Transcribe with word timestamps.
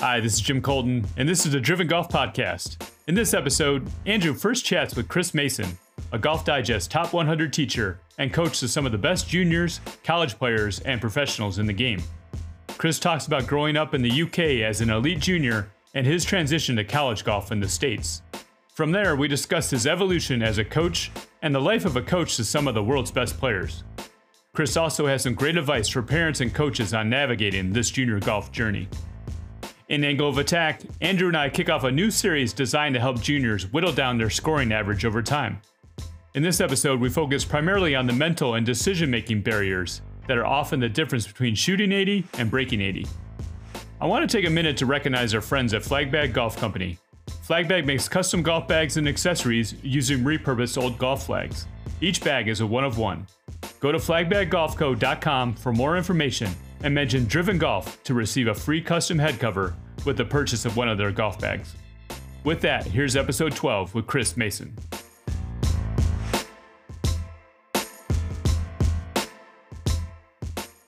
Hi, 0.00 0.20
this 0.20 0.34
is 0.34 0.40
Jim 0.40 0.62
Colton, 0.62 1.04
and 1.16 1.28
this 1.28 1.44
is 1.44 1.50
the 1.50 1.58
Driven 1.58 1.88
Golf 1.88 2.08
Podcast. 2.08 2.88
In 3.08 3.16
this 3.16 3.34
episode, 3.34 3.90
Andrew 4.06 4.32
first 4.32 4.64
chats 4.64 4.94
with 4.94 5.08
Chris 5.08 5.34
Mayson, 5.34 5.76
a 6.12 6.18
Golf 6.20 6.44
Digest 6.44 6.88
top 6.88 7.12
100 7.12 7.52
teacher 7.52 7.98
and 8.16 8.32
coach 8.32 8.60
to 8.60 8.68
some 8.68 8.86
of 8.86 8.92
the 8.92 8.98
best 8.98 9.28
juniors, 9.28 9.80
college 10.04 10.38
players, 10.38 10.78
and 10.80 11.00
professionals 11.00 11.58
in 11.58 11.66
the 11.66 11.72
game. 11.72 12.00
Chris 12.68 13.00
talks 13.00 13.26
about 13.26 13.48
growing 13.48 13.76
up 13.76 13.92
in 13.92 14.00
the 14.00 14.22
UK 14.22 14.62
as 14.64 14.80
an 14.80 14.90
elite 14.90 15.18
junior 15.18 15.68
and 15.94 16.06
his 16.06 16.24
transition 16.24 16.76
to 16.76 16.84
college 16.84 17.24
golf 17.24 17.50
in 17.50 17.58
the 17.58 17.68
States. 17.68 18.22
From 18.74 18.92
there, 18.92 19.16
we 19.16 19.26
discuss 19.26 19.68
his 19.68 19.84
evolution 19.84 20.44
as 20.44 20.58
a 20.58 20.64
coach 20.64 21.10
and 21.42 21.52
the 21.52 21.60
life 21.60 21.84
of 21.84 21.96
a 21.96 22.02
coach 22.02 22.36
to 22.36 22.44
some 22.44 22.68
of 22.68 22.74
the 22.74 22.84
world's 22.84 23.10
best 23.10 23.36
players. 23.36 23.82
Chris 24.54 24.76
also 24.76 25.08
has 25.08 25.24
some 25.24 25.34
great 25.34 25.56
advice 25.56 25.88
for 25.88 26.02
parents 26.02 26.40
and 26.40 26.54
coaches 26.54 26.94
on 26.94 27.10
navigating 27.10 27.72
this 27.72 27.90
junior 27.90 28.20
golf 28.20 28.52
journey. 28.52 28.88
In 29.88 30.04
Angle 30.04 30.28
of 30.28 30.36
Attack, 30.36 30.82
Andrew 31.00 31.28
and 31.28 31.36
I 31.36 31.48
kick 31.48 31.70
off 31.70 31.84
a 31.84 31.90
new 31.90 32.10
series 32.10 32.52
designed 32.52 32.94
to 32.94 33.00
help 33.00 33.22
juniors 33.22 33.72
whittle 33.72 33.92
down 33.92 34.18
their 34.18 34.28
scoring 34.28 34.70
average 34.70 35.06
over 35.06 35.22
time. 35.22 35.62
In 36.34 36.42
this 36.42 36.60
episode, 36.60 37.00
we 37.00 37.08
focus 37.08 37.42
primarily 37.42 37.94
on 37.94 38.06
the 38.06 38.12
mental 38.12 38.56
and 38.56 38.66
decision 38.66 39.10
making 39.10 39.40
barriers 39.40 40.02
that 40.26 40.36
are 40.36 40.44
often 40.44 40.78
the 40.78 40.90
difference 40.90 41.26
between 41.26 41.54
shooting 41.54 41.90
80 41.90 42.26
and 42.34 42.50
breaking 42.50 42.82
80. 42.82 43.06
I 43.98 44.06
want 44.06 44.28
to 44.28 44.36
take 44.36 44.46
a 44.46 44.50
minute 44.50 44.76
to 44.76 44.84
recognize 44.84 45.34
our 45.34 45.40
friends 45.40 45.72
at 45.72 45.80
Flagbag 45.80 46.34
Golf 46.34 46.58
Company. 46.58 46.98
Flagbag 47.26 47.86
makes 47.86 48.10
custom 48.10 48.42
golf 48.42 48.68
bags 48.68 48.98
and 48.98 49.08
accessories 49.08 49.74
using 49.82 50.18
repurposed 50.18 50.76
old 50.76 50.98
golf 50.98 51.24
flags. 51.24 51.66
Each 52.02 52.22
bag 52.22 52.48
is 52.48 52.60
a 52.60 52.66
one 52.66 52.84
of 52.84 52.98
one. 52.98 53.26
Go 53.80 53.90
to 53.90 53.98
flagbaggolfco.com 53.98 55.54
for 55.54 55.72
more 55.72 55.96
information 55.96 56.50
and 56.82 56.94
mention 56.94 57.24
Driven 57.26 57.58
Golf 57.58 58.02
to 58.04 58.14
receive 58.14 58.48
a 58.48 58.54
free 58.54 58.80
custom 58.80 59.18
head 59.18 59.38
cover 59.38 59.74
with 60.04 60.16
the 60.16 60.24
purchase 60.24 60.64
of 60.64 60.76
one 60.76 60.88
of 60.88 60.98
their 60.98 61.10
golf 61.10 61.40
bags. 61.40 61.74
With 62.44 62.60
that, 62.62 62.86
here's 62.86 63.16
episode 63.16 63.54
12 63.54 63.94
with 63.94 64.06
Chris 64.06 64.36
Mayson. 64.36 64.74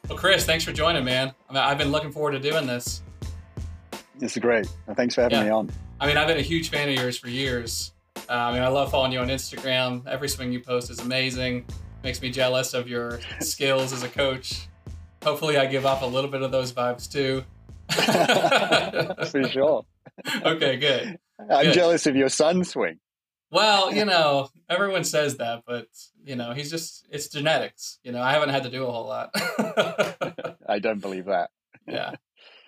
Well, 0.09 0.19
Chris, 0.19 0.45
thanks 0.45 0.65
for 0.65 0.73
joining, 0.73 1.05
man. 1.05 1.33
I 1.49 1.53
mean, 1.53 1.63
I've 1.63 1.79
been 1.79 1.93
looking 1.93 2.11
forward 2.11 2.33
to 2.33 2.41
doing 2.41 2.67
this. 2.67 3.03
This 4.19 4.37
is 4.37 4.43
great. 4.43 4.67
Thanks 4.97 5.15
for 5.15 5.23
having 5.23 5.39
Yeah. 5.39 5.45
me 5.45 5.51
on. 5.51 5.71
I 6.01 6.07
mean, 6.07 6.17
I've 6.17 6.27
been 6.27 6.39
a 6.39 6.43
huge 6.43 6.71
fan 6.71 6.89
of 6.89 6.95
yours 6.95 7.17
for 7.17 7.29
years. 7.29 7.93
Uh, 8.29 8.33
I 8.33 8.53
mean, 8.53 8.63
I 8.63 8.69
love 8.69 8.91
following 8.91 9.13
you 9.13 9.21
on 9.21 9.29
Instagram. 9.29 10.07
Every 10.07 10.29
swing 10.29 10.53
you 10.53 10.61
post 10.61 10.91
is 10.91 10.99
amazing. 11.01 11.65
Makes 12.03 12.23
me 12.23 12.31
jealous 12.31 12.75
of 12.75 12.89
your 12.89 13.21
skills 13.41 13.93
as 13.93 14.03
a 14.03 14.09
coach. 14.09 14.67
Hopefully, 15.23 15.57
I 15.59 15.67
give 15.67 15.85
off 15.87 16.03
a 16.03 16.07
little 16.07 16.31
bit 16.31 16.43
of 16.43 16.51
those 16.51 16.73
vibes 16.73 17.11
too. 17.11 17.45
for 19.31 19.49
sure. 19.49 19.85
okay, 20.45 20.77
good. 20.77 21.19
I'm 21.51 21.67
Good. 21.67 21.75
jealous 21.75 22.07
of 22.07 22.17
your 22.17 22.29
sun 22.29 22.65
swing. 22.65 22.99
Well, 23.51 23.93
you 23.93 24.05
know, 24.05 24.49
everyone 24.69 25.05
says 25.05 25.39
that, 25.39 25.63
but 25.67 25.87
you 26.25 26.37
know, 26.37 26.53
he's 26.53 26.71
just 26.71 27.07
it's 27.11 27.29
genetics. 27.29 27.99
You 28.05 28.13
know, 28.13 28.23
I 28.23 28.33
haven't 28.33 28.51
had 28.51 28.63
to 28.65 28.71
do 28.71 28.87
a 28.87 28.93
whole 28.93 29.07
lot. 29.07 29.31
I 30.69 30.79
don't 30.79 31.01
believe 31.01 31.25
that. 31.27 31.51
yeah. 31.87 32.13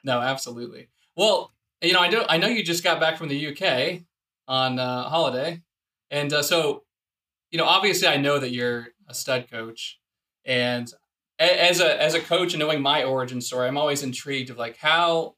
No, 0.04 0.20
absolutely. 0.20 0.88
Well, 1.16 1.52
you 1.80 1.92
know, 1.92 2.00
I 2.00 2.08
do. 2.08 2.22
I 2.28 2.36
know 2.38 2.48
you 2.48 2.64
just 2.64 2.82
got 2.82 2.98
back 2.98 3.16
from 3.16 3.28
the 3.28 3.48
UK 3.48 4.02
on 4.48 4.78
uh, 4.78 5.08
holiday, 5.08 5.60
and 6.10 6.32
uh, 6.32 6.42
so, 6.42 6.82
you 7.50 7.58
know, 7.58 7.64
obviously, 7.64 8.08
I 8.08 8.16
know 8.16 8.38
that 8.38 8.50
you're 8.50 8.88
a 9.08 9.14
stud 9.14 9.48
coach, 9.50 10.00
and 10.44 10.92
as 11.44 11.80
a 11.80 12.00
as 12.02 12.14
a 12.14 12.20
coach 12.20 12.52
and 12.54 12.60
knowing 12.60 12.80
my 12.82 13.04
origin 13.04 13.40
story, 13.40 13.68
I'm 13.68 13.78
always 13.78 14.02
intrigued 14.02 14.50
of 14.50 14.58
like 14.58 14.76
how 14.78 15.34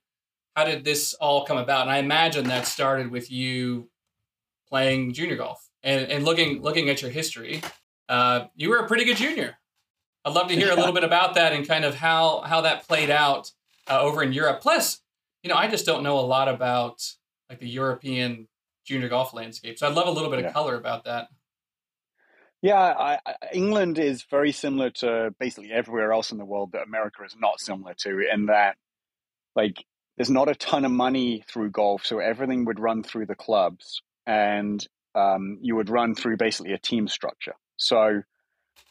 how 0.57 0.65
did 0.65 0.85
this 0.85 1.15
all 1.15 1.45
come 1.45 1.57
about? 1.59 1.83
And 1.83 1.91
I 1.91 1.99
imagine 1.99 2.49
that 2.49 2.67
started 2.67 3.11
with 3.11 3.31
you 3.31 3.89
playing 4.69 5.13
junior 5.13 5.37
golf 5.37 5.69
and 5.83 6.11
and 6.11 6.25
looking 6.25 6.63
looking 6.63 6.89
at 6.91 7.03
your 7.03 7.11
history. 7.11 7.63
Uh, 8.09 8.47
you 8.55 8.69
were 8.69 8.79
a 8.79 8.87
pretty 8.87 9.05
good 9.05 9.17
junior. 9.17 9.57
I'd 10.25 10.33
love 10.35 10.49
to 10.49 10.55
hear 10.55 10.71
a 10.73 10.77
little 10.77 10.93
bit 10.93 11.05
about 11.05 11.35
that 11.35 11.53
and 11.53 11.67
kind 11.67 11.85
of 11.85 11.95
how 11.97 12.41
how 12.43 12.63
that 12.63 12.87
played 12.87 13.11
out 13.11 13.51
uh, 13.89 14.01
over 14.01 14.23
in 14.23 14.33
Europe. 14.33 14.61
Plus, 14.61 15.01
you 15.43 15.51
know, 15.51 15.57
I 15.57 15.69
just 15.69 15.85
don't 15.87 16.03
know 16.03 16.19
a 16.19 16.21
lot 16.27 16.49
about 16.49 17.03
like 17.51 17.59
the 17.61 17.69
European 17.69 18.49
junior 18.87 19.09
golf 19.09 19.35
landscape. 19.35 19.79
So 19.79 19.87
I'd 19.87 19.95
love 19.95 20.07
a 20.07 20.11
little 20.11 20.31
bit 20.31 20.41
Yeah. 20.41 20.47
of 20.49 20.53
color 20.55 20.77
about 20.77 21.05
that. 21.05 21.29
Yeah, 22.65 22.81
I, 22.81 23.19
England 23.53 23.99
is 23.99 24.25
very 24.25 24.51
similar 24.53 24.91
to 25.03 25.35
basically 25.39 25.71
everywhere 25.71 26.13
else 26.15 26.33
in 26.33 26.39
the 26.39 26.47
world 26.47 26.73
that 26.73 26.87
America 26.87 27.23
is 27.23 27.37
not 27.39 27.61
similar 27.61 27.95
to, 27.99 28.23
in 28.33 28.47
that, 28.47 28.77
like, 29.55 29.85
there's 30.17 30.31
not 30.31 30.49
a 30.49 30.57
ton 30.57 30.87
of 30.87 30.93
money 30.93 31.45
through 31.47 31.73
golf, 31.73 32.07
so 32.07 32.21
everything 32.21 32.65
would 32.65 32.81
run 32.81 33.03
through 33.03 33.27
the 33.27 33.35
clubs, 33.35 34.03
and 34.27 34.87
um, 35.15 35.59
you 35.61 35.77
would 35.77 35.91
run 35.91 36.15
through 36.15 36.39
basically 36.39 36.73
a 36.73 36.79
team 36.79 37.07
structure. 37.07 37.55
So 37.77 38.23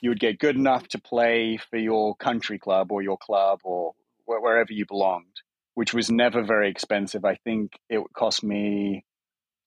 you 0.02 0.12
would 0.12 0.20
get 0.20 0.40
good 0.40 0.56
enough 0.58 0.88
to 0.90 1.02
play 1.02 1.58
for 1.72 1.78
your 1.78 2.16
country 2.18 2.60
club 2.60 2.92
or 2.92 3.02
your 3.02 3.18
club 3.18 3.62
or 3.64 3.94
wh- 4.26 4.44
wherever 4.44 4.72
you 4.72 4.86
belonged, 4.88 5.42
which 5.76 5.96
was 5.96 6.12
never 6.12 6.44
very 6.44 6.70
expensive. 6.70 7.26
I 7.26 7.38
think 7.44 7.80
it 7.90 8.00
would 8.00 8.14
cost 8.14 8.44
me 8.44 9.06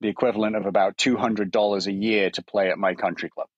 the 0.00 0.08
equivalent 0.08 0.56
of 0.56 0.66
about 0.66 0.98
two 0.98 1.16
hundred 1.16 1.50
dollars 1.50 1.88
a 1.88 1.92
year 1.92 2.30
to 2.30 2.42
play 2.44 2.70
at 2.70 2.78
my 2.78 2.94
country 2.94 3.30
club. 3.30 3.48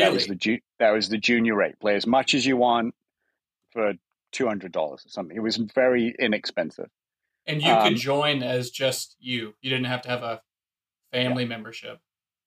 That 0.00 0.12
was 0.12 0.26
the 0.26 0.34
ju- 0.34 0.60
that 0.78 0.90
was 0.90 1.08
the 1.08 1.18
junior 1.18 1.54
rate. 1.54 1.78
Play 1.80 1.94
as 1.96 2.06
much 2.06 2.34
as 2.34 2.44
you 2.44 2.56
want 2.56 2.94
for 3.72 3.92
two 4.32 4.46
hundred 4.46 4.72
dollars 4.72 5.04
or 5.06 5.10
something. 5.10 5.36
It 5.36 5.40
was 5.40 5.56
very 5.56 6.14
inexpensive. 6.18 6.88
and 7.46 7.62
you 7.62 7.70
um, 7.70 7.88
could 7.88 7.96
join 7.98 8.42
as 8.42 8.70
just 8.70 9.16
you. 9.20 9.54
You 9.60 9.70
didn't 9.70 9.86
have 9.86 10.02
to 10.02 10.08
have 10.08 10.22
a 10.22 10.42
family 11.12 11.44
membership. 11.44 11.98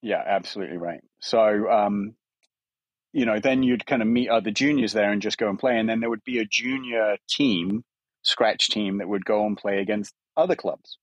Yeah, 0.01 0.23
absolutely 0.25 0.77
right. 0.77 1.01
So, 1.22 1.69
um, 1.69 2.16
you 3.11 3.25
know, 3.25 3.39
then 3.39 3.63
you'd 3.63 3.85
kind 3.85 4.01
of 4.01 4.07
meet 4.07 4.29
other 4.29 4.51
juniors 4.51 4.94
there 4.94 5.11
and 5.11 5.21
just 5.21 5.38
go 5.38 5.50
and 5.50 5.59
play, 5.59 5.77
and 5.77 5.89
then 5.89 6.00
there 6.00 6.09
would 6.09 6.23
be 6.23 6.39
a 6.39 6.45
junior 6.45 7.17
team, 7.29 7.83
scratch 8.21 8.69
team 8.69 9.00
that 9.00 9.09
would 9.09 9.25
go 9.25 9.45
and 9.45 9.57
play 9.57 9.79
against 9.79 10.13
other 10.38 10.56
clubs. 10.56 10.97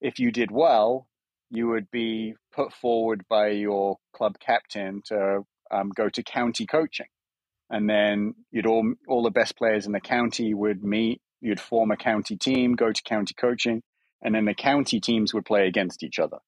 If 0.00 0.18
you 0.18 0.32
did 0.32 0.50
well, 0.50 1.06
you 1.50 1.68
would 1.68 1.90
be 1.90 2.34
put 2.52 2.72
forward 2.72 3.24
by 3.28 3.48
your 3.48 3.98
club 4.14 4.36
captain 4.40 5.02
to 5.06 5.44
um, 5.70 5.90
go 5.94 6.08
to 6.08 6.22
county 6.22 6.66
coaching, 6.66 7.06
and 7.68 7.88
then 7.88 8.34
you'd 8.50 8.66
all 8.66 8.94
all 9.08 9.22
the 9.22 9.30
best 9.30 9.56
players 9.56 9.86
in 9.86 9.92
the 9.92 10.00
county 10.00 10.54
would 10.54 10.82
meet. 10.82 11.20
You'd 11.40 11.60
form 11.60 11.90
a 11.90 11.96
county 11.96 12.36
team, 12.36 12.74
go 12.74 12.92
to 12.92 13.02
county 13.02 13.34
coaching, 13.34 13.82
and 14.22 14.34
then 14.34 14.44
the 14.44 14.54
county 14.54 15.00
teams 15.00 15.32
would 15.32 15.44
play 15.44 15.66
against 15.66 16.02
each 16.02 16.18
other. 16.18 16.38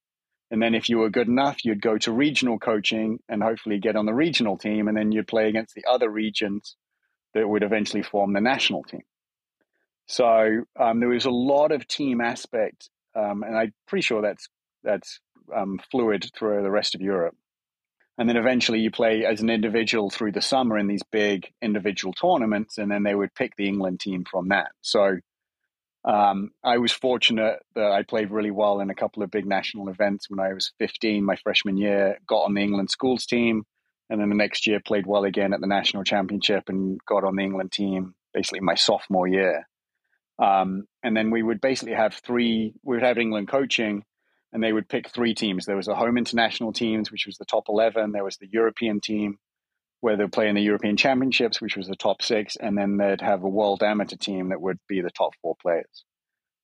And 0.52 0.60
then 0.60 0.74
if 0.74 0.90
you 0.90 0.98
were 0.98 1.08
good 1.08 1.28
enough, 1.28 1.64
you'd 1.64 1.80
go 1.80 1.96
to 1.96 2.12
regional 2.12 2.58
coaching 2.58 3.20
and 3.26 3.42
hopefully 3.42 3.78
get 3.78 3.96
on 3.96 4.04
the 4.04 4.12
regional 4.12 4.58
team. 4.58 4.86
And 4.86 4.94
then 4.94 5.10
you'd 5.10 5.26
play 5.26 5.48
against 5.48 5.74
the 5.74 5.86
other 5.90 6.10
regions 6.10 6.76
that 7.32 7.48
would 7.48 7.62
eventually 7.62 8.02
form 8.02 8.34
the 8.34 8.40
national 8.42 8.82
team. 8.82 9.00
So 10.06 10.64
um, 10.78 11.00
there 11.00 11.08
was 11.08 11.24
a 11.24 11.30
lot 11.30 11.72
of 11.72 11.88
team 11.88 12.20
aspect. 12.20 12.90
Um, 13.16 13.42
and 13.42 13.56
I'm 13.56 13.72
pretty 13.88 14.02
sure 14.02 14.20
that's, 14.20 14.46
that's 14.84 15.20
um, 15.56 15.80
fluid 15.90 16.30
through 16.38 16.62
the 16.62 16.70
rest 16.70 16.94
of 16.94 17.00
Europe. 17.00 17.34
And 18.18 18.28
then 18.28 18.36
eventually 18.36 18.80
you 18.80 18.90
play 18.90 19.24
as 19.24 19.40
an 19.40 19.50
individual 19.50 20.10
through 20.10 20.32
the 20.32 20.42
summer 20.42 20.76
in 20.76 20.86
these 20.86 21.02
big 21.10 21.50
individual 21.62 22.12
tournaments. 22.12 22.78
And 22.78 22.90
then 22.90 23.02
they 23.02 23.14
would 23.14 23.34
pick 23.34 23.56
the 23.56 23.68
England 23.68 24.00
team 24.00 24.24
from 24.30 24.48
that. 24.48 24.72
So 24.82 25.18
um, 26.04 26.50
I 26.62 26.78
was 26.78 26.92
fortunate 26.92 27.60
that 27.74 27.90
I 27.90 28.02
played 28.02 28.30
really 28.30 28.50
well 28.50 28.80
in 28.80 28.90
a 28.90 28.94
couple 28.94 29.22
of 29.22 29.30
big 29.30 29.46
national 29.46 29.88
events 29.88 30.28
when 30.28 30.40
I 30.40 30.52
was 30.52 30.72
15, 30.78 31.24
my 31.24 31.36
freshman 31.36 31.76
year, 31.76 32.18
got 32.26 32.42
on 32.42 32.54
the 32.54 32.62
England 32.62 32.90
schools 32.90 33.24
team. 33.24 33.64
And 34.10 34.20
then 34.20 34.28
the 34.28 34.34
next 34.34 34.66
year 34.66 34.80
played 34.84 35.06
well 35.06 35.24
again 35.24 35.54
at 35.54 35.60
the 35.60 35.66
national 35.66 36.04
championship 36.04 36.64
and 36.68 37.00
got 37.06 37.24
on 37.24 37.36
the 37.36 37.42
England 37.42 37.72
team 37.72 38.14
basically 38.34 38.60
my 38.60 38.74
sophomore 38.74 39.28
year. 39.28 39.66
Um, 40.38 40.84
and 41.02 41.16
then 41.16 41.30
we 41.30 41.42
would 41.42 41.60
basically 41.60 41.94
have 41.94 42.14
three, 42.14 42.74
we 42.82 42.96
would 42.96 43.04
have 43.04 43.18
England 43.18 43.48
coaching 43.48 44.04
and 44.52 44.62
they 44.62 44.72
would 44.72 44.88
pick 44.88 45.08
three 45.08 45.34
teams. 45.34 45.64
There 45.64 45.76
was 45.76 45.86
the 45.86 45.94
home 45.94 46.18
international 46.18 46.72
teams, 46.72 47.10
which 47.10 47.26
was 47.26 47.38
the 47.38 47.44
top 47.44 47.64
11. 47.68 48.12
There 48.12 48.24
was 48.24 48.36
the 48.36 48.48
European 48.50 49.00
team, 49.00 49.38
where 50.00 50.16
they'd 50.16 50.32
play 50.32 50.48
in 50.48 50.54
the 50.54 50.62
European 50.62 50.96
Championships, 50.96 51.60
which 51.60 51.76
was 51.76 51.86
the 51.86 51.96
top 51.96 52.22
six, 52.22 52.56
and 52.56 52.76
then 52.76 52.96
they'd 52.96 53.20
have 53.20 53.42
a 53.42 53.48
world 53.48 53.82
amateur 53.82 54.16
team 54.16 54.50
that 54.50 54.60
would 54.60 54.78
be 54.88 55.00
the 55.00 55.10
top 55.10 55.32
four 55.40 55.56
players. 55.62 56.04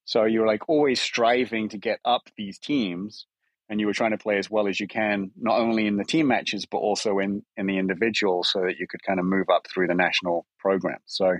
So 0.05 0.25
you 0.25 0.41
were 0.41 0.47
like 0.47 0.67
always 0.67 1.01
striving 1.01 1.69
to 1.69 1.77
get 1.77 1.99
up 2.03 2.23
these 2.37 2.59
teams, 2.59 3.25
and 3.69 3.79
you 3.79 3.87
were 3.87 3.93
trying 3.93 4.11
to 4.11 4.17
play 4.17 4.37
as 4.37 4.49
well 4.49 4.67
as 4.67 4.79
you 4.79 4.87
can, 4.87 5.31
not 5.37 5.59
only 5.59 5.87
in 5.87 5.97
the 5.97 6.03
team 6.03 6.27
matches 6.27 6.65
but 6.65 6.79
also 6.79 7.19
in 7.19 7.43
in 7.57 7.67
the 7.67 7.77
individual, 7.77 8.43
so 8.43 8.61
that 8.61 8.77
you 8.79 8.87
could 8.87 9.03
kind 9.03 9.19
of 9.19 9.25
move 9.25 9.49
up 9.49 9.67
through 9.71 9.87
the 9.87 9.93
national 9.93 10.45
program. 10.59 10.99
So 11.05 11.37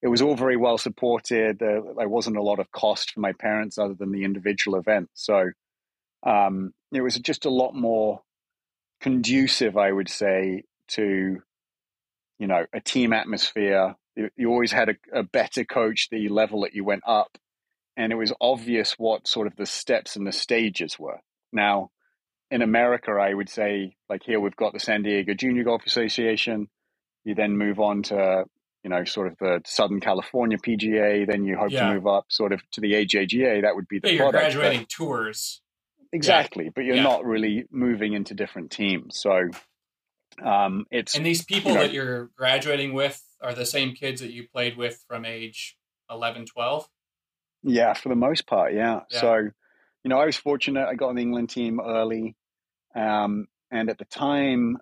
it 0.00 0.08
was 0.08 0.22
all 0.22 0.36
very 0.36 0.56
well 0.56 0.78
supported. 0.78 1.58
There, 1.58 1.80
there 1.96 2.08
wasn't 2.08 2.36
a 2.36 2.42
lot 2.42 2.58
of 2.58 2.70
cost 2.70 3.12
for 3.12 3.20
my 3.20 3.32
parents 3.32 3.78
other 3.78 3.94
than 3.94 4.12
the 4.12 4.24
individual 4.24 4.78
event. 4.78 5.10
So 5.14 5.50
um, 6.24 6.72
it 6.92 7.00
was 7.00 7.16
just 7.18 7.44
a 7.44 7.50
lot 7.50 7.74
more 7.74 8.20
conducive, 9.00 9.76
I 9.76 9.90
would 9.92 10.08
say, 10.08 10.62
to 10.88 11.38
you 12.38 12.46
know 12.46 12.66
a 12.72 12.80
team 12.80 13.12
atmosphere. 13.12 13.94
You, 14.16 14.30
you 14.36 14.50
always 14.50 14.72
had 14.72 14.88
a, 14.90 14.94
a 15.20 15.22
better 15.22 15.64
coach 15.64 16.08
the 16.10 16.28
level 16.28 16.62
that 16.62 16.74
you 16.74 16.84
went 16.84 17.02
up, 17.06 17.36
and 17.96 18.12
it 18.12 18.16
was 18.16 18.32
obvious 18.40 18.94
what 18.98 19.26
sort 19.26 19.46
of 19.46 19.56
the 19.56 19.66
steps 19.66 20.16
and 20.16 20.26
the 20.26 20.32
stages 20.32 20.98
were. 20.98 21.18
Now, 21.52 21.90
in 22.50 22.62
America, 22.62 23.12
I 23.12 23.34
would 23.34 23.48
say, 23.48 23.96
like 24.08 24.22
here, 24.24 24.40
we've 24.40 24.56
got 24.56 24.72
the 24.72 24.80
San 24.80 25.02
Diego 25.02 25.34
Junior 25.34 25.64
Golf 25.64 25.82
Association. 25.86 26.68
You 27.24 27.34
then 27.34 27.56
move 27.56 27.80
on 27.80 28.02
to, 28.04 28.44
you 28.82 28.90
know, 28.90 29.04
sort 29.04 29.28
of 29.28 29.38
the 29.38 29.62
Southern 29.66 29.98
California 30.00 30.58
PGA. 30.58 31.26
Then 31.26 31.44
you 31.44 31.56
hope 31.56 31.70
Yeah. 31.70 31.88
to 31.88 31.94
move 31.94 32.06
up 32.06 32.26
sort 32.28 32.52
of 32.52 32.60
to 32.72 32.80
the 32.82 32.92
AJGA. 32.92 33.62
That 33.62 33.74
would 33.74 33.88
be 33.88 33.98
the 33.98 34.08
Yeah, 34.08 34.14
you're 34.14 34.30
product, 34.30 34.54
but- 34.54 34.60
graduating 34.60 34.86
tours. 34.86 35.60
Exactly, 36.14 36.70
but 36.74 36.84
you're 36.84 36.96
Yeah. 36.96 37.02
not 37.02 37.24
really 37.24 37.64
moving 37.70 38.12
into 38.14 38.34
different 38.34 38.70
teams. 38.70 39.18
So 39.20 39.50
um, 40.42 40.84
it's 40.90 41.14
And 41.14 41.24
these 41.24 41.44
people 41.44 41.72
you 41.72 41.76
know- 41.76 41.82
that 41.84 41.92
you're 41.92 42.30
graduating 42.36 42.92
with 42.92 43.22
are 43.40 43.54
the 43.54 43.66
same 43.66 43.92
kids 43.94 44.20
that 44.20 44.32
you 44.32 44.48
played 44.48 44.76
with 44.76 45.04
from 45.06 45.24
age 45.24 45.76
11, 46.10 46.46
12. 46.46 46.88
Yeah, 47.62 47.94
for 47.94 48.08
the 48.08 48.16
most 48.16 48.46
part, 48.46 48.74
yeah. 48.74 49.00
Yeah. 49.10 49.20
So, 49.20 49.34
you 49.36 50.08
know, 50.08 50.18
I 50.18 50.26
was 50.26 50.36
fortunate. 50.36 50.86
I 50.86 50.94
got 50.94 51.08
on 51.10 51.14
the 51.16 51.22
England 51.22 51.50
team 51.50 51.80
early, 51.80 52.34
um, 52.94 53.46
and 53.70 53.88
at 53.88 53.98
the 53.98 54.04
time, 54.06 54.78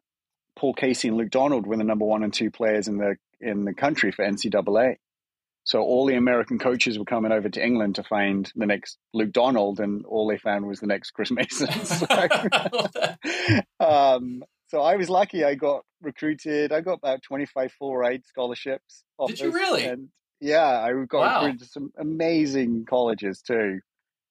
Paul 0.57 0.75
Casey 0.75 1.09
and 1.09 1.17
Luke 1.17 1.31
Donald 1.31 1.67
were 1.67 1.77
the 1.77 1.85
number 1.85 2.05
one 2.05 2.23
and 2.23 2.33
two 2.33 2.51
players 2.51 2.89
in 2.89 2.97
the 2.99 3.17
in 3.41 3.65
the 3.65 3.75
country 3.75 4.11
for 4.13 4.25
NCAA. 4.25 4.97
So 5.65 5.81
all 5.81 6.07
the 6.07 6.17
American 6.17 6.59
coaches 6.59 6.99
were 6.99 7.05
coming 7.05 7.31
over 7.33 7.49
to 7.49 7.65
England 7.65 7.95
to 7.95 8.03
find 8.03 8.51
the 8.57 8.67
next 8.67 8.99
Luke 9.15 9.33
Donald, 9.33 9.79
and 9.81 10.05
all 10.07 10.27
they 10.27 10.39
found 10.39 10.67
was 10.67 10.81
the 10.81 10.89
next 10.89 11.13
Chris 11.13 11.31
Mayson. 11.33 11.69
So, 11.85 12.07
um, 13.81 14.43
so 14.69 14.81
I 14.81 14.97
was 14.97 15.09
lucky. 15.09 15.45
I 15.45 15.55
got 15.55 15.85
recruited. 16.01 16.73
I 16.73 16.81
got 16.81 16.95
about 16.95 17.23
twenty 17.23 17.47
five 17.47 17.73
full 17.79 17.97
ride 17.97 18.25
scholarships. 18.27 19.05
Did 19.27 19.41
you 19.41 19.53
really? 19.53 19.85
And 19.85 20.09
yeah, 20.41 20.65
I 20.67 20.93
got 21.07 21.19
Wow. 21.21 21.35
recruited 21.41 21.61
to 21.61 21.67
some 21.67 21.93
amazing 21.97 22.85
colleges 22.89 23.43
too, 23.43 23.81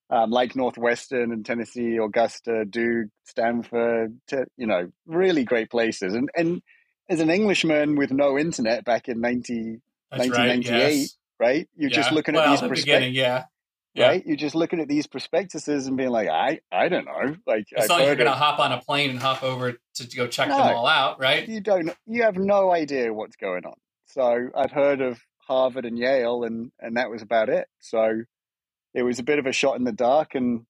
um, 0.09 0.31
like 0.31 0.55
Northwestern 0.55 1.31
and 1.31 1.45
Tennessee, 1.45 1.97
Augusta, 1.97 2.65
Duke, 2.65 3.09
Stanford. 3.25 4.19
T- 4.27 4.37
you 4.57 4.67
know, 4.67 4.91
really 5.05 5.43
great 5.45 5.69
places. 5.69 6.13
And 6.13 6.29
and 6.35 6.61
as 7.09 7.19
an 7.19 7.29
Englishman 7.29 7.95
with 7.95 8.11
no 8.11 8.37
internet 8.37 8.83
back 8.83 9.07
in 9.07 9.21
ninety, 9.21 9.79
That's 10.11 10.27
right. 10.29 10.47
1998, 10.49 10.99
Yes. 11.01 11.17
Right? 11.41 11.67
You're 11.75 11.89
just 11.89 12.11
looking 12.11 12.35
well, 12.35 12.45
at 12.45 12.51
these 12.51 12.61
the 12.61 12.67
prospectuses 12.67 12.85
beginning, 12.85 13.15
yeah. 13.15 13.45
Yeah. 13.93 14.07
right? 14.07 14.25
You're 14.25 14.37
just 14.37 14.55
looking 14.55 14.79
at 14.79 14.87
these 14.87 15.07
prospectuses 15.07 15.87
and 15.87 15.97
being 15.97 16.11
like, 16.11 16.29
I, 16.29 16.61
I 16.71 16.87
don't 16.87 17.03
know. 17.03 17.35
Like, 17.45 17.65
It's 17.71 17.89
not 17.89 17.99
like 17.99 18.07
you're 18.07 18.15
going 18.15 18.29
to 18.29 18.35
hop 18.35 18.59
on 18.59 18.71
a 18.71 18.79
plane 18.79 19.09
and 19.09 19.19
hop 19.19 19.43
over 19.43 19.73
to, 19.95 20.07
to 20.07 20.15
go 20.15 20.27
check 20.27 20.47
them 20.47 20.61
all 20.61 20.87
out, 20.87 21.19
right? 21.19 21.45
you 21.49 21.59
don't, 21.59 21.91
you 22.05 22.23
have 22.23 22.37
no 22.37 22.71
idea 22.71 23.13
what's 23.13 23.35
going 23.35 23.65
on. 23.65 23.73
So 24.05 24.49
I'd 24.55 24.71
heard 24.71 25.01
of 25.01 25.19
Harvard 25.51 25.85
and 25.85 25.97
Yale, 25.97 26.43
and 26.43 26.71
and 26.79 26.97
that 26.97 27.09
was 27.09 27.21
about 27.21 27.49
it. 27.49 27.67
So 27.79 28.21
it 28.93 29.03
was 29.03 29.19
a 29.19 29.23
bit 29.23 29.39
of 29.39 29.45
a 29.45 29.51
shot 29.51 29.77
in 29.77 29.83
the 29.83 29.91
dark, 29.91 30.35
and 30.35 30.65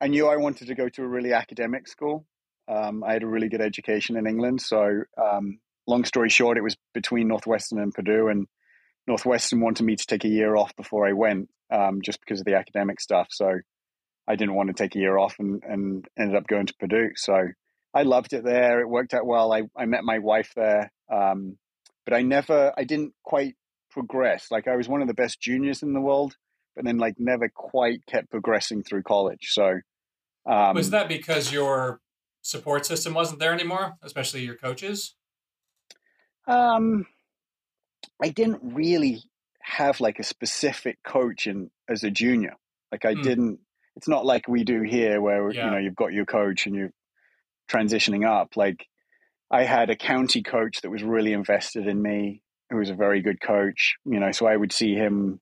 I 0.00 0.08
knew 0.08 0.28
I 0.28 0.36
wanted 0.36 0.68
to 0.68 0.74
go 0.74 0.88
to 0.88 1.02
a 1.02 1.08
really 1.08 1.32
academic 1.32 1.88
school. 1.88 2.26
Um, 2.68 3.04
I 3.04 3.12
had 3.12 3.22
a 3.22 3.28
really 3.28 3.48
good 3.48 3.60
education 3.60 4.16
in 4.16 4.26
England, 4.26 4.60
so 4.60 5.02
um, 5.16 5.58
long 5.86 6.04
story 6.04 6.28
short, 6.28 6.58
it 6.58 6.62
was 6.62 6.76
between 6.92 7.28
Northwestern 7.28 7.80
and 7.80 7.94
Purdue, 7.94 8.28
and 8.28 8.46
Northwestern 9.06 9.60
wanted 9.60 9.84
me 9.84 9.96
to 9.96 10.06
take 10.06 10.24
a 10.24 10.28
year 10.28 10.56
off 10.56 10.74
before 10.76 11.06
I 11.06 11.12
went, 11.12 11.48
um, 11.70 12.00
just 12.02 12.20
because 12.20 12.40
of 12.40 12.46
the 12.46 12.56
academic 12.56 13.00
stuff. 13.00 13.28
So 13.30 13.60
I 14.28 14.36
didn't 14.36 14.54
want 14.54 14.68
to 14.68 14.74
take 14.74 14.96
a 14.96 14.98
year 14.98 15.16
off, 15.16 15.36
and, 15.38 15.62
and 15.64 16.04
ended 16.18 16.36
up 16.36 16.46
going 16.46 16.66
to 16.66 16.74
Purdue. 16.78 17.10
So 17.16 17.48
I 17.94 18.02
loved 18.02 18.32
it 18.32 18.44
there. 18.44 18.80
It 18.80 18.88
worked 18.88 19.14
out 19.14 19.26
well. 19.26 19.52
I, 19.52 19.62
I 19.76 19.86
met 19.86 20.04
my 20.04 20.18
wife 20.18 20.52
there, 20.56 20.92
um, 21.12 21.56
but 22.04 22.14
I 22.14 22.22
never, 22.22 22.72
I 22.76 22.84
didn't 22.84 23.14
quite 23.22 23.54
progress. 23.90 24.48
Like 24.50 24.68
I 24.68 24.76
was 24.76 24.88
one 24.88 25.02
of 25.02 25.08
the 25.08 25.14
best 25.14 25.40
juniors 25.40 25.82
in 25.82 25.92
the 25.92 26.00
world, 26.00 26.36
but 26.74 26.84
then 26.84 26.98
like 26.98 27.14
never 27.18 27.48
quite 27.48 28.04
kept 28.06 28.30
progressing 28.30 28.82
through 28.82 29.04
college. 29.04 29.52
So 29.52 29.80
um, 30.46 30.74
Was 30.74 30.90
that 30.90 31.08
because 31.08 31.52
your 31.52 32.00
support 32.42 32.86
system 32.86 33.14
wasn't 33.14 33.40
there 33.40 33.52
anymore, 33.52 33.96
especially 34.02 34.44
your 34.44 34.54
coaches? 34.54 35.14
Um, 36.46 37.06
I 38.22 38.28
didn't 38.30 38.60
really 38.62 39.22
have 39.60 40.00
like 40.00 40.18
a 40.18 40.24
specific 40.24 40.98
coach 41.04 41.46
in 41.46 41.70
as 41.88 42.04
a 42.04 42.10
junior. 42.10 42.54
Like 42.92 43.04
I 43.04 43.14
Hmm. 43.14 43.20
didn't. 43.22 43.60
It's 43.96 44.08
not 44.08 44.26
like 44.26 44.46
we 44.48 44.64
do 44.64 44.82
here, 44.82 45.20
where 45.20 45.50
Yeah. 45.52 45.64
you 45.66 45.70
know 45.70 45.78
you've 45.78 45.96
got 45.96 46.12
your 46.12 46.26
coach 46.26 46.66
and 46.66 46.74
you're 46.76 46.92
transitioning 47.70 48.26
up. 48.26 48.56
Like 48.56 48.86
I 49.50 49.64
had 49.64 49.90
a 49.90 49.96
county 49.96 50.42
coach 50.42 50.80
that 50.82 50.90
was 50.90 51.02
really 51.02 51.32
invested 51.32 51.86
in 51.86 52.00
me, 52.02 52.42
who 52.70 52.76
was 52.76 52.90
a 52.90 52.94
very 52.94 53.22
good 53.22 53.40
coach. 53.40 53.96
You 54.04 54.20
know, 54.20 54.32
so 54.32 54.46
I 54.46 54.56
would 54.56 54.72
see 54.72 54.94
him, 54.94 55.40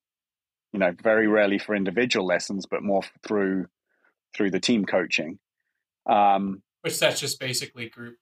you 0.72 0.78
know, 0.78 0.92
very 1.02 1.26
rarely 1.26 1.58
for 1.58 1.74
individual 1.74 2.26
lessons, 2.26 2.66
but 2.66 2.82
more 2.82 3.02
through 3.26 3.66
through 4.34 4.50
the 4.50 4.60
team 4.60 4.84
coaching. 4.84 5.38
Um, 6.06 6.62
Which 6.82 6.98
that's 6.98 7.20
just 7.20 7.38
basically 7.40 7.88
group 7.88 8.16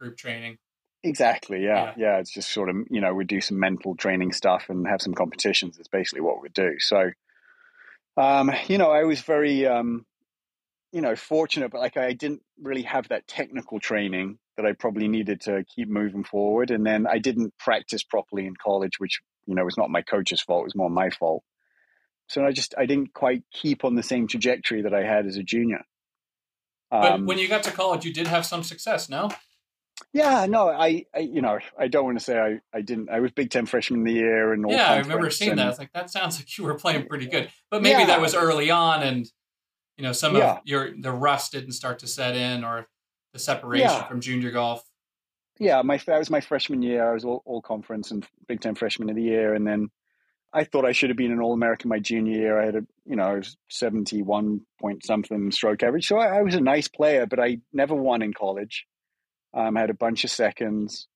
group 0.00 0.16
training. 0.16 0.58
Exactly. 1.04 1.62
Yeah. 1.62 1.84
Yeah. 1.84 1.92
yeah. 1.96 2.18
It's 2.18 2.32
just 2.32 2.50
sort 2.50 2.70
of, 2.70 2.76
you 2.90 3.00
know, 3.02 3.12
we'd 3.12 3.28
do 3.28 3.42
some 3.42 3.60
mental 3.60 3.94
training 3.94 4.32
stuff 4.32 4.64
and 4.70 4.88
have 4.88 5.02
some 5.02 5.14
competitions. 5.14 5.78
It's 5.78 5.86
basically 5.86 6.22
what 6.22 6.40
we'd 6.40 6.54
do. 6.54 6.80
So, 6.80 7.10
um, 8.16 8.50
you 8.68 8.78
know, 8.78 8.90
I 8.90 9.04
was 9.04 9.20
very, 9.20 9.66
um, 9.66 10.06
you 10.92 11.02
know, 11.02 11.14
fortunate, 11.14 11.70
but 11.70 11.80
like 11.80 11.98
I 11.98 12.14
didn't 12.14 12.42
really 12.60 12.82
have 12.82 13.08
that 13.08 13.28
technical 13.28 13.80
training 13.80 14.38
that 14.56 14.64
I 14.64 14.72
probably 14.72 15.08
needed 15.08 15.42
to 15.42 15.64
keep 15.76 15.88
moving 15.88 16.24
forward. 16.24 16.70
And 16.70 16.86
then 16.86 17.06
I 17.06 17.18
didn't 17.18 17.52
practice 17.58 18.02
properly 18.02 18.46
in 18.46 18.54
college, 18.56 18.98
which, 18.98 19.20
you 19.46 19.54
know, 19.54 19.64
was 19.64 19.76
not 19.76 19.90
my 19.90 20.00
coach's 20.00 20.40
fault. 20.40 20.62
It 20.62 20.64
was 20.64 20.76
more 20.76 20.88
my 20.88 21.10
fault. 21.10 21.44
So 22.28 22.46
I 22.46 22.52
just, 22.52 22.74
I 22.78 22.86
didn't 22.86 23.12
quite 23.12 23.42
keep 23.52 23.84
on 23.84 23.94
the 23.94 24.02
same 24.02 24.26
trajectory 24.26 24.82
that 24.82 24.94
I 24.94 25.02
had 25.02 25.26
as 25.26 25.36
a 25.36 25.42
junior. 25.42 25.84
But 26.90 27.12
Um, 27.12 27.26
when 27.26 27.36
you 27.36 27.48
got 27.48 27.64
to 27.64 27.72
college, 27.72 28.06
you 28.06 28.12
did 28.14 28.28
have 28.28 28.46
some 28.46 28.62
success, 28.62 29.10
no? 29.10 29.28
Yeah, 30.12 30.46
no, 30.46 30.68
I, 30.68 31.04
I, 31.14 31.20
you 31.20 31.40
know, 31.40 31.58
I 31.78 31.88
don't 31.88 32.04
want 32.04 32.18
to 32.18 32.24
say 32.24 32.38
I, 32.38 32.60
I 32.76 32.80
didn't. 32.80 33.10
I 33.10 33.20
was 33.20 33.30
Big 33.32 33.50
Ten 33.50 33.66
freshman 33.66 34.00
of 34.00 34.06
the 34.06 34.12
year 34.12 34.52
and 34.52 34.64
all. 34.64 34.72
Yeah, 34.72 34.90
I 34.92 34.98
remember 34.98 35.30
seeing 35.30 35.52
and- 35.52 35.58
that. 35.60 35.66
I 35.66 35.68
was 35.70 35.78
like, 35.78 35.92
that 35.92 36.10
sounds 36.10 36.38
like 36.38 36.56
you 36.58 36.64
were 36.64 36.74
playing 36.74 37.06
pretty 37.06 37.26
good. 37.26 37.50
But 37.70 37.82
maybe 37.82 38.00
Yeah. 38.00 38.06
that 38.06 38.20
was 38.20 38.34
early 38.34 38.70
on, 38.70 39.02
and 39.02 39.26
you 39.96 40.02
know, 40.02 40.12
some 40.12 40.36
Yeah. 40.36 40.54
of 40.54 40.58
your 40.64 40.90
the 41.00 41.12
rust 41.12 41.52
didn't 41.52 41.72
start 41.72 42.00
to 42.00 42.06
set 42.06 42.34
in, 42.36 42.64
or 42.64 42.86
the 43.32 43.38
separation 43.38 43.88
Yeah. 43.88 44.04
from 44.08 44.20
junior 44.20 44.50
golf. 44.50 44.84
Yeah, 45.60 45.82
my 45.82 45.98
that 46.06 46.18
was 46.18 46.30
my 46.30 46.40
freshman 46.40 46.82
year. 46.82 47.08
I 47.08 47.14
was 47.14 47.24
all, 47.24 47.42
all 47.44 47.62
conference 47.62 48.10
and 48.10 48.26
Big 48.48 48.60
Ten 48.60 48.74
freshman 48.74 49.10
of 49.10 49.16
the 49.16 49.22
year, 49.22 49.54
and 49.54 49.64
then 49.66 49.90
I 50.52 50.64
thought 50.64 50.84
I 50.84 50.92
should 50.92 51.10
have 51.10 51.16
been 51.16 51.32
an 51.32 51.40
All 51.40 51.52
American 51.52 51.88
my 51.88 51.98
junior 52.00 52.36
year. 52.36 52.60
I 52.60 52.64
had 52.66 52.76
a, 52.76 52.86
you 53.06 53.14
know, 53.16 53.24
I 53.24 53.34
was 53.34 53.56
seventy 53.68 54.22
one 54.22 54.60
point 54.80 55.04
something 55.04 55.50
stroke 55.52 55.82
average, 55.84 56.06
so 56.08 56.18
I, 56.18 56.38
I 56.38 56.42
was 56.42 56.54
a 56.56 56.60
nice 56.60 56.88
player, 56.88 57.26
but 57.26 57.38
I 57.40 57.58
never 57.72 57.94
won 57.94 58.22
in 58.22 58.32
college. 58.32 58.86
Um, 59.54 59.76
I 59.76 59.80
had 59.80 59.90
a 59.90 59.94
bunch 59.94 60.24
of 60.24 60.30
seconds, 60.30 61.06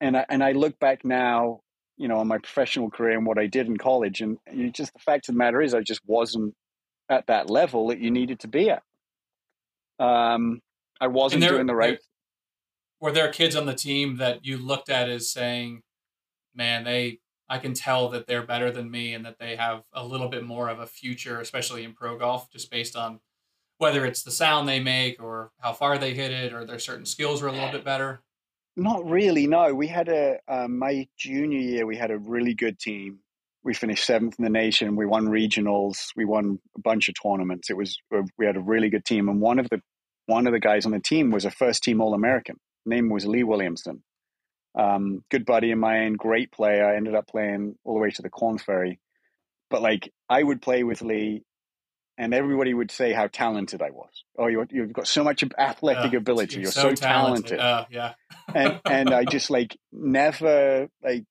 and 0.00 0.16
I, 0.16 0.26
and 0.28 0.42
I 0.42 0.52
look 0.52 0.78
back 0.80 1.04
now, 1.04 1.60
you 1.96 2.08
know, 2.08 2.18
on 2.18 2.26
my 2.28 2.38
professional 2.38 2.90
career 2.90 3.16
and 3.16 3.26
what 3.26 3.38
I 3.38 3.46
did 3.46 3.66
in 3.68 3.76
college, 3.76 4.20
and 4.20 4.38
you 4.52 4.70
just 4.70 4.92
the 4.92 4.98
fact 4.98 5.28
of 5.28 5.34
the 5.34 5.38
matter 5.38 5.60
is, 5.62 5.72
I 5.74 5.80
just 5.82 6.00
wasn't 6.06 6.54
at 7.08 7.26
that 7.28 7.48
level 7.48 7.88
that 7.88 8.00
you 8.00 8.10
needed 8.10 8.40
to 8.40 8.48
be 8.48 8.70
at. 8.70 8.82
Um, 9.98 10.60
I 11.00 11.06
wasn't 11.08 11.42
there- 11.42 11.50
doing 11.52 11.66
the 11.66 11.74
right. 11.74 11.90
there- 11.90 11.98
Were 13.00 13.12
there 13.12 13.32
kids 13.32 13.56
on 13.56 13.64
the 13.66 13.74
team 13.74 14.16
that 14.16 14.44
you 14.44 14.58
looked 14.58 14.90
at 14.90 15.08
as 15.08 15.32
saying, 15.32 15.82
"Man, 16.54 16.84
they 16.84 17.20
I 17.48 17.58
can 17.58 17.74
tell 17.74 18.08
that 18.10 18.26
they're 18.28 18.46
better 18.46 18.70
than 18.70 18.90
me, 18.90 19.12
and 19.12 19.24
that 19.26 19.38
they 19.40 19.56
have 19.56 19.82
a 19.92 20.04
little 20.06 20.28
bit 20.28 20.44
more 20.44 20.68
of 20.68 20.78
a 20.78 20.86
future, 20.86 21.40
especially 21.40 21.82
in 21.82 21.94
pro 21.94 22.16
golf, 22.16 22.48
just 22.50 22.70
based 22.70 22.94
on 22.94 23.20
whether 23.80 24.04
it's 24.04 24.22
the 24.22 24.30
sound 24.30 24.68
they 24.68 24.80
make 24.80 25.22
or 25.22 25.52
how 25.58 25.72
far 25.72 25.98
they 25.98 26.14
hit 26.14 26.30
it, 26.30 26.52
or 26.52 26.64
their 26.64 26.78
certain 26.78 27.06
skills 27.06 27.42
were 27.42 27.48
a 27.48 27.52
little 27.52 27.72
bit 27.72 27.84
better." 27.84 28.22
Not 28.76 29.04
really. 29.08 29.46
No, 29.46 29.74
we 29.74 29.88
had 29.88 30.08
a 30.08 30.38
um, 30.48 30.78
my 30.78 31.08
junior 31.18 31.58
year. 31.58 31.86
We 31.86 31.96
had 31.96 32.10
a 32.10 32.18
really 32.18 32.54
good 32.54 32.78
team. 32.78 33.18
We 33.62 33.74
finished 33.74 34.06
seventh 34.06 34.36
in 34.38 34.44
the 34.44 34.50
nation. 34.50 34.96
We 34.96 35.06
won 35.06 35.26
regionals. 35.26 35.98
We 36.16 36.24
won 36.24 36.58
a 36.76 36.80
bunch 36.80 37.08
of 37.08 37.14
tournaments. 37.20 37.68
It 37.68 37.76
was 37.76 37.98
we 38.38 38.46
had 38.46 38.56
a 38.56 38.60
really 38.60 38.88
good 38.88 39.04
team. 39.04 39.28
And 39.28 39.40
one 39.40 39.58
of 39.58 39.68
the 39.70 39.82
one 40.26 40.46
of 40.46 40.52
the 40.52 40.60
guys 40.60 40.86
on 40.86 40.92
the 40.92 41.00
team 41.00 41.30
was 41.30 41.44
a 41.44 41.50
first 41.50 41.82
team 41.82 42.00
All 42.00 42.14
American. 42.14 42.56
Name 42.86 43.10
was 43.10 43.26
Lee 43.26 43.44
Williamson. 43.44 44.02
Um, 44.78 45.24
good 45.30 45.44
buddy 45.44 45.72
of 45.72 45.78
mine, 45.78 46.14
great 46.14 46.52
player. 46.52 46.88
I 46.88 46.96
ended 46.96 47.14
up 47.14 47.26
playing 47.26 47.74
all 47.84 47.94
the 47.94 48.00
way 48.00 48.10
to 48.10 48.22
the 48.22 48.30
Corn 48.30 48.58
Ferry. 48.58 49.00
But 49.68 49.82
like 49.82 50.12
I 50.28 50.42
would 50.42 50.62
play 50.62 50.84
with 50.84 51.02
Lee, 51.02 51.42
and 52.20 52.34
everybody 52.34 52.74
would 52.74 52.90
say 52.90 53.14
how 53.14 53.28
talented 53.28 53.80
I 53.80 53.88
was. 53.88 54.24
Oh, 54.38 54.46
you 54.46 54.66
you've 54.70 54.92
got 54.92 55.06
so 55.06 55.24
much 55.24 55.42
athletic 55.58 56.12
Uh, 56.12 56.18
ability. 56.18 56.60
You're, 56.60 56.70
so, 56.70 56.92
talented 56.92 57.58
Uh, 57.58 57.86
yeah. 57.90 58.12
and 58.54 58.78
and 58.84 59.08
I 59.08 59.24
just 59.36 59.48
like 59.48 59.74
never 59.90 60.90
like 61.02 61.24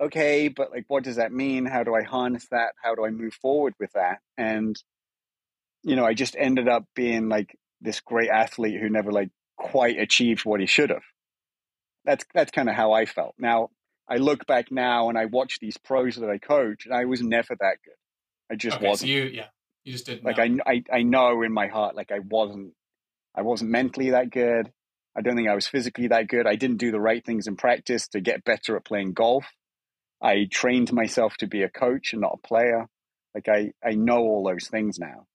okay, 0.00 0.48
but 0.48 0.70
like 0.70 0.86
what 0.88 1.04
does 1.04 1.16
that 1.16 1.30
mean? 1.30 1.66
How 1.66 1.84
do 1.84 1.94
I 1.94 2.04
harness 2.04 2.46
that? 2.52 2.72
How 2.82 2.94
do 2.94 3.04
I 3.04 3.10
move 3.10 3.34
forward 3.34 3.74
with 3.78 3.92
that? 3.92 4.20
And 4.38 4.82
you 5.82 5.94
know, 5.94 6.06
I 6.06 6.14
just 6.14 6.34
ended 6.38 6.68
up 6.68 6.84
being 6.96 7.28
like 7.28 7.54
this 7.82 8.00
great 8.00 8.30
athlete 8.30 8.80
who 8.80 8.88
never 8.88 9.12
like 9.12 9.28
quite 9.58 9.98
achieved 9.98 10.46
what 10.46 10.60
he 10.60 10.66
should 10.66 10.88
have. 10.88 11.04
That's 12.06 12.24
that's 12.32 12.50
kind 12.50 12.70
of 12.70 12.74
how 12.74 12.92
I 12.92 13.04
felt. 13.04 13.34
Now 13.38 13.68
I 14.08 14.16
look 14.16 14.46
back 14.46 14.72
now 14.72 15.10
and 15.10 15.18
I 15.18 15.26
watch 15.26 15.58
these 15.60 15.76
pros 15.76 16.16
that 16.16 16.30
I 16.30 16.38
coach, 16.38 16.86
and 16.86 16.94
I 16.94 17.04
was 17.04 17.20
never 17.20 17.54
that 17.60 17.76
good. 17.84 18.00
I 18.50 18.56
just 18.56 18.78
okay, 18.78 18.88
wasn't. 18.88 19.10
So 19.10 19.14
you, 19.14 19.24
yeah, 19.24 19.48
you 19.90 19.94
just 19.94 20.06
didn't. 20.06 20.24
like. 20.24 20.38
I, 20.38 20.50
I 20.66 20.82
I 20.92 21.02
know 21.02 21.42
in 21.42 21.52
my 21.52 21.66
heart 21.66 21.96
like 21.96 22.12
I 22.12 22.20
wasn't 22.20 22.74
I 23.34 23.42
wasn't 23.42 23.70
mentally 23.70 24.10
that 24.10 24.30
good. 24.30 24.70
I 25.16 25.22
don't 25.22 25.36
think 25.36 25.48
I 25.48 25.54
was 25.54 25.66
physically 25.66 26.08
that 26.08 26.28
good. 26.28 26.46
I 26.46 26.54
didn't 26.54 26.76
do 26.76 26.92
the 26.92 27.00
right 27.00 27.24
things 27.24 27.48
in 27.48 27.56
practice 27.56 28.06
to 28.08 28.20
get 28.20 28.44
better 28.44 28.76
at 28.76 28.84
playing 28.84 29.12
golf. 29.12 29.44
I 30.22 30.46
trained 30.50 30.92
myself 30.92 31.36
to 31.38 31.48
be 31.48 31.62
a 31.62 31.68
coach 31.68 32.12
and 32.12 32.22
not 32.22 32.38
a 32.42 32.46
player. 32.46 32.86
Like 33.34 33.48
I 33.48 33.72
I 33.84 33.94
know 33.94 34.18
all 34.18 34.44
those 34.44 34.68
things 34.68 34.98
now. 34.98 35.26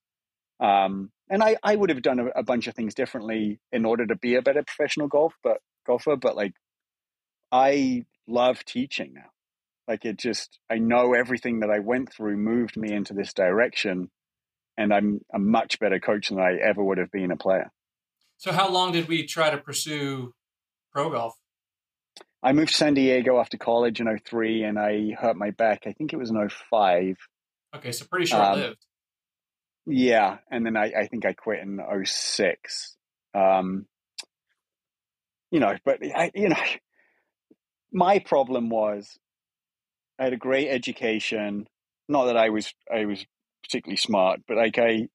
Um, 0.59 1.12
and 1.29 1.43
I, 1.43 1.57
I 1.62 1.75
would 1.75 1.89
have 1.89 2.01
done 2.01 2.19
a, 2.19 2.27
a 2.39 2.43
bunch 2.43 2.67
of 2.67 2.75
things 2.75 2.93
differently 2.93 3.59
in 3.74 3.83
order 3.83 4.05
to 4.05 4.15
be 4.15 4.35
a 4.35 4.41
better 4.41 4.63
professional 4.63 5.09
golf, 5.09 5.33
but 5.43 5.57
golfer. 5.85 6.15
But 6.15 6.38
like, 6.38 6.53
I 7.51 8.05
love 8.25 8.63
teaching 8.63 9.13
now. 9.15 9.31
Like 9.88 10.05
it 10.05 10.17
just, 10.17 10.59
I 10.69 10.77
know 10.77 11.13
everything 11.13 11.59
that 11.59 11.69
I 11.69 11.79
went 11.79 12.12
through 12.12 12.38
moved 12.38 12.77
me 12.77 12.91
into 12.91 13.13
this 13.13 13.33
direction, 13.33 14.09
and 14.77 14.94
I'm 14.94 15.22
a 15.34 15.39
much 15.39 15.79
better 15.79 16.00
coach 16.00 16.29
than 16.29 16.39
I 16.39 16.58
ever 16.63 16.84
would 16.84 16.98
have 16.98 17.12
been 17.12 17.32
a 17.32 17.38
player. 17.38 17.72
so 18.38 18.51
how 18.51 18.70
long 18.70 18.91
did 18.91 19.08
we 19.08 19.25
try 19.25 19.50
to 19.50 19.58
pursue 19.58 20.34
pro 20.91 21.10
golf? 21.10 21.36
I 22.46 22.53
moved 22.53 22.70
to 22.70 22.75
San 22.75 22.94
Diego 22.94 23.39
after 23.39 23.58
college 23.58 24.00
in 24.00 24.20
03 24.24 24.63
and 24.63 24.77
I 24.77 25.15
hurt 25.20 25.36
my 25.36 25.50
back. 25.50 25.84
I 25.88 25.94
think 25.94 26.13
it 26.13 26.17
was 26.17 26.29
in 26.29 26.48
05. 26.48 27.15
Okay, 27.75 27.91
so 27.91 28.05
pretty 28.05 28.27
short 28.27 28.55
lived. 28.55 28.86
Yeah. 29.88 30.38
And 30.51 30.63
then 30.63 30.77
I, 30.77 30.91
I 30.91 31.08
think 31.08 31.25
I 31.25 31.34
quit 31.34 31.60
in 31.60 31.79
06. 32.05 32.96
Um, 33.34 33.88
you 35.50 35.60
know, 35.60 35.75
but 35.84 36.00
I, 36.03 36.32
you 36.36 36.50
know, 36.50 36.55
my 37.91 38.20
problem 38.20 38.70
was 38.70 39.17
I 40.20 40.25
had 40.25 40.34
a 40.34 40.38
great 40.38 40.70
education. 40.70 41.67
Not 42.08 42.25
that 42.25 42.38
I 42.38 42.50
was, 42.50 42.72
I 42.94 43.05
was 43.05 43.25
particularly 43.65 43.98
smart, 43.98 44.41
but 44.48 44.57
like 44.57 44.77
I, 44.77 45.07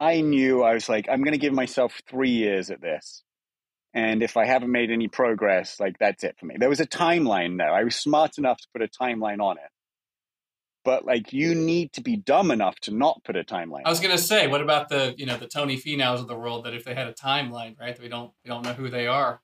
I 0.00 0.20
knew 0.20 0.62
I 0.62 0.74
was 0.74 0.88
like, 0.88 1.08
I'm 1.10 1.22
going 1.22 1.32
to 1.32 1.38
give 1.38 1.52
myself 1.52 2.00
three 2.08 2.30
years 2.30 2.70
at 2.70 2.80
this. 2.80 3.22
And 3.94 4.22
if 4.22 4.36
I 4.36 4.46
haven't 4.46 4.70
made 4.70 4.90
any 4.90 5.08
progress, 5.08 5.80
like 5.80 5.98
that's 5.98 6.22
it 6.22 6.36
for 6.38 6.46
me. 6.46 6.56
There 6.58 6.68
was 6.68 6.80
a 6.80 6.86
timeline 6.86 7.58
there. 7.58 7.72
I 7.72 7.84
was 7.84 7.96
smart 7.96 8.38
enough 8.38 8.58
to 8.58 8.68
put 8.72 8.82
a 8.82 8.88
timeline 8.88 9.40
on 9.40 9.56
it. 9.56 9.70
But 10.84 11.04
like 11.04 11.32
you 11.32 11.54
need 11.54 11.92
to 11.94 12.00
be 12.02 12.16
dumb 12.16 12.50
enough 12.50 12.76
to 12.82 12.94
not 12.94 13.22
put 13.24 13.36
a 13.36 13.42
timeline. 13.44 13.82
I 13.84 13.90
was 13.90 14.00
gonna 14.00 14.16
say, 14.18 14.46
what 14.46 14.62
about 14.62 14.88
the 14.88 15.14
you 15.18 15.26
know 15.26 15.36
the 15.36 15.48
Tony 15.48 15.76
Finau's 15.76 16.20
of 16.20 16.28
the 16.28 16.36
world 16.36 16.64
that 16.64 16.74
if 16.74 16.84
they 16.84 16.94
had 16.94 17.08
a 17.08 17.12
timeline, 17.12 17.78
right? 17.78 17.98
We 18.00 18.08
don't 18.08 18.30
we 18.44 18.48
don't 18.48 18.62
know 18.64 18.72
who 18.74 18.88
they 18.88 19.06
are. 19.06 19.40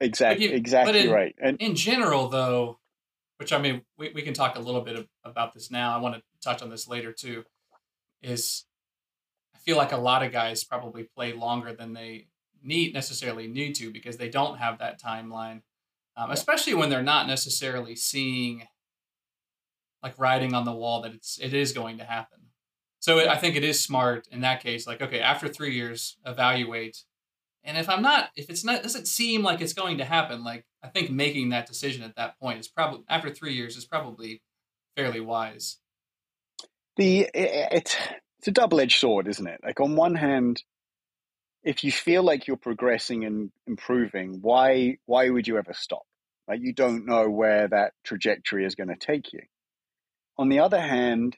exactly 0.00 0.46
but 0.46 0.50
you- 0.50 0.56
exactly 0.58 0.92
but 0.92 1.00
in- 1.06 1.10
right. 1.10 1.34
And 1.40 1.56
In 1.60 1.74
general, 1.76 2.28
though, 2.28 2.80
which 3.38 3.52
I 3.52 3.58
mean, 3.58 3.82
we, 3.98 4.12
we 4.14 4.22
can 4.22 4.34
talk 4.34 4.56
a 4.56 4.60
little 4.60 4.80
bit 4.80 5.08
about 5.24 5.54
this 5.54 5.70
now. 5.70 5.94
I 5.94 6.00
want 6.00 6.14
to 6.16 6.22
touch 6.42 6.62
on 6.62 6.70
this 6.70 6.88
later 6.88 7.12
too. 7.12 7.44
Is 8.22 8.64
I 9.54 9.58
feel 9.58 9.76
like 9.76 9.92
a 9.92 9.98
lot 9.98 10.22
of 10.22 10.32
guys 10.32 10.64
probably 10.64 11.04
play 11.16 11.32
longer 11.32 11.74
than 11.74 11.92
they 11.92 12.28
need 12.62 12.94
necessarily 12.94 13.46
need 13.46 13.74
to 13.74 13.92
because 13.92 14.16
they 14.16 14.28
don't 14.28 14.58
have 14.58 14.78
that 14.78 15.00
timeline, 15.00 15.62
um, 16.16 16.30
especially 16.30 16.74
when 16.74 16.88
they're 16.88 17.02
not 17.02 17.26
necessarily 17.26 17.94
seeing 17.94 18.66
like 20.02 20.18
writing 20.18 20.54
on 20.54 20.64
the 20.64 20.72
wall 20.72 21.02
that 21.02 21.14
it's 21.14 21.38
it 21.40 21.54
is 21.54 21.72
going 21.72 21.98
to 21.98 22.04
happen. 22.04 22.38
So 23.00 23.28
I 23.28 23.36
think 23.36 23.54
it 23.54 23.64
is 23.64 23.84
smart 23.84 24.26
in 24.30 24.40
that 24.40 24.62
case. 24.62 24.86
Like, 24.86 25.02
okay, 25.02 25.20
after 25.20 25.46
three 25.46 25.74
years, 25.74 26.16
evaluate. 26.24 27.04
And 27.64 27.78
if 27.78 27.88
I'm 27.88 28.02
not, 28.02 28.28
if 28.36 28.50
it's 28.50 28.64
not, 28.64 28.82
doesn't 28.82 29.08
seem 29.08 29.42
like 29.42 29.60
it's 29.62 29.72
going 29.72 29.98
to 29.98 30.04
happen, 30.04 30.44
like 30.44 30.66
I 30.82 30.88
think 30.88 31.10
making 31.10 31.48
that 31.50 31.66
decision 31.66 32.02
at 32.02 32.16
that 32.16 32.38
point 32.38 32.60
is 32.60 32.68
probably 32.68 33.04
after 33.08 33.30
three 33.30 33.54
years 33.54 33.76
is 33.76 33.86
probably 33.86 34.42
fairly 34.96 35.20
wise. 35.20 35.78
the 36.96 37.22
it, 37.22 37.68
it's 37.72 37.96
it's 38.38 38.48
a 38.48 38.52
double 38.52 38.80
edged 38.80 39.00
sword, 39.00 39.28
isn't 39.28 39.46
it? 39.46 39.60
Like 39.64 39.80
on 39.80 39.96
one 39.96 40.14
hand, 40.14 40.62
if 41.62 41.84
you 41.84 41.90
feel 41.90 42.22
like 42.22 42.46
you're 42.46 42.58
progressing 42.58 43.24
and 43.24 43.50
improving, 43.66 44.40
why 44.42 44.98
why 45.06 45.30
would 45.30 45.48
you 45.48 45.56
ever 45.58 45.72
stop? 45.72 46.02
Like 46.46 46.60
you 46.60 46.74
don't 46.74 47.06
know 47.06 47.30
where 47.30 47.68
that 47.68 47.94
trajectory 48.04 48.66
is 48.66 48.74
going 48.74 48.88
to 48.90 48.96
take 48.96 49.32
you. 49.32 49.40
On 50.36 50.50
the 50.50 50.60
other 50.60 50.80
hand, 50.80 51.36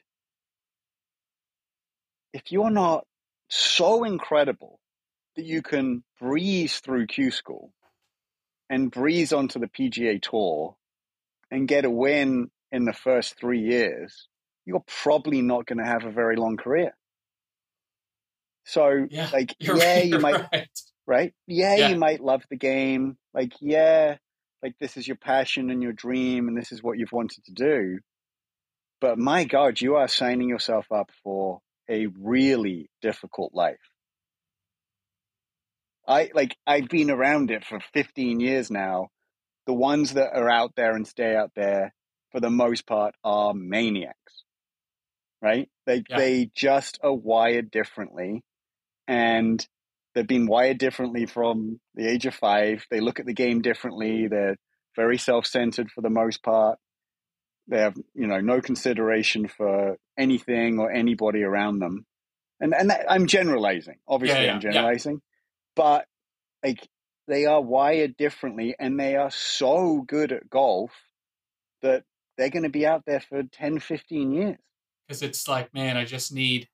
if 2.33 2.51
you're 2.51 2.69
not 2.69 3.05
so 3.49 4.03
incredible 4.03 4.79
that 5.37 5.45
you 5.45 5.61
can 5.61 6.03
breeze 6.19 6.79
through 6.79 7.07
Q 7.07 7.31
school 7.31 7.71
and 8.69 8.91
breeze 8.91 9.31
onto 9.31 9.59
the 9.59 9.67
PGA 9.67 10.21
tour 10.21 10.75
and 11.49 11.67
get 11.67 11.85
a 11.85 11.89
win 11.89 12.49
in 12.71 12.85
the 12.85 12.93
first 12.93 13.39
three 13.39 13.61
years, 13.61 14.27
you're 14.65 14.83
probably 15.03 15.41
not 15.41 15.65
going 15.65 15.77
to 15.77 15.85
have 15.85 16.03
a 16.03 16.11
very 16.11 16.35
long 16.35 16.57
career. 16.57 16.91
So, 18.65 19.07
Yeah, 19.09 19.29
like, 19.31 19.55
yeah, 19.59 19.99
you 20.01 20.19
might, 20.19 20.41
right. 20.51 20.67
right? 21.05 21.33
Yeah, 21.45 21.75
Yeah. 21.75 21.89
you 21.89 21.95
might 21.97 22.19
love 22.19 22.43
the 22.49 22.57
game. 22.57 23.17
Like, 23.33 23.53
yeah, 23.61 24.17
like 24.61 24.75
this 24.79 24.97
is 24.97 25.07
your 25.07 25.17
passion 25.17 25.69
and 25.69 25.81
your 25.81 25.93
dream, 25.93 26.49
and 26.49 26.57
this 26.57 26.73
is 26.73 26.83
what 26.83 26.97
you've 26.97 27.13
wanted 27.13 27.45
to 27.45 27.53
do. 27.53 27.99
But 28.99 29.17
my 29.19 29.45
God, 29.45 29.79
you 29.79 29.95
are 29.95 30.07
signing 30.07 30.49
yourself 30.49 30.87
up 30.91 31.11
for 31.23 31.61
a 31.89 32.07
really 32.19 32.89
difficult 33.01 33.53
life. 33.53 33.77
I 36.07 36.29
like, 36.33 36.55
I've 36.65 36.87
been 36.89 37.11
around 37.11 37.51
it 37.51 37.65
for 37.65 37.79
15 37.93 38.39
years 38.39 38.71
now. 38.71 39.09
The 39.65 39.73
ones 39.73 40.13
that 40.13 40.33
are 40.33 40.49
out 40.49 40.73
there 40.75 40.95
and 40.95 41.05
stay 41.05 41.35
out 41.35 41.51
there, 41.55 41.93
for 42.31 42.39
the 42.39 42.49
most 42.49 42.87
part, 42.87 43.15
are 43.23 43.53
maniacs, 43.53 44.43
right? 45.41 45.69
They, 45.85 46.03
Yeah. 46.09 46.17
they 46.17 46.49
just 46.55 46.99
are 47.03 47.13
wired 47.13 47.69
differently. 47.71 48.43
And 49.07 49.65
they've 50.13 50.27
been 50.27 50.47
wired 50.47 50.77
differently 50.77 51.25
from 51.25 51.79
the 51.95 52.07
age 52.07 52.25
of 52.25 52.35
five. 52.35 52.85
They 52.89 52.99
look 53.01 53.19
at 53.19 53.25
the 53.25 53.33
game 53.33 53.61
differently. 53.61 54.27
They're 54.27 54.57
very 54.95 55.17
self-centered 55.17 55.91
for 55.91 56.01
the 56.01 56.09
most 56.09 56.43
part. 56.43 56.79
They 57.67 57.79
have, 57.79 57.95
you 58.13 58.27
know, 58.27 58.39
no 58.39 58.61
consideration 58.61 59.47
for 59.47 59.97
anything 60.17 60.79
or 60.79 60.91
anybody 60.91 61.43
around 61.43 61.79
them. 61.79 62.05
And 62.59 62.73
and 62.73 62.89
that, 62.89 63.05
I'm 63.09 63.27
generalizing. 63.27 63.97
Obviously, 64.07 64.45
yeah, 64.45 64.53
I'm 64.53 64.61
yeah. 64.61 64.71
generalizing, 64.71 65.21
but 65.77 66.05
like 66.63 66.85
they 67.27 67.45
are 67.45 67.61
wired 67.61 68.17
differently, 68.17 68.75
and 68.77 68.99
they 68.99 69.15
are 69.15 69.31
so 69.31 70.01
good 70.01 70.31
at 70.33 70.49
golf 70.49 70.91
that 71.81 72.03
they're 72.37 72.49
going 72.49 72.63
to 72.63 72.69
be 72.69 72.85
out 72.85 73.03
there 73.05 73.19
for 73.19 73.43
10, 73.43 73.79
15 73.79 74.31
years. 74.33 74.57
because 75.07 75.21
it's 75.21 75.47
like, 75.47 75.73
man, 75.73 75.95
I 75.97 76.03
just 76.05 76.33
need 76.33 76.67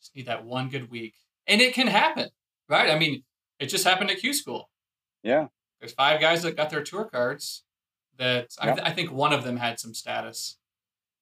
just 0.00 0.14
need 0.14 0.26
that 0.26 0.44
one 0.44 0.68
good 0.68 0.90
week, 0.90 1.14
and 1.48 1.60
it 1.60 1.74
can 1.74 1.86
happen, 1.88 2.28
right? 2.68 2.90
I 2.90 2.98
mean, 2.98 3.24
it 3.58 3.66
just 3.66 3.84
happened 3.84 4.10
at 4.10 4.18
Q 4.18 4.32
School. 4.32 4.68
Yeah, 5.22 5.46
There's 5.80 5.92
five 5.92 6.20
guys 6.20 6.42
that 6.42 6.56
got 6.56 6.70
their 6.70 6.84
tour 6.84 7.06
cards. 7.06 7.64
That 8.18 8.48
I, 8.60 8.66
th- 8.72 8.86
I 8.86 8.92
think 8.92 9.12
one 9.12 9.32
of 9.32 9.44
them 9.44 9.56
had 9.56 9.80
some 9.80 9.92
status. 9.92 10.58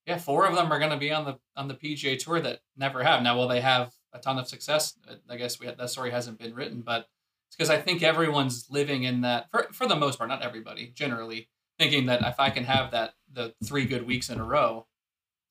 Yeah, 0.06 0.18
four 0.18 0.46
of 0.46 0.54
them 0.54 0.70
are 0.70 0.78
going 0.78 0.90
to 0.90 0.96
be 0.98 1.10
on 1.10 1.24
the 1.24 1.38
on 1.56 1.68
the 1.68 1.74
PGA 1.74 2.18
Tour 2.18 2.40
that 2.40 2.60
never 2.76 3.02
have. 3.02 3.22
Now, 3.22 3.36
will 3.36 3.48
they 3.48 3.60
have 3.62 3.92
a 4.14 4.18
ton 4.18 4.38
of 4.38 4.48
success? 4.48 4.96
Uh, 5.08 5.16
I 5.28 5.36
guess 5.36 5.60
we 5.60 5.66
that 5.66 5.90
story 5.90 6.10
hasn't 6.10 6.38
been 6.38 6.54
written, 6.54 6.80
but 6.80 7.08
it's 7.48 7.56
because 7.56 7.70
I 7.70 7.80
think 7.80 8.02
everyone's 8.02 8.66
living 8.70 9.02
in 9.02 9.20
that 9.22 9.50
for 9.50 9.68
for 9.72 9.86
the 9.86 9.96
most 9.96 10.18
part, 10.18 10.30
not 10.30 10.42
everybody, 10.42 10.92
generally 10.94 11.48
thinking 11.78 12.06
that 12.06 12.22
if 12.22 12.38
I 12.38 12.50
can 12.50 12.64
have 12.64 12.92
that 12.92 13.14
the 13.32 13.54
three 13.64 13.84
good 13.84 14.06
weeks 14.06 14.30
in 14.30 14.40
a 14.40 14.44
row, 14.44 14.86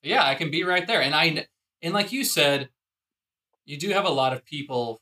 yeah, 0.02 0.26
I 0.26 0.36
can 0.36 0.50
be 0.50 0.64
right 0.64 0.88
there. 0.88 1.02
And 1.02 1.14
I 1.14 1.46
and 1.82 1.94
like 1.94 2.12
you 2.12 2.24
said, 2.24 2.70
you 3.66 3.78
do 3.78 3.90
have 3.90 4.06
a 4.06 4.10
lot 4.10 4.34
of 4.34 4.46
people 4.46 5.02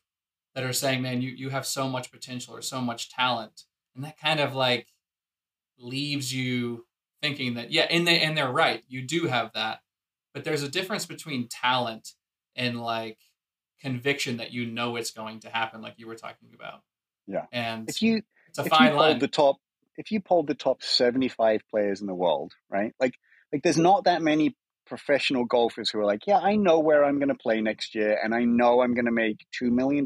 that 0.56 0.64
are 0.64 0.74
saying, 0.74 1.02
"Man, 1.02 1.22
you 1.22 1.32
you 1.32 1.50
have 1.50 1.66
so 1.66 1.88
much 1.88 2.12
potential 2.12 2.56
or 2.56 2.62
so 2.62 2.82
much 2.82 3.10
talent," 3.10 3.64
and 3.96 4.04
that 4.04 4.20
kind 4.20 4.40
of 4.40 4.54
like 4.54 4.88
leaves 5.78 6.34
you 6.34 6.86
thinking 7.22 7.56
that 7.56 7.72
yeah, 7.72 7.88
and 7.90 8.08
they 8.08 8.20
and 8.20 8.38
they're 8.38 8.52
right, 8.52 8.84
you 8.88 9.02
do 9.02 9.28
have 9.28 9.54
that, 9.54 9.80
but 10.34 10.44
there's 10.44 10.64
a 10.64 10.70
difference 10.70 11.06
between 11.06 11.48
talent 11.48 12.14
and 12.56 12.82
like 12.82 13.18
conviction 13.82 14.38
that 14.38 14.52
you 14.52 14.66
know 14.66 14.96
it's 14.96 15.12
going 15.12 15.40
to 15.42 15.50
happen, 15.50 15.82
like 15.82 15.96
you 15.98 16.08
were 16.08 16.16
talking 16.16 16.50
about. 16.54 16.82
Yeah. 17.28 17.46
and 17.52 17.90
if 17.90 18.02
you 18.02 18.22
it's 18.50 18.60
a 18.60 18.62
if 18.62 18.66
you 18.66 18.78
fine 18.78 18.90
polled 18.90 19.02
line. 19.02 19.20
the 19.20 19.28
top 19.28 19.58
if 19.98 20.12
you 20.12 20.20
polled 20.20 20.48
the 20.48 20.56
top 20.56 20.84
75 20.84 21.62
players 21.70 22.02
in 22.02 22.08
the 22.08 22.16
world 22.16 22.54
right 22.70 22.94
like 23.00 23.14
like 23.54 23.62
there's 23.64 23.78
not 23.78 24.06
that 24.06 24.22
many 24.22 24.56
professional 24.86 25.46
golfers 25.46 25.90
who 25.90 26.00
are 26.00 26.06
like 26.06 26.28
yeah 26.28 26.40
i 26.40 26.56
know 26.56 26.80
where 26.80 27.06
i'm 27.06 27.20
going 27.20 27.30
to 27.30 27.36
play 27.36 27.62
next 27.62 27.96
year 27.96 28.20
and 28.22 28.34
i 28.34 28.44
know 28.44 28.82
i'm 28.82 28.94
going 28.94 29.06
to 29.06 29.12
make 29.12 29.46
$2 29.62 29.72
million 29.72 30.06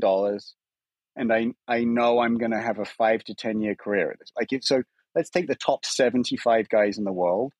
and 1.15 1.33
i 1.33 1.47
i 1.67 1.83
know 1.83 2.19
i'm 2.19 2.37
going 2.37 2.51
to 2.51 2.61
have 2.61 2.79
a 2.79 2.85
5 2.85 3.23
to 3.23 3.33
10 3.33 3.61
year 3.61 3.75
career 3.75 4.11
at 4.11 4.19
this 4.19 4.31
like 4.37 4.51
if, 4.51 4.63
so 4.63 4.83
let's 5.15 5.29
take 5.29 5.47
the 5.47 5.55
top 5.55 5.85
75 5.85 6.69
guys 6.69 6.97
in 6.97 7.03
the 7.03 7.13
world 7.13 7.53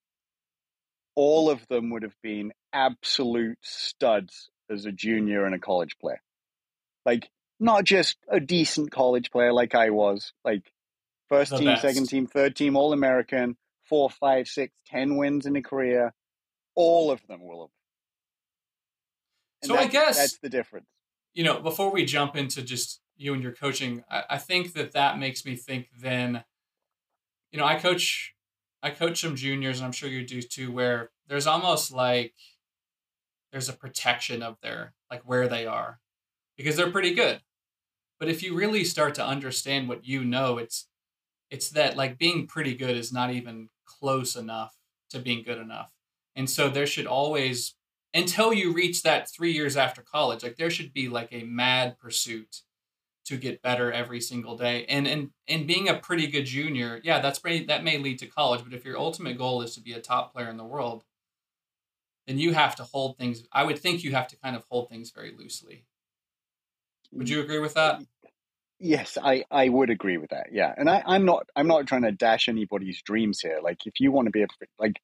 all 1.16 1.50
of 1.50 1.66
them 1.70 1.92
would 1.92 2.04
have 2.04 2.16
been 2.22 2.52
absolute 2.74 3.58
studs 3.62 4.50
as 4.70 4.86
a 4.86 4.92
junior 4.92 5.46
and 5.46 5.56
a 5.56 5.60
college 5.60 5.98
player 6.00 6.22
like 7.06 7.30
hmm. 7.60 7.66
not 7.66 7.84
just 7.84 8.18
a 8.30 8.40
decent 8.40 8.92
college 8.92 9.32
player 9.32 9.54
like 9.54 9.76
i 9.76 9.90
was 9.90 10.34
like 10.44 10.64
first 11.30 11.52
The 11.52 11.58
team, 11.58 11.66
best. 11.66 11.82
second 11.82 12.08
team, 12.08 12.28
third 12.28 12.56
team, 12.56 12.76
All 12.76 12.94
American, 12.94 13.58
four, 13.84 14.10
five, 14.10 14.48
six, 14.48 14.74
ten 14.86 15.18
wins 15.18 15.46
in 15.46 15.56
a 15.56 15.62
career. 15.62 16.14
All 16.76 17.12
of 17.12 17.26
them 17.28 17.42
will 17.46 17.62
have 17.62 17.70
And 19.64 19.78
so 19.78 19.78
I 19.78 19.88
guess 19.88 20.18
that's 20.18 20.38
the 20.40 20.50
difference. 20.50 20.88
you 21.34 21.44
know, 21.44 21.60
before 21.60 21.92
we 21.92 22.06
jump 22.06 22.36
into 22.36 22.62
just 22.62 23.02
you 23.18 23.34
and 23.34 23.42
your 23.42 23.54
coaching, 23.54 24.04
I, 24.10 24.24
I 24.32 24.38
think 24.38 24.74
that 24.74 24.92
that 24.94 25.18
makes 25.18 25.46
me 25.46 25.56
think 25.56 25.88
then, 26.00 26.44
you 27.52 27.60
know, 27.60 27.66
I 27.66 27.76
coach, 27.76 28.36
I 28.84 28.90
coach 28.90 29.22
some 29.22 29.36
juniors, 29.36 29.80
and 29.80 29.86
I'm 29.86 29.92
sure 29.92 30.10
you 30.10 30.26
do 30.26 30.42
too, 30.42 30.72
where 30.72 31.12
there's 31.28 31.48
almost 31.48 31.92
like 31.92 32.36
there's 33.56 33.70
a 33.70 33.74
protection 33.74 34.44
of 34.44 34.58
their 34.62 34.94
like 35.10 35.22
where 35.22 35.48
they 35.48 35.66
are 35.66 36.02
because 36.58 36.76
they're 36.76 36.92
pretty 36.92 37.14
good. 37.14 37.40
But 38.20 38.28
if 38.28 38.44
you 38.44 38.54
really 38.54 38.84
start 38.84 39.16
to 39.16 39.26
understand 39.26 39.88
what 39.88 40.06
you 40.06 40.26
know, 40.26 40.58
it's 40.58 40.90
it's 41.50 41.70
that 41.70 41.96
like 41.96 42.18
being 42.18 42.48
pretty 42.48 42.76
good 42.76 42.98
is 42.98 43.14
not 43.14 43.32
even 43.32 43.70
close 43.86 44.36
enough 44.36 44.76
to 45.12 45.20
being 45.20 45.42
good 45.42 45.58
enough. 45.58 45.94
And 46.36 46.50
so 46.50 46.68
there 46.68 46.86
should 46.86 47.08
always 47.08 47.76
until 48.14 48.54
you 48.54 48.74
reach 48.74 49.04
that 49.04 49.32
3 49.32 49.54
years 49.54 49.78
after 49.78 50.02
college, 50.02 50.44
like 50.44 50.58
there 50.58 50.70
should 50.70 50.92
be 50.92 51.08
like 51.08 51.30
a 51.32 51.44
mad 51.44 51.98
pursuit 51.98 52.64
to 53.28 53.38
get 53.38 53.62
better 53.62 53.90
every 53.90 54.20
single 54.20 54.58
day. 54.58 54.86
And 54.90 55.08
and 55.08 55.30
and 55.48 55.66
being 55.66 55.88
a 55.88 55.98
pretty 55.98 56.28
good 56.28 56.44
junior, 56.44 57.00
yeah, 57.06 57.22
that's 57.22 57.40
that 57.40 57.86
may 57.86 58.00
lead 58.00 58.20
to 58.20 58.28
college, 58.28 58.66
but 58.66 58.74
if 58.74 58.84
your 58.84 58.98
ultimate 58.98 59.38
goal 59.38 59.62
is 59.62 59.76
to 59.76 59.82
be 59.82 59.94
a 59.94 60.02
top 60.02 60.34
player 60.34 60.50
in 60.50 60.58
the 60.58 60.66
world, 60.66 61.06
then 62.28 62.38
you 62.38 62.54
have 62.54 62.76
to 62.78 62.84
hold 62.84 63.18
things 63.18 63.44
I 63.52 63.64
would 63.64 63.80
think 63.80 64.04
you 64.04 64.12
have 64.12 64.28
to 64.30 64.38
kind 64.38 64.56
of 64.56 64.64
hold 64.70 64.90
things 64.90 65.12
very 65.12 65.34
loosely. 65.38 65.86
Would 67.12 67.30
you 67.30 67.42
agree 67.42 67.60
with 67.60 67.76
that? 67.76 68.02
Yes, 68.78 69.18
I, 69.22 69.46
I 69.50 69.70
would 69.70 69.90
agree 69.90 70.18
with 70.18 70.32
that. 70.32 70.48
Yeah, 70.52 70.74
and 70.76 70.90
I, 70.90 71.02
I'm 71.06 71.24
not 71.26 71.48
I'm 71.56 71.68
not 71.68 71.88
trying 71.88 72.02
to 72.02 72.12
dash 72.12 72.50
anybody's 72.50 73.02
dreams 73.02 73.40
here. 73.40 73.60
Like, 73.64 73.86
if 73.86 74.02
you 74.02 74.12
want 74.12 74.26
to 74.26 74.32
be 74.32 74.44
a 74.44 74.48
like 74.78 75.00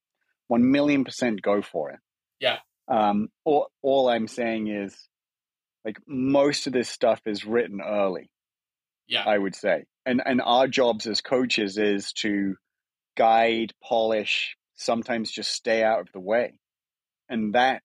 one 0.48 0.72
million 0.72 1.06
percent, 1.06 1.42
go 1.42 1.62
for 1.62 1.92
it. 1.92 2.00
Yeah. 2.40 2.58
Um. 2.90 3.30
All 3.46 3.70
all 3.82 4.10
I'm 4.10 4.28
saying 4.28 4.68
is, 4.68 4.98
like, 5.86 5.98
most 6.06 6.68
of 6.68 6.74
this 6.74 6.90
stuff 6.90 7.22
is 7.26 7.46
written 7.46 7.80
early. 7.82 8.30
Yeah. 9.08 9.24
I 9.26 9.38
would 9.38 9.56
say, 9.56 9.86
and 10.06 10.22
and 10.26 10.42
our 10.42 10.68
jobs 10.68 11.08
as 11.08 11.22
coaches 11.22 11.78
is 11.78 12.12
to 12.14 12.56
guide, 13.16 13.74
polish, 13.82 14.58
sometimes 14.76 15.32
just 15.32 15.52
stay 15.52 15.82
out 15.82 16.02
of 16.02 16.10
the 16.14 16.20
way, 16.20 16.60
and 17.32 17.56
that 17.56 17.82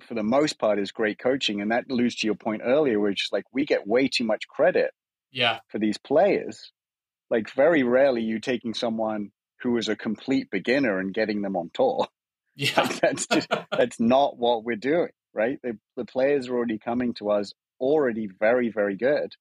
for 0.00 0.14
the 0.14 0.22
most 0.24 0.58
part 0.58 0.80
is 0.80 0.90
great 0.90 1.18
coaching 1.18 1.60
and 1.60 1.70
that 1.70 1.84
alludes 1.88 2.16
to 2.16 2.26
your 2.26 2.34
point 2.34 2.62
earlier 2.64 2.98
which 2.98 3.26
is 3.26 3.28
like 3.30 3.44
we 3.52 3.64
get 3.64 3.86
way 3.86 4.08
too 4.08 4.24
much 4.24 4.48
credit 4.48 4.90
Yeah. 5.30 5.60
for 5.68 5.78
these 5.78 5.96
players. 5.98 6.72
Like 7.30 7.48
very 7.54 7.82
rarely 7.84 8.22
you 8.22 8.40
taking 8.40 8.74
someone 8.74 9.30
who 9.60 9.76
is 9.78 9.88
a 9.88 9.94
complete 9.96 10.50
beginner 10.50 10.98
and 10.98 11.14
getting 11.14 11.40
them 11.42 11.56
on 11.56 11.70
tour. 11.72 12.08
Yeah. 12.56 12.86
That's 13.00 13.26
just 13.28 13.48
that's 13.70 13.98
not 13.98 14.36
what 14.36 14.64
we're 14.64 14.76
doing, 14.76 15.12
right? 15.32 15.58
The 15.62 15.78
the 15.96 16.04
players 16.04 16.48
are 16.48 16.54
already 16.56 16.78
coming 16.78 17.14
to 17.14 17.30
us 17.30 17.52
already 17.80 18.28
very 18.40 18.68
very 18.70 18.96
good, 18.96 19.32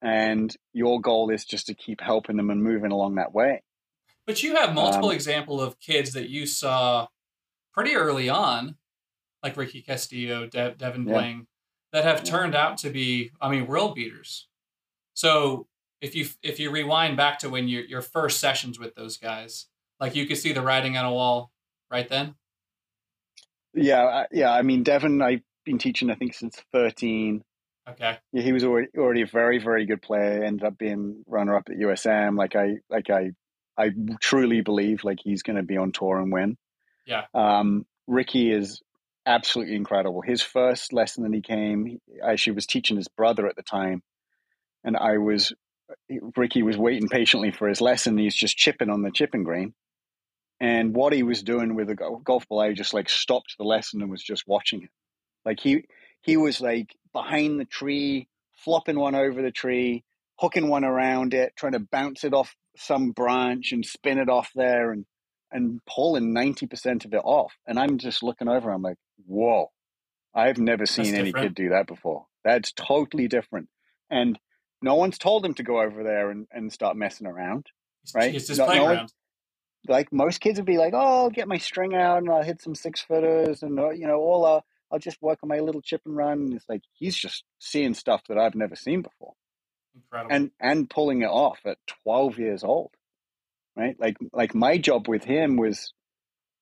and 0.00 0.54
your 0.72 1.00
goal 1.02 1.30
is 1.30 1.44
just 1.44 1.66
to 1.66 1.74
keep 1.74 2.00
helping 2.00 2.36
them 2.38 2.48
and 2.50 2.62
moving 2.62 2.92
along 2.92 3.16
that 3.16 3.34
way. 3.34 3.62
But 4.26 4.42
you 4.42 4.54
have 4.56 4.74
multiple 4.74 5.10
Um, 5.10 5.14
example 5.14 5.60
of 5.60 5.78
kids 5.80 6.12
that 6.12 6.30
you 6.30 6.46
saw 6.46 7.08
pretty 7.72 7.94
early 7.94 8.28
on, 8.28 8.76
like 9.42 9.56
Ricky 9.56 9.82
Castillo, 9.82 10.46
De- 10.46 10.74
Devin 10.74 11.06
Yeah. 11.06 11.14
Bling, 11.14 11.46
that 11.92 12.04
have 12.04 12.22
turned 12.24 12.54
out 12.54 12.78
to 12.78 12.90
be, 12.90 13.30
I 13.40 13.48
mean, 13.50 13.66
world 13.66 13.94
beaters. 13.94 14.46
So 15.14 15.66
if 16.00 16.14
you 16.14 16.26
if 16.42 16.58
you 16.60 16.70
rewind 16.70 17.16
back 17.16 17.38
to 17.40 17.50
when 17.50 17.68
your 17.68 17.82
your 17.82 18.02
first 18.02 18.40
sessions 18.40 18.78
with 18.78 18.94
those 18.94 19.16
guys, 19.16 19.66
like 19.98 20.14
you 20.14 20.26
could 20.26 20.38
see 20.38 20.52
the 20.52 20.62
writing 20.62 20.96
on 20.96 21.04
a 21.04 21.12
wall 21.12 21.50
right 21.90 22.08
then. 22.08 22.34
Yeah, 23.74 24.04
I- 24.04 24.26
yeah. 24.32 24.52
I 24.52 24.62
mean, 24.62 24.82
Devin, 24.82 25.22
I've 25.22 25.42
been 25.64 25.78
teaching 25.78 26.10
I 26.10 26.14
think 26.14 26.34
since 26.34 26.56
thirteen. 26.72 27.42
Okay. 27.88 28.18
Yeah, 28.32 28.42
he 28.42 28.52
was 28.52 28.62
already 28.64 28.88
already 28.96 29.22
a 29.22 29.26
very 29.26 29.58
very 29.58 29.84
good 29.84 30.00
player. 30.02 30.42
Ended 30.44 30.64
up 30.64 30.78
being 30.78 31.22
runner 31.26 31.56
up 31.56 31.68
at 31.70 31.76
USM. 31.76 32.36
Like 32.36 32.56
I 32.56 32.76
like 32.88 33.10
I 33.10 33.32
I 33.76 33.90
truly 34.20 34.60
believe 34.60 35.04
like 35.04 35.18
he's 35.22 35.42
going 35.42 35.56
to 35.56 35.62
be 35.62 35.76
on 35.76 35.92
tour 35.92 36.18
and 36.18 36.32
win. 36.32 36.56
Yeah. 37.10 37.24
Um, 37.34 37.86
Ricky 38.06 38.52
is 38.52 38.80
absolutely 39.26 39.74
incredible. 39.74 40.22
His 40.22 40.42
first 40.42 40.92
lesson 40.92 41.24
that 41.24 41.34
he 41.34 41.42
came, 41.42 41.84
he 41.84 41.98
actually 42.22 42.54
was 42.54 42.66
teaching 42.66 42.96
his 42.96 43.08
brother 43.08 43.46
at 43.46 43.56
the 43.56 43.62
time, 43.62 44.02
and 44.84 44.96
I 44.96 45.18
was 45.18 45.52
Ricky 46.36 46.62
was 46.62 46.78
waiting 46.78 47.08
patiently 47.08 47.50
for 47.50 47.68
his 47.68 47.80
lesson. 47.80 48.16
He's 48.16 48.36
just 48.36 48.56
chipping 48.56 48.90
on 48.90 49.02
the 49.02 49.10
chipping 49.10 49.42
green. 49.42 49.74
And 50.60 50.94
what 50.94 51.12
he 51.12 51.22
was 51.22 51.42
doing 51.42 51.74
with 51.74 51.96
go- 51.96 52.20
golf 52.22 52.46
ball, 52.48 52.60
I 52.60 52.72
just 52.74 52.94
like 52.94 53.08
stopped 53.08 53.56
the 53.58 53.64
lesson 53.64 54.02
and 54.02 54.10
was 54.10 54.22
just 54.22 54.46
watching 54.46 54.82
it. 54.84 54.90
Like 55.44 55.58
he 55.58 55.84
he 56.20 56.36
was 56.36 56.60
like 56.60 56.94
behind 57.12 57.58
the 57.58 57.64
tree, 57.64 58.28
flopping 58.52 58.98
one 58.98 59.16
over 59.16 59.42
the 59.42 59.50
tree, 59.50 60.04
hooking 60.38 60.68
one 60.68 60.84
around 60.84 61.34
it, 61.34 61.54
trying 61.56 61.72
to 61.72 61.80
bounce 61.80 62.24
it 62.24 62.34
off 62.34 62.54
some 62.76 63.10
branch 63.10 63.72
and 63.72 63.84
spin 63.84 64.18
it 64.18 64.28
off 64.28 64.50
there 64.54 64.92
and 64.92 65.06
and 65.52 65.80
pulling 65.86 66.32
ninety 66.32 66.66
percent 66.66 67.04
of 67.04 67.12
it 67.14 67.22
off. 67.24 67.52
And 67.66 67.78
I'm 67.78 67.98
just 67.98 68.22
looking 68.22 68.48
over, 68.48 68.70
I'm 68.70 68.82
like, 68.82 68.98
whoa. 69.26 69.70
I've 70.34 70.58
never 70.58 70.86
seen 70.86 71.14
any 71.14 71.24
different. 71.32 71.46
kid 71.48 71.54
do 71.56 71.68
that 71.70 71.86
before. 71.88 72.26
That's 72.44 72.70
totally 72.72 73.26
different. 73.26 73.68
And 74.10 74.38
no 74.80 74.94
one's 74.94 75.18
told 75.18 75.44
him 75.44 75.54
to 75.54 75.62
go 75.64 75.80
over 75.80 76.04
there 76.04 76.30
and, 76.30 76.46
and 76.52 76.72
start 76.72 76.96
messing 76.96 77.26
around. 77.26 77.66
Right. 78.14 78.34
it's 78.34 78.46
his 78.48 78.58
No- 78.58 78.66
no 78.66 78.70
one- 78.70 78.78
playground. 78.86 79.12
Like 79.88 80.12
most 80.12 80.40
kids 80.42 80.58
would 80.58 80.66
be 80.66 80.76
like, 80.76 80.92
"Oh, 80.94 80.98
I'll 81.24 81.30
get 81.30 81.48
my 81.48 81.56
string 81.56 81.94
out 81.94 82.18
and 82.18 82.28
I'll 82.30 82.42
hit 82.42 82.60
some 82.60 82.74
six 82.74 83.00
footers 83.00 83.62
and 83.62 83.80
uh, 83.80 83.88
you 83.90 84.06
know, 84.06 84.18
all 84.20 84.44
uh, 84.44 84.60
I'll 84.92 84.98
just 84.98 85.22
work 85.22 85.38
on 85.42 85.48
my 85.48 85.60
little 85.60 85.80
chip 85.80 86.02
and 86.04 86.14
run." 86.14 86.38
And 86.40 86.52
it's 86.54 86.68
like 86.68 86.82
he's 86.92 87.16
just 87.16 87.44
seeing 87.58 87.94
stuff 87.94 88.20
that 88.28 88.36
I've 88.36 88.54
never 88.54 88.76
seen 88.76 89.00
before, 89.00 89.32
Incredible. 89.94 90.34
and 90.36 90.50
and 90.60 90.90
pulling 90.90 91.22
it 91.22 91.30
off 91.30 91.60
at 91.64 91.78
twelve 92.04 92.38
years 92.38 92.62
old, 92.62 92.90
right? 93.80 93.96
Like 93.98 94.16
like 94.32 94.54
my 94.54 94.78
job 94.78 95.08
with 95.08 95.24
him 95.24 95.56
was 95.56 95.92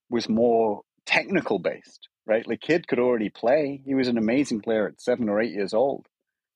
was 0.09 0.29
more 0.29 0.83
technical 1.07 1.59
based, 1.59 2.09
right? 2.27 2.47
Like 2.47 2.61
kid 2.61 2.87
could 2.87 2.99
already 2.99 3.29
play. 3.31 3.81
He 3.85 3.95
was 3.95 4.09
an 4.09 4.19
amazing 4.19 4.61
player 4.61 4.87
at 4.87 5.01
seven 5.01 5.29
or 5.29 5.41
eight 5.41 5.53
years 5.53 5.75
old. 5.75 6.07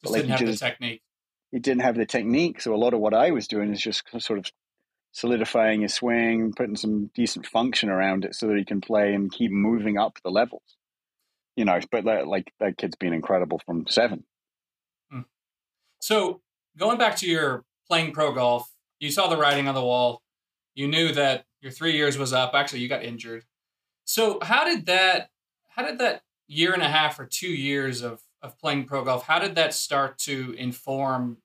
just 0.02 0.12
like 0.12 0.22
didn't 0.22 0.28
you 0.28 0.46
have 0.46 0.46
just- 0.46 0.60
the 0.60 0.68
technique. 0.70 1.02
he 1.50 1.58
didn't 1.58 1.82
have 1.82 1.96
the 1.96 2.06
technique. 2.06 2.60
So 2.60 2.74
a 2.74 2.76
lot 2.76 2.94
of 2.94 3.00
what 3.00 3.14
I 3.14 3.30
was 3.32 3.48
doing 3.48 3.72
is 3.72 3.80
just 3.80 4.04
sort 4.18 4.38
of 4.38 4.46
solidifying 5.12 5.82
his 5.82 5.92
swing, 5.94 6.52
putting 6.56 6.76
some 6.76 7.10
decent 7.14 7.46
function 7.46 7.90
around 7.90 8.24
it 8.24 8.34
so 8.34 8.46
that 8.48 8.56
he 8.56 8.64
can 8.64 8.80
play 8.80 9.12
and 9.12 9.30
keep 9.30 9.50
moving 9.50 9.98
up 9.98 10.18
the 10.24 10.30
levels. 10.30 10.76
You 11.56 11.66
know, 11.66 11.78
but 11.90 12.04
like, 12.06 12.24
like 12.26 12.52
that 12.60 12.78
kid's 12.78 12.96
been 12.96 13.12
incredible 13.12 13.60
from 13.66 13.86
seven. 13.86 14.24
Hmm. 15.10 15.20
So 15.98 16.40
going 16.78 16.96
back 16.96 17.16
to 17.16 17.26
your 17.28 17.64
playing 17.88 18.12
pro 18.12 18.32
golf, 18.32 18.70
you 19.00 19.10
saw 19.10 19.26
the 19.28 19.36
writing 19.36 19.68
on 19.68 19.74
the 19.74 19.84
wall. 19.84 20.21
You 20.74 20.88
knew 20.88 21.12
that 21.12 21.44
your 21.60 21.72
three 21.72 21.92
years 21.92 22.18
was 22.18 22.32
up. 22.32 22.54
Actually, 22.54 22.80
you 22.80 22.88
got 22.88 23.04
injured. 23.04 23.44
So 24.04 24.38
how 24.42 24.64
did 24.64 24.86
that? 24.86 25.30
How 25.70 25.86
did 25.86 25.98
that 25.98 26.22
year 26.46 26.72
and 26.72 26.82
a 26.82 26.88
half 26.88 27.18
or 27.18 27.26
two 27.26 27.48
years 27.48 28.02
of 28.02 28.20
of 28.42 28.58
playing 28.58 28.84
pro 28.84 29.04
golf? 29.04 29.26
How 29.26 29.38
did 29.38 29.54
that 29.54 29.74
start 29.74 30.18
to 30.20 30.54
inform 30.58 31.38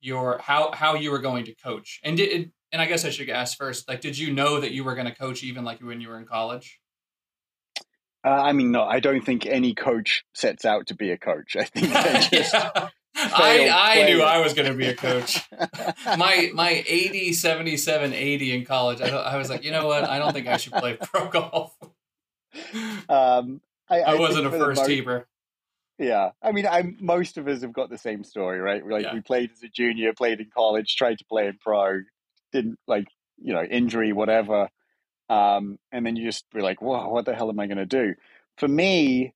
your 0.00 0.38
how 0.38 0.72
how 0.72 0.94
you 0.94 1.10
were 1.10 1.20
going 1.20 1.44
to 1.44 1.54
coach? 1.54 2.00
And 2.02 2.16
did 2.16 2.52
and 2.72 2.82
I 2.82 2.86
guess 2.86 3.04
I 3.04 3.10
should 3.10 3.30
ask 3.30 3.56
first. 3.56 3.88
Like, 3.88 4.00
did 4.00 4.18
you 4.18 4.32
know 4.32 4.60
that 4.60 4.72
you 4.72 4.84
were 4.84 4.94
going 4.94 5.06
to 5.06 5.14
coach 5.14 5.42
even 5.42 5.64
like 5.64 5.80
when 5.80 6.00
you 6.00 6.08
were 6.08 6.18
in 6.18 6.26
college? 6.26 6.80
Uh, 8.24 8.30
I 8.30 8.52
mean, 8.52 8.72
no, 8.72 8.82
I 8.82 9.00
don't 9.00 9.24
think 9.24 9.46
any 9.46 9.74
coach 9.74 10.24
sets 10.34 10.64
out 10.64 10.88
to 10.88 10.94
be 10.94 11.10
a 11.10 11.18
coach. 11.18 11.56
I 11.56 11.64
think 11.64 11.92
they 11.92 12.28
just 12.38 12.52
Yeah. 12.52 12.88
I, 13.20 13.68
I 14.00 14.04
knew. 14.06 14.22
I 14.22 14.38
was 14.40 14.54
going 14.54 14.68
to 14.70 14.74
be 14.76 14.86
a 14.86 14.94
coach. 14.94 15.40
my 16.16 16.50
my 16.54 16.84
80 16.86 17.32
77 17.32 18.12
80 18.12 18.52
in 18.56 18.64
college 18.64 19.00
I, 19.00 19.08
I 19.08 19.36
was 19.36 19.50
like 19.50 19.64
you 19.64 19.70
know 19.72 19.86
what 19.86 20.04
i 20.04 20.18
don't 20.18 20.32
think 20.32 20.46
i 20.46 20.56
should 20.56 20.72
play 20.72 20.94
pro 21.00 21.28
golf 21.30 21.76
um, 23.08 23.60
I, 23.88 24.00
i 24.00 24.12
I 24.12 24.14
wasn't 24.18 24.46
a 24.46 24.50
think 24.50 24.52
for 24.62 24.68
the 24.68 24.74
first 24.74 24.82
mo- 24.82 24.88
teamer 24.88 25.24
Yeah, 25.98 26.30
I 26.42 26.52
mean, 26.52 26.66
I 26.66 26.94
most 27.00 27.38
of 27.38 27.48
us 27.48 27.62
have 27.62 27.72
got 27.72 27.90
the 27.90 27.98
same 27.98 28.22
story, 28.24 28.60
right? 28.60 28.86
Like 28.86 29.04
Yeah. 29.04 29.14
we 29.14 29.20
played 29.20 29.50
as 29.52 29.62
a 29.62 29.68
junior, 29.68 30.12
played 30.12 30.38
in 30.40 30.48
college, 30.54 30.94
tried 30.96 31.18
to 31.18 31.24
play 31.24 31.46
in 31.48 31.58
pro, 31.60 32.00
didn't 32.52 32.78
like 32.86 33.08
you 33.42 33.52
know 33.52 33.62
injury, 33.64 34.12
whatever, 34.12 34.68
um, 35.28 35.78
and 35.90 36.06
then 36.06 36.14
you 36.16 36.24
just 36.24 36.44
be 36.54 36.60
like, 36.60 36.80
"Whoa, 36.80 37.08
what 37.08 37.24
the 37.24 37.34
hell 37.34 37.50
am 37.50 37.58
I 37.58 37.66
going 37.66 37.78
to 37.78 37.86
do?" 37.86 38.14
For 38.58 38.68
me, 38.68 39.34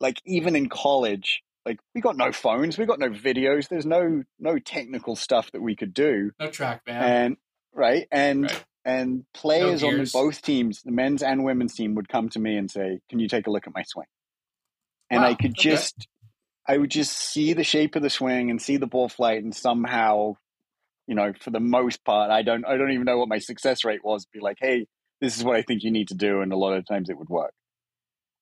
like 0.00 0.20
even 0.24 0.56
in 0.56 0.68
college, 0.68 1.43
like 1.66 1.78
we 1.94 2.00
got 2.00 2.16
no 2.16 2.32
phones, 2.32 2.78
we 2.78 2.86
got 2.86 2.98
no 2.98 3.10
videos, 3.10 3.68
there's 3.68 3.86
no 3.86 4.22
no 4.38 4.58
technical 4.58 5.16
stuff 5.16 5.50
that 5.52 5.62
we 5.62 5.76
could 5.76 5.94
do, 5.94 6.30
no 6.38 6.48
TrackMan 6.48 6.80
and 6.86 7.36
right 7.72 8.06
and 8.12 8.44
Right. 8.44 8.64
and 8.86 9.24
players 9.32 9.82
on 9.82 10.04
both 10.12 10.42
teams, 10.42 10.82
the 10.82 10.92
men's 10.92 11.22
and 11.22 11.42
women's 11.42 11.74
team, 11.74 11.94
would 11.94 12.08
come 12.08 12.28
to 12.30 12.38
me 12.38 12.56
and 12.56 12.70
say, 12.70 13.00
"Can 13.08 13.18
you 13.18 13.28
take 13.28 13.46
a 13.46 13.50
look 13.50 13.66
at 13.66 13.74
my 13.74 13.82
swing?" 13.86 14.06
And 15.10 15.24
I 15.24 15.34
could 15.34 15.52
okay. 15.52 15.62
just, 15.62 16.06
I 16.68 16.76
would 16.78 16.90
just 16.90 17.16
see 17.16 17.52
the 17.54 17.64
shape 17.64 17.96
of 17.96 18.02
the 18.02 18.10
swing 18.10 18.50
and 18.50 18.60
see 18.60 18.76
the 18.76 18.86
ball 18.86 19.08
flight, 19.08 19.42
and 19.42 19.54
somehow, 19.54 20.36
you 21.06 21.14
know, 21.14 21.32
for 21.40 21.50
the 21.50 21.60
most 21.60 22.04
part, 22.04 22.30
I 22.30 22.42
don't, 22.42 22.66
I 22.66 22.76
don't 22.76 22.92
even 22.92 23.04
know 23.04 23.18
what 23.18 23.28
my 23.28 23.38
success 23.38 23.84
rate 23.84 24.04
was. 24.04 24.26
Be 24.26 24.40
like, 24.40 24.58
"Hey, 24.60 24.86
this 25.20 25.36
is 25.38 25.44
what 25.44 25.56
I 25.56 25.62
think 25.62 25.82
you 25.82 25.90
need 25.90 26.08
to 26.08 26.14
do," 26.14 26.40
and 26.42 26.52
a 26.52 26.56
lot 26.56 26.74
of 26.74 26.86
times 26.86 27.08
it 27.08 27.18
would 27.18 27.28
work. 27.30 27.54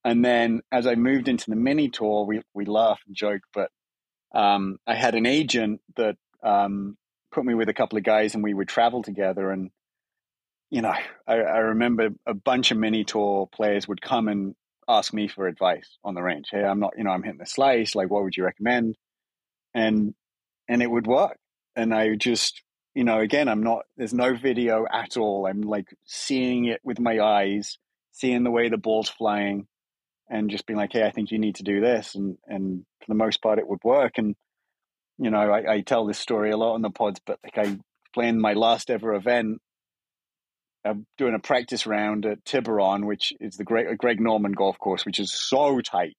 And 0.05 0.25
then 0.25 0.63
as 0.73 0.87
I 0.87 0.95
moved 0.95 1.29
into 1.29 1.51
the 1.51 1.57
mini 1.57 1.89
tour, 1.89 2.27
we 2.27 2.43
we 2.55 2.65
laugh 2.65 3.01
and 3.07 3.15
joke, 3.15 3.43
but 3.55 3.71
um, 4.35 4.79
I 4.87 4.95
had 4.95 5.15
an 5.15 5.27
agent 5.27 5.81
that 5.97 6.17
um, 6.43 6.97
put 7.31 7.45
me 7.45 7.55
with 7.55 7.69
a 7.69 7.75
couple 7.75 7.99
of 7.99 8.05
guys, 8.05 8.35
and 8.35 8.43
we 8.43 8.55
would 8.55 8.69
travel 8.69 9.03
together. 9.03 9.51
And 9.51 9.71
you 10.71 10.83
know, 10.83 10.95
I, 11.27 11.35
I 11.35 11.59
remember 11.59 12.11
a 12.27 12.35
bunch 12.35 12.71
of 12.71 12.79
mini 12.79 13.05
tour 13.05 13.47
players 13.53 13.87
would 13.87 14.01
come 14.01 14.29
and 14.29 14.55
ask 14.89 15.13
me 15.13 15.29
for 15.29 15.47
advice 15.47 15.99
on 16.03 16.15
the 16.15 16.23
range. 16.23 16.47
Hey, 16.51 16.65
I'm 16.65 16.81
not, 16.81 16.95
you 16.97 17.05
know, 17.05 17.11
I'm 17.11 17.23
hitting 17.23 17.39
the 17.39 17.47
slice. 17.47 17.95
Like, 17.95 18.11
what 18.11 18.25
would 18.25 18.37
you 18.37 18.45
recommend? 18.45 18.97
And 19.75 20.15
and 20.69 20.83
it 20.83 20.91
would 20.91 21.07
work. 21.07 21.37
And 21.77 21.95
I 21.95 22.15
just, 22.17 22.63
you 22.95 23.05
know, 23.05 23.21
again, 23.21 23.49
I'm 23.49 23.63
not. 23.63 23.85
There's 23.97 24.15
no 24.15 24.35
video 24.35 24.87
at 24.93 25.17
all. 25.17 25.47
I'm 25.47 25.63
like 25.63 25.89
seeing 26.05 26.67
it 26.67 26.81
with 26.83 26.99
my 26.99 27.21
eyes, 27.21 27.79
seeing 28.11 28.43
the 28.43 28.51
way 28.51 28.69
the 28.69 28.77
ball's 28.77 29.09
flying, 29.09 29.67
and 30.33 30.51
just 30.51 30.67
being 30.67 30.79
like, 30.79 30.93
hey, 30.93 31.05
I 31.05 31.13
think 31.13 31.31
you 31.31 31.39
need 31.39 31.57
to 31.57 31.63
do 31.63 31.81
this. 31.81 32.17
And 32.17 32.39
and 32.49 32.85
for 33.01 33.07
the 33.09 33.15
most 33.15 33.41
part, 33.41 33.61
it 33.61 33.69
would 33.69 33.85
work. 33.85 34.15
And 34.17 34.35
you 35.19 35.31
know, 35.31 35.39
I, 35.39 35.75
I 35.75 35.81
tell 35.83 36.07
this 36.07 36.19
story 36.19 36.51
a 36.51 36.57
lot 36.57 36.75
on 36.75 36.83
the 36.83 36.91
pods, 36.91 37.21
but 37.25 37.39
like 37.45 37.59
I 37.59 37.79
playing 38.13 38.41
my 38.41 38.55
last 38.55 38.91
ever 38.91 39.15
event 39.15 39.61
I'm 40.85 41.07
doing 41.17 41.35
a 41.35 41.39
practice 41.39 41.87
round 41.87 42.27
at 42.27 42.45
Tiburon, 42.45 43.07
which 43.07 43.33
is 43.41 43.57
the 43.57 43.65
Greg, 43.65 43.97
Greg 43.99 44.21
Norman 44.21 44.53
golf 44.53 44.79
course, 44.79 45.07
which 45.07 45.21
is 45.21 45.33
so 45.33 45.81
tight. 45.81 46.17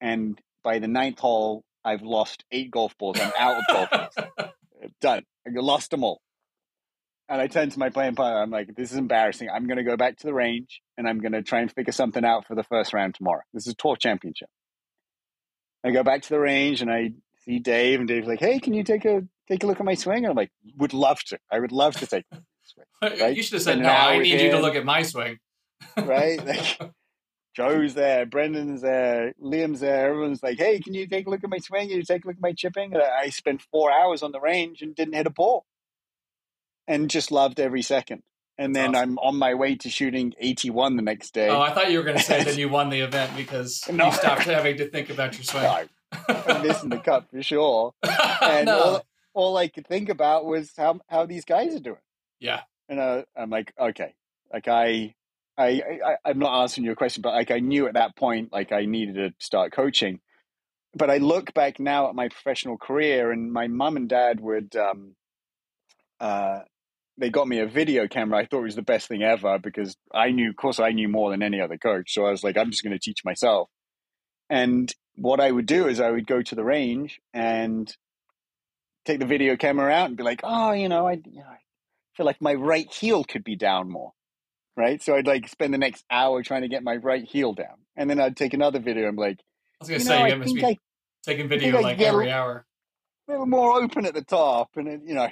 And 0.00 0.40
by 0.64 0.78
the 0.78 0.88
ninth 0.88 1.20
hole, 1.20 1.62
I've 1.84 2.02
lost 2.02 2.44
eight 2.50 2.70
golf 2.70 2.96
balls. 2.98 3.18
I'm 3.20 3.32
out 3.38 3.58
of 3.58 3.64
golf 3.68 3.90
balls. 3.90 4.50
Done. 5.00 5.22
I 5.46 5.50
lost 5.54 5.90
them 5.90 6.04
all. 6.04 6.20
And 7.30 7.40
I 7.40 7.46
turned 7.46 7.70
to 7.72 7.78
my 7.78 7.90
playing 7.90 8.16
partner. 8.16 8.42
I'm 8.42 8.50
like, 8.50 8.74
this 8.74 8.90
is 8.90 8.98
embarrassing. 8.98 9.48
I'm 9.48 9.68
going 9.68 9.76
to 9.76 9.84
go 9.84 9.96
back 9.96 10.16
to 10.18 10.26
the 10.26 10.34
range 10.34 10.82
and 10.98 11.08
I'm 11.08 11.20
going 11.20 11.32
to 11.32 11.42
try 11.42 11.60
and 11.60 11.70
figure 11.70 11.92
something 11.92 12.24
out 12.24 12.44
for 12.44 12.56
the 12.56 12.64
first 12.64 12.92
round 12.92 13.14
tomorrow. 13.14 13.42
This 13.54 13.68
is 13.68 13.74
a 13.74 13.76
tour 13.76 13.94
championship. 13.94 14.48
I 15.84 15.92
go 15.92 16.02
back 16.02 16.22
to 16.22 16.28
the 16.28 16.40
range 16.40 16.82
and 16.82 16.90
I 16.90 17.12
see 17.44 17.60
Dave, 17.60 18.00
and 18.00 18.08
Dave's 18.08 18.26
like, 18.26 18.40
hey, 18.40 18.58
can 18.58 18.74
you 18.74 18.82
take 18.82 19.04
a 19.04 19.22
take 19.48 19.62
a 19.62 19.66
look 19.66 19.78
at 19.78 19.86
my 19.86 19.94
swing? 19.94 20.18
And 20.18 20.26
I'm 20.26 20.36
like, 20.36 20.50
would 20.76 20.92
love 20.92 21.20
to. 21.28 21.38
I 21.50 21.60
would 21.60 21.72
love 21.72 21.94
to 21.96 22.06
take 22.06 22.24
Right? 23.02 23.36
You 23.36 23.42
should 23.42 23.54
have 23.54 23.62
said, 23.62 23.78
no, 23.78 23.88
I 23.88 24.18
need 24.18 24.40
you 24.40 24.50
to 24.50 24.60
look 24.60 24.74
at 24.74 24.84
my 24.84 25.02
swing. 25.02 25.38
right? 25.96 26.40
Like, 26.46 26.92
Joe's 27.56 27.94
there, 27.94 28.26
Brendan's 28.26 28.80
there, 28.80 29.34
Liam's 29.42 29.80
there. 29.80 30.10
Everyone's 30.10 30.42
like, 30.42 30.56
hey, 30.56 30.78
can 30.78 30.94
you 30.94 31.08
take 31.08 31.26
a 31.26 31.30
look 31.30 31.42
at 31.42 31.50
my 31.50 31.58
swing? 31.58 31.88
Can 31.88 31.96
you 31.96 32.04
take 32.04 32.24
a 32.24 32.28
look 32.28 32.36
at 32.36 32.42
my 32.42 32.52
chipping? 32.52 32.94
And 32.94 33.02
I 33.02 33.30
spent 33.30 33.60
four 33.60 33.90
hours 33.90 34.22
on 34.22 34.30
the 34.30 34.40
range 34.40 34.82
and 34.82 34.94
didn't 34.94 35.14
hit 35.14 35.26
a 35.26 35.30
ball 35.30 35.66
and 36.90 37.10
just 37.10 37.30
loved 37.30 37.60
every 37.60 37.82
second. 37.82 38.22
And 38.58 38.74
That's 38.74 38.86
then 38.86 38.94
awesome. 38.94 39.10
I'm 39.10 39.18
on 39.18 39.36
my 39.36 39.54
way 39.54 39.76
to 39.76 39.88
shooting 39.88 40.34
81 40.38 40.96
the 40.96 41.02
next 41.02 41.32
day. 41.32 41.48
Oh, 41.48 41.60
I 41.60 41.72
thought 41.72 41.90
you 41.90 41.98
were 41.98 42.04
going 42.04 42.18
to 42.18 42.22
say 42.22 42.44
that 42.44 42.56
you 42.58 42.68
won 42.68 42.90
the 42.90 43.00
event 43.00 43.34
because 43.36 43.88
no. 43.90 44.06
you 44.06 44.12
stopped 44.12 44.42
having 44.42 44.76
to 44.76 44.90
think 44.90 45.08
about 45.08 45.34
your 45.34 45.44
swing. 45.44 45.62
No, 45.62 45.84
I'm 46.28 46.66
missing 46.66 46.90
the 46.90 46.98
cut 46.98 47.30
for 47.30 47.42
sure. 47.42 47.94
And 48.42 48.66
no. 48.66 48.80
all, 48.80 49.06
all 49.34 49.56
I 49.56 49.68
could 49.68 49.86
think 49.86 50.08
about 50.08 50.44
was 50.44 50.72
how, 50.76 51.00
how 51.08 51.26
these 51.26 51.44
guys 51.44 51.74
are 51.74 51.80
doing. 51.80 52.00
Yeah 52.38 52.62
and 52.90 52.98
uh, 52.98 53.22
I'm 53.36 53.48
like, 53.48 53.72
okay, 53.80 54.14
like 54.52 54.68
I, 54.68 55.14
I, 55.56 55.82
I, 56.04 56.16
I'm 56.24 56.40
not 56.40 56.60
answering 56.60 56.84
your 56.84 56.96
question, 56.96 57.22
but 57.22 57.32
like 57.32 57.50
I 57.50 57.60
knew 57.60 57.86
at 57.86 57.94
that 57.94 58.16
point, 58.16 58.52
like 58.52 58.72
I 58.72 58.84
needed 58.84 59.14
to 59.14 59.32
start 59.38 59.72
coaching. 59.72 60.20
But 60.94 61.08
I 61.08 61.18
look 61.18 61.54
back 61.54 61.78
now 61.78 62.08
at 62.08 62.16
my 62.16 62.28
professional 62.28 62.76
career, 62.76 63.30
and 63.30 63.52
my 63.52 63.68
mom 63.68 63.96
and 63.96 64.08
dad 64.08 64.40
would, 64.40 64.74
um, 64.74 65.14
uh, 66.18 66.60
they 67.20 67.28
got 67.30 67.46
me 67.46 67.58
a 67.58 67.66
video 67.66 68.08
camera. 68.08 68.38
I 68.38 68.46
thought 68.46 68.60
it 68.60 68.64
was 68.64 68.76
the 68.76 68.82
best 68.82 69.06
thing 69.06 69.22
ever 69.22 69.58
because 69.58 69.94
I 70.12 70.30
knew, 70.30 70.48
of 70.48 70.56
course, 70.56 70.80
I 70.80 70.90
knew 70.92 71.08
more 71.08 71.30
than 71.30 71.42
any 71.42 71.60
other 71.60 71.76
coach. 71.76 72.14
So 72.14 72.24
I 72.24 72.30
was 72.30 72.42
like, 72.42 72.56
I'm 72.56 72.70
just 72.70 72.82
going 72.82 72.94
to 72.94 72.98
teach 72.98 73.24
myself. 73.24 73.68
And 74.48 74.92
what 75.16 75.38
I 75.38 75.50
would 75.50 75.66
do 75.66 75.86
is 75.86 76.00
I 76.00 76.10
would 76.10 76.26
go 76.26 76.40
to 76.40 76.54
the 76.54 76.64
range 76.64 77.20
and 77.34 77.94
take 79.04 79.20
the 79.20 79.26
video 79.26 79.56
camera 79.56 79.92
out 79.92 80.08
and 80.08 80.16
be 80.16 80.22
like, 80.22 80.40
oh, 80.42 80.72
you 80.72 80.88
know, 80.88 81.06
I, 81.06 81.12
you 81.12 81.40
know, 81.40 81.56
feel 82.16 82.26
like 82.26 82.40
my 82.40 82.54
right 82.54 82.90
heel 82.90 83.22
could 83.22 83.44
be 83.44 83.54
down 83.54 83.90
more. 83.90 84.12
Right. 84.76 85.02
So 85.02 85.14
I'd 85.14 85.26
like 85.26 85.46
spend 85.48 85.74
the 85.74 85.78
next 85.78 86.04
hour 86.10 86.42
trying 86.42 86.62
to 86.62 86.68
get 86.68 86.82
my 86.82 86.96
right 86.96 87.24
heel 87.24 87.52
down. 87.52 87.76
And 87.96 88.08
then 88.08 88.18
I'd 88.18 88.36
take 88.36 88.54
another 88.54 88.78
video 88.78 89.08
and 89.08 89.16
be 89.16 89.22
like, 89.22 89.40
I 89.40 89.84
was 89.84 89.88
going 89.90 90.00
to 90.00 90.06
say, 90.06 90.18
know, 90.20 90.26
you 90.26 90.36
must 90.36 90.54
be 90.54 90.64
I, 90.64 90.76
taking 91.22 91.48
video 91.48 91.80
like 91.80 92.00
every 92.00 92.30
hour. 92.30 92.64
A 93.28 93.32
little 93.32 93.46
more 93.46 93.74
open 93.74 94.06
at 94.06 94.14
the 94.14 94.24
top. 94.24 94.70
And 94.76 94.86
then, 94.86 95.02
you 95.04 95.14
know, 95.14 95.28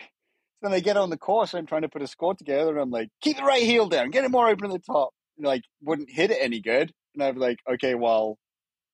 then 0.62 0.72
I 0.72 0.80
get 0.80 0.96
on 0.96 1.10
the 1.10 1.16
course, 1.16 1.52
and 1.52 1.60
I'm 1.60 1.66
trying 1.66 1.82
to 1.82 1.88
put 1.88 2.02
a 2.02 2.06
score 2.06 2.34
together, 2.34 2.70
and 2.70 2.80
I'm 2.80 2.90
like, 2.90 3.10
keep 3.20 3.36
the 3.36 3.44
right 3.44 3.62
heel 3.62 3.88
down, 3.88 4.10
get 4.10 4.24
it 4.24 4.30
more 4.30 4.48
open 4.48 4.66
at 4.66 4.72
the 4.72 4.78
top. 4.78 5.10
And 5.36 5.46
like, 5.46 5.62
wouldn't 5.82 6.10
hit 6.10 6.30
it 6.30 6.38
any 6.40 6.60
good. 6.60 6.92
And 7.14 7.22
I'm 7.22 7.36
like, 7.36 7.58
okay, 7.70 7.94
well, 7.94 8.38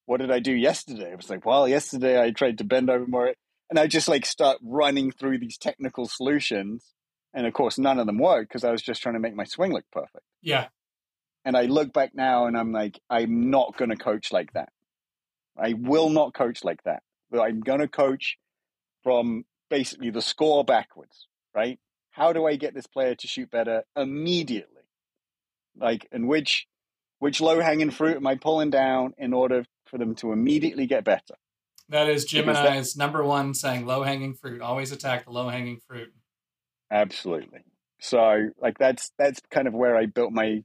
what 0.06 0.20
did 0.20 0.30
I 0.30 0.40
do 0.40 0.52
yesterday? 0.52 1.12
I 1.12 1.14
was 1.14 1.30
like, 1.30 1.46
well, 1.46 1.66
yesterday 1.66 2.22
I 2.22 2.30
tried 2.30 2.58
to 2.58 2.64
bend 2.64 2.90
over 2.90 3.06
more. 3.06 3.32
And 3.70 3.78
I 3.78 3.86
just 3.86 4.08
like 4.08 4.26
start 4.26 4.58
running 4.62 5.10
through 5.10 5.38
these 5.38 5.56
technical 5.56 6.06
solutions 6.06 6.94
and 7.34 7.46
of 7.46 7.52
course, 7.52 7.78
none 7.78 7.98
of 7.98 8.06
them 8.06 8.18
worked 8.18 8.48
because 8.48 8.64
I 8.64 8.70
was 8.70 8.80
just 8.80 9.02
trying 9.02 9.16
to 9.16 9.20
make 9.20 9.34
my 9.34 9.44
swing 9.44 9.72
look 9.72 9.84
perfect. 9.90 10.24
Yeah. 10.40 10.68
And 11.44 11.56
I 11.56 11.64
look 11.64 11.92
back 11.92 12.12
now 12.14 12.46
and 12.46 12.56
I'm 12.56 12.72
like, 12.72 13.00
I'm 13.10 13.50
not 13.50 13.76
going 13.76 13.90
to 13.90 13.96
coach 13.96 14.32
like 14.32 14.52
that. 14.52 14.70
I 15.58 15.74
will 15.74 16.08
not 16.08 16.32
coach 16.32 16.64
like 16.64 16.82
that. 16.84 17.02
But 17.30 17.40
I'm 17.40 17.60
going 17.60 17.80
to 17.80 17.88
coach 17.88 18.38
from 19.02 19.44
basically 19.68 20.10
the 20.10 20.22
score 20.22 20.64
backwards, 20.64 21.26
right? 21.54 21.78
How 22.10 22.32
do 22.32 22.46
I 22.46 22.56
get 22.56 22.74
this 22.74 22.86
player 22.86 23.14
to 23.14 23.26
shoot 23.26 23.50
better 23.50 23.82
immediately? 23.96 24.82
Like, 25.76 26.06
and 26.12 26.28
which 26.28 26.66
which 27.18 27.40
low 27.40 27.60
hanging 27.60 27.90
fruit 27.90 28.16
am 28.16 28.26
I 28.26 28.36
pulling 28.36 28.70
down 28.70 29.14
in 29.18 29.32
order 29.32 29.64
for 29.86 29.98
them 29.98 30.14
to 30.16 30.32
immediately 30.32 30.86
get 30.86 31.04
better? 31.04 31.34
That 31.88 32.08
is 32.08 32.24
Gemini's 32.24 32.96
number 32.96 33.24
one 33.24 33.54
saying 33.54 33.86
low 33.86 34.02
hanging 34.02 34.34
fruit. 34.34 34.60
Always 34.60 34.92
attack 34.92 35.24
the 35.24 35.30
low 35.30 35.48
hanging 35.48 35.80
fruit. 35.86 36.12
Absolutely. 36.90 37.60
So 38.00 38.50
like 38.60 38.78
that's 38.78 39.10
that's 39.18 39.40
kind 39.50 39.66
of 39.66 39.74
where 39.74 39.96
I 39.96 40.06
built 40.06 40.32
my 40.32 40.62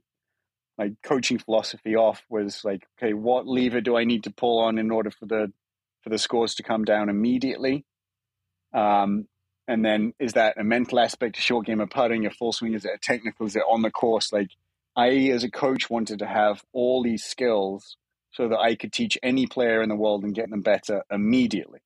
my 0.78 0.92
coaching 1.02 1.38
philosophy 1.38 1.94
off 1.94 2.22
was 2.30 2.64
like, 2.64 2.86
okay, 2.98 3.12
what 3.12 3.46
lever 3.46 3.80
do 3.80 3.96
I 3.96 4.04
need 4.04 4.24
to 4.24 4.30
pull 4.30 4.60
on 4.60 4.78
in 4.78 4.90
order 4.90 5.10
for 5.10 5.26
the 5.26 5.52
for 6.02 6.08
the 6.10 6.18
scores 6.18 6.54
to 6.56 6.62
come 6.62 6.84
down 6.84 7.08
immediately? 7.08 7.84
Um, 8.72 9.26
and 9.70 9.84
then 9.84 10.14
is 10.18 10.32
that 10.32 10.58
a 10.58 10.64
mental 10.64 10.98
aspect, 10.98 11.38
a 11.38 11.40
short 11.40 11.64
game 11.64 11.80
of 11.80 11.90
putting, 11.90 12.26
a 12.26 12.30
full 12.30 12.52
swing? 12.52 12.74
Is 12.74 12.84
it 12.84 12.90
a 12.92 12.98
technical? 12.98 13.46
Is 13.46 13.54
it 13.54 13.62
on 13.70 13.82
the 13.82 13.90
course? 13.92 14.32
Like 14.32 14.50
I, 14.96 15.10
as 15.28 15.44
a 15.44 15.50
coach, 15.50 15.88
wanted 15.88 16.18
to 16.18 16.26
have 16.26 16.64
all 16.72 17.04
these 17.04 17.22
skills 17.22 17.96
so 18.32 18.48
that 18.48 18.58
I 18.58 18.74
could 18.74 18.92
teach 18.92 19.16
any 19.22 19.46
player 19.46 19.80
in 19.80 19.88
the 19.88 19.94
world 19.94 20.24
and 20.24 20.34
get 20.34 20.50
them 20.50 20.62
better 20.62 21.04
immediately. 21.08 21.78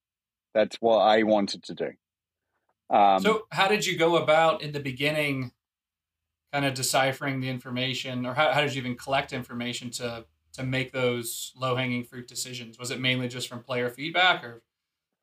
That's 0.55 0.77
what 0.77 1.01
I 1.01 1.25
wanted 1.25 1.63
to 1.65 1.75
do. 1.75 1.91
Um, 2.89 3.21
so, 3.21 3.43
how 3.53 3.69
did 3.69 3.85
you 3.85 3.99
go 3.99 4.17
about 4.17 4.63
in 4.63 4.73
the 4.73 4.81
beginning, 4.81 5.53
kind 6.55 6.65
of 6.65 6.73
deciphering 6.73 7.41
the 7.41 7.51
information, 7.51 8.25
or 8.25 8.33
how, 8.33 8.51
how 8.53 8.63
did 8.63 8.75
you 8.75 8.81
even 8.81 8.97
collect 8.97 9.35
information 9.35 9.91
to 9.91 10.25
to 10.55 10.63
make 10.63 10.93
those 10.93 11.53
low 11.55 11.77
hanging 11.77 12.05
fruit 12.05 12.29
decisions? 12.29 12.79
Was 12.79 12.91
it 12.91 12.99
mainly 12.99 13.29
just 13.29 13.47
from 13.47 13.63
player 13.63 13.91
feedback, 13.91 14.43
or 14.43 14.63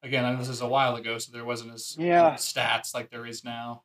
again, 0.04 0.26
I 0.26 0.32
know 0.32 0.40
this 0.40 0.50
is 0.50 0.62
a 0.62 0.68
while 0.68 0.96
ago, 0.96 1.18
so 1.18 1.32
there 1.32 1.46
wasn't 1.46 1.74
as 1.74 1.96
yeah. 1.98 2.34
stats 2.34 2.94
like 2.94 3.10
there 3.10 3.26
is 3.26 3.44
now. 3.44 3.84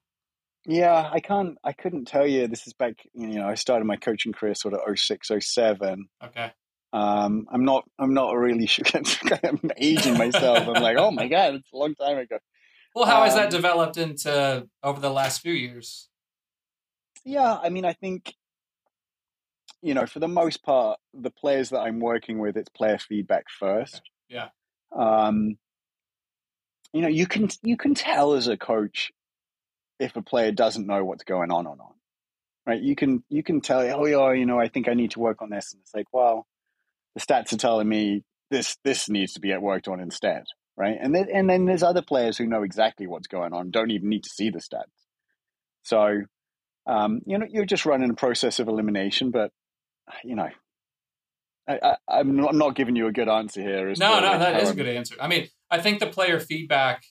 Yeah, 0.65 1.09
I 1.13 1.21
can't. 1.21 1.57
I 1.63 1.73
couldn't 1.73 2.07
tell 2.07 2.27
you. 2.27 2.49
This 2.49 2.67
is 2.67 2.73
back. 2.73 2.95
You 3.15 3.39
know, 3.39 3.49
I 3.49 3.55
started 3.55 3.85
my 3.85 3.97
coaching 3.97 4.33
career 4.33 4.55
sort 4.55 4.75
of 4.75 4.99
06, 4.99 5.31
07. 5.41 6.09
Okay. 6.25 6.53
Um, 6.93 7.47
I'm 7.53 7.65
not. 7.65 7.85
I'm 7.99 8.15
not 8.15 8.33
really 8.33 8.67
sure. 8.67 8.85
I'm 9.45 9.61
aging 9.77 10.19
myself. 10.19 10.67
I'm 10.67 10.83
like, 10.83 10.97
oh 10.99 11.13
my 11.13 11.29
god, 11.29 11.55
it's 11.55 11.73
a 11.73 11.77
long 11.77 11.95
time 11.95 12.19
ago. 12.19 12.39
Well, 12.95 13.05
how 13.05 13.25
has 13.25 13.35
that 13.35 13.47
um, 13.47 13.51
developed 13.51 13.97
into 13.97 14.67
over 14.83 15.01
the 15.01 15.11
last 15.11 15.41
few 15.41 15.53
years? 15.53 16.09
Yeah, 17.25 17.59
I 17.63 17.69
mean, 17.69 17.85
I 17.85 17.93
think 17.93 18.35
you 19.83 19.95
know, 19.95 20.07
for 20.07 20.19
the 20.19 20.29
most 20.29 20.65
part, 20.65 20.99
the 21.15 21.31
players 21.31 21.71
that 21.71 21.81
I'm 21.81 22.01
working 22.01 22.39
with, 22.39 22.57
it's 22.57 22.69
player 22.71 22.99
feedback 22.99 23.45
first. 23.49 24.03
Yeah. 24.29 24.49
Um, 24.97 25.59
you 26.97 27.03
know, 27.03 27.09
you 27.09 27.27
can 27.27 27.51
you 27.63 27.77
can 27.77 27.95
tell 27.95 28.33
as 28.33 28.49
a 28.49 28.57
coach 28.57 29.13
if 30.01 30.17
a 30.17 30.23
player 30.23 30.51
doesn't 30.51 30.87
know 30.87 31.05
what's 31.05 31.25
going 31.25 31.51
on 31.51 31.67
or 31.67 31.77
not, 31.77 31.95
right? 32.67 32.81
You 32.81 32.97
can 32.97 33.23
you 33.29 33.43
can 33.43 33.61
tell, 33.61 33.81
oh 33.81 34.07
yeah, 34.07 34.33
you 34.33 34.47
know, 34.47 34.59
I 34.59 34.69
think 34.69 34.89
I 34.89 34.95
need 34.95 35.11
to 35.11 35.21
work 35.21 35.43
on 35.43 35.51
this, 35.51 35.75
and 35.75 35.83
it's 35.83 35.95
like, 35.95 36.07
well, 36.11 36.47
the 37.15 37.21
stats 37.21 37.53
are 37.53 37.59
telling 37.59 37.87
me 37.87 38.25
this 38.51 38.79
this 38.83 39.11
needs 39.11 39.35
to 39.35 39.41
be 39.41 39.55
worked 39.59 39.89
on 39.89 40.01
instead, 40.01 40.45
right? 40.75 40.97
And 40.99 41.15
then, 41.15 41.27
and 41.31 41.51
then 41.51 41.67
there's 41.67 41.83
other 41.83 42.01
players 42.01 42.39
who 42.39 42.47
know 42.47 42.63
exactly 42.63 43.07
what's 43.07 43.29
going 43.29 43.53
on, 43.53 43.71
don't 43.71 43.91
even 43.91 44.09
need 44.09 44.25
to 44.25 44.31
see 44.31 44.49
the 44.49 44.61
stats. 44.61 45.05
So, 45.83 46.23
um, 46.87 47.21
you 47.27 47.37
know, 47.37 47.47
you're 47.47 47.67
just 47.67 47.85
running 47.85 48.09
a 48.09 48.15
process 48.15 48.59
of 48.59 48.69
elimination, 48.69 49.33
but 49.33 49.51
you 50.25 50.35
know, 50.35 50.49
I, 51.69 51.97
am 52.09 52.37
not, 52.37 52.55
not, 52.55 52.75
giving 52.75 52.97
you 52.97 53.07
a 53.07 53.13
good 53.13 53.29
answer 53.29 53.61
here. 53.61 53.93
No, 53.99 54.21
no, 54.21 54.39
that 54.39 54.63
is 54.63 54.71
a 54.71 54.75
good 54.75 54.87
answer. 54.87 55.17
I 55.21 55.29
mean, 55.29 55.49
I 55.71 55.81
think 55.81 55.99
the 56.01 56.07
player 56.07 56.39
feedback, 56.41 57.05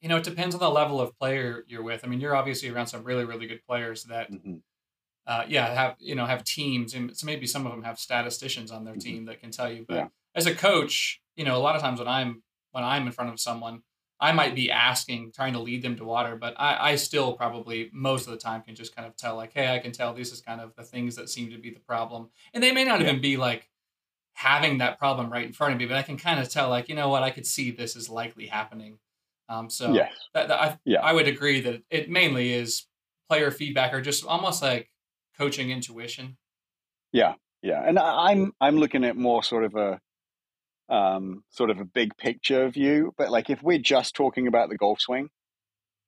you 0.00 0.08
know, 0.08 0.16
it 0.16 0.24
depends 0.24 0.54
on 0.54 0.60
the 0.60 0.70
level 0.70 1.00
of 1.00 1.16
player 1.18 1.64
you're 1.66 1.82
with. 1.82 2.04
I 2.04 2.08
mean, 2.08 2.20
you're 2.20 2.36
obviously 2.36 2.68
around 2.68 2.86
some 2.88 3.04
really, 3.04 3.24
really 3.24 3.46
good 3.46 3.62
players 3.66 4.04
that, 4.04 4.30
mm-hmm. 4.30 4.56
uh, 5.26 5.44
yeah, 5.48 5.72
have 5.74 5.96
you 5.98 6.14
know 6.14 6.26
have 6.26 6.44
teams, 6.44 6.94
and 6.94 7.16
so 7.16 7.26
maybe 7.26 7.46
some 7.46 7.66
of 7.66 7.72
them 7.72 7.82
have 7.82 7.98
statisticians 7.98 8.70
on 8.70 8.84
their 8.84 8.94
Mhm. 8.94 9.00
team 9.00 9.24
that 9.26 9.40
can 9.40 9.50
tell 9.50 9.70
you. 9.72 9.84
But 9.88 9.94
Yeah. 9.96 10.08
as 10.34 10.46
a 10.46 10.54
coach, 10.54 11.20
you 11.36 11.44
know, 11.44 11.56
a 11.56 11.62
lot 11.62 11.76
of 11.76 11.82
times 11.82 11.98
when 11.98 12.08
I'm 12.08 12.42
when 12.72 12.84
I'm 12.84 13.06
in 13.06 13.12
front 13.12 13.30
of 13.32 13.40
someone, 13.40 13.82
I 14.20 14.32
might 14.32 14.54
be 14.54 14.70
asking, 14.70 15.32
trying 15.32 15.52
to 15.54 15.60
lead 15.60 15.82
them 15.82 15.96
to 15.96 16.04
water, 16.04 16.36
but 16.36 16.54
I, 16.58 16.90
I 16.92 16.96
still 16.96 17.34
probably 17.34 17.90
most 17.92 18.26
of 18.26 18.32
the 18.32 18.38
time 18.38 18.62
can 18.62 18.74
just 18.74 18.94
kind 18.94 19.06
of 19.06 19.16
tell, 19.16 19.36
like, 19.36 19.52
hey, 19.52 19.74
I 19.74 19.78
can 19.78 19.92
tell 19.92 20.12
this 20.14 20.32
is 20.32 20.40
kind 20.40 20.60
of 20.60 20.74
the 20.76 20.82
things 20.82 21.16
that 21.16 21.28
seem 21.30 21.50
to 21.50 21.58
be 21.58 21.70
the 21.70 21.80
problem, 21.80 22.30
and 22.52 22.62
they 22.62 22.72
may 22.72 22.84
not 22.84 23.00
Yeah. 23.00 23.08
even 23.08 23.20
be 23.20 23.36
like 23.36 23.70
having 24.34 24.78
that 24.78 24.98
problem 24.98 25.32
right 25.32 25.46
in 25.46 25.52
front 25.52 25.72
of 25.72 25.78
me, 25.78 25.86
but 25.86 25.96
I 25.96 26.02
can 26.02 26.16
kind 26.16 26.38
of 26.40 26.48
tell, 26.48 26.68
like, 26.68 26.88
you 26.88 26.94
know 26.94 27.08
what, 27.08 27.22
I 27.22 27.30
could 27.30 27.46
see 27.46 27.70
this 27.70 27.96
is 27.96 28.08
likely 28.10 28.46
happening. 28.46 28.98
Um, 29.48 29.70
so 29.70 29.92
yes, 29.92 30.12
that, 30.34 30.48
that 30.48 30.60
I, 30.60 30.78
Yeah. 30.84 31.00
I 31.00 31.12
would 31.12 31.28
agree 31.28 31.60
that 31.60 31.82
it 31.90 32.10
mainly 32.10 32.52
is 32.52 32.86
player 33.28 33.50
feedback 33.50 33.92
or 33.92 34.00
just 34.00 34.24
almost 34.24 34.62
like 34.62 34.90
coaching 35.38 35.70
intuition. 35.70 36.36
yeah, 37.12 37.34
yeah, 37.62 37.82
and 37.86 37.98
I, 37.98 38.30
I'm 38.30 38.52
I'm 38.60 38.76
looking 38.76 39.04
at 39.04 39.16
more 39.16 39.42
sort 39.42 39.64
of 39.64 39.74
a 39.74 40.00
um, 40.94 41.44
sort 41.50 41.70
of 41.70 41.80
a 41.80 41.84
big 41.84 42.16
picture 42.16 42.68
view. 42.68 43.12
But 43.16 43.30
like 43.30 43.50
if 43.50 43.62
we're 43.62 43.78
just 43.78 44.14
talking 44.14 44.46
about 44.46 44.68
the 44.68 44.76
golf 44.76 45.00
swing, 45.00 45.28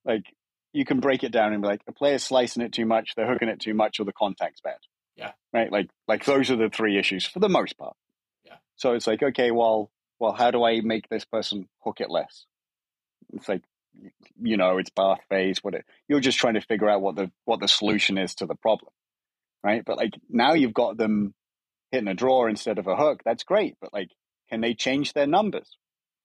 like 0.04 0.24
you 0.72 0.84
can 0.84 1.00
break 1.00 1.24
it 1.24 1.32
down 1.32 1.52
and 1.52 1.62
be 1.62 1.68
like 1.68 1.80
a 1.88 1.92
player's 1.92 2.24
slicing 2.24 2.62
it 2.62 2.72
too 2.72 2.86
much, 2.86 3.14
they're 3.16 3.30
hooking 3.30 3.48
it 3.48 3.60
too 3.60 3.74
much, 3.74 3.98
or 4.00 4.04
the 4.04 4.12
contact's 4.12 4.60
bad. 4.60 4.78
Yeah. 5.16 5.32
Right. 5.52 5.70
Like 5.72 5.88
like 6.08 6.24
those 6.24 6.50
are 6.50 6.56
the 6.56 6.68
three 6.68 6.98
issues 6.98 7.24
for 7.26 7.38
the 7.38 7.48
most 7.48 7.78
part. 7.78 7.96
So 8.76 8.92
it's 8.92 9.06
like 9.06 9.22
okay, 9.22 9.50
well, 9.50 9.90
well, 10.18 10.32
how 10.32 10.50
do 10.50 10.64
I 10.64 10.80
make 10.80 11.08
this 11.08 11.24
person 11.24 11.68
hook 11.80 12.00
it 12.00 12.10
less? 12.10 12.46
It's 13.32 13.48
like 13.48 13.62
you 14.40 14.56
know, 14.56 14.78
it's 14.78 14.90
path 14.90 15.20
phase. 15.28 15.62
What 15.62 15.74
it, 15.74 15.84
you're 16.08 16.20
just 16.20 16.38
trying 16.38 16.54
to 16.54 16.60
figure 16.60 16.88
out 16.88 17.02
what 17.02 17.16
the 17.16 17.30
what 17.44 17.60
the 17.60 17.68
solution 17.68 18.18
is 18.18 18.34
to 18.36 18.46
the 18.46 18.54
problem, 18.54 18.92
right? 19.62 19.84
But 19.84 19.96
like 19.96 20.14
now 20.28 20.54
you've 20.54 20.74
got 20.74 20.96
them 20.96 21.34
hitting 21.90 22.08
a 22.08 22.14
draw 22.14 22.46
instead 22.46 22.78
of 22.78 22.86
a 22.86 22.96
hook. 22.96 23.22
That's 23.24 23.44
great, 23.44 23.76
but 23.80 23.92
like, 23.92 24.10
can 24.50 24.60
they 24.60 24.74
change 24.74 25.12
their 25.12 25.26
numbers? 25.26 25.76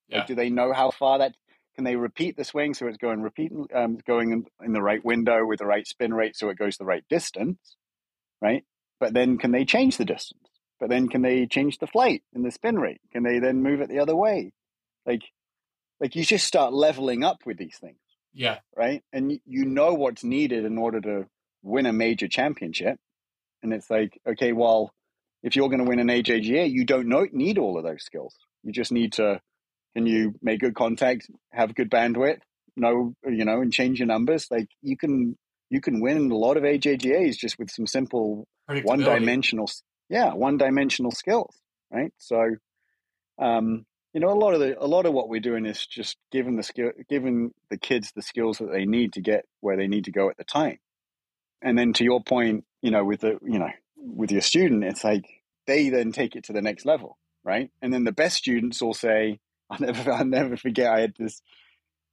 Yeah. 0.07 0.19
Like, 0.19 0.27
do 0.27 0.35
they 0.35 0.49
know 0.49 0.73
how 0.73 0.91
far 0.91 1.19
that? 1.19 1.35
Can 1.75 1.85
they 1.85 1.95
repeat 1.95 2.35
the 2.35 2.43
swing 2.43 2.73
so 2.73 2.87
it's 2.87 2.97
going 2.97 3.21
repeat 3.21 3.53
um, 3.73 3.97
going 4.05 4.31
in, 4.33 4.45
in 4.63 4.73
the 4.73 4.81
right 4.81 5.03
window 5.03 5.45
with 5.45 5.59
the 5.59 5.65
right 5.65 5.87
spin 5.87 6.13
rate 6.13 6.35
so 6.35 6.49
it 6.49 6.57
goes 6.57 6.77
the 6.77 6.85
right 6.85 7.03
distance, 7.09 7.77
right? 8.41 8.65
But 8.99 9.13
then 9.13 9.37
can 9.37 9.51
they 9.51 9.63
change 9.63 9.95
the 9.97 10.05
distance? 10.05 10.40
But 10.81 10.89
then 10.89 11.07
can 11.07 11.21
they 11.21 11.45
change 11.45 11.77
the 11.77 11.85
flight 11.85 12.23
and 12.33 12.43
the 12.43 12.49
spin 12.49 12.79
rate? 12.79 12.99
Can 13.11 13.21
they 13.21 13.37
then 13.37 13.61
move 13.61 13.81
it 13.81 13.89
the 13.89 13.99
other 13.99 14.15
way? 14.15 14.51
Like, 15.05 15.21
like 15.99 16.15
you 16.15 16.25
just 16.25 16.47
start 16.47 16.73
leveling 16.73 17.23
up 17.23 17.37
with 17.45 17.57
these 17.57 17.77
things 17.77 17.99
Yeah. 18.33 18.57
right? 18.75 19.03
And 19.13 19.39
you 19.45 19.65
know 19.65 19.93
what's 19.93 20.23
needed 20.23 20.65
in 20.65 20.79
order 20.79 20.99
to 21.01 21.27
win 21.61 21.85
a 21.85 21.93
major 21.93 22.27
championship. 22.27 22.97
And 23.61 23.71
it's 23.71 23.91
like, 23.91 24.19
okay, 24.27 24.53
well, 24.53 24.91
if 25.43 25.55
you're 25.55 25.69
going 25.69 25.83
to 25.83 25.87
win 25.87 25.99
an 25.99 26.07
AJGA, 26.07 26.71
you 26.71 26.83
don't 26.83 27.07
know, 27.07 27.27
need 27.31 27.59
all 27.59 27.77
of 27.77 27.83
those 27.83 28.03
skills. 28.03 28.35
You 28.63 28.71
just 28.71 28.91
need 28.91 29.13
to, 29.13 29.39
can 29.95 30.07
you 30.07 30.33
make 30.41 30.61
good 30.61 30.73
contact, 30.73 31.29
have 31.51 31.75
good 31.75 31.91
bandwidth, 31.91 32.39
know, 32.75 33.13
you 33.23 33.45
know, 33.45 33.61
and 33.61 33.71
change 33.71 33.99
your 33.99 34.07
numbers? 34.07 34.47
Like 34.49 34.69
you 34.81 34.97
can, 34.97 35.37
you 35.69 35.79
can 35.79 36.01
win 36.01 36.31
a 36.31 36.35
lot 36.35 36.57
of 36.57 36.63
AJGAs 36.63 37.37
just 37.37 37.59
with 37.59 37.69
some 37.69 37.85
simple 37.85 38.47
one 38.85 38.99
dimensional, 39.19 39.69
yeah, 40.11 40.33
one 40.33 40.57
dimensional 40.57 41.11
skills, 41.11 41.55
right? 41.89 42.11
So, 42.17 42.57
um, 43.39 43.85
you 44.13 44.19
know, 44.19 44.27
a 44.27 44.35
lot 44.35 44.53
of 44.53 44.59
the 44.59 44.75
a 44.77 44.85
lot 44.85 45.05
of 45.05 45.13
what 45.13 45.29
we're 45.29 45.39
doing 45.39 45.65
is 45.65 45.87
just 45.87 46.17
giving 46.33 46.57
the 46.57 46.63
skill, 46.63 46.91
giving 47.09 47.53
the 47.69 47.77
kids 47.77 48.11
the 48.11 48.21
skills 48.21 48.57
that 48.57 48.71
they 48.73 48.85
need 48.85 49.13
to 49.13 49.21
get 49.21 49.45
where 49.61 49.77
they 49.77 49.87
need 49.87 50.05
to 50.05 50.11
go 50.11 50.29
at 50.29 50.35
the 50.35 50.43
time. 50.43 50.79
And 51.61 51.79
then 51.79 51.93
to 51.93 52.03
your 52.03 52.21
point, 52.21 52.65
you 52.81 52.91
know, 52.91 53.05
with 53.05 53.21
the 53.21 53.39
you 53.41 53.57
know 53.57 53.71
with 53.95 54.33
your 54.33 54.41
student, 54.41 54.83
it's 54.83 55.05
like 55.05 55.23
they 55.65 55.87
then 55.87 56.11
take 56.11 56.35
it 56.35 56.43
to 56.45 56.53
the 56.53 56.61
next 56.61 56.85
level, 56.85 57.17
right? 57.45 57.71
And 57.81 57.93
then 57.93 58.03
the 58.03 58.11
best 58.11 58.35
students 58.35 58.81
will 58.81 58.93
say, 58.93 59.39
"I'll 59.69 59.79
never, 59.79 60.11
I'll 60.11 60.25
never 60.25 60.57
forget." 60.57 60.91
I 60.91 60.99
had 60.99 61.13
this 61.17 61.41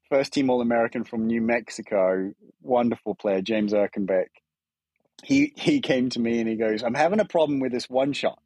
first 0.08 0.32
team 0.32 0.50
All 0.50 0.60
American 0.60 1.02
from 1.02 1.26
New 1.26 1.40
Mexico, 1.40 2.32
wonderful 2.62 3.16
player, 3.16 3.42
James 3.42 3.72
Erkenbeck. 3.72 4.28
He 5.24 5.52
he 5.56 5.80
came 5.80 6.10
to 6.10 6.20
me 6.20 6.40
and 6.40 6.48
he 6.48 6.56
goes, 6.56 6.82
"I'm 6.82 6.94
having 6.94 7.20
a 7.20 7.24
problem 7.24 7.60
with 7.60 7.72
this 7.72 7.90
one 7.90 8.12
shot." 8.12 8.40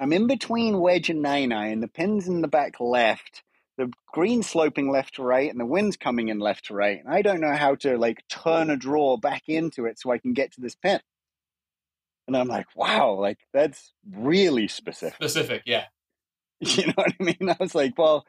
I'm 0.00 0.12
in 0.12 0.26
between 0.26 0.80
wedge 0.80 1.08
and 1.08 1.22
nine 1.22 1.52
iron. 1.52 1.80
The 1.80 1.88
pin's 1.88 2.26
in 2.26 2.42
the 2.42 2.48
back 2.48 2.80
left. 2.80 3.42
The 3.76 3.92
green 4.12 4.42
sloping 4.42 4.90
left 4.90 5.14
to 5.14 5.22
right, 5.22 5.50
and 5.50 5.58
the 5.58 5.66
wind's 5.66 5.96
coming 5.96 6.28
in 6.28 6.38
left 6.38 6.66
to 6.66 6.74
right. 6.74 7.00
And 7.02 7.12
I 7.12 7.22
don't 7.22 7.40
know 7.40 7.54
how 7.54 7.74
to 7.76 7.96
like 7.96 8.22
turn 8.28 8.70
a 8.70 8.76
draw 8.76 9.16
back 9.16 9.42
into 9.48 9.86
it 9.86 9.98
so 9.98 10.10
I 10.10 10.18
can 10.18 10.32
get 10.32 10.52
to 10.52 10.60
this 10.60 10.74
pin. 10.74 11.00
And 12.26 12.36
I'm 12.36 12.48
like, 12.48 12.66
wow, 12.74 13.14
like 13.14 13.38
that's 13.52 13.92
really 14.10 14.68
specific. 14.68 15.16
Specific. 15.16 15.62
Yeah. 15.66 15.84
You 16.60 16.86
know 16.86 16.92
what 16.94 17.12
I 17.20 17.22
mean? 17.22 17.50
I 17.50 17.56
was 17.60 17.74
like, 17.74 17.98
well, 17.98 18.24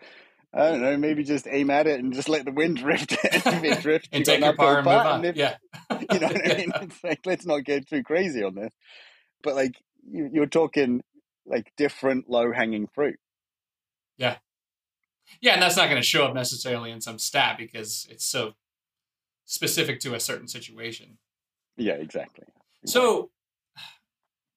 I 0.58 0.70
don't 0.70 0.82
know, 0.82 0.96
maybe 0.96 1.24
just 1.26 1.48
aim 1.52 1.70
at 1.70 1.86
it 1.86 2.00
and 2.00 2.14
just 2.14 2.30
let 2.30 2.46
the 2.46 2.52
wind 2.52 2.78
drift 2.84 3.12
it. 3.12 3.20
if 3.46 3.46
it 3.64 3.82
drifts, 3.82 4.08
and 4.14 4.20
you 4.22 4.26
take 4.26 4.40
your 4.42 4.56
par 4.56 4.78
and 4.78 4.86
move 4.86 4.96
on. 4.96 5.26
if- 5.26 5.36
yeah. 5.36 5.58
you 6.12 6.20
know 6.20 6.28
what 6.28 6.52
I 6.52 6.56
mean? 6.58 6.72
It's 6.82 7.04
like 7.04 7.20
let's 7.26 7.46
not 7.46 7.66
get 7.66 7.88
too 7.90 8.04
crazy 8.04 8.42
on 8.42 8.56
this. 8.56 8.74
But 9.44 9.56
like 9.56 9.74
you, 10.10 10.30
you're 10.32 10.46
talking 10.46 11.04
like 11.46 11.72
different 11.76 12.30
low 12.30 12.52
hanging 12.54 12.88
fruit. 12.88 13.20
Yeah, 14.18 14.38
Yeah. 15.42 15.54
and 15.56 15.62
that's 15.62 15.76
not 15.76 15.90
going 15.90 16.02
to 16.02 16.08
show 16.08 16.26
up 16.26 16.34
necessarily 16.34 16.90
in 16.90 17.02
some 17.02 17.20
stat 17.20 17.58
because 17.58 18.08
it's 18.10 18.26
so 18.26 18.54
specific 19.44 20.00
to 20.00 20.16
a 20.16 20.20
certain 20.22 20.48
situation. 20.48 21.18
Yeah, 21.76 21.94
exactly. 21.96 22.46
So 22.86 23.30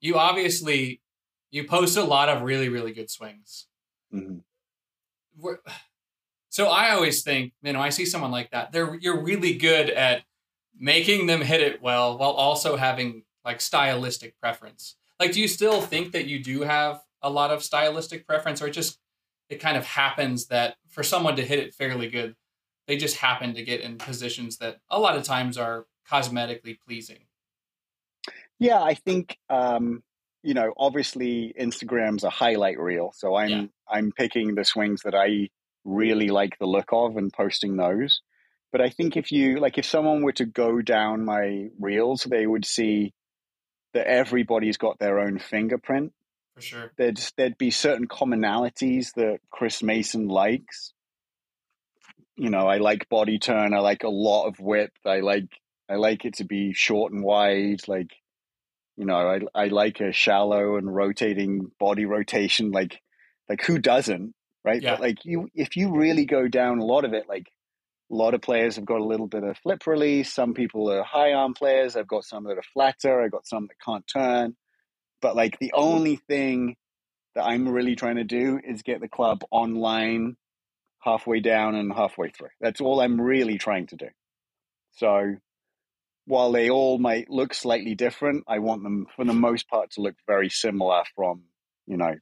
you 0.00 0.16
obviously 0.16 1.00
you 1.50 1.64
post 1.64 1.96
a 1.96 2.04
lot 2.04 2.28
of 2.28 2.42
really 2.42 2.68
really 2.68 2.92
good 2.92 3.10
swings. 3.10 3.66
Mhm. 4.14 4.42
So 6.50 6.68
I 6.68 6.92
always 6.92 7.22
think, 7.22 7.52
you 7.60 7.74
know, 7.74 7.80
I 7.80 7.90
see 7.90 8.06
someone 8.06 8.30
like 8.30 8.50
that. 8.52 8.72
They're 8.72 8.94
you're 8.94 9.22
really 9.22 9.54
good 9.54 9.90
at 9.90 10.22
making 10.74 11.26
them 11.26 11.42
hit 11.42 11.60
it 11.60 11.82
well 11.82 12.16
while 12.16 12.30
also 12.30 12.76
having 12.76 13.24
like 13.44 13.60
stylistic 13.60 14.34
preference. 14.40 14.96
Like 15.20 15.32
do 15.32 15.42
you 15.42 15.46
still 15.46 15.82
think 15.82 16.12
that 16.12 16.26
you 16.26 16.42
do 16.42 16.62
have 16.62 17.02
a 17.20 17.28
lot 17.28 17.50
of 17.50 17.62
stylistic 17.62 18.26
preference 18.26 18.62
or 18.62 18.68
it 18.68 18.72
just 18.72 18.98
it 19.50 19.60
kind 19.60 19.76
of 19.76 19.84
happens 19.84 20.46
that 20.46 20.76
for 20.88 21.02
someone 21.02 21.36
to 21.36 21.44
hit 21.44 21.58
it 21.58 21.74
fairly 21.74 22.08
good, 22.08 22.34
they 22.86 22.96
just 22.96 23.16
happen 23.16 23.54
to 23.54 23.62
get 23.62 23.80
in 23.80 23.98
positions 23.98 24.56
that 24.58 24.78
a 24.90 24.98
lot 24.98 25.16
of 25.16 25.24
times 25.24 25.58
are 25.58 25.86
cosmetically 26.10 26.78
pleasing. 26.86 27.18
Yeah, 28.58 28.82
I 28.82 28.94
think 28.94 29.38
um, 29.48 30.02
you 30.42 30.54
know, 30.54 30.72
obviously 30.76 31.54
Instagram's 31.58 32.24
a 32.24 32.30
highlight 32.30 32.78
reel, 32.78 33.12
so 33.14 33.34
I'm 33.34 33.50
Yeah. 33.50 33.66
I'm 33.88 34.12
picking 34.12 34.54
the 34.54 34.64
swings 34.64 35.02
that 35.02 35.14
I 35.14 35.48
really 35.84 36.28
like 36.28 36.58
the 36.58 36.66
look 36.66 36.92
of 36.92 37.16
and 37.16 37.32
posting 37.32 37.76
those. 37.76 38.20
But 38.70 38.80
I 38.80 38.90
think 38.90 39.16
if 39.16 39.32
you 39.32 39.58
like 39.58 39.78
if 39.78 39.86
someone 39.86 40.22
were 40.22 40.32
to 40.32 40.46
go 40.46 40.82
down 40.82 41.24
my 41.24 41.68
reels, 41.78 42.24
they 42.24 42.46
would 42.46 42.66
see 42.66 43.14
that 43.94 44.06
everybody's 44.06 44.76
got 44.76 44.98
their 44.98 45.18
own 45.18 45.38
fingerprint. 45.38 46.12
For 46.54 46.60
sure. 46.60 46.92
There'd 46.96 47.20
there'd 47.36 47.58
be 47.58 47.70
certain 47.70 48.06
commonalities 48.06 49.14
that 49.14 49.40
Chris 49.50 49.82
Mayson 49.82 50.28
likes. 50.28 50.92
You 52.36 52.50
know, 52.50 52.68
I 52.68 52.76
like 52.76 53.08
body 53.08 53.38
turn, 53.38 53.74
I 53.74 53.80
like 53.80 54.04
a 54.04 54.08
lot 54.08 54.46
of 54.46 54.60
width, 54.60 54.98
I 55.04 55.20
like 55.20 55.48
I 55.88 55.96
like 55.96 56.24
it 56.24 56.34
to 56.34 56.44
be 56.44 56.74
short 56.74 57.12
and 57.12 57.24
wide, 57.24 57.88
like 57.88 58.10
you 58.98 59.04
know, 59.04 59.14
I 59.14 59.40
I 59.54 59.68
like 59.68 60.00
a 60.00 60.12
shallow 60.12 60.76
and 60.76 60.92
rotating 60.92 61.70
body 61.78 62.04
rotation. 62.04 62.72
Like 62.72 63.00
like 63.48 63.62
who 63.62 63.78
doesn't, 63.78 64.34
right? 64.64 64.82
Yeah. 64.82 64.94
But 64.94 65.00
like 65.00 65.24
you, 65.24 65.48
if 65.54 65.76
you 65.76 65.96
really 65.96 66.26
go 66.26 66.48
down 66.48 66.80
a 66.80 66.84
lot 66.84 67.04
of 67.04 67.14
it, 67.14 67.28
like 67.28 67.48
a 68.10 68.14
lot 68.14 68.34
of 68.34 68.42
players 68.42 68.74
have 68.74 68.84
got 68.84 69.00
a 69.00 69.04
little 69.04 69.28
bit 69.28 69.44
of 69.44 69.56
flip 69.58 69.86
release. 69.86 70.32
Some 70.34 70.52
people 70.52 70.90
are 70.90 71.04
high 71.04 71.32
arm 71.32 71.54
players. 71.54 71.94
I've 71.94 72.08
got 72.08 72.24
some 72.24 72.44
that 72.44 72.58
are 72.58 72.62
flatter. 72.74 73.22
I've 73.22 73.30
got 73.30 73.46
some 73.46 73.68
that 73.68 73.76
can't 73.84 74.04
turn. 74.12 74.56
But 75.22 75.36
like 75.36 75.58
the 75.60 75.72
only 75.74 76.16
thing 76.16 76.74
that 77.36 77.44
I'm 77.44 77.68
really 77.68 77.94
trying 77.94 78.16
to 78.16 78.24
do 78.24 78.58
is 78.66 78.82
get 78.82 79.00
the 79.00 79.08
club 79.08 79.42
online 79.52 80.36
halfway 81.00 81.38
down 81.38 81.76
and 81.76 81.92
halfway 81.92 82.30
through. 82.30 82.48
That's 82.60 82.80
all 82.80 83.00
I'm 83.00 83.20
really 83.20 83.58
trying 83.58 83.86
to 83.88 83.96
do. 83.96 84.08
So 84.96 85.36
while 86.28 86.52
they 86.52 86.68
all 86.68 86.98
might 86.98 87.30
look 87.30 87.54
slightly 87.54 87.94
different, 87.94 88.44
I 88.46 88.58
want 88.58 88.82
them 88.82 89.06
for 89.16 89.24
the 89.24 89.32
most 89.32 89.66
part 89.66 89.92
to 89.92 90.02
look 90.02 90.14
very 90.26 90.50
similar 90.50 91.02
from, 91.16 91.44
you 91.86 91.96
know, 91.96 92.16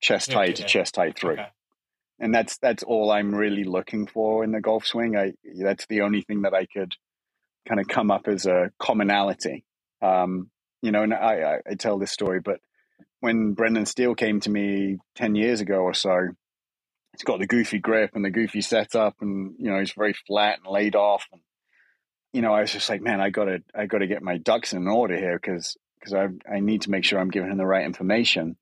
chest 0.00 0.32
high 0.32 0.52
to 0.52 0.64
chest 0.64 0.96
height 0.96 1.18
through. 1.18 1.34
Okay. 1.34 1.46
And 2.18 2.34
that's 2.34 2.56
that's 2.58 2.82
all 2.82 3.10
I'm 3.10 3.34
really 3.34 3.64
looking 3.64 4.06
for 4.06 4.42
in 4.42 4.52
the 4.52 4.60
golf 4.60 4.86
swing. 4.86 5.16
I 5.16 5.34
that's 5.60 5.86
the 5.86 6.00
only 6.00 6.22
thing 6.22 6.42
that 6.42 6.54
I 6.54 6.64
could 6.64 6.94
kind 7.68 7.78
of 7.78 7.88
come 7.88 8.10
up 8.10 8.26
as 8.26 8.46
a 8.46 8.70
commonality. 8.78 9.64
Um, 10.00 10.50
you 10.80 10.90
know, 10.90 11.02
and 11.02 11.12
I, 11.12 11.42
I, 11.42 11.58
I 11.70 11.74
tell 11.74 11.98
this 11.98 12.10
story, 12.10 12.40
but 12.40 12.60
when 13.20 13.52
Brendan 13.52 13.86
Steele 13.86 14.14
came 14.14 14.40
to 14.40 14.50
me 14.50 14.96
ten 15.14 15.34
years 15.34 15.60
ago 15.60 15.80
or 15.80 15.94
so, 15.94 16.28
he's 17.12 17.24
got 17.24 17.38
the 17.38 17.46
goofy 17.46 17.80
grip 17.80 18.12
and 18.14 18.24
the 18.24 18.30
goofy 18.30 18.62
setup, 18.62 19.16
and 19.20 19.56
you 19.58 19.70
know 19.70 19.78
he's 19.78 19.92
very 19.92 20.14
flat 20.26 20.60
and 20.64 20.72
laid 20.72 20.96
off. 20.96 21.26
And 21.32 21.42
you 22.32 22.42
know, 22.42 22.52
I 22.52 22.62
was 22.62 22.72
just 22.72 22.88
like, 22.88 23.02
man, 23.02 23.20
I 23.20 23.30
gotta, 23.30 23.62
I 23.74 23.86
gotta 23.86 24.06
get 24.06 24.22
my 24.22 24.38
ducks 24.38 24.72
in 24.72 24.86
order 24.88 25.16
here 25.16 25.38
because 25.38 25.76
because 25.98 26.14
I 26.14 26.28
I 26.50 26.60
need 26.60 26.82
to 26.82 26.90
make 26.90 27.04
sure 27.04 27.18
I'm 27.18 27.30
giving 27.30 27.50
him 27.50 27.58
the 27.58 27.66
right 27.66 27.84
information. 27.84 28.56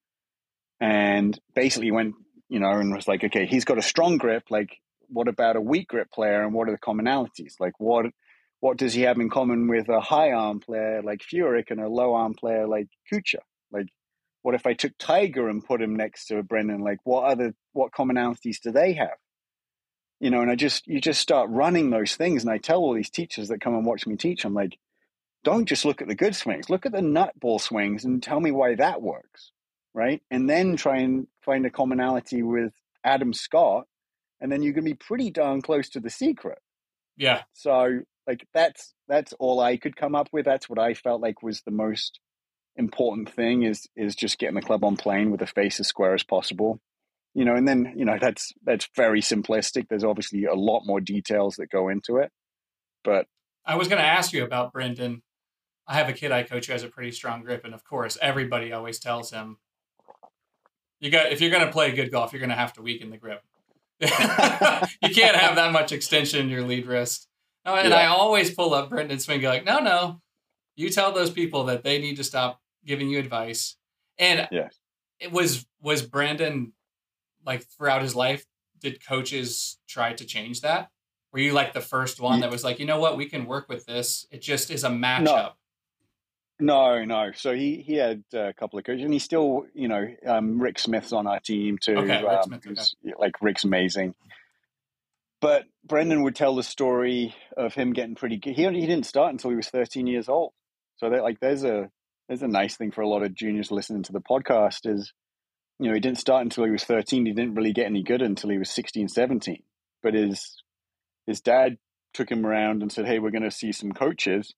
And 0.80 1.38
basically 1.54 1.90
went, 1.90 2.14
you 2.48 2.58
know, 2.58 2.70
and 2.70 2.94
was 2.94 3.06
like, 3.06 3.22
okay, 3.22 3.46
he's 3.46 3.64
got 3.64 3.78
a 3.78 3.82
strong 3.82 4.16
grip. 4.18 4.44
Like, 4.50 4.70
what 5.08 5.28
about 5.28 5.56
a 5.56 5.60
weak 5.60 5.88
grip 5.88 6.10
player, 6.10 6.42
and 6.42 6.54
what 6.54 6.68
are 6.68 6.72
the 6.72 6.78
commonalities? 6.78 7.54
Like, 7.60 7.74
what 7.78 8.06
what 8.60 8.76
does 8.76 8.94
he 8.94 9.02
have 9.02 9.18
in 9.18 9.30
common 9.30 9.68
with 9.68 9.88
a 9.88 10.00
high 10.00 10.32
arm 10.32 10.60
player 10.60 11.02
like 11.02 11.20
Furyk 11.20 11.70
and 11.70 11.80
a 11.80 11.88
low 11.88 12.14
arm 12.14 12.34
player 12.34 12.66
like 12.66 12.88
Kuchar? 13.12 13.40
Like, 13.72 13.86
what 14.42 14.54
if 14.54 14.66
I 14.66 14.74
took 14.74 14.92
Tiger 14.98 15.48
and 15.48 15.64
put 15.64 15.82
him 15.82 15.96
next 15.96 16.26
to 16.26 16.42
Brendan? 16.42 16.80
Like, 16.80 16.98
what 17.04 17.24
other 17.24 17.54
what 17.72 17.92
commonalities 17.92 18.60
do 18.62 18.70
they 18.72 18.94
have? 18.94 19.16
You 20.20 20.30
know, 20.30 20.42
and 20.42 20.50
I 20.50 20.54
just 20.54 20.86
you 20.86 21.00
just 21.00 21.20
start 21.20 21.50
running 21.50 21.90
those 21.90 22.14
things, 22.14 22.42
and 22.42 22.52
I 22.52 22.58
tell 22.58 22.78
all 22.78 22.94
these 22.94 23.10
teachers 23.10 23.48
that 23.48 23.60
come 23.60 23.74
and 23.74 23.86
watch 23.86 24.06
me 24.06 24.16
teach, 24.16 24.44
I'm 24.44 24.54
like, 24.54 24.78
don't 25.44 25.66
just 25.66 25.84
look 25.84 26.02
at 26.02 26.08
the 26.08 26.14
good 26.14 26.36
swings, 26.36 26.68
look 26.68 26.86
at 26.86 26.92
the 26.92 26.98
nutball 26.98 27.60
swings, 27.60 28.04
and 28.04 28.22
tell 28.22 28.40
me 28.40 28.50
why 28.50 28.74
that 28.74 29.00
works, 29.00 29.52
right? 29.94 30.22
And 30.30 30.48
then 30.48 30.76
try 30.76 30.98
and 30.98 31.26
find 31.42 31.64
a 31.64 31.70
commonality 31.70 32.42
with 32.42 32.72
Adam 33.02 33.32
Scott, 33.32 33.86
and 34.40 34.52
then 34.52 34.62
you 34.62 34.74
can 34.74 34.84
be 34.84 34.94
pretty 34.94 35.30
darn 35.30 35.62
close 35.62 35.88
to 35.90 36.00
the 36.00 36.10
secret. 36.10 36.58
Yeah. 37.16 37.42
So 37.52 38.00
like 38.26 38.46
that's 38.54 38.94
that's 39.08 39.32
all 39.38 39.60
I 39.60 39.76
could 39.76 39.96
come 39.96 40.14
up 40.14 40.28
with. 40.32 40.44
That's 40.44 40.68
what 40.68 40.78
I 40.78 40.94
felt 40.94 41.20
like 41.20 41.42
was 41.42 41.62
the 41.62 41.70
most 41.70 42.20
important 42.76 43.30
thing 43.30 43.62
is 43.62 43.88
is 43.96 44.14
just 44.14 44.38
getting 44.38 44.54
the 44.54 44.62
club 44.62 44.84
on 44.84 44.96
plane 44.96 45.30
with 45.30 45.42
a 45.42 45.46
face 45.46 45.80
as 45.80 45.88
square 45.88 46.14
as 46.14 46.22
possible. 46.22 46.80
You 47.34 47.44
know, 47.44 47.54
and 47.54 47.66
then 47.66 47.92
you 47.96 48.04
know 48.04 48.18
that's 48.20 48.52
that's 48.64 48.88
very 48.96 49.20
simplistic. 49.20 49.86
There's 49.88 50.04
obviously 50.04 50.44
a 50.44 50.54
lot 50.54 50.82
more 50.84 51.00
details 51.00 51.56
that 51.56 51.70
go 51.70 51.88
into 51.88 52.16
it, 52.16 52.30
but 53.04 53.26
I 53.64 53.76
was 53.76 53.88
going 53.88 54.00
to 54.00 54.06
ask 54.06 54.32
you 54.32 54.44
about 54.44 54.72
Brendan. 54.72 55.22
I 55.86 55.94
have 55.94 56.08
a 56.08 56.12
kid 56.12 56.32
I 56.32 56.42
coach 56.42 56.66
who 56.66 56.72
has 56.72 56.82
a 56.82 56.88
pretty 56.88 57.12
strong 57.12 57.42
grip, 57.42 57.64
and 57.64 57.74
of 57.74 57.84
course, 57.84 58.18
everybody 58.20 58.72
always 58.72 58.98
tells 58.98 59.30
him, 59.30 59.58
"You 61.00 61.10
got 61.10 61.30
if 61.30 61.40
you're 61.40 61.50
going 61.50 61.66
to 61.66 61.72
play 61.72 61.92
good 61.92 62.10
golf, 62.10 62.32
you're 62.32 62.40
going 62.40 62.50
to 62.50 62.56
have 62.56 62.72
to 62.74 62.82
weaken 62.82 63.10
the 63.10 63.16
grip. 63.16 63.42
you 64.00 65.14
can't 65.14 65.36
have 65.36 65.56
that 65.56 65.72
much 65.72 65.92
extension 65.92 66.40
in 66.40 66.48
your 66.48 66.62
lead 66.62 66.86
wrist." 66.86 67.28
Oh, 67.64 67.74
and 67.74 67.90
yeah. 67.90 67.96
I 67.96 68.06
always 68.06 68.52
pull 68.52 68.74
up 68.74 68.90
Brendan 68.90 69.20
Swing, 69.20 69.42
like, 69.42 69.64
"No, 69.64 69.78
no, 69.78 70.20
you 70.74 70.90
tell 70.90 71.12
those 71.12 71.30
people 71.30 71.64
that 71.64 71.84
they 71.84 71.98
need 71.98 72.16
to 72.16 72.24
stop 72.24 72.60
giving 72.84 73.08
you 73.08 73.20
advice." 73.20 73.76
And 74.18 74.48
yes. 74.50 74.78
it 75.20 75.30
was 75.30 75.66
was 75.80 76.02
Brendan 76.02 76.72
like 77.44 77.64
throughout 77.64 78.02
his 78.02 78.14
life. 78.14 78.46
Did 78.80 79.06
coaches 79.06 79.78
try 79.86 80.14
to 80.14 80.24
change 80.24 80.62
that? 80.62 80.88
Were 81.32 81.38
you 81.38 81.52
like 81.52 81.74
the 81.74 81.80
first 81.80 82.18
one 82.20 82.40
that 82.40 82.50
was 82.50 82.64
like, 82.64 82.78
you 82.78 82.86
know 82.86 82.98
what, 82.98 83.16
we 83.16 83.26
can 83.26 83.46
work 83.46 83.68
with 83.68 83.84
this? 83.86 84.26
It 84.30 84.40
just 84.40 84.70
is 84.70 84.84
a 84.84 84.88
matchup. 84.88 85.24
No. 85.24 85.50
No, 86.60 87.04
no. 87.04 87.30
So 87.34 87.54
he 87.54 87.82
he 87.86 87.94
had 87.94 88.22
a 88.34 88.52
couple 88.52 88.78
of 88.78 88.84
coaches, 88.84 89.04
and 89.04 89.12
he's 89.12 89.24
still, 89.24 89.64
you 89.74 89.88
know, 89.88 90.06
um, 90.26 90.60
Rick 90.60 90.78
Smith's 90.78 91.12
on 91.12 91.26
our 91.26 91.40
team 91.40 91.78
too. 91.78 91.96
Okay, 91.96 92.22
Rick 92.22 92.32
um, 92.32 92.42
Smith, 92.44 92.66
okay. 92.66 93.14
Like 93.18 93.40
Rick's 93.40 93.64
amazing. 93.64 94.14
But 95.40 95.64
Brendan 95.84 96.22
would 96.22 96.36
tell 96.36 96.54
the 96.54 96.62
story 96.62 97.34
of 97.56 97.72
him 97.72 97.94
getting 97.94 98.14
pretty 98.14 98.36
good. 98.36 98.54
He 98.54 98.62
he 98.64 98.86
didn't 98.86 99.06
start 99.06 99.32
until 99.32 99.50
he 99.50 99.56
was 99.56 99.68
13 99.68 100.06
years 100.06 100.28
old. 100.28 100.52
So 100.96 101.08
that 101.08 101.22
like 101.22 101.40
there's 101.40 101.64
a 101.64 101.90
there's 102.28 102.42
a 102.42 102.48
nice 102.48 102.76
thing 102.76 102.90
for 102.90 103.00
a 103.00 103.08
lot 103.08 103.22
of 103.22 103.34
juniors 103.34 103.70
listening 103.70 104.02
to 104.04 104.12
the 104.12 104.20
podcast 104.20 104.80
is, 104.84 105.12
you 105.80 105.88
know, 105.88 105.94
he 105.94 106.00
didn't 106.00 106.18
start 106.18 106.42
until 106.42 106.64
he 106.64 106.70
was 106.70 106.84
13. 106.84 107.24
He 107.24 107.32
didn't 107.32 107.54
really 107.54 107.72
get 107.72 107.86
any 107.86 108.02
good 108.02 108.20
until 108.20 108.50
he 108.50 108.58
was 108.58 108.70
16, 108.70 109.08
17. 109.08 109.62
But 110.02 110.14
his 110.14 110.62
his 111.26 111.40
dad 111.40 111.78
took 112.12 112.30
him 112.30 112.44
around 112.44 112.82
and 112.82 112.92
said, 112.92 113.06
"Hey, 113.06 113.18
we're 113.18 113.30
going 113.30 113.42
to 113.42 113.50
see 113.50 113.72
some 113.72 113.92
coaches." 113.92 114.54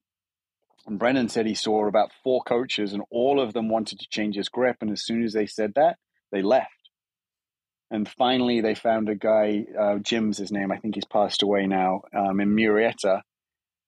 And 0.85 0.99
Brendan 0.99 1.29
said 1.29 1.47
he 1.47 1.55
saw 1.55 1.87
about 1.87 2.11
four 2.25 2.43
coaches, 2.43 2.93
and 2.93 3.05
all 3.11 3.41
of 3.41 3.53
them 3.53 3.69
wanted 3.69 4.01
to 4.01 4.09
change 4.11 4.35
his 4.35 4.49
grip. 4.49 4.79
And 4.81 4.91
as 4.91 5.05
soon 5.05 5.23
as 5.23 5.33
they 5.33 5.47
said 5.47 5.75
that, 5.77 5.99
they 6.33 6.43
left. 6.43 6.71
And 7.89 8.09
finally, 8.09 8.61
they 8.61 8.75
found 8.75 9.09
a 9.09 9.15
guy, 9.15 9.67
uh, 9.79 9.99
Jim's 9.99 10.39
his 10.39 10.51
name. 10.51 10.73
I 10.73 10.79
think 10.79 10.97
he's 10.97 11.05
passed 11.05 11.43
away 11.43 11.67
now 11.67 12.03
um, 12.17 12.41
in 12.41 12.49
Murrieta. 12.57 13.21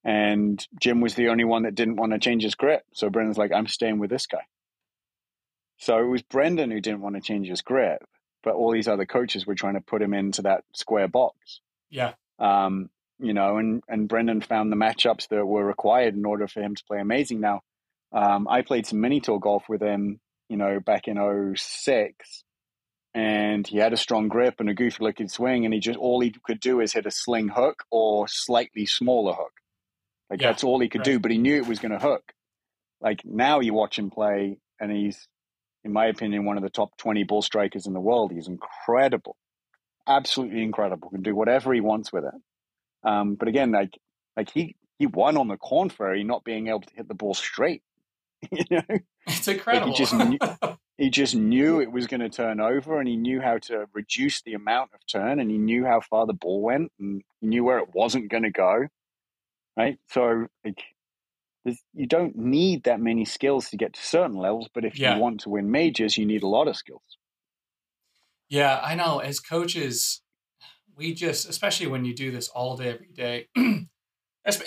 And 0.05 0.65
Jim 0.79 1.01
was 1.01 1.15
the 1.15 1.29
only 1.29 1.43
one 1.43 1.63
that 1.63 1.75
didn't 1.75 1.95
want 1.97 2.13
to 2.13 2.19
change 2.19 2.43
his 2.43 2.55
grip. 2.55 2.83
So 2.93 3.09
Brendan's 3.09 3.37
like, 3.37 3.51
I'm 3.51 3.67
staying 3.67 3.99
with 3.99 4.11
this 4.11 4.27
guy. 4.27 4.43
So 5.77 5.99
it 5.99 6.07
was 6.07 6.21
Brendan 6.21 6.71
who 6.71 6.81
didn't 6.81 7.01
want 7.01 7.15
to 7.15 7.21
change 7.21 7.47
his 7.47 7.61
grip, 7.61 8.03
but 8.43 8.55
all 8.55 8.71
these 8.71 8.87
other 8.87 9.05
coaches 9.05 9.45
were 9.45 9.55
trying 9.55 9.73
to 9.73 9.81
put 9.81 10.01
him 10.01 10.13
into 10.13 10.43
that 10.43 10.63
square 10.73 11.07
box. 11.07 11.61
Yeah. 11.89 12.13
Um, 12.39 12.89
you 13.19 13.33
know, 13.33 13.57
and 13.57 13.81
and 13.87 14.07
Brendan 14.07 14.41
found 14.41 14.71
the 14.71 14.77
matchups 14.77 15.29
that 15.29 15.45
were 15.45 15.65
required 15.65 16.15
in 16.15 16.25
order 16.25 16.47
for 16.47 16.61
him 16.61 16.75
to 16.75 16.83
play 16.85 16.99
amazing. 16.99 17.39
Now, 17.39 17.61
um, 18.11 18.47
I 18.49 18.61
played 18.61 18.85
some 18.85 19.01
mini 19.01 19.21
tour 19.21 19.39
golf 19.39 19.63
with 19.69 19.81
him, 19.81 20.19
you 20.49 20.57
know, 20.57 20.79
back 20.79 21.07
in 21.07 21.17
06, 21.55 22.43
and 23.13 23.65
he 23.65 23.77
had 23.77 23.93
a 23.93 23.97
strong 23.97 24.27
grip 24.27 24.55
and 24.59 24.69
a 24.69 24.73
goofy 24.73 25.03
looking 25.03 25.29
swing, 25.29 25.65
and 25.65 25.73
he 25.73 25.79
just 25.79 25.97
all 25.97 26.19
he 26.19 26.33
could 26.45 26.59
do 26.59 26.81
is 26.81 26.93
hit 26.93 27.05
a 27.05 27.11
sling 27.11 27.47
hook 27.47 27.83
or 27.89 28.27
slightly 28.27 28.85
smaller 28.85 29.33
hook. 29.33 29.53
Like 30.29 30.41
yeah, 30.41 30.49
that's 30.51 30.63
all 30.63 30.79
he 30.79 30.89
could 30.89 30.99
right. 30.99 31.13
do, 31.13 31.19
but 31.19 31.31
he 31.31 31.37
knew 31.37 31.55
it 31.55 31.67
was 31.67 31.79
going 31.79 31.91
to 31.91 31.99
hook. 31.99 32.33
Like 32.99 33.21
now 33.23 33.61
you 33.61 33.73
watch 33.73 33.97
him 33.97 34.09
play, 34.09 34.57
and 34.79 34.91
he's, 34.91 35.27
in 35.85 35.93
my 35.93 36.07
opinion, 36.07 36.45
one 36.45 36.57
of 36.57 36.63
the 36.63 36.69
top 36.69 36.97
20 36.97 37.23
ball 37.23 37.43
strikers 37.43 37.85
in 37.85 37.93
the 37.93 38.01
world. 38.01 38.31
He's 38.31 38.47
incredible, 38.47 39.37
absolutely 40.07 40.63
incredible. 40.63 41.09
Can 41.11 41.21
do 41.21 41.35
whatever 41.35 41.73
he 41.73 41.79
wants 41.79 42.11
with 42.11 42.25
it. 42.25 42.33
Um, 43.07 43.35
but 43.35 43.47
again, 43.47 43.71
like 43.71 43.97
like 44.35 44.49
he 44.49 44.75
he 44.97 45.05
won 45.05 45.37
on 45.37 45.47
the 45.47 45.57
Korn 45.57 45.89
Ferry 45.89 46.23
not 46.23 46.43
being 46.43 46.67
able 46.67 46.81
to 46.81 46.95
hit 46.95 47.07
the 47.07 47.13
ball 47.13 47.35
straight. 47.35 47.83
you 48.51 48.65
know, 48.71 48.97
it's 49.27 49.47
incredible. 49.47 49.87
Like 49.87 49.95
he 49.95 50.03
just 50.03 50.13
knew, 50.15 50.39
he 50.97 51.09
just 51.11 51.35
knew 51.35 51.81
it 51.81 51.91
was 51.91 52.07
going 52.07 52.21
to 52.21 52.29
turn 52.29 52.59
over, 52.59 52.99
and 52.99 53.07
he 53.07 53.15
knew 53.15 53.39
how 53.39 53.59
to 53.59 53.85
reduce 53.93 54.41
the 54.41 54.53
amount 54.53 54.89
of 54.93 54.99
turn, 55.05 55.39
and 55.39 55.51
he 55.51 55.59
knew 55.59 55.85
how 55.85 56.01
far 56.01 56.25
the 56.25 56.33
ball 56.33 56.61
went, 56.61 56.91
and 56.99 57.21
he 57.41 57.47
knew 57.47 57.63
where 57.63 57.77
it 57.77 57.93
wasn't 57.93 58.31
going 58.31 58.43
to 58.43 58.51
go. 58.51 58.87
Right, 59.77 59.99
so 60.09 60.47
like 60.63 60.81
you 61.93 62.05
don't 62.07 62.35
need 62.35 62.83
that 62.83 62.99
many 62.99 63.25
skills 63.25 63.69
to 63.69 63.77
get 63.77 63.93
to 63.93 64.01
certain 64.01 64.37
levels, 64.37 64.69
but 64.73 64.85
if 64.85 64.99
yeah. 64.99 65.15
you 65.15 65.21
want 65.21 65.41
to 65.41 65.49
win 65.49 65.71
majors, 65.71 66.17
you 66.17 66.25
need 66.25 66.43
a 66.43 66.47
lot 66.47 66.67
of 66.67 66.75
skills. 66.75 67.17
Yeah, 68.49 68.79
I 68.83 68.95
know. 68.95 69.19
As 69.19 69.39
coaches, 69.39 70.21
we 70.95 71.13
just, 71.13 71.49
especially 71.49 71.87
when 71.87 72.05
you 72.05 72.13
do 72.13 72.31
this 72.31 72.47
all 72.49 72.77
day, 72.77 72.89
every 72.89 73.11
day. 73.13 73.47
and, 73.55 73.87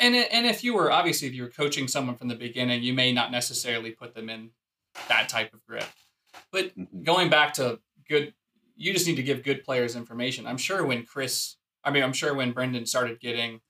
and 0.00 0.46
if 0.46 0.64
you 0.64 0.74
were, 0.74 0.90
obviously, 0.90 1.28
if 1.28 1.34
you 1.34 1.42
were 1.42 1.50
coaching 1.50 1.86
someone 1.86 2.16
from 2.16 2.28
the 2.28 2.34
beginning, 2.34 2.82
you 2.82 2.92
may 2.92 3.12
not 3.12 3.30
necessarily 3.30 3.92
put 3.92 4.14
them 4.14 4.28
in 4.28 4.50
that 5.08 5.28
type 5.28 5.54
of 5.54 5.64
grip. 5.64 5.86
But 6.50 6.76
mm-hmm. 6.76 7.02
going 7.02 7.30
back 7.30 7.54
to 7.54 7.80
good, 8.08 8.34
you 8.76 8.92
just 8.92 9.06
need 9.06 9.16
to 9.16 9.22
give 9.22 9.44
good 9.44 9.64
players 9.64 9.96
information. 9.96 10.46
I'm 10.46 10.58
sure 10.58 10.84
when 10.84 11.04
Chris, 11.04 11.56
I 11.84 11.90
mean, 11.90 12.02
I'm 12.02 12.12
sure 12.12 12.34
when 12.34 12.52
Brendan 12.52 12.86
started 12.86 13.20
getting 13.20 13.60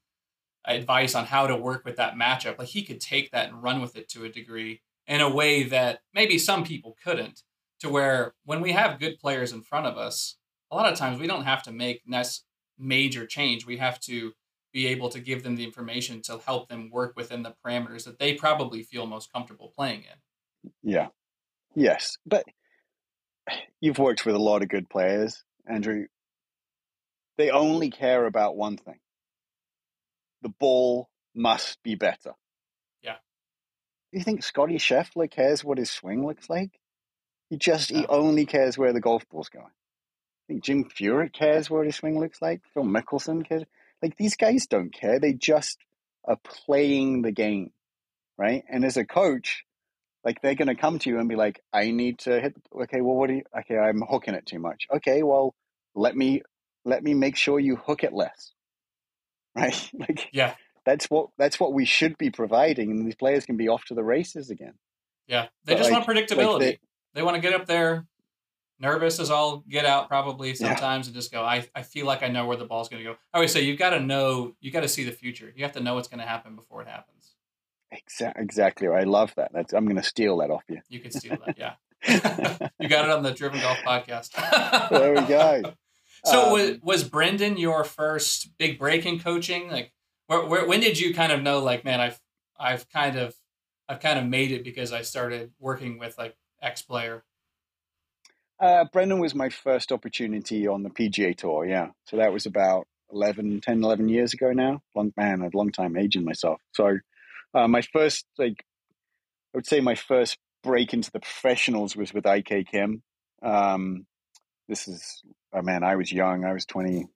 advice 0.69 1.15
on 1.15 1.27
how 1.27 1.47
to 1.47 1.57
work 1.57 1.85
with 1.85 1.97
that 1.97 2.15
matchup, 2.15 2.59
like 2.59 2.69
he 2.69 2.83
could 2.83 3.01
take 3.01 3.31
that 3.31 3.49
and 3.49 3.63
run 3.63 3.81
with 3.81 3.97
it 3.97 4.09
to 4.11 4.25
a 4.25 4.29
degree 4.29 4.83
in 5.07 5.21
a 5.21 5.31
way 5.31 5.65
that 5.65 6.01
maybe 6.15 6.39
some 6.39 6.65
people 6.65 6.97
couldn't. 7.03 7.43
To 7.81 7.89
where 7.89 8.35
when 8.45 8.61
we 8.61 8.73
have 8.73 8.99
good 8.99 9.21
players 9.21 9.53
in 9.53 9.63
front 9.63 9.87
of 9.87 9.97
us, 9.97 10.37
a 10.71 10.77
lot 10.77 10.93
of 10.93 10.99
times 10.99 11.21
we 11.21 11.29
don't 11.29 11.45
have 11.45 11.63
to 11.63 11.73
make 11.73 12.03
nec- 12.07 12.43
major 12.77 13.25
change. 13.25 13.67
We 13.67 13.77
have 13.77 14.01
to 14.01 14.33
be 14.73 14.89
able 14.89 15.09
to 15.11 15.21
give 15.21 15.45
them 15.45 15.55
the 15.55 15.65
information 15.65 16.21
to 16.23 16.39
help 16.45 16.69
them 16.69 16.91
work 16.91 17.15
within 17.17 17.43
the 17.43 17.55
parameters 17.65 18.05
that 18.05 18.19
they 18.19 18.35
probably 18.35 18.83
feel 18.83 19.07
most 19.07 19.33
comfortable 19.33 19.73
playing 19.75 20.01
in. 20.01 20.73
Yeah. 20.83 21.09
Yes. 21.77 22.19
But 22.27 22.45
you've 23.81 23.99
worked 23.99 24.27
with 24.27 24.35
a 24.35 24.41
lot 24.41 24.63
of 24.63 24.69
good 24.69 24.91
players, 24.91 25.45
Andrew. 25.67 26.07
They 27.37 27.51
only 27.51 27.91
care 27.91 28.27
about 28.27 28.57
one 28.57 28.77
thing 28.77 28.99
the 30.43 30.49
ball 30.49 31.09
must 31.35 31.83
be 31.83 31.95
better. 31.95 32.33
Yeah. 33.03 33.17
You 34.13 34.23
think 34.23 34.43
Scotty 34.43 34.79
Scheffler 34.79 35.31
cares 35.31 35.65
what 35.65 35.79
his 35.79 35.91
swing 35.91 36.27
looks 36.27 36.49
like? 36.49 36.79
He 37.51 37.57
just, 37.57 37.93
no. 37.93 38.01
he 38.01 38.07
only 38.07 38.47
cares 38.47 38.77
where 38.77 38.93
the 38.93 39.01
golf 39.01 39.25
ball's 39.31 39.49
going 39.49 39.65
I 39.65 40.53
think 40.53 40.65
Jim 40.65 40.85
Furyk 40.85 41.35
cares 41.35 41.69
what 41.69 41.85
his 41.85 41.97
swing 41.97 42.19
looks 42.19 42.41
like. 42.41 42.63
Phil 42.73 42.85
Mickelson 42.85 43.47
cares. 43.47 43.65
Like 44.01 44.17
these 44.17 44.37
guys 44.37 44.67
don't 44.67 44.93
care. 44.93 45.19
They 45.19 45.35
just 45.35 45.79
are 46.25 46.39
playing 46.43 47.21
the 47.23 47.33
game, 47.33 47.73
right? 48.39 48.65
And 48.69 48.85
as 48.85 48.97
a 48.97 49.05
coach, 49.05 49.65
like 50.25 50.41
they're 50.41 50.55
going 50.55 50.69
to 50.69 50.75
come 50.75 50.99
to 51.01 51.11
you 51.11 51.19
and 51.19 51.29
be 51.29 51.37
like, 51.37 51.61
"I 51.73 51.91
need 51.91 52.21
to 52.21 52.41
hit." 52.41 52.55
Okay, 52.75 53.03
well, 53.03 53.17
what 53.17 53.29
do 53.29 53.35
you? 53.35 53.43
Okay, 53.59 53.77
I'm 53.77 54.01
hooking 54.01 54.35
it 54.35 54.47
too 54.47 54.59
much. 54.59 54.87
Okay, 54.91 55.23
well, 55.23 55.55
let 55.95 56.17
me 56.17 56.43
let 56.85 57.03
me 57.03 57.13
make 57.13 57.37
sure 57.37 57.61
you 57.61 57.77
hook 57.77 58.03
it 58.03 58.15
less, 58.15 58.53
right? 59.61 59.91
like, 59.99 60.29
yeah, 60.33 60.55
that's 60.85 61.07
what 61.07 61.29
that's 61.39 61.59
what 61.59 61.73
we 61.73 61.85
should 61.85 62.17
be 62.19 62.31
providing, 62.31 62.91
and 62.91 63.07
these 63.07 63.17
players 63.17 63.47
can 63.47 63.57
be 63.57 63.69
off 63.69 63.85
to 63.87 63.95
the 63.95 64.05
races 64.05 64.51
again. 64.51 64.75
Yeah, 65.27 65.47
they 65.65 65.75
but 65.75 65.79
just 65.79 65.91
like, 65.91 66.07
want 66.07 66.19
predictability. 66.19 66.53
Like 66.53 66.61
they, 66.61 66.79
they 67.15 67.23
want 67.23 67.37
to 67.37 67.41
get 67.41 67.53
up 67.53 67.67
there, 67.67 68.07
nervous 68.81 69.19
as 69.19 69.31
all 69.31 69.65
get 69.69 69.85
out 69.85 70.09
probably 70.09 70.55
sometimes 70.55 71.07
yeah. 71.07 71.11
and 71.11 71.15
just 71.15 71.33
go, 71.33 71.43
I, 71.43 71.67
I 71.75 71.83
feel 71.83 72.07
like 72.07 72.23
I 72.23 72.29
know 72.29 72.47
where 72.47 72.57
the 72.57 72.65
ball's 72.65 72.89
going 72.89 73.03
to 73.03 73.11
go. 73.11 73.17
I 73.33 73.39
always 73.39 73.53
say, 73.53 73.63
you've 73.63 73.79
got 73.79 73.91
to 73.91 74.01
know, 74.01 74.55
you 74.61 74.71
got 74.71 74.81
to 74.81 74.89
see 74.89 75.05
the 75.05 75.13
future. 75.13 75.53
You 75.55 75.65
have 75.65 75.73
to 75.73 75.81
know 75.81 75.95
what's 75.95 76.09
going 76.09 76.21
to 76.21 76.27
happen 76.27 76.57
before 76.57 76.83
it 76.83 76.89
happens. 76.89 77.35
Exactly. 77.91 78.43
Exactly. 78.43 78.89
I 78.89 79.05
love 79.05 79.35
that. 79.37 79.51
That's, 79.53 79.73
I'm 79.73 79.85
going 79.85 79.97
to 79.97 80.03
steal 80.03 80.39
that 80.39 80.51
off 80.51 80.65
you. 80.69 80.81
You 80.89 81.01
can 81.01 81.11
steal 81.11 81.37
that. 81.47 81.57
Yeah. 81.59 81.75
you 82.79 82.89
got 82.89 83.07
it 83.07 83.11
on 83.11 83.25
the 83.25 83.33
Driven 83.33 83.61
Golf 83.61 83.79
podcast. 83.79 84.31
there 84.91 85.15
we 85.15 85.23
go. 85.23 85.75
So 86.31 86.47
um, 86.47 86.53
was, 86.53 86.79
was 86.83 87.05
Brendan 87.05 87.57
your 87.57 87.85
first 87.85 88.57
big 88.59 88.79
break 88.79 89.07
in 89.07 89.19
coaching? 89.19 89.71
Like, 89.71 89.93
where, 90.27 90.45
where, 90.45 90.67
when 90.67 90.81
did 90.81 90.99
you 90.99 91.15
kind 91.15 91.33
of 91.33 91.43
know, 91.43 91.59
like, 91.59 91.85
man, 91.85 92.01
I've, 92.01 92.21
I've 92.59 92.89
kind 92.89 93.17
of, 93.17 93.35
I've 93.89 94.01
kind 94.01 94.19
of 94.19 94.27
made 94.27 94.53
it 94.53 94.65
because 94.65 94.93
I 94.93 95.03
started 95.03 95.53
working 95.59 95.99
with 95.99 96.19
like 96.19 96.37
X 96.61 96.83
player. 96.83 97.25
Uh, 98.61 98.85
Brendan 98.93 99.21
was 99.21 99.35
my 99.35 99.49
first 99.49 99.93
opportunity 99.93 100.67
on 100.67 100.83
the 100.83 100.91
PGA 100.91 101.37
Tour. 101.37 101.65
Yeah, 101.65 101.91
so 102.07 102.17
that 102.17 102.33
was 102.33 102.45
about 102.45 102.87
11, 103.13 103.61
10, 103.61 103.85
11 103.85 104.09
years 104.09 104.35
ago 104.35 104.53
now. 104.53 104.83
Long 104.95 105.13
man, 105.17 105.43
a 105.43 105.57
long 105.57 105.71
time 105.71 105.97
aging 105.97 106.25
myself. 106.25 106.61
So 106.73 106.99
uh, 107.55 107.69
my 107.69 107.83
first, 107.83 108.27
like, 108.37 108.65
I 109.55 109.59
would 109.59 109.67
say 109.67 109.81
my 109.81 109.95
first 109.95 110.37
break 110.63 110.93
into 110.93 111.11
the 111.11 111.21
professionals 111.21 111.97
was 111.97 112.13
with 112.13 112.27
IK 112.27 112.69
Kim. 112.71 113.03
Um, 113.43 114.07
this 114.69 114.89
is, 114.89 115.23
oh 115.53 115.63
man, 115.63 115.83
I 115.83 115.97
was 115.97 116.13
young. 116.13 116.45
I 116.45 116.53
was 116.53 116.67
20, 116.67 117.07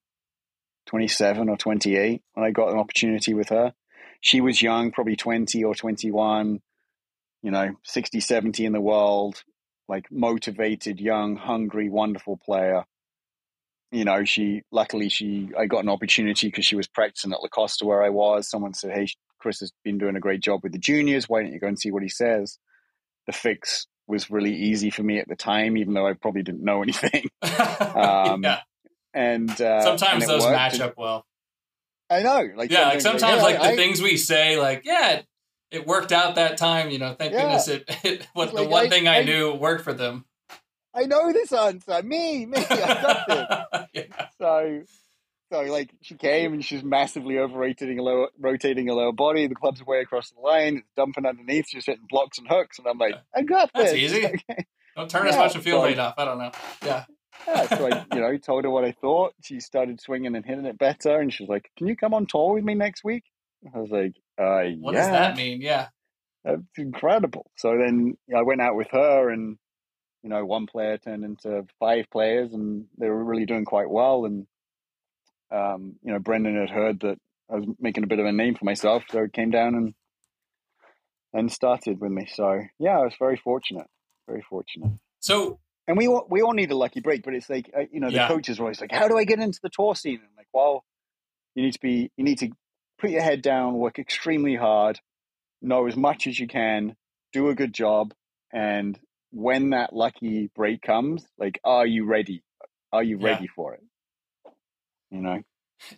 27 0.87 1.49
or 1.49 1.57
28 1.57 2.23
when 2.35 2.47
I 2.47 2.51
got 2.51 2.73
an 2.73 2.79
opportunity 2.79 3.35
with 3.35 3.49
her. 3.51 3.75
She 4.21 4.41
was 4.41 4.63
young, 4.63 4.93
probably 4.93 5.17
20 5.17 5.65
or 5.65 5.75
21, 5.75 6.61
you 7.43 7.51
know, 7.51 7.75
60, 7.83 8.21
70 8.21 8.65
in 8.65 8.73
the 8.73 8.81
world, 8.81 9.43
like 9.89 10.11
motivated, 10.11 11.01
young, 11.01 11.37
hungry, 11.37 11.89
wonderful 11.89 12.37
player. 12.37 12.85
You 13.91 14.05
know, 14.05 14.25
she 14.25 14.63
luckily 14.71 15.09
she 15.09 15.51
I 15.59 15.67
got 15.67 15.83
an 15.83 15.91
opportunity 15.91 16.47
because 16.47 16.65
she 16.65 16.77
was 16.77 16.89
practicing 16.89 17.33
at 17.33 17.43
La 17.43 17.49
Costa 17.49 17.85
where 17.85 18.03
I 18.03 18.09
was. 18.09 18.49
Someone 18.49 18.73
said, 18.73 18.93
"Hey, 18.93 19.09
Chris 19.39 19.61
has 19.61 19.71
been 19.85 19.99
doing 19.99 20.17
a 20.17 20.21
great 20.21 20.41
job 20.41 20.61
with 20.63 20.73
the 20.73 20.79
juniors. 20.79 21.29
Why 21.29 21.43
don't 21.43 21.53
you 21.53 21.61
go 21.61 21.67
and 21.67 21.79
see 21.79 21.91
what 21.91 22.03
he 22.03 22.09
says?" 22.09 22.59
The 23.27 23.33
fix 23.33 23.87
was 24.13 24.31
really 24.31 24.55
easy 24.55 24.91
for 24.91 25.03
me 25.03 25.19
at 25.19 25.27
the 25.27 25.35
time, 25.35 25.77
even 25.77 25.95
though 25.95 26.07
I 26.07 26.13
probably 26.13 26.43
didn't 26.43 26.63
know 26.63 26.83
anything. 26.87 27.29
um, 27.43 28.45
yeah. 28.45 28.61
And 29.15 29.51
uh, 29.61 29.83
sometimes 29.83 30.23
and 30.23 30.31
those 30.31 30.43
worked. 30.43 30.53
match 30.53 30.81
up 30.81 30.95
well. 30.97 31.27
I 32.09 32.23
know, 32.23 32.47
like 32.57 32.71
yeah, 32.71 32.89
like 32.89 33.01
sometimes 33.01 33.43
like, 33.43 33.59
like 33.59 33.63
the 33.63 33.73
I, 33.73 33.77
things 33.77 34.03
we 34.03 34.19
say, 34.19 34.59
like 34.59 34.83
yeah, 34.85 35.23
it 35.71 35.87
worked 35.87 36.13
out 36.13 36.35
that 36.35 36.59
time. 36.59 36.91
You 36.91 36.99
know, 36.99 37.15
thank 37.15 37.33
yeah. 37.33 37.43
goodness 37.43 37.69
it. 37.69 37.85
it 38.05 38.29
what 38.35 38.55
the 38.55 38.65
one 38.65 38.87
I, 38.87 38.89
thing 38.91 39.09
I, 39.09 39.21
I, 39.21 39.23
knew 39.25 39.55
worked 39.55 39.83
for 39.83 39.95
them. 39.95 40.27
I 40.95 41.05
know 41.05 41.33
this 41.33 41.53
answer. 41.53 42.03
Me, 42.03 42.45
me. 42.45 42.59
I 42.59 42.77
got 42.77 43.27
this. 43.29 43.87
yeah. 43.95 44.27
So, 44.39 44.83
so 45.53 45.61
like 45.63 45.91
she 46.01 46.15
came 46.15 46.55
and 46.55 46.65
she's 46.65 46.83
massively 46.83 47.39
overrating 47.39 47.99
a 47.99 48.03
lower, 48.03 48.29
rotating 48.39 48.89
a 48.89 48.95
lower 48.95 49.13
body. 49.13 49.47
The 49.47 49.55
club's 49.55 49.85
way 49.85 50.01
across 50.01 50.31
the 50.31 50.41
line. 50.41 50.79
It's 50.79 50.89
dumping 50.97 51.27
underneath. 51.27 51.67
She's 51.69 51.85
hitting 51.85 52.07
blocks 52.09 52.39
and 52.39 52.49
hooks, 52.49 52.79
and 52.79 52.87
I'm 52.89 52.99
like, 52.99 53.17
I 53.35 53.43
got 53.43 53.71
this. 53.75 53.91
That's 53.91 53.97
easy. 53.97 54.27
Okay. 54.51 54.67
Don't 54.97 55.09
turn 55.09 55.25
yeah, 55.25 55.33
as 55.33 55.37
much 55.39 55.55
and 55.55 55.65
feel 55.65 55.79
so, 55.79 55.85
laid 55.85 55.99
off. 55.99 56.15
I 56.19 56.25
don't 56.27 56.39
know. 56.39 56.53
Yeah. 56.85 57.05
Yeah, 57.49 57.67
so 57.67 57.87
I, 57.87 58.05
you 58.15 58.21
know, 58.21 58.37
told 58.37 58.65
her 58.65 58.71
what 58.71 58.85
I 58.85 58.93
thought. 58.93 59.33
She 59.43 59.59
started 59.59 60.01
swinging 60.03 60.37
and 60.37 60.45
hitting 60.45 60.67
it 60.67 60.79
better, 60.79 61.19
and 61.19 61.33
she's 61.33 61.49
like, 61.49 61.71
"Can 61.79 61.89
you 61.89 61.97
come 61.97 62.13
on 62.13 62.27
tour 62.27 62.55
with 62.55 62.65
me 62.65 62.75
next 62.75 63.03
week?" 63.03 63.25
I 63.75 63.79
was 63.79 63.91
like, 63.91 64.13
uh, 64.39 64.69
"What 64.79 64.95
yeah. 64.95 65.01
does 65.01 65.09
that 65.09 65.37
mean?" 65.37 65.63
Yeah, 65.63 65.89
that's 66.45 66.63
incredible. 66.77 67.51
So 67.57 67.77
then 67.79 68.19
I 68.37 68.43
went 68.43 68.61
out 68.61 68.77
with 68.77 68.89
her, 68.93 69.31
and 69.31 69.57
you 70.23 70.29
know, 70.29 70.45
one 70.45 70.67
player 70.67 70.99
turned 70.99 71.25
into 71.25 71.65
five 71.81 72.05
players, 72.13 72.53
and 72.53 72.85
they 72.99 73.09
were 73.09 73.25
really 73.25 73.47
doing 73.47 73.65
quite 73.65 73.91
well. 73.91 74.27
And 74.27 74.47
um, 75.53 75.97
you 76.03 76.13
know, 76.13 76.19
Brendan 76.19 76.59
had 76.59 76.71
heard 76.71 77.01
that 77.01 77.19
I 77.51 77.57
was 77.57 77.67
making 77.79 78.05
a 78.05 78.07
bit 78.07 78.19
of 78.19 78.27
a 78.27 78.33
name 78.33 78.55
for 78.55 78.65
myself, 78.65 79.05
so 79.11 79.23
he 79.23 79.29
came 79.29 79.51
down 79.51 79.75
and 79.75 79.95
and 81.35 81.51
started 81.51 82.01
with 82.01 82.11
me. 82.11 82.27
So 82.33 82.61
yeah, 82.79 82.99
I 82.99 83.05
was 83.05 83.15
very 83.19 83.37
fortunate, 83.37 83.87
very 84.27 84.43
fortunate. 84.49 84.93
So 85.21 85.59
and 85.87 85.97
we 85.97 86.07
all, 86.09 86.27
we 86.31 86.43
all 86.43 86.53
need 86.53 86.71
a 86.71 86.77
lucky 86.77 87.01
break, 87.01 87.23
but 87.25 87.35
it's 87.35 87.51
like 87.51 87.71
uh, 87.77 87.83
you 87.91 88.01
know 88.01 88.09
the 88.09 88.17
yeah. 88.17 88.29
coaches 88.29 88.59
are 88.59 88.63
always 88.63 88.81
like, 88.81 88.93
"How 88.93 89.09
do 89.09 89.19
I 89.19 89.25
get 89.25 89.41
into 89.41 89.59
the 89.63 89.71
tour 89.71 89.95
scene?" 89.95 90.21
I'm 90.23 90.37
like, 90.37 90.49
"Well, 90.53 90.85
you 91.55 91.65
need 91.65 91.73
to 91.73 91.81
be 91.81 92.11
you 92.17 92.25
need 92.25 92.39
to 92.39 92.51
put 92.99 93.11
your 93.11 93.23
head 93.23 93.43
down, 93.43 93.75
work 93.75 93.99
extremely 93.99 94.55
hard, 94.55 95.01
know 95.61 95.87
as 95.87 95.97
much 95.97 96.27
as 96.27 96.39
you 96.39 96.47
can, 96.47 96.97
do 97.33 97.49
a 97.49 97.55
good 97.55 97.75
job, 97.75 98.15
and 98.53 98.99
when 99.33 99.71
that 99.71 99.93
lucky 99.93 100.51
break 100.55 100.83
comes, 100.83 101.27
like, 101.39 101.59
are 101.65 101.87
you 101.87 102.05
ready? 102.05 102.43
Are 102.93 103.03
you 103.03 103.19
ready 103.19 103.45
yeah. 103.45 103.51
for 103.57 103.75
it? 103.75 103.83
You 105.13 105.21
know? 105.21 105.43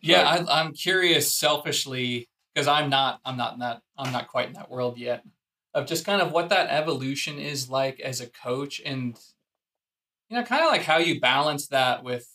Yeah, 0.02 0.36
so, 0.36 0.46
I, 0.46 0.60
I'm 0.60 0.72
curious 0.72 1.32
selfishly 1.32 2.28
because 2.54 2.68
I'm 2.68 2.90
not 2.90 3.20
I'm 3.24 3.36
not 3.36 3.54
in 3.54 3.60
that 3.60 3.80
I'm 3.96 4.12
not 4.12 4.28
quite 4.28 4.48
in 4.48 4.54
that 4.54 4.70
world 4.70 4.98
yet 4.98 5.24
of 5.72 5.86
just 5.86 6.04
kind 6.04 6.22
of 6.22 6.32
what 6.32 6.50
that 6.50 6.70
evolution 6.70 7.38
is 7.38 7.68
like 7.68 8.00
as 8.00 8.20
a 8.20 8.26
coach 8.26 8.80
and 8.84 9.18
you 10.28 10.36
know 10.36 10.44
kind 10.44 10.64
of 10.64 10.70
like 10.70 10.82
how 10.82 10.98
you 10.98 11.20
balance 11.20 11.68
that 11.68 12.04
with 12.04 12.28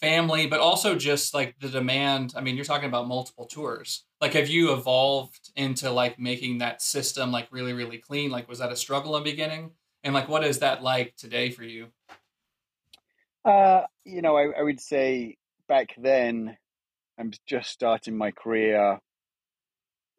family 0.00 0.46
but 0.46 0.60
also 0.60 0.94
just 0.96 1.32
like 1.32 1.54
the 1.60 1.68
demand 1.68 2.34
i 2.36 2.40
mean 2.40 2.56
you're 2.56 2.64
talking 2.64 2.88
about 2.88 3.06
multiple 3.08 3.46
tours. 3.46 4.04
Like 4.20 4.34
have 4.34 4.48
you 4.48 4.72
evolved 4.72 5.50
into 5.56 5.90
like 5.90 6.18
making 6.18 6.58
that 6.58 6.80
system 6.80 7.32
like 7.32 7.48
really 7.50 7.72
really 7.72 7.98
clean? 7.98 8.30
Like 8.30 8.48
was 8.48 8.60
that 8.60 8.70
a 8.70 8.76
struggle 8.76 9.16
in 9.16 9.24
the 9.24 9.30
beginning? 9.30 9.72
And 10.04 10.14
like 10.14 10.28
what 10.28 10.44
is 10.44 10.60
that 10.60 10.82
like 10.82 11.16
today 11.16 11.50
for 11.50 11.64
you? 11.64 11.88
Uh 13.44 13.82
you 14.04 14.22
know 14.22 14.36
i, 14.36 14.52
I 14.58 14.62
would 14.62 14.80
say 14.80 15.38
back 15.68 15.88
then 15.98 16.56
i'm 17.18 17.32
just 17.46 17.70
starting 17.70 18.16
my 18.16 18.30
career 18.30 18.98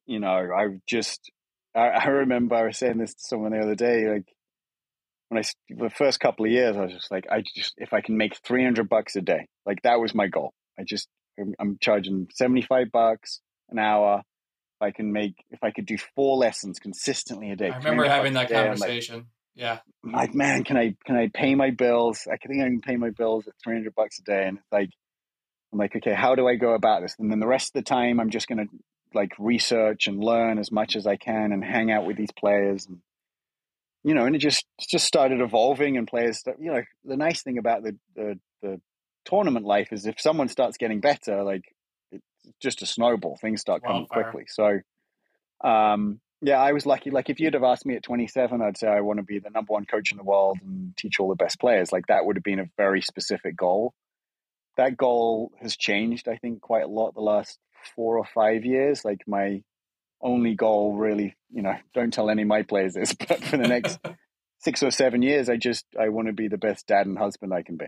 you 0.06 0.20
know 0.20 0.50
i 0.56 0.68
just 0.88 1.32
I, 1.76 1.80
I 1.90 2.06
remember 2.08 2.56
i 2.56 2.64
was 2.64 2.78
saying 2.78 2.98
this 2.98 3.14
to 3.14 3.22
someone 3.22 3.52
the 3.52 3.60
other 3.60 3.76
day 3.76 4.10
like 4.10 4.26
when 5.34 5.44
I 5.44 5.84
the 5.84 5.90
first 5.90 6.20
couple 6.20 6.46
of 6.46 6.52
years, 6.52 6.78
I 6.78 6.82
was 6.82 6.94
just 6.94 7.12
like, 7.12 7.26
I 7.30 7.42
just 7.56 7.74
if 7.78 7.94
I 7.94 8.02
can 8.02 8.18
make 8.18 8.38
three 8.46 8.64
hundred 8.64 8.88
bucks 8.88 9.16
a 9.16 9.22
day, 9.22 9.48
like 9.66 9.82
that 9.84 10.00
was 10.00 10.14
my 10.14 10.28
goal. 10.28 10.54
I 10.80 10.84
just 10.84 11.08
I'm 11.60 11.78
charging 11.82 12.28
seventy 12.34 12.62
five 12.62 12.92
bucks 12.92 13.40
an 13.70 13.80
hour. 13.80 14.20
If 14.20 14.88
I 14.88 14.92
can 14.92 15.12
make, 15.12 15.36
if 15.52 15.64
I 15.64 15.72
could 15.72 15.86
do 15.86 15.98
four 16.16 16.38
lessons 16.38 16.80
consistently 16.80 17.52
a 17.52 17.56
day. 17.56 17.70
I 17.70 17.78
remember 17.78 18.06
having 18.06 18.34
that 18.34 18.50
conversation. 18.50 19.16
Like, 19.16 19.26
yeah. 19.56 19.80
Like, 20.04 20.34
man, 20.34 20.64
can 20.64 20.78
I 20.78 20.96
can 21.06 21.16
I 21.16 21.30
pay 21.34 21.56
my 21.56 21.72
bills? 21.72 22.28
I 22.32 22.38
think 22.38 22.62
I 22.62 22.68
can 22.68 22.82
pay 22.82 22.98
my 22.98 23.12
bills 23.12 23.48
at 23.48 23.54
three 23.64 23.76
hundred 23.76 23.96
bucks 23.96 24.20
a 24.20 24.24
day, 24.24 24.46
and 24.48 24.58
it's 24.58 24.72
like, 24.72 24.90
I'm 25.74 25.80
like, 25.80 25.96
okay, 25.96 26.14
how 26.14 26.36
do 26.36 26.48
I 26.48 26.56
go 26.56 26.74
about 26.74 27.02
this? 27.02 27.16
And 27.20 27.32
then 27.32 27.40
the 27.40 27.48
rest 27.48 27.70
of 27.70 27.74
the 27.74 27.90
time, 27.90 28.20
I'm 28.20 28.30
just 28.30 28.48
gonna 28.48 28.68
like 29.14 29.34
research 29.38 30.08
and 30.08 30.24
learn 30.24 30.60
as 30.60 30.72
much 30.72 30.96
as 30.96 31.06
I 31.06 31.18
can 31.18 31.52
and 31.52 31.64
hang 31.64 31.92
out 31.92 32.06
with 32.06 32.16
these 32.16 32.32
players 32.32 32.86
and 32.86 33.00
you 34.04 34.14
know, 34.14 34.26
and 34.26 34.36
it 34.36 34.40
just 34.40 34.66
just 34.82 35.06
started 35.06 35.40
evolving 35.42 35.98
and 35.98 36.08
players. 36.08 36.44
You 36.60 36.74
know, 36.74 36.82
the 37.06 37.18
nice 37.18 37.42
thing 37.42 37.58
about 37.58 37.84
the 37.84 37.98
the, 38.16 38.40
the 38.62 38.82
tournament 39.26 39.66
life 39.66 39.92
is 39.92 40.06
if 40.06 40.20
someone 40.20 40.50
starts 40.50 40.78
getting 40.78 41.00
better, 41.00 41.44
like 41.44 41.64
it's 42.12 42.24
just 42.62 42.82
a 42.82 42.86
snowball. 42.86 43.38
Things 43.40 43.62
start 43.62 43.82
coming 43.82 44.08
Wildfire. 44.12 44.32
quickly. 44.32 44.46
So, 44.50 44.80
um, 45.68 46.20
yeah, 46.42 46.60
I 46.60 46.74
was 46.74 46.86
lucky. 46.86 47.12
Like 47.12 47.30
if 47.30 47.40
you'd 47.40 47.54
have 47.54 47.64
asked 47.64 47.86
me 47.86 47.96
at 47.96 48.04
27, 48.04 48.62
I'd 48.62 48.78
say 48.78 48.88
I 48.88 49.00
want 49.00 49.18
to 49.18 49.24
be 49.24 49.40
the 49.40 49.50
number 49.50 49.72
one 49.72 49.86
coach 49.86 50.12
in 50.12 50.18
the 50.18 50.24
world 50.24 50.60
and 50.62 50.96
teach 50.98 51.20
all 51.20 51.30
the 51.30 51.36
best 51.36 51.60
players. 51.60 51.94
Like 51.94 52.08
that 52.08 52.26
would 52.26 52.36
have 52.36 52.44
been 52.44 52.60
a 52.60 52.70
very 52.76 53.02
specific 53.02 53.56
goal. 53.56 53.94
That 54.78 54.98
goal 54.98 55.52
has 55.62 55.78
changed, 55.78 56.28
I 56.28 56.38
think, 56.38 56.62
quite 56.62 56.84
a 56.84 56.88
lot 56.88 57.14
the 57.14 57.22
last 57.22 57.60
four 57.96 58.18
or 58.18 58.26
five 58.26 58.66
years. 58.66 59.06
Like 59.06 59.22
my 59.28 59.62
only 60.22 60.56
goal 60.56 60.96
really, 60.96 61.36
you 61.52 61.62
know, 61.62 61.76
don't 61.94 62.14
tell 62.14 62.30
any 62.30 62.44
of 62.44 62.48
my 62.48 62.64
players 62.64 62.94
this, 62.94 63.14
but 63.28 63.44
for 63.44 63.58
the 63.58 63.68
next 63.68 64.00
six 64.60 64.82
or 64.82 64.92
seven 64.92 65.22
years, 65.22 65.50
I 65.50 65.58
just 65.58 65.86
I 66.00 66.10
want 66.10 66.28
to 66.28 66.34
be 66.34 66.48
the 66.48 66.58
best 66.58 66.88
dad 66.88 67.06
and 67.06 67.18
husband 67.18 67.54
I 67.54 67.62
can 67.62 67.78
be. 67.78 67.86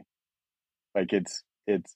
Like 0.94 1.12
it's 1.12 1.44
it's 1.68 1.94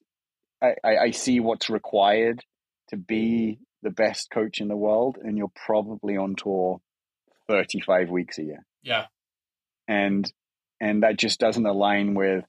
I, 0.62 0.76
I, 0.84 0.98
I 0.98 1.12
see 1.12 1.40
what's 1.40 1.70
required 1.70 2.44
to 2.90 2.98
be 2.98 3.60
the 3.82 3.92
best 3.92 4.30
coach 4.30 4.60
in 4.60 4.68
the 4.68 4.76
world, 4.76 5.18
and 5.22 5.38
you're 5.38 5.52
probably 5.66 6.18
on 6.18 6.36
tour 6.36 6.82
thirty 7.48 7.80
five 7.80 8.10
weeks 8.10 8.38
a 8.38 8.44
year. 8.44 8.66
Yeah. 8.84 9.06
And 9.88 10.32
and 10.82 11.04
that 11.04 11.18
just 11.18 11.40
doesn't 11.40 11.66
align 11.66 12.14
with 12.14 12.46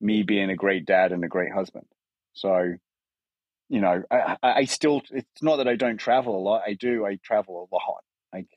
me 0.00 0.22
being 0.22 0.50
a 0.50 0.56
great 0.56 0.86
dad 0.86 1.12
and 1.12 1.24
a 1.24 1.28
great 1.28 1.52
husband. 1.52 1.86
So 2.32 2.74
you 3.70 3.80
know, 3.80 4.02
I, 4.10 4.36
I 4.42 4.64
still, 4.64 5.00
it's 5.12 5.42
not 5.42 5.56
that 5.56 5.68
I 5.68 5.76
don't 5.76 5.96
travel 5.96 6.36
a 6.36 6.42
lot. 6.42 6.62
I 6.66 6.74
do. 6.74 7.06
I 7.06 7.18
travel 7.22 7.68
a 7.70 7.74
lot. 7.74 8.02
Like, 8.34 8.48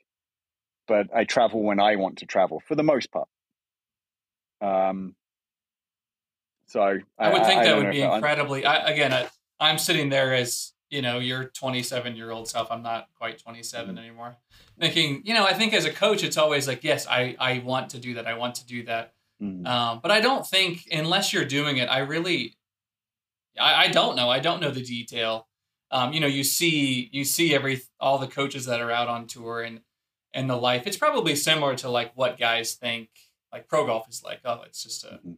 but 0.88 1.08
I 1.16 1.24
travel 1.24 1.62
when 1.62 1.80
I 1.80 1.98
want 1.98 2.18
to 2.18 2.26
travel 2.26 2.62
for 2.68 2.74
the 2.74 2.84
most 2.84 3.12
part. 3.12 3.28
Um, 4.60 5.16
so 6.66 6.82
I, 6.82 7.00
I 7.20 7.32
would 7.32 7.46
think 7.46 7.62
I, 7.62 7.66
that 7.66 7.78
would 7.78 7.92
be 7.92 8.02
incredibly, 8.02 8.66
I, 8.66 8.90
again, 8.90 9.14
I, 9.14 9.28
I'm 9.60 9.78
sitting 9.78 10.10
there 10.10 10.34
as, 10.34 10.74
you 10.90 11.04
know, 11.04 11.20
your 11.20 11.46
27 11.46 12.16
year 12.16 12.32
old 12.32 12.48
self. 12.48 12.72
I'm 12.72 12.82
not 12.82 13.08
quite 13.16 13.38
27 13.38 13.90
mm-hmm. 13.90 13.98
anymore. 14.00 14.38
Thinking, 14.80 15.22
you 15.26 15.36
know, 15.36 15.46
I 15.46 15.54
think 15.54 15.76
as 15.76 15.86
a 15.86 15.92
coach, 15.92 16.24
it's 16.24 16.38
always 16.38 16.68
like, 16.68 16.84
yes, 16.84 17.06
I, 17.06 17.36
I 17.40 17.60
want 17.60 17.92
to 17.92 18.00
do 18.00 18.16
that. 18.16 18.26
I 18.26 18.34
want 18.34 18.56
to 18.56 18.66
do 18.66 18.84
that. 18.86 19.13
Mm. 19.44 19.68
Um, 19.68 20.00
but 20.02 20.12
I 20.12 20.22
don't 20.22 20.46
think 20.48 20.88
unless 20.92 21.34
you're 21.34 21.46
doing 21.46 21.78
it, 21.78 21.88
I 21.88 22.00
really, 22.00 22.56
I, 23.60 23.86
I 23.86 23.88
don't 23.90 24.16
know. 24.16 24.30
I 24.30 24.40
don't 24.40 24.62
know 24.62 24.72
the 24.72 24.84
detail. 24.84 25.48
Um, 25.92 26.14
you 26.14 26.20
know, 26.20 26.28
you 26.28 26.44
see, 26.44 27.10
you 27.12 27.24
see 27.24 27.54
every 27.54 27.82
all 28.00 28.18
the 28.18 28.28
coaches 28.28 28.66
that 28.66 28.82
are 28.82 28.92
out 28.92 29.08
on 29.08 29.28
tour 29.28 29.62
and 29.62 29.82
and 30.34 30.50
the 30.50 30.56
life. 30.56 30.88
It's 30.88 30.98
probably 30.98 31.36
similar 31.36 31.76
to 31.78 31.90
like 31.90 32.12
what 32.16 32.40
guys 32.40 32.74
think 32.74 33.10
like 33.52 33.68
pro 33.68 33.86
golf 33.86 34.08
is 34.10 34.24
like. 34.24 34.40
Oh, 34.46 34.62
it's 34.66 34.82
just 34.82 35.04
a, 35.04 35.20
Mhm. 35.26 35.36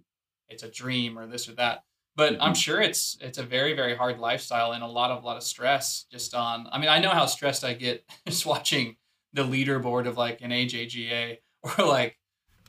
it's 0.47 0.63
a 0.63 0.69
dream 0.71 1.19
or 1.19 1.27
this 1.27 1.49
or 1.49 1.53
that. 1.55 1.83
But 2.15 2.37
I'm 2.41 2.53
Mhm. 2.53 2.57
sure 2.63 2.81
it's 2.81 3.17
it's 3.19 3.37
a 3.37 3.43
very 3.43 3.73
very 3.73 3.95
hard 3.97 4.19
lifestyle 4.19 4.71
and 4.71 4.83
a 4.83 4.87
lot 4.87 5.11
of 5.11 5.23
lot 5.25 5.35
of 5.35 5.43
stress 5.43 6.05
just 6.11 6.33
on. 6.33 6.69
I 6.71 6.77
mean, 6.79 6.89
I 6.89 6.99
know 6.99 7.09
how 7.09 7.25
stressed 7.25 7.63
I 7.65 7.73
get 7.73 8.05
just 8.27 8.45
watching 8.45 8.95
the 9.33 9.43
leaderboard 9.43 10.07
of 10.07 10.15
like 10.17 10.41
an 10.41 10.51
AJGA 10.51 11.39
or 11.79 11.85
like 11.85 12.17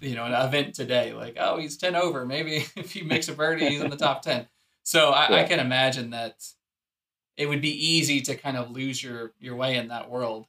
you 0.00 0.14
know 0.14 0.24
an 0.24 0.32
event 0.32 0.74
today. 0.74 1.12
Like, 1.12 1.36
oh, 1.38 1.58
he's 1.58 1.76
ten 1.76 1.96
over. 1.96 2.26
Maybe 2.26 2.56
if 2.76 2.92
he 2.92 3.02
makes 3.02 3.28
a 3.28 3.32
birdie, 3.34 3.68
he's 3.70 3.80
in 3.80 3.90
the 3.90 3.96
top 3.96 4.22
ten. 4.22 4.46
So 4.82 5.10
I, 5.10 5.40
I 5.40 5.44
can 5.44 5.58
imagine 5.60 6.10
that 6.10 6.44
it 7.36 7.46
would 7.46 7.60
be 7.60 7.86
easy 7.86 8.20
to 8.22 8.36
kind 8.36 8.56
of 8.56 8.70
lose 8.70 9.02
your 9.02 9.32
your 9.38 9.56
way 9.56 9.76
in 9.76 9.88
that 9.88 10.10
world. 10.10 10.46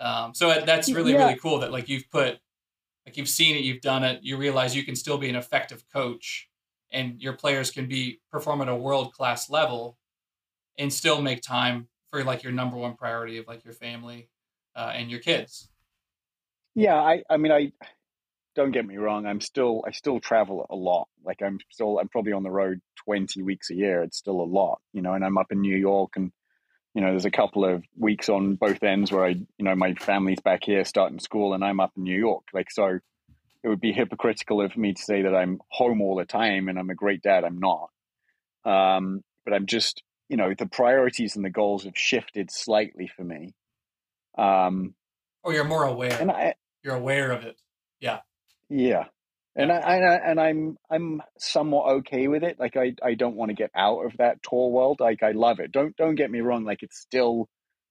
Um, 0.00 0.34
so 0.34 0.62
that's 0.64 0.92
really 0.92 1.12
Yeah. 1.12 1.18
really 1.26 1.36
cool 1.36 1.58
that 1.60 1.72
like 1.72 1.88
you've 1.88 2.10
put 2.10 2.38
like 3.06 3.16
you've 3.16 3.28
seen 3.28 3.56
it, 3.56 3.64
you've 3.64 3.80
done 3.80 4.04
it, 4.04 4.22
you 4.22 4.36
realize 4.36 4.76
you 4.76 4.84
can 4.84 4.96
still 4.96 5.18
be 5.18 5.28
an 5.28 5.36
effective 5.36 5.84
coach, 5.92 6.48
and 6.90 7.20
your 7.22 7.32
players 7.32 7.70
can 7.70 7.86
be 7.88 8.20
perform 8.30 8.60
at 8.60 8.68
a 8.68 8.74
world 8.76 9.12
class 9.12 9.48
level, 9.50 9.98
and 10.78 10.92
still 10.92 11.20
make 11.22 11.42
time 11.42 11.88
for 12.10 12.24
like 12.24 12.42
your 12.42 12.52
number 12.52 12.76
one 12.76 12.94
priority 12.94 13.38
of 13.38 13.46
like 13.46 13.64
your 13.64 13.74
family 13.74 14.28
uh, 14.76 14.92
and 14.94 15.10
your 15.10 15.20
kids. 15.20 15.70
Yeah, 16.74 16.96
I, 16.96 17.22
I 17.28 17.36
mean, 17.38 17.52
I 17.52 17.72
don't 18.58 18.72
get 18.72 18.84
me 18.84 18.96
wrong. 18.96 19.24
I'm 19.24 19.40
still, 19.40 19.84
I 19.86 19.92
still 19.92 20.18
travel 20.18 20.66
a 20.68 20.74
lot. 20.74 21.06
Like 21.24 21.42
I'm 21.42 21.60
still, 21.70 22.00
I'm 22.00 22.08
probably 22.08 22.32
on 22.32 22.42
the 22.42 22.50
road 22.50 22.80
20 23.04 23.40
weeks 23.42 23.70
a 23.70 23.74
year. 23.74 24.02
It's 24.02 24.18
still 24.18 24.40
a 24.40 24.42
lot, 24.42 24.80
you 24.92 25.00
know, 25.00 25.12
and 25.12 25.24
I'm 25.24 25.38
up 25.38 25.52
in 25.52 25.60
New 25.60 25.76
York 25.76 26.14
and, 26.16 26.32
you 26.92 27.00
know, 27.00 27.10
there's 27.10 27.24
a 27.24 27.30
couple 27.30 27.64
of 27.64 27.84
weeks 27.96 28.28
on 28.28 28.56
both 28.56 28.82
ends 28.82 29.12
where 29.12 29.24
I, 29.24 29.28
you 29.28 29.46
know, 29.60 29.76
my 29.76 29.94
family's 29.94 30.40
back 30.40 30.64
here 30.64 30.84
starting 30.84 31.20
school 31.20 31.54
and 31.54 31.62
I'm 31.62 31.78
up 31.78 31.92
in 31.96 32.02
New 32.02 32.18
York. 32.18 32.46
Like, 32.52 32.72
so 32.72 32.98
it 33.62 33.68
would 33.68 33.80
be 33.80 33.92
hypocritical 33.92 34.60
of 34.60 34.76
me 34.76 34.92
to 34.92 35.02
say 35.02 35.22
that 35.22 35.36
I'm 35.36 35.60
home 35.70 36.02
all 36.02 36.16
the 36.16 36.24
time 36.24 36.66
and 36.66 36.80
I'm 36.80 36.90
a 36.90 36.96
great 36.96 37.22
dad. 37.22 37.44
I'm 37.44 37.60
not. 37.60 37.90
Um, 38.64 39.22
but 39.44 39.54
I'm 39.54 39.66
just, 39.66 40.02
you 40.28 40.36
know, 40.36 40.52
the 40.58 40.66
priorities 40.66 41.36
and 41.36 41.44
the 41.44 41.50
goals 41.50 41.84
have 41.84 41.96
shifted 41.96 42.50
slightly 42.50 43.06
for 43.06 43.22
me. 43.22 43.54
Um, 44.36 44.96
Or 45.44 45.52
you're 45.52 45.62
more 45.62 45.84
aware. 45.84 46.18
and 46.20 46.32
I, 46.32 46.54
you're 46.82 46.96
aware 46.96 47.30
of 47.30 47.44
it. 47.44 47.56
Yeah. 48.00 48.18
And 49.56 49.72
I, 49.72 49.78
I 49.78 50.30
and 50.30 50.40
I'm 50.40 50.76
I'm 50.90 51.22
somewhat 51.38 51.92
okay 51.96 52.28
with 52.28 52.44
it. 52.44 52.60
Like 52.60 52.76
I, 52.76 52.94
I 53.02 53.14
don't 53.14 53.34
want 53.34 53.48
to 53.48 53.56
get 53.56 53.70
out 53.74 54.04
of 54.06 54.16
that 54.18 54.42
tour 54.42 54.70
world. 54.70 55.00
Like 55.00 55.22
I 55.22 55.32
love 55.32 55.58
it. 55.58 55.72
Don't 55.72 55.96
don't 55.96 56.14
get 56.14 56.30
me 56.30 56.40
wrong. 56.40 56.64
Like 56.64 56.82
it's 56.82 56.98
still 56.98 57.48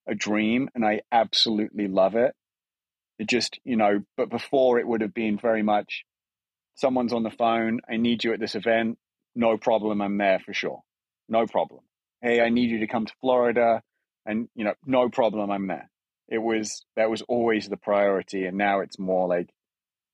a 0.07 0.15
dream, 0.15 0.69
and 0.75 0.85
I 0.85 1.01
absolutely 1.11 1.87
love 1.87 2.15
it. 2.15 2.33
It 3.19 3.27
just 3.27 3.59
you 3.65 3.75
know, 3.75 4.03
but 4.15 4.29
before 4.29 4.79
it 4.79 4.87
would 4.87 5.01
have 5.01 5.13
been 5.13 5.37
very 5.37 5.63
much. 5.63 6.05
Someone's 6.75 7.11
on 7.11 7.23
the 7.23 7.31
phone. 7.31 7.79
I 7.89 7.97
need 7.97 8.23
you 8.23 8.33
at 8.33 8.39
this 8.39 8.53
event. 8.53 8.99
No 9.35 9.57
problem. 9.57 9.99
I'm 9.99 10.19
there 10.19 10.39
for 10.39 10.53
sure. 10.53 10.81
No 11.27 11.47
problem. 11.47 11.81
Hey, 12.21 12.39
I 12.39 12.49
need 12.49 12.69
you 12.69 12.79
to 12.79 12.87
come 12.87 13.07
to 13.07 13.13
Florida, 13.19 13.81
and 14.25 14.47
you 14.55 14.63
know, 14.63 14.75
no 14.85 15.09
problem. 15.09 15.51
I'm 15.51 15.67
there. 15.67 15.89
It 16.29 16.37
was 16.37 16.85
that 16.95 17.09
was 17.09 17.23
always 17.23 17.67
the 17.67 17.77
priority, 17.77 18.45
and 18.45 18.57
now 18.57 18.81
it's 18.81 18.99
more 18.99 19.27
like 19.27 19.49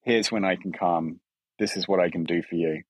here's 0.04 0.32
when 0.32 0.46
I 0.46 0.56
can 0.56 0.72
come. 0.72 1.20
This 1.60 1.76
is 1.76 1.88
what 1.88 2.00
I 2.00 2.10
can 2.10 2.24
do 2.24 2.42
for 2.42 2.56
you. 2.56 2.84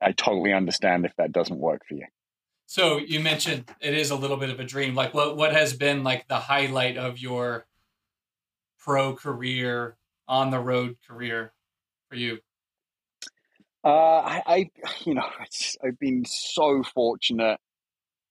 I 0.00 0.12
totally 0.12 0.52
understand 0.52 1.04
if 1.04 1.14
that 1.16 1.32
doesn't 1.32 1.58
work 1.58 1.82
for 1.86 1.94
you. 1.94 2.06
So 2.66 2.98
you 2.98 3.20
mentioned 3.20 3.70
it 3.80 3.94
is 3.94 4.10
a 4.10 4.16
little 4.16 4.36
bit 4.36 4.50
of 4.50 4.60
a 4.60 4.64
dream. 4.64 4.94
Like 4.94 5.12
what 5.12 5.36
what 5.36 5.52
has 5.52 5.74
been 5.74 6.04
like 6.04 6.28
the 6.28 6.38
highlight 6.38 6.96
of 6.96 7.18
your 7.18 7.66
pro 8.78 9.14
career, 9.14 9.96
on 10.30 10.50
the 10.50 10.60
road 10.60 10.96
career 11.06 11.52
for 12.08 12.14
you? 12.16 12.38
Uh, 13.84 13.88
I, 13.88 14.42
I, 14.46 14.70
you 15.04 15.14
know, 15.14 15.28
I've 15.84 15.98
been 15.98 16.24
so 16.24 16.82
fortunate 16.82 17.58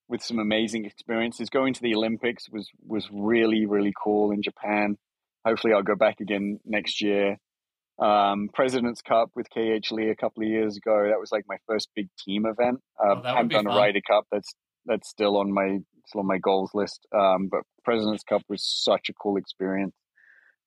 with 0.07 0.23
some 0.23 0.39
amazing 0.39 0.85
experiences. 0.85 1.49
Going 1.49 1.73
to 1.73 1.81
the 1.81 1.93
Olympics 1.93 2.49
was 2.49 2.69
was 2.87 3.07
really 3.11 3.65
really 3.65 3.93
cool 4.01 4.31
in 4.31 4.41
Japan. 4.41 4.97
Hopefully, 5.45 5.73
I'll 5.73 5.83
go 5.83 5.95
back 5.95 6.21
again 6.21 6.59
next 6.65 7.01
year. 7.01 7.37
Um, 7.99 8.49
President's 8.53 9.01
Cup 9.01 9.31
with 9.35 9.47
KH 9.49 9.91
Lee 9.91 10.09
a 10.09 10.15
couple 10.15 10.43
of 10.43 10.49
years 10.49 10.77
ago. 10.77 11.07
That 11.09 11.19
was 11.19 11.31
like 11.31 11.45
my 11.47 11.57
first 11.67 11.89
big 11.95 12.07
team 12.25 12.45
event. 12.45 12.79
Uh, 12.97 13.03
Oh, 13.03 13.15
that 13.15 13.15
would 13.15 13.25
haven't 13.25 13.47
be 13.49 13.55
done 13.55 13.67
a 13.67 13.69
fun. 13.69 13.77
Ryder 13.77 14.01
Cup. 14.09 14.25
That's 14.31 14.53
that's 14.85 15.09
still 15.09 15.37
on 15.37 15.51
my 15.53 15.79
still 16.07 16.21
on 16.21 16.27
my 16.27 16.37
goals 16.37 16.71
list. 16.73 17.05
Um, 17.13 17.49
but 17.51 17.61
President's 17.83 18.23
Cup 18.23 18.41
was 18.47 18.63
such 18.63 19.09
a 19.09 19.13
cool 19.13 19.37
experience. 19.37 19.95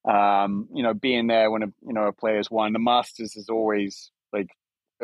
Um, 0.09 0.68
you 0.74 0.83
know, 0.83 0.95
being 0.95 1.26
there 1.28 1.51
when 1.51 1.62
a 1.62 1.66
you 1.87 1.95
know 1.95 2.07
a 2.07 2.12
player's 2.12 2.51
won. 2.51 2.72
The 2.72 2.78
Masters 2.78 3.37
is 3.37 3.49
always 3.49 4.11
like 4.33 4.49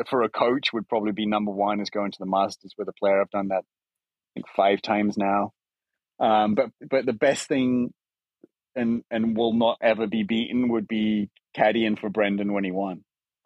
for 0.09 0.21
a 0.21 0.29
coach 0.29 0.71
would 0.73 0.87
probably 0.87 1.13
be 1.13 1.25
number 1.25 1.51
one 1.51 1.79
is 1.79 1.89
going 1.89 2.11
to 2.11 2.19
the 2.19 2.25
Masters 2.25 2.73
with 2.77 2.87
a 2.87 2.93
player. 2.93 3.21
I've 3.21 3.29
done 3.31 3.47
that 3.49 3.63
I 3.63 4.29
think 4.35 4.45
five 4.55 4.81
times 4.81 5.17
now. 5.17 5.51
Um, 6.19 6.53
but 6.53 6.69
but 6.89 7.05
the 7.05 7.13
best 7.13 7.47
thing 7.47 7.93
and 8.75 9.03
and 9.11 9.35
will 9.35 9.53
not 9.53 9.77
ever 9.81 10.07
be 10.07 10.23
beaten 10.23 10.69
would 10.69 10.87
be 10.87 11.29
caddying 11.57 11.99
for 11.99 12.09
Brendan 12.09 12.53
when 12.53 12.63
he 12.63 12.71
won. 12.71 13.03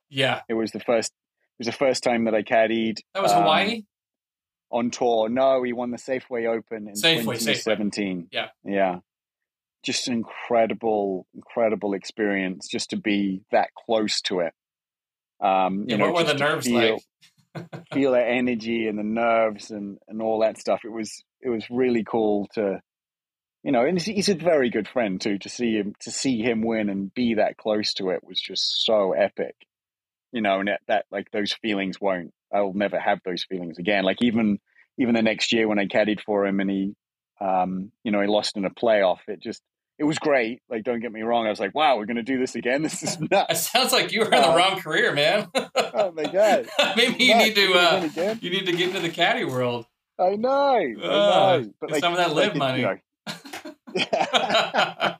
Yeah, 0.09 0.41
It 0.49 0.53
was 0.53 0.71
the 0.71 0.79
first 0.79 1.11
it 1.11 1.59
was 1.59 1.67
the 1.67 1.71
first 1.77 2.03
time 2.03 2.25
that 2.25 2.35
I 2.35 2.43
caddied. 2.43 2.99
that 3.13 3.23
was 3.23 3.31
um, 3.31 3.43
Hawaii. 3.43 3.83
on 4.71 4.89
tour. 4.91 5.29
No, 5.29 5.63
he 5.63 5.73
won 5.73 5.91
the 5.91 5.97
Safeway 5.97 6.47
Open 6.47 6.87
in 6.87 6.93
Safeway, 6.95 7.35
Safeway. 7.35 7.55
2017. 7.55 8.27
Yeah. 8.31 8.47
Yeah. 8.65 8.97
Just 9.83 10.07
an 10.07 10.13
incredible, 10.13 11.27
incredible 11.35 11.93
experience 11.93 12.67
just 12.69 12.91
to 12.91 12.97
be 12.97 13.41
that 13.51 13.69
close 13.85 14.21
to 14.21 14.39
it. 14.39 14.53
Um, 15.41 15.85
Yeah, 15.87 15.95
you 15.95 15.97
know, 15.97 16.11
what 16.11 16.25
were 16.27 16.33
the 16.33 16.39
nerves 16.39 16.65
feel, 16.67 16.99
like? 17.55 17.69
feel 17.93 18.11
that 18.13 18.27
energy 18.27 18.87
and 18.87 18.97
the 18.97 19.03
nerves 19.03 19.71
and, 19.71 19.97
and 20.07 20.21
all 20.21 20.39
that 20.39 20.57
stuff. 20.57 20.81
It 20.85 20.91
was 20.91 21.23
it 21.41 21.49
was 21.49 21.65
really 21.69 22.03
cool 22.03 22.47
to, 22.53 22.81
you 23.63 23.71
know, 23.71 23.85
and 23.85 23.99
he's, 23.99 24.29
a 24.29 24.35
very 24.35 24.69
good 24.69 24.87
friend 24.87 25.19
too. 25.21 25.37
To 25.39 25.49
see 25.49 25.73
him 25.77 25.93
to 26.01 26.11
see 26.11 26.39
him 26.41 26.61
win 26.61 26.89
and 26.89 27.13
be 27.13 27.35
that 27.35 27.57
close 27.57 27.93
to 27.95 28.09
it 28.09 28.23
was 28.23 28.39
just 28.39 28.83
so 28.85 29.13
epic. 29.13 29.55
You 30.31 30.41
know, 30.41 30.59
and 30.59 30.67
that, 30.67 30.81
that 30.87 31.05
like 31.11 31.31
those 31.31 31.53
feelings 31.53 31.99
won't. 32.01 32.31
I'll 32.53 32.73
never 32.73 32.99
have 32.99 33.19
those 33.25 33.43
feelings 33.43 33.77
again. 33.79 34.03
Like 34.03 34.17
even 34.21 34.59
even 34.97 35.15
the 35.15 35.21
next 35.21 35.53
year 35.53 35.67
when 35.67 35.79
I 35.79 35.85
caddied 35.85 36.21
for 36.21 36.45
him 36.45 36.59
and 36.59 36.69
he, 36.69 36.95
um, 37.41 37.91
you 38.03 38.11
know, 38.11 38.21
he 38.21 38.27
lost 38.27 38.57
in 38.57 38.65
a 38.65 38.69
playoff. 38.69 39.19
It 39.27 39.41
just 39.41 39.61
it 39.99 40.03
was 40.05 40.17
great. 40.19 40.61
Like 40.69 40.83
don't 40.83 40.99
get 41.01 41.11
me 41.11 41.21
wrong. 41.21 41.45
I 41.45 41.49
was 41.49 41.59
like, 41.59 41.73
wow, 41.75 41.97
we're 41.97 42.05
gonna 42.07 42.23
do 42.23 42.39
this 42.39 42.55
again. 42.55 42.81
This 42.83 43.01
is 43.03 43.19
nuts. 43.19 43.53
It 43.53 43.57
sounds 43.57 43.91
like 43.93 44.11
you 44.11 44.21
were 44.21 44.25
in 44.25 44.31
the 44.41 44.49
Uh, 44.49 44.57
wrong 44.57 44.79
career, 44.79 45.13
man. 45.13 45.47
oh 45.75 46.11
my 46.11 46.23
god. 46.25 46.67
Maybe 46.97 47.23
you 47.25 47.33
Nuts. 47.35 47.45
need 47.47 47.55
to 47.55 47.73
uh, 47.73 47.91
gonna 47.91 47.99
do 48.01 48.05
it 48.05 48.11
again? 48.11 48.39
you 48.41 48.49
need 48.49 48.65
to 48.65 48.71
get 48.73 48.87
into 48.89 48.99
the 49.01 49.09
caddy 49.09 49.45
world. 49.45 49.85
I 50.19 50.35
know, 50.35 50.49
I 50.51 50.93
Uh, 51.01 51.57
know. 51.61 51.73
But 51.79 51.91
like 51.91 52.01
some 52.01 52.13
of 52.13 52.17
that 52.17 52.33
live 52.33 52.55
it- 52.55 52.57
money. 52.57 52.79
You 52.81 52.85
know, 52.87 52.97
yeah, 53.95 55.17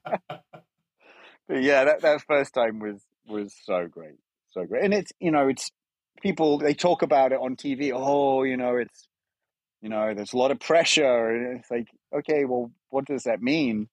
that, 1.49 2.01
that 2.01 2.21
first 2.27 2.53
time 2.53 2.79
was 2.79 3.01
was 3.27 3.53
so 3.63 3.87
great, 3.87 4.15
so 4.51 4.65
great. 4.65 4.83
And 4.83 4.93
it's 4.93 5.11
you 5.19 5.31
know, 5.31 5.47
it's 5.47 5.71
people 6.21 6.57
they 6.57 6.73
talk 6.73 7.01
about 7.01 7.31
it 7.31 7.39
on 7.39 7.55
TV. 7.55 7.91
Oh, 7.93 8.43
you 8.43 8.57
know, 8.57 8.77
it's 8.77 9.07
you 9.81 9.89
know, 9.89 10.13
there's 10.13 10.33
a 10.33 10.37
lot 10.37 10.51
of 10.51 10.59
pressure, 10.59 11.29
and 11.29 11.59
it's 11.59 11.69
like, 11.69 11.87
okay, 12.15 12.45
well, 12.45 12.71
what 12.89 13.05
does 13.05 13.23
that 13.23 13.41
mean? 13.41 13.89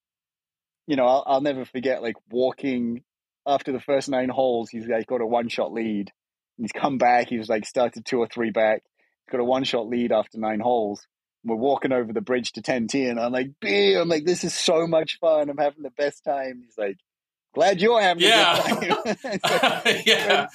You 0.86 0.96
know, 0.96 1.04
I'll, 1.04 1.24
I'll 1.26 1.40
never 1.40 1.64
forget 1.64 2.02
like 2.02 2.16
walking 2.30 3.02
after 3.46 3.72
the 3.72 3.80
first 3.80 4.08
nine 4.08 4.28
holes. 4.28 4.70
He's 4.70 4.86
like 4.86 5.06
got 5.06 5.20
a 5.20 5.26
one 5.26 5.48
shot 5.48 5.72
lead. 5.72 6.12
He's 6.56 6.72
come 6.72 6.98
back. 6.98 7.28
He 7.28 7.38
was 7.38 7.48
like 7.48 7.66
started 7.66 8.04
two 8.04 8.18
or 8.18 8.28
three 8.28 8.50
back. 8.50 8.82
He's 9.26 9.32
got 9.32 9.40
a 9.40 9.44
one 9.44 9.64
shot 9.64 9.88
lead 9.88 10.12
after 10.12 10.38
nine 10.38 10.60
holes. 10.60 11.06
We're 11.44 11.56
walking 11.56 11.92
over 11.92 12.12
the 12.12 12.20
bridge 12.20 12.52
to 12.52 12.62
10 12.62 12.88
tee, 12.88 13.06
and 13.06 13.18
I'm 13.18 13.32
like, 13.32 13.52
B, 13.60 13.94
I'm 13.94 14.08
like, 14.08 14.24
this 14.26 14.44
is 14.44 14.52
so 14.54 14.86
much 14.86 15.18
fun. 15.20 15.48
I'm 15.48 15.56
having 15.56 15.82
the 15.82 15.90
best 15.90 16.22
time. 16.22 16.60
He's 16.64 16.76
like, 16.76 16.98
glad 17.54 17.80
you're 17.80 18.00
having 18.00 18.22
Yeah. 18.24 18.62
a 18.62 19.14
good 19.14 19.42
time. 19.42 19.82
Yeah, 20.06 20.46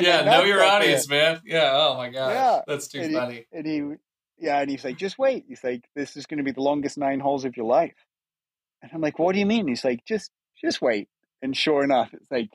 yeah. 0.00 0.22
Know 0.24 0.44
your 0.44 0.62
audience, 0.62 1.08
man. 1.08 1.40
Yeah. 1.46 1.70
Oh 1.72 1.96
my 1.96 2.10
God. 2.10 2.28
Yeah. 2.30 2.60
that's 2.66 2.88
too 2.88 3.00
And 3.00 3.10
he- 3.10 3.16
funny. 3.16 3.46
and 3.52 3.66
he, 3.66 3.82
yeah, 4.38 4.60
and 4.60 4.70
he's 4.70 4.84
like, 4.84 4.98
just 4.98 5.18
wait. 5.18 5.44
He's 5.48 5.64
like, 5.64 5.84
this 5.96 6.16
is 6.16 6.26
going 6.26 6.38
to 6.38 6.44
be 6.44 6.52
the 6.52 6.60
longest 6.60 6.98
nine 6.98 7.20
holes 7.20 7.44
of 7.46 7.56
your 7.56 7.66
life. 7.66 7.94
And 8.82 8.90
I'm 8.92 9.00
like, 9.00 9.18
what 9.18 9.32
do 9.32 9.38
you 9.38 9.46
mean? 9.46 9.66
He's 9.66 9.84
like, 9.84 10.04
just, 10.04 10.30
just 10.60 10.82
wait. 10.82 11.08
And 11.40 11.56
sure 11.56 11.82
enough, 11.82 12.12
it's 12.12 12.30
like, 12.30 12.50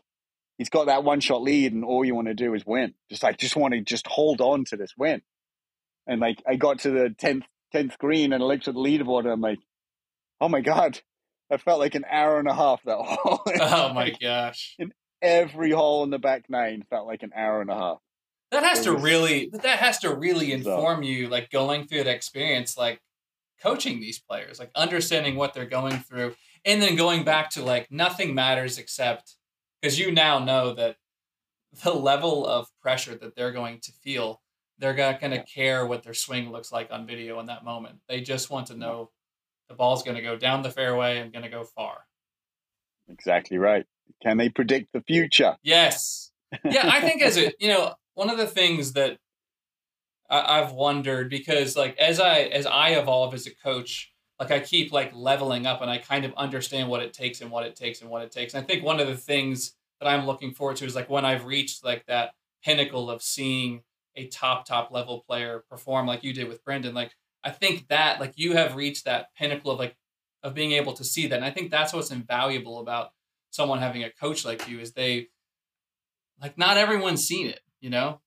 he's 0.59 0.69
got 0.69 0.85
that 0.87 1.03
one 1.03 1.21
shot 1.21 1.41
lead, 1.41 1.73
and 1.73 1.83
all 1.83 2.05
you 2.05 2.13
want 2.13 2.27
to 2.27 2.33
do 2.35 2.53
is 2.53 2.63
win. 2.65 2.93
Just 3.09 3.23
like, 3.23 3.37
just 3.37 3.55
want 3.55 3.73
to 3.73 3.81
just 3.81 4.05
hold 4.05 4.41
on 4.41 4.65
to 4.65 4.77
this 4.77 4.93
win. 4.97 5.21
And 6.05 6.19
like, 6.21 6.43
I 6.47 6.55
got 6.55 6.79
to 6.79 6.91
the 6.91 7.09
tenth 7.17 7.45
tenth 7.72 7.97
green, 7.97 8.34
and 8.34 8.43
I 8.43 8.45
looked 8.45 8.67
at 8.67 8.74
the 8.74 8.80
leaderboard, 8.80 9.22
and 9.22 9.32
I'm 9.32 9.41
like, 9.41 9.59
oh 10.41 10.49
my 10.49 10.61
god, 10.61 10.99
I 11.51 11.57
felt 11.57 11.80
like 11.80 11.95
an 11.95 12.05
hour 12.09 12.39
and 12.39 12.47
a 12.47 12.53
half 12.53 12.82
that 12.84 12.97
hole. 12.99 13.41
Oh 13.59 13.93
my 13.93 14.11
gosh. 14.22 14.76
In 14.80 14.93
every 15.22 15.72
hole 15.72 16.03
in 16.03 16.09
the 16.09 16.20
back 16.20 16.49
nine 16.49 16.84
felt 16.89 17.07
like 17.07 17.24
an 17.24 17.32
hour 17.36 17.61
and 17.61 17.70
a 17.70 17.76
half. 17.76 17.97
That 18.51 18.63
has 18.63 18.84
to 18.86 18.93
was 18.93 19.03
really, 19.03 19.49
that 19.53 19.80
has 19.80 19.99
to 19.99 20.13
really 20.13 20.51
inform 20.51 21.03
you, 21.03 21.28
like 21.28 21.51
going 21.51 21.86
through 21.86 22.05
that 22.05 22.15
experience, 22.15 22.78
like 22.78 22.99
coaching 23.61 23.99
these 23.99 24.20
players, 24.20 24.59
like 24.59 24.72
understanding 24.76 25.36
what 25.36 25.53
they're 25.53 25.65
going 25.65 25.99
through, 25.99 26.36
and 26.65 26.82
then 26.82 26.95
going 26.95 27.24
back 27.24 27.51
to 27.51 27.63
like 27.63 27.91
nothing 27.91 28.34
matters 28.34 28.78
except 28.80 29.36
because 29.82 29.99
you 29.99 30.11
now 30.11 30.39
know 30.39 30.74
that 30.74 30.95
the 31.84 31.93
level 31.93 32.45
of 32.45 32.67
pressure 32.82 33.15
that 33.15 33.36
they're 33.36 33.51
going 33.51 33.80
to 33.82 33.91
feel, 33.91 34.41
they're 34.80 34.95
not 34.95 35.19
going 35.19 35.32
to 35.32 35.43
care 35.43 35.86
what 35.86 36.03
their 36.03 36.13
swing 36.13 36.51
looks 36.51 36.71
like 36.71 36.89
on 36.91 37.05
video 37.05 37.39
in 37.39 37.47
that 37.47 37.63
moment. 37.63 37.99
They 38.07 38.21
just 38.21 38.49
want 38.49 38.67
to 38.67 38.77
know 38.77 39.11
the 39.67 39.75
ball's 39.75 40.03
going 40.03 40.15
to 40.15 40.23
go 40.23 40.36
down 40.36 40.63
the 40.63 40.71
fairway 40.71 41.19
and 41.19 41.32
going 41.32 41.43
to 41.43 41.49
go 41.49 41.63
far. 41.63 42.05
Exactly 43.07 43.57
right. 43.57 43.86
Can 44.21 44.38
they 44.38 44.49
predict 44.49 44.93
the 44.93 45.01
future? 45.01 45.57
Yes. 45.61 46.32
Yeah, 46.63 46.89
I 46.91 47.01
think 47.01 47.21
as 47.21 47.38
a 47.38 47.53
you 47.59 47.67
know 47.67 47.93
one 48.15 48.30
of 48.30 48.38
the 48.38 48.47
things 48.47 48.93
that 48.93 49.17
I, 50.30 50.59
I've 50.59 50.71
wondered 50.71 51.30
because 51.30 51.75
like 51.75 51.97
as 51.97 52.19
I 52.19 52.39
as 52.41 52.65
I 52.65 52.89
evolve 52.89 53.34
as 53.34 53.47
a 53.47 53.55
coach, 53.55 54.11
like 54.39 54.51
I 54.51 54.59
keep 54.59 54.91
like 54.91 55.11
leveling 55.13 55.65
up 55.65 55.82
and 55.82 55.91
I 55.91 55.97
kind 55.97 56.25
of 56.25 56.34
understand 56.36 56.89
what 56.89 57.03
it 57.03 57.13
takes 57.13 57.41
and 57.41 57.51
what 57.51 57.65
it 57.65 57.75
takes 57.75 58.01
and 58.01 58.09
what 58.09 58.23
it 58.23 58.32
takes. 58.32 58.53
And 58.53 58.63
I 58.63 58.67
think 58.67 58.84
one 58.84 58.99
of 58.99 59.07
the 59.07 59.17
things 59.17 59.73
that 59.99 60.07
I'm 60.07 60.25
looking 60.25 60.53
forward 60.53 60.77
to 60.77 60.86
is 60.86 60.95
like 60.95 61.09
when 61.09 61.25
I've 61.25 61.45
reached 61.45 61.84
like 61.84 62.05
that 62.07 62.32
pinnacle 62.63 63.09
of 63.09 63.21
seeing 63.21 63.84
a 64.20 64.28
top 64.28 64.65
top 64.65 64.91
level 64.91 65.24
player 65.28 65.63
perform 65.70 66.07
like 66.07 66.24
you 66.24 66.34
did 66.34 66.47
with 66.47 66.63
Brendan. 66.63 66.93
Like 66.93 67.15
I 67.43 67.51
think 67.51 67.88
that 67.88 68.20
like 68.20 68.34
you 68.36 68.55
have 68.55 68.76
reached 68.76 69.05
that 69.05 69.34
pinnacle 69.36 69.72
of 69.72 69.80
like 69.80 69.95
of 70.43 70.53
being 70.53 70.72
able 70.74 70.93
to 70.93 71.03
see 71.03 71.28
that. 71.28 71.36
And 71.36 71.45
I 71.45 71.51
think 71.51 71.72
that's 71.72 71.93
what's 71.93 72.11
invaluable 72.11 72.80
about 72.80 73.11
someone 73.49 73.80
having 73.80 74.03
a 74.03 74.09
coach 74.09 74.45
like 74.45 74.67
you 74.67 74.80
is 74.80 74.93
they 74.93 75.28
like 76.41 76.57
not 76.57 76.78
everyone's 76.78 77.24
seen 77.26 77.47
it, 77.47 77.61
you 77.82 77.89
know? 77.89 78.22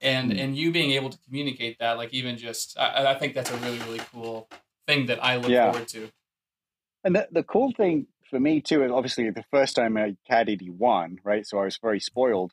And 0.00 0.32
Mm. 0.32 0.40
and 0.40 0.56
you 0.56 0.72
being 0.72 0.92
able 0.92 1.10
to 1.10 1.18
communicate 1.26 1.78
that, 1.78 1.96
like 1.96 2.12
even 2.12 2.36
just 2.36 2.78
I, 2.78 3.12
I 3.12 3.14
think 3.18 3.34
that's 3.34 3.50
a 3.50 3.56
really, 3.58 3.78
really 3.80 4.02
cool 4.12 4.48
thing 4.86 5.06
that 5.06 5.22
I 5.22 5.36
look 5.36 5.50
Yeah. 5.50 5.70
forward 5.70 5.88
to. 5.88 6.10
And 7.04 7.16
the, 7.16 7.28
the 7.30 7.42
cool 7.42 7.72
thing 7.72 8.06
for 8.32 8.40
me 8.40 8.62
too, 8.62 8.82
is 8.82 8.90
obviously 8.90 9.28
the 9.30 9.44
first 9.50 9.76
time 9.76 9.96
I 9.96 10.16
he 10.26 10.70
won, 10.70 11.18
right? 11.22 11.46
So 11.46 11.58
I 11.58 11.64
was 11.64 11.76
very 11.76 12.00
spoiled, 12.00 12.52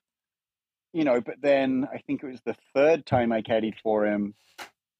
you 0.94 1.04
know. 1.04 1.22
But 1.22 1.36
then 1.42 1.88
I 1.92 2.00
think 2.00 2.24
it 2.24 2.28
was 2.28 2.42
the 2.46 2.56
third 2.74 3.06
time 3.06 3.32
I 3.32 3.42
caddied 3.42 3.80
for 3.82 4.06
him. 4.06 4.36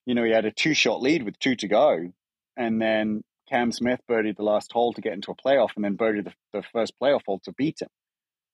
You 0.06 0.16
know, 0.16 0.24
he 0.24 0.32
had 0.32 0.46
a 0.46 0.52
two-shot 0.52 1.02
lead 1.02 1.24
with 1.24 1.38
two 1.40 1.56
to 1.58 1.68
go, 1.68 2.12
and 2.58 2.82
then 2.82 3.24
Cam 3.50 3.72
Smith 3.72 4.00
birdied 4.10 4.38
the 4.38 4.44
last 4.44 4.72
hole 4.72 4.94
to 4.94 5.02
get 5.02 5.14
into 5.14 5.32
a 5.32 5.36
playoff, 5.36 5.70
and 5.76 5.86
then 5.86 5.98
birdied 5.98 6.26
the, 6.26 6.34
the 6.54 6.64
first 6.74 6.94
playoff 7.02 7.22
hole 7.26 7.40
to 7.46 7.54
beat 7.54 7.82
him. 7.82 7.90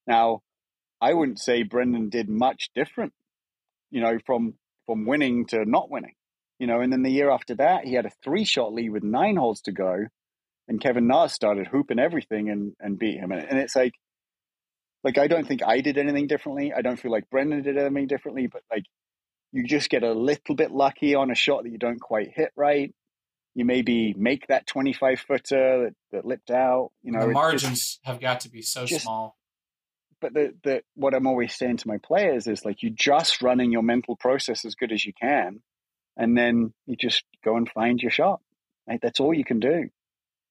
Now, 0.08 0.42
I 1.02 1.14
wouldn't 1.14 1.40
say 1.40 1.64
Brendan 1.64 2.10
did 2.10 2.30
much 2.30 2.70
different, 2.76 3.14
you 3.92 4.02
know, 4.02 4.20
from 4.26 4.56
from 4.86 5.06
winning 5.06 5.46
to 5.48 5.66
not 5.66 5.90
winning, 5.90 6.14
you 6.60 6.68
know. 6.68 6.82
And 6.82 6.92
then 6.92 7.04
the 7.04 7.12
year 7.12 7.30
after 7.30 7.56
that, 7.56 7.86
he 7.86 7.94
had 7.94 8.06
a 8.06 8.12
three-shot 8.24 8.74
lead 8.74 8.92
with 8.92 9.04
nine 9.04 9.36
holes 9.36 9.62
to 9.62 9.72
go 9.72 10.06
and 10.68 10.82
Kevin 10.82 11.08
Na 11.08 11.28
started 11.28 11.68
hooping 11.68 12.00
everything 12.00 12.50
and, 12.50 12.74
and 12.80 12.98
beat 12.98 13.18
him. 13.18 13.32
And, 13.32 13.44
and 13.48 13.60
it's 13.60 13.76
like, 13.76 13.94
like 15.06 15.18
I 15.20 15.28
don't 15.28 15.48
think 15.48 15.62
I 15.64 15.82
did 15.82 15.98
anything 16.00 16.26
differently. 16.28 16.74
I 16.74 16.82
don't 16.82 17.00
feel 17.00 17.12
like 17.12 17.30
Brendan 17.30 17.62
did 17.62 17.78
anything 17.78 18.08
differently, 18.08 18.48
but 18.48 18.64
like 18.72 18.84
you 19.52 19.64
just 19.64 19.90
get 19.90 20.04
a 20.04 20.12
little 20.12 20.56
bit 20.56 20.72
lucky 20.72 21.14
on 21.16 21.30
a 21.32 21.36
shot 21.36 21.64
that 21.64 21.70
you 21.72 21.78
don't 21.78 22.02
quite 22.02 22.32
hit 22.36 22.52
right. 22.58 22.94
You 23.54 23.64
maybe 23.64 24.14
make 24.18 24.48
that 24.48 24.68
25 24.68 25.20
footer 25.20 25.86
that, 25.86 25.94
that 26.12 26.26
lipped 26.26 26.50
out, 26.52 26.92
you 27.04 27.12
know, 27.14 27.28
the 27.28 27.34
margins 27.34 27.80
just- 27.80 28.00
have 28.04 28.20
got 28.20 28.42
to 28.42 28.50
be 28.50 28.62
so 28.62 28.86
just- 28.86 29.04
small. 29.04 29.38
but 30.20 30.34
the, 30.34 30.54
the, 30.64 30.82
what 30.96 31.14
I'm 31.14 31.28
always 31.28 31.56
saying 31.56 31.78
to 31.78 31.88
my 31.88 31.98
players 32.00 32.48
is 32.48 32.66
like, 32.66 32.82
you're 32.82 32.92
just 32.94 33.42
running 33.44 33.72
your 33.72 33.84
mental 33.84 34.16
process 34.18 34.66
as 34.66 34.74
good 34.76 34.92
as 34.92 35.06
you 35.06 35.14
can. 35.14 35.62
And 36.18 36.36
then 36.38 36.74
you 36.88 36.96
just 36.98 37.24
go 37.44 37.56
and 37.58 37.70
find 37.70 38.02
your 38.02 38.12
shot. 38.12 38.42
Right? 38.90 39.00
That's 39.02 39.20
all 39.20 39.34
you 39.34 39.46
can 39.46 39.60
do. 39.60 39.90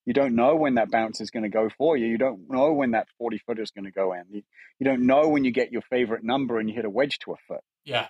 You 0.06 0.12
don't 0.12 0.34
know 0.34 0.54
when 0.56 0.74
that 0.74 0.90
bounce 0.90 1.20
is 1.20 1.30
going 1.30 1.44
to 1.44 1.48
go 1.48 1.70
for 1.78 1.96
you. 1.96 2.06
You 2.06 2.18
don't 2.18 2.50
know 2.50 2.72
when 2.74 2.90
that 2.90 3.08
40 3.18 3.38
footer 3.46 3.62
is 3.62 3.70
going 3.70 3.86
to 3.86 3.90
go 3.90 4.12
in. 4.12 4.24
You, 4.30 4.42
you 4.78 4.84
don't 4.84 5.06
know 5.06 5.28
when 5.28 5.44
you 5.44 5.50
get 5.50 5.72
your 5.72 5.82
favorite 5.82 6.22
number 6.22 6.58
and 6.58 6.68
you 6.68 6.74
hit 6.74 6.84
a 6.84 6.90
wedge 6.90 7.18
to 7.20 7.32
a 7.32 7.36
foot, 7.48 7.62
Yeah. 7.84 8.08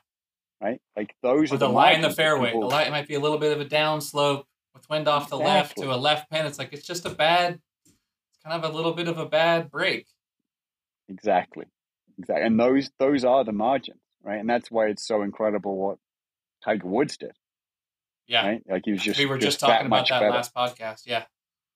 right? 0.60 0.80
Like 0.96 1.14
those 1.22 1.52
Or 1.52 1.54
are 1.54 1.58
the 1.58 1.68
lie 1.68 1.92
in 1.92 2.00
the 2.00 2.10
fairway. 2.10 2.50
The 2.52 2.58
lie 2.58 2.88
might 2.90 3.06
be 3.06 3.14
a 3.14 3.20
little 3.20 3.38
bit 3.38 3.52
of 3.52 3.60
a 3.60 3.64
down 3.64 4.00
slope 4.00 4.46
with 4.74 4.88
wind 4.90 5.06
off 5.06 5.28
the 5.28 5.38
left 5.38 5.76
to 5.78 5.92
a 5.92 5.94
left 5.96 6.28
pin. 6.30 6.46
It's 6.46 6.58
like 6.58 6.72
it's 6.72 6.86
just 6.86 7.06
a 7.06 7.10
bad 7.10 7.60
it's 7.86 8.42
kind 8.44 8.62
of 8.64 8.68
a 8.68 8.74
little 8.74 8.92
bit 8.92 9.06
of 9.06 9.18
a 9.18 9.26
bad 9.26 9.70
break. 9.70 10.06
Exactly. 11.08 11.66
Exactly. 12.18 12.44
And 12.44 12.58
those 12.58 12.90
those 12.98 13.24
are 13.24 13.44
the 13.44 13.52
margins, 13.52 14.00
right? 14.22 14.40
And 14.40 14.48
that's 14.50 14.70
why 14.70 14.86
it's 14.86 15.06
so 15.06 15.22
incredible 15.22 15.76
what 15.76 15.98
Tiger 16.64 16.88
Woods 16.88 17.16
did, 17.18 17.32
Yeah. 18.26 18.46
right? 18.46 18.62
Like 18.68 18.82
he 18.84 18.92
was 18.92 19.02
just 19.02 19.18
we 19.18 19.26
were 19.26 19.38
just, 19.38 19.60
that 19.60 19.66
talking 19.68 19.86
about 19.86 20.08
that 20.08 20.20
better. 20.20 20.30
last 20.32 20.54
podcast. 20.54 21.02
Yeah. 21.06 21.24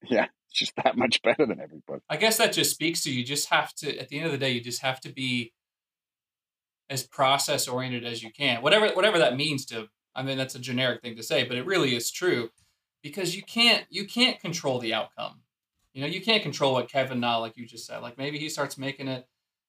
Yeah, 0.02 0.26
it's 0.48 0.58
just 0.58 0.72
that 0.82 0.96
much 0.96 1.22
better 1.22 1.46
than 1.46 1.60
everybody. 1.60 2.02
I 2.08 2.16
guess 2.16 2.36
that 2.38 2.52
just 2.52 2.70
speaks 2.70 3.02
to 3.02 3.12
you 3.12 3.24
just 3.24 3.48
have 3.50 3.74
to 3.76 3.98
at 3.98 4.08
the 4.08 4.16
end 4.18 4.26
of 4.26 4.32
the 4.32 4.38
day 4.38 4.50
you 4.50 4.60
just 4.60 4.82
have 4.82 5.00
to 5.00 5.12
be 5.12 5.52
as 6.90 7.06
process 7.06 7.68
oriented 7.68 8.04
as 8.04 8.22
you 8.22 8.30
can. 8.30 8.62
Whatever 8.62 8.88
whatever 8.94 9.18
that 9.18 9.36
means 9.36 9.64
to 9.66 9.88
I 10.14 10.22
mean 10.22 10.38
that's 10.38 10.54
a 10.54 10.60
generic 10.60 11.02
thing 11.02 11.16
to 11.16 11.22
say, 11.22 11.44
but 11.44 11.56
it 11.56 11.66
really 11.66 11.94
is 11.94 12.10
true 12.10 12.50
because 13.02 13.36
you 13.36 13.42
can't 13.42 13.84
you 13.90 14.06
can't 14.06 14.40
control 14.40 14.78
the 14.78 14.94
outcome. 14.94 15.40
You 15.92 16.02
know, 16.02 16.08
you 16.08 16.20
can't 16.20 16.42
control 16.42 16.74
what 16.74 16.90
Kevin 16.90 17.20
Na 17.20 17.38
like 17.38 17.56
you 17.56 17.66
just 17.66 17.86
said. 17.86 18.02
Like 18.02 18.18
maybe 18.18 18.38
he 18.38 18.48
starts 18.48 18.78
making 18.78 19.08
it 19.08 19.26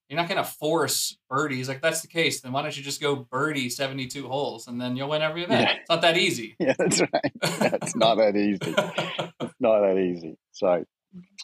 you're 0.09 0.17
not 0.17 0.27
going 0.27 0.43
to 0.43 0.49
force 0.49 1.17
birdies. 1.29 1.69
Like 1.69 1.81
that's 1.81 2.01
the 2.01 2.07
case, 2.07 2.41
then 2.41 2.51
why 2.51 2.63
don't 2.63 2.75
you 2.75 2.81
just 2.81 2.99
go 2.99 3.15
birdie 3.15 3.69
72 3.69 4.27
holes 4.27 4.67
and 4.67 4.81
then 4.81 4.95
you'll 4.95 5.09
win 5.09 5.21
every 5.21 5.43
event? 5.43 5.61
Yeah. 5.61 5.75
It's 5.75 5.89
not 5.89 6.01
that 6.01 6.17
easy. 6.17 6.55
Yeah, 6.59 6.73
that's 6.77 6.99
right. 6.99 7.31
Yeah, 7.43 7.77
it's 7.81 7.95
not 7.95 8.15
that 8.15 8.35
easy. 8.35 8.59
It's 9.41 9.55
not 9.61 9.81
that 9.81 9.97
easy. 9.97 10.37
So 10.51 10.83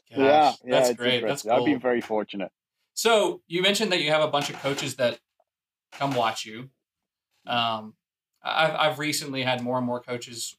yeah, 0.10 0.18
Gosh, 0.18 0.58
yeah, 0.64 0.72
that's 0.72 0.90
it's 0.90 1.00
great. 1.00 1.26
That's 1.26 1.44
cool. 1.44 1.52
I've 1.52 1.66
been 1.66 1.80
very 1.80 2.02
fortunate. 2.02 2.52
So 2.94 3.42
you 3.48 3.62
mentioned 3.62 3.92
that 3.92 4.02
you 4.02 4.12
have 4.12 4.22
a 4.22 4.28
bunch 4.28 4.50
of 4.50 4.58
coaches 4.62 4.96
that 4.96 5.20
come 5.94 6.14
watch 6.14 6.46
you. 6.46 6.70
Um, 7.48 7.94
I've 8.44 8.76
I've 8.76 9.00
recently 9.00 9.44
had 9.44 9.62
more 9.62 9.78
and 9.78 9.86
more 9.86 10.02
coaches 10.02 10.58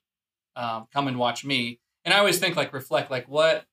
um, 0.55 0.87
come 0.93 1.09
and 1.09 1.19
watch 1.19 1.45
me, 1.45 1.81
and 2.05 2.15
I 2.15 2.19
always 2.19 2.39
think 2.39 2.57
like 2.57 2.73
reflect 2.73 3.11
like 3.11 3.29
what 3.29 3.65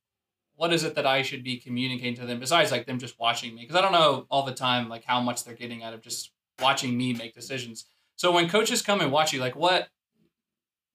what 0.63 0.71
is 0.71 0.85
it 0.85 0.95
that 0.95 1.05
I 1.05 1.23
should 1.23 1.43
be 1.43 1.57
communicating 1.57 2.15
to 2.15 2.25
them 2.25 2.39
besides 2.39 2.71
like 2.71 2.85
them 2.85 2.97
just 2.97 3.19
watching 3.19 3.53
me 3.53 3.63
because 3.63 3.75
I 3.75 3.81
don't 3.81 3.91
know 3.91 4.27
all 4.29 4.43
the 4.43 4.53
time 4.53 4.87
like 4.87 5.03
how 5.03 5.19
much 5.19 5.43
they're 5.43 5.55
getting 5.55 5.83
out 5.83 5.93
of 5.93 5.99
just 5.99 6.31
watching 6.61 6.97
me 6.97 7.11
make 7.11 7.33
decisions. 7.33 7.83
So 8.15 8.31
when 8.31 8.47
coaches 8.47 8.81
come 8.81 9.01
and 9.01 9.11
watch 9.11 9.33
you, 9.33 9.41
like 9.41 9.57
what 9.57 9.89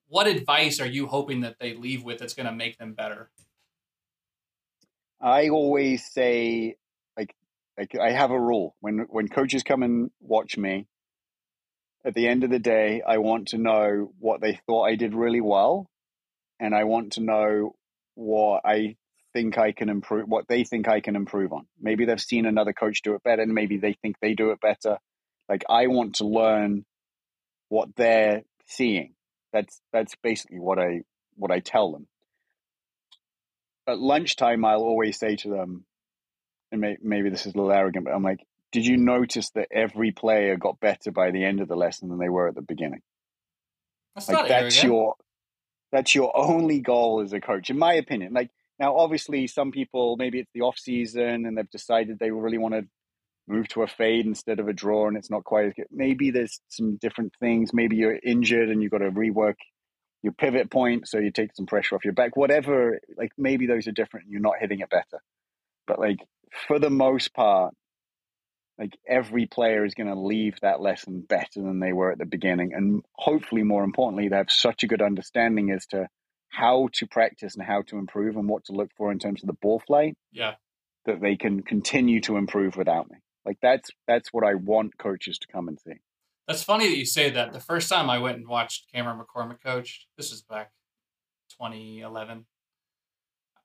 what 0.06 0.26
advice 0.26 0.80
are 0.80 0.86
you 0.86 1.06
hoping 1.06 1.42
that 1.42 1.56
they 1.60 1.74
leave 1.74 2.02
with 2.02 2.18
that's 2.18 2.32
going 2.32 2.46
to 2.46 2.52
make 2.52 2.78
them 2.78 2.94
better? 2.94 3.28
I 5.20 5.50
always 5.50 6.02
say, 6.10 6.76
like, 7.14 7.34
like 7.76 7.94
I 7.94 8.10
have 8.12 8.30
a 8.30 8.40
rule 8.40 8.74
when 8.80 9.00
when 9.10 9.28
coaches 9.28 9.62
come 9.64 9.82
and 9.82 10.10
watch 10.18 10.56
me. 10.56 10.86
At 12.06 12.14
the 12.14 12.26
end 12.26 12.42
of 12.42 12.48
the 12.48 12.58
day, 12.58 13.02
I 13.06 13.18
want 13.18 13.48
to 13.48 13.58
know 13.58 14.14
what 14.18 14.40
they 14.40 14.58
thought 14.66 14.84
I 14.84 14.94
did 14.94 15.14
really 15.14 15.42
well, 15.42 15.90
and 16.58 16.74
I 16.74 16.84
want 16.84 17.12
to 17.12 17.20
know 17.20 17.76
what 18.14 18.62
I 18.64 18.96
think 19.34 19.58
I 19.58 19.72
can 19.72 19.88
improve, 19.88 20.28
what 20.28 20.46
they 20.48 20.64
think 20.64 20.88
I 20.88 21.00
can 21.00 21.16
improve 21.16 21.52
on. 21.52 21.66
Maybe 21.80 22.04
they've 22.04 22.20
seen 22.20 22.46
another 22.46 22.72
coach 22.72 23.02
do 23.02 23.14
it 23.14 23.22
better, 23.22 23.42
and 23.42 23.52
maybe 23.54 23.78
they 23.78 23.94
think 24.02 24.16
they 24.20 24.34
do 24.34 24.50
it 24.50 24.60
better. 24.60 24.98
Like 25.48 25.64
I 25.68 25.86
want 25.88 26.16
to 26.16 26.26
learn 26.26 26.84
what 27.68 27.90
they're 27.96 28.42
seeing. 28.66 29.14
That's 29.52 29.80
that's 29.92 30.14
basically 30.22 30.60
what 30.60 30.78
I 30.78 31.02
what 31.36 31.50
I 31.50 31.60
tell 31.60 31.92
them 31.92 32.06
at 33.88 33.98
lunchtime, 33.98 34.64
I'll 34.64 34.82
always 34.82 35.18
say 35.18 35.36
to 35.36 35.48
them, 35.48 35.84
and 36.70 36.80
may, 36.80 36.96
maybe 37.02 37.30
this 37.30 37.46
is 37.46 37.54
a 37.54 37.56
little 37.56 37.72
arrogant, 37.72 38.04
but 38.04 38.14
I'm 38.14 38.22
like, 38.22 38.40
did 38.70 38.86
you 38.86 38.98
notice 38.98 39.50
that 39.50 39.68
every 39.72 40.12
player 40.12 40.56
got 40.56 40.78
better 40.78 41.10
by 41.10 41.30
the 41.30 41.44
end 41.44 41.60
of 41.60 41.68
the 41.68 41.76
lesson 41.76 42.10
than 42.10 42.18
they 42.18 42.28
were 42.28 42.48
at 42.48 42.54
the 42.54 42.62
beginning? 42.62 43.00
That's 44.14 44.28
Like 44.28 44.36
not 44.36 44.48
that's 44.48 44.76
arrogant. 44.76 44.84
your 44.84 45.14
that's 45.90 46.14
your 46.14 46.36
only 46.36 46.80
goal 46.80 47.22
as 47.22 47.32
a 47.32 47.40
coach, 47.40 47.70
in 47.70 47.78
my 47.78 47.94
opinion. 47.94 48.34
Like 48.34 48.50
now, 48.78 48.96
obviously, 48.96 49.46
some 49.46 49.72
people 49.72 50.16
maybe 50.16 50.38
it's 50.40 50.52
the 50.54 50.62
off 50.62 50.78
season 50.78 51.46
and 51.46 51.56
they've 51.56 51.70
decided 51.70 52.18
they 52.18 52.30
really 52.30 52.58
want 52.58 52.74
to 52.74 52.82
move 53.48 53.66
to 53.68 53.82
a 53.82 53.86
fade 53.86 54.26
instead 54.26 54.60
of 54.60 54.68
a 54.68 54.72
draw, 54.72 55.08
and 55.08 55.16
it's 55.16 55.30
not 55.30 55.44
quite 55.44 55.66
as 55.66 55.74
good. 55.74 55.86
Maybe 55.90 56.30
there's 56.30 56.60
some 56.68 56.96
different 56.96 57.32
things. 57.40 57.72
Maybe 57.72 57.96
you're 57.96 58.18
injured 58.22 58.68
and 58.68 58.82
you've 58.82 58.92
got 58.92 58.98
to 58.98 59.10
rework 59.10 59.54
your 60.22 60.32
pivot 60.32 60.70
point, 60.70 61.08
so 61.08 61.18
you 61.18 61.30
take 61.30 61.54
some 61.54 61.66
pressure 61.66 61.94
off 61.94 62.04
your 62.04 62.12
back. 62.12 62.36
Whatever, 62.36 63.00
like 63.16 63.32
maybe 63.38 63.66
those 63.66 63.86
are 63.88 63.92
different. 63.92 64.24
and 64.24 64.32
You're 64.32 64.42
not 64.42 64.58
hitting 64.60 64.80
it 64.80 64.90
better, 64.90 65.22
but 65.86 65.98
like 65.98 66.18
for 66.66 66.78
the 66.78 66.90
most 66.90 67.32
part, 67.34 67.74
like 68.78 68.96
every 69.08 69.46
player 69.46 69.84
is 69.84 69.94
going 69.94 70.08
to 70.08 70.18
leave 70.18 70.54
that 70.62 70.80
lesson 70.80 71.24
better 71.28 71.62
than 71.62 71.80
they 71.80 71.92
were 71.92 72.12
at 72.12 72.18
the 72.18 72.26
beginning, 72.26 72.74
and 72.74 73.02
hopefully, 73.14 73.62
more 73.62 73.82
importantly, 73.82 74.28
they 74.28 74.36
have 74.36 74.50
such 74.50 74.82
a 74.82 74.86
good 74.86 75.02
understanding 75.02 75.70
as 75.70 75.86
to 75.86 76.08
how 76.48 76.88
to 76.94 77.06
practice 77.06 77.54
and 77.54 77.64
how 77.64 77.82
to 77.82 77.98
improve 77.98 78.36
and 78.36 78.48
what 78.48 78.64
to 78.64 78.72
look 78.72 78.90
for 78.96 79.12
in 79.12 79.18
terms 79.18 79.42
of 79.42 79.46
the 79.46 79.52
ball 79.54 79.78
flight 79.78 80.16
yeah. 80.32 80.54
that 81.06 81.20
they 81.20 81.36
can 81.36 81.62
continue 81.62 82.20
to 82.22 82.36
improve 82.36 82.76
without 82.76 83.10
me. 83.10 83.18
Like 83.44 83.58
that's 83.62 83.90
that's 84.06 84.32
what 84.32 84.44
I 84.44 84.54
want 84.54 84.98
coaches 84.98 85.38
to 85.38 85.46
come 85.46 85.68
and 85.68 85.78
see. 85.80 85.94
That's 86.46 86.62
funny 86.62 86.88
that 86.88 86.96
you 86.96 87.06
say 87.06 87.30
that. 87.30 87.52
The 87.52 87.60
first 87.60 87.88
time 87.88 88.08
I 88.08 88.18
went 88.18 88.38
and 88.38 88.48
watched 88.48 88.90
Cameron 88.92 89.18
McCormick 89.18 89.62
coach, 89.62 90.06
this 90.16 90.30
was 90.30 90.42
back 90.42 90.72
2011. 91.50 92.46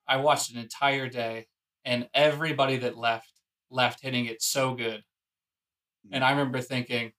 I 0.07 0.17
watched 0.17 0.51
an 0.51 0.59
entire 0.59 1.07
day, 1.07 1.47
and 1.85 2.09
everybody 2.13 2.77
that 2.77 2.97
left 2.97 3.31
left 3.69 4.01
hitting 4.01 4.25
it 4.25 4.41
so 4.41 4.73
good. 4.73 5.03
Mm. 6.07 6.11
And 6.13 6.23
I 6.23 6.31
remember 6.31 6.61
thinking, 6.61 7.13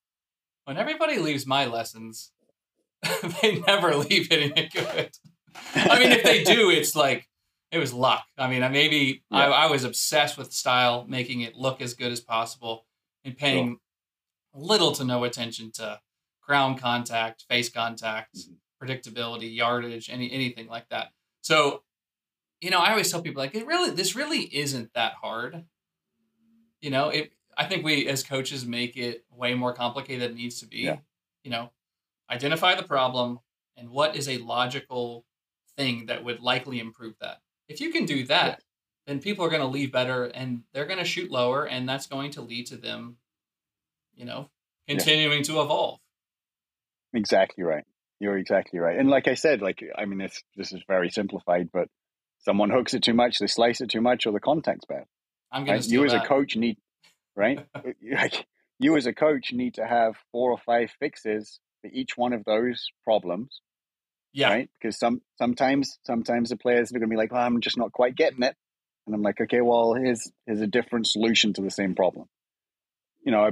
when 0.64 0.76
everybody 0.76 1.18
leaves 1.18 1.46
my 1.46 1.66
lessons, 1.66 2.32
they 3.42 3.60
never 3.66 3.94
leave 3.94 4.28
hitting 4.28 4.52
it 4.56 4.72
good. 4.72 5.10
I 5.74 5.98
mean, 5.98 6.12
if 6.12 6.22
they 6.22 6.44
do, 6.44 6.70
it's 6.70 6.96
like 6.96 7.28
it 7.70 7.78
was 7.78 7.92
luck. 7.92 8.24
I 8.38 8.48
mean, 8.48 8.62
I 8.62 8.68
maybe 8.68 9.22
yeah. 9.30 9.38
I, 9.38 9.64
I, 9.64 9.66
was 9.70 9.84
obsessed 9.84 10.38
with 10.38 10.52
style, 10.52 11.04
making 11.08 11.40
it 11.40 11.56
look 11.56 11.80
as 11.80 11.94
good 11.94 12.12
as 12.12 12.20
possible, 12.20 12.86
and 13.24 13.36
paying 13.36 13.78
sure. 14.54 14.62
little 14.62 14.92
to 14.92 15.04
no 15.04 15.24
attention 15.24 15.72
to 15.72 16.00
ground 16.46 16.80
contact, 16.80 17.44
face 17.48 17.68
contact, 17.68 18.36
mm-hmm. 18.36 18.54
predictability, 18.84 19.54
yardage, 19.54 20.08
any 20.08 20.30
anything 20.30 20.68
like 20.68 20.88
that. 20.90 21.08
So, 21.42 21.82
you 22.60 22.70
know, 22.70 22.78
I 22.78 22.90
always 22.90 23.10
tell 23.10 23.22
people 23.22 23.42
like, 23.42 23.54
it 23.54 23.66
really, 23.66 23.90
this 23.90 24.14
really 24.14 24.40
isn't 24.40 24.92
that 24.94 25.14
hard. 25.14 25.64
You 26.80 26.90
know, 26.90 27.08
it. 27.08 27.32
I 27.56 27.66
think 27.66 27.84
we 27.84 28.08
as 28.08 28.24
coaches 28.24 28.66
make 28.66 28.96
it 28.96 29.24
way 29.30 29.54
more 29.54 29.72
complicated 29.72 30.22
than 30.22 30.30
it 30.32 30.40
needs 30.40 30.58
to 30.60 30.66
be. 30.66 30.78
Yeah. 30.78 30.96
You 31.44 31.50
know, 31.50 31.70
identify 32.30 32.74
the 32.74 32.82
problem 32.82 33.38
and 33.76 33.90
what 33.90 34.16
is 34.16 34.28
a 34.28 34.38
logical 34.38 35.24
thing 35.76 36.06
that 36.06 36.24
would 36.24 36.40
likely 36.40 36.80
improve 36.80 37.14
that. 37.20 37.38
If 37.68 37.80
you 37.80 37.90
can 37.90 38.04
do 38.04 38.24
that, 38.26 38.62
then 39.06 39.20
people 39.20 39.44
are 39.44 39.50
going 39.50 39.62
to 39.62 39.68
leave 39.68 39.92
better 39.92 40.24
and 40.24 40.62
they're 40.72 40.86
going 40.86 40.98
to 40.98 41.04
shoot 41.04 41.30
lower, 41.30 41.64
and 41.64 41.88
that's 41.88 42.06
going 42.06 42.32
to 42.32 42.42
lead 42.42 42.66
to 42.66 42.76
them, 42.76 43.16
you 44.14 44.24
know, 44.24 44.50
continuing 44.88 45.38
yeah. 45.38 45.44
to 45.44 45.60
evolve. 45.60 46.00
Exactly 47.12 47.64
right. 47.64 47.84
You're 48.20 48.38
exactly 48.38 48.78
right. 48.78 48.98
And 48.98 49.08
like 49.08 49.28
I 49.28 49.34
said, 49.34 49.60
like 49.60 49.82
I 49.96 50.04
mean, 50.04 50.18
this 50.18 50.42
this 50.56 50.72
is 50.72 50.82
very 50.88 51.10
simplified, 51.10 51.70
but 51.72 51.88
someone 52.38 52.70
hooks 52.70 52.94
it 52.94 53.02
too 53.02 53.14
much, 53.14 53.38
they 53.38 53.46
slice 53.46 53.80
it 53.80 53.90
too 53.90 54.00
much, 54.00 54.26
or 54.26 54.32
the 54.32 54.40
contact's 54.40 54.86
bad. 54.86 55.04
I'm 55.52 55.64
going 55.64 55.78
right? 55.78 55.86
You 55.86 56.04
as 56.04 56.12
that. 56.12 56.24
a 56.24 56.28
coach 56.28 56.56
need 56.56 56.78
right. 57.36 57.66
Uh, 57.74 57.80
like 58.12 58.46
you 58.78 58.96
as 58.96 59.06
a 59.06 59.12
coach 59.12 59.52
need 59.52 59.74
to 59.74 59.86
have 59.86 60.14
four 60.32 60.50
or 60.50 60.58
five 60.58 60.90
fixes 60.98 61.60
for 61.80 61.90
each 61.92 62.16
one 62.16 62.32
of 62.32 62.44
those 62.44 62.88
problems 63.04 63.60
yeah. 64.34 64.48
Right. 64.48 64.70
Because 64.74 64.98
some 64.98 65.22
sometimes 65.38 65.98
sometimes 66.02 66.50
the 66.50 66.56
players 66.56 66.90
are 66.90 66.98
going 66.98 67.08
to 67.08 67.14
be 67.14 67.16
like, 67.16 67.32
well, 67.32 67.42
I'm 67.42 67.60
just 67.60 67.78
not 67.78 67.92
quite 67.92 68.16
getting 68.16 68.42
it, 68.42 68.56
and 69.06 69.14
I'm 69.14 69.22
like, 69.22 69.40
okay, 69.40 69.60
well, 69.60 69.94
here's 69.94 70.30
here's 70.44 70.60
a 70.60 70.66
different 70.66 71.06
solution 71.06 71.52
to 71.54 71.62
the 71.62 71.70
same 71.70 71.94
problem. 71.94 72.26
You 73.24 73.32
know, 73.32 73.50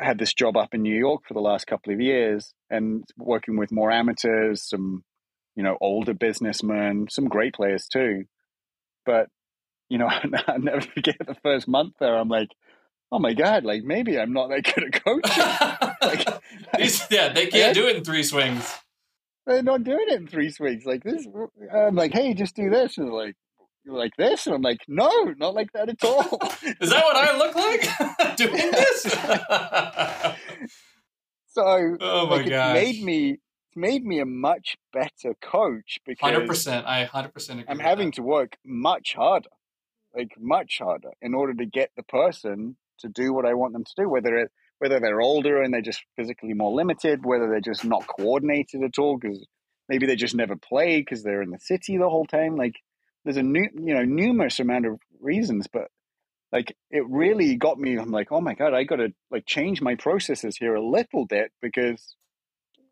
I 0.00 0.04
had 0.04 0.18
this 0.18 0.32
job 0.32 0.56
up 0.56 0.72
in 0.72 0.82
New 0.82 0.96
York 0.96 1.22
for 1.26 1.34
the 1.34 1.40
last 1.40 1.66
couple 1.66 1.92
of 1.92 2.00
years, 2.00 2.54
and 2.70 3.04
working 3.18 3.56
with 3.56 3.72
more 3.72 3.90
amateurs, 3.90 4.62
some 4.68 5.02
you 5.56 5.64
know 5.64 5.76
older 5.80 6.14
businessmen, 6.14 7.08
some 7.10 7.26
great 7.26 7.54
players 7.54 7.88
too. 7.92 8.24
But 9.04 9.26
you 9.88 9.98
know, 9.98 10.08
I 10.46 10.58
never 10.58 10.80
forget 10.94 11.16
the 11.18 11.36
first 11.42 11.66
month 11.66 11.94
there. 11.98 12.16
I'm 12.16 12.28
like, 12.28 12.50
oh 13.10 13.18
my 13.18 13.34
god, 13.34 13.64
like 13.64 13.82
maybe 13.82 14.16
I'm 14.16 14.32
not 14.32 14.50
that 14.50 14.62
good 14.62 14.94
at 14.94 15.04
coaching. 15.04 15.98
like, 16.78 17.10
yeah, 17.10 17.32
they 17.32 17.48
can't 17.48 17.74
do 17.74 17.88
it 17.88 17.96
in 17.96 18.04
three 18.04 18.22
swings 18.22 18.78
they're 19.50 19.62
not 19.62 19.84
doing 19.84 20.06
it 20.08 20.20
in 20.20 20.26
three 20.26 20.50
swings 20.50 20.84
like 20.84 21.02
this. 21.02 21.26
I'm 21.74 21.94
like, 21.94 22.12
hey, 22.12 22.34
just 22.34 22.56
do 22.56 22.70
this, 22.70 22.98
and 22.98 23.10
like, 23.10 23.34
you're 23.84 23.96
like 23.96 24.12
this, 24.16 24.46
and 24.46 24.54
I'm 24.54 24.62
like, 24.62 24.80
no, 24.88 25.34
not 25.38 25.54
like 25.54 25.72
that 25.72 25.88
at 25.88 26.04
all. 26.04 26.38
Is 26.80 26.90
that 26.90 27.04
what 27.04 27.16
I 27.16 27.36
look 27.36 27.54
like 27.54 28.36
doing 28.36 28.70
this? 28.70 29.02
so, 31.48 31.96
oh 32.00 32.26
my 32.26 32.36
like, 32.36 32.48
gosh. 32.48 32.76
it 32.76 32.80
made 32.80 33.02
me 33.02 33.38
made 33.76 34.04
me 34.04 34.18
a 34.18 34.26
much 34.26 34.76
better 34.92 35.34
coach 35.40 35.98
because 36.04 36.30
hundred 36.30 36.46
percent. 36.46 36.86
I 36.86 37.04
hundred 37.04 37.32
percent 37.32 37.64
I'm 37.68 37.78
having 37.78 38.08
that. 38.08 38.16
to 38.16 38.22
work 38.22 38.56
much 38.64 39.14
harder, 39.14 39.48
like 40.14 40.32
much 40.38 40.78
harder, 40.80 41.10
in 41.22 41.34
order 41.34 41.54
to 41.54 41.66
get 41.66 41.90
the 41.96 42.02
person 42.02 42.76
to 42.98 43.08
do 43.08 43.32
what 43.32 43.46
I 43.46 43.54
want 43.54 43.72
them 43.72 43.84
to 43.84 43.92
do. 43.96 44.08
Whether 44.08 44.36
it 44.36 44.50
whether 44.80 44.98
they're 44.98 45.20
older 45.20 45.62
and 45.62 45.72
they're 45.72 45.82
just 45.82 46.02
physically 46.16 46.54
more 46.54 46.72
limited, 46.72 47.24
whether 47.24 47.48
they're 47.48 47.60
just 47.60 47.84
not 47.84 48.06
coordinated 48.06 48.82
at 48.82 48.98
all 48.98 49.18
because 49.18 49.46
maybe 49.90 50.06
they 50.06 50.16
just 50.16 50.34
never 50.34 50.56
play 50.56 51.00
because 51.00 51.22
they're 51.22 51.42
in 51.42 51.50
the 51.50 51.58
city 51.58 51.98
the 51.98 52.08
whole 52.08 52.24
time. 52.24 52.56
Like 52.56 52.76
there's 53.24 53.36
a 53.36 53.42
new, 53.42 53.68
you 53.74 53.94
know, 53.94 54.04
numerous 54.04 54.58
amount 54.58 54.86
of 54.86 54.98
reasons, 55.20 55.66
but 55.70 55.88
like 56.50 56.74
it 56.90 57.06
really 57.06 57.56
got 57.56 57.78
me. 57.78 57.96
I'm 57.98 58.10
like, 58.10 58.32
oh 58.32 58.40
my 58.40 58.54
god, 58.54 58.72
I 58.72 58.84
got 58.84 58.96
to 58.96 59.12
like 59.30 59.44
change 59.44 59.82
my 59.82 59.96
processes 59.96 60.56
here 60.56 60.74
a 60.74 60.84
little 60.84 61.26
bit 61.26 61.52
because 61.60 62.16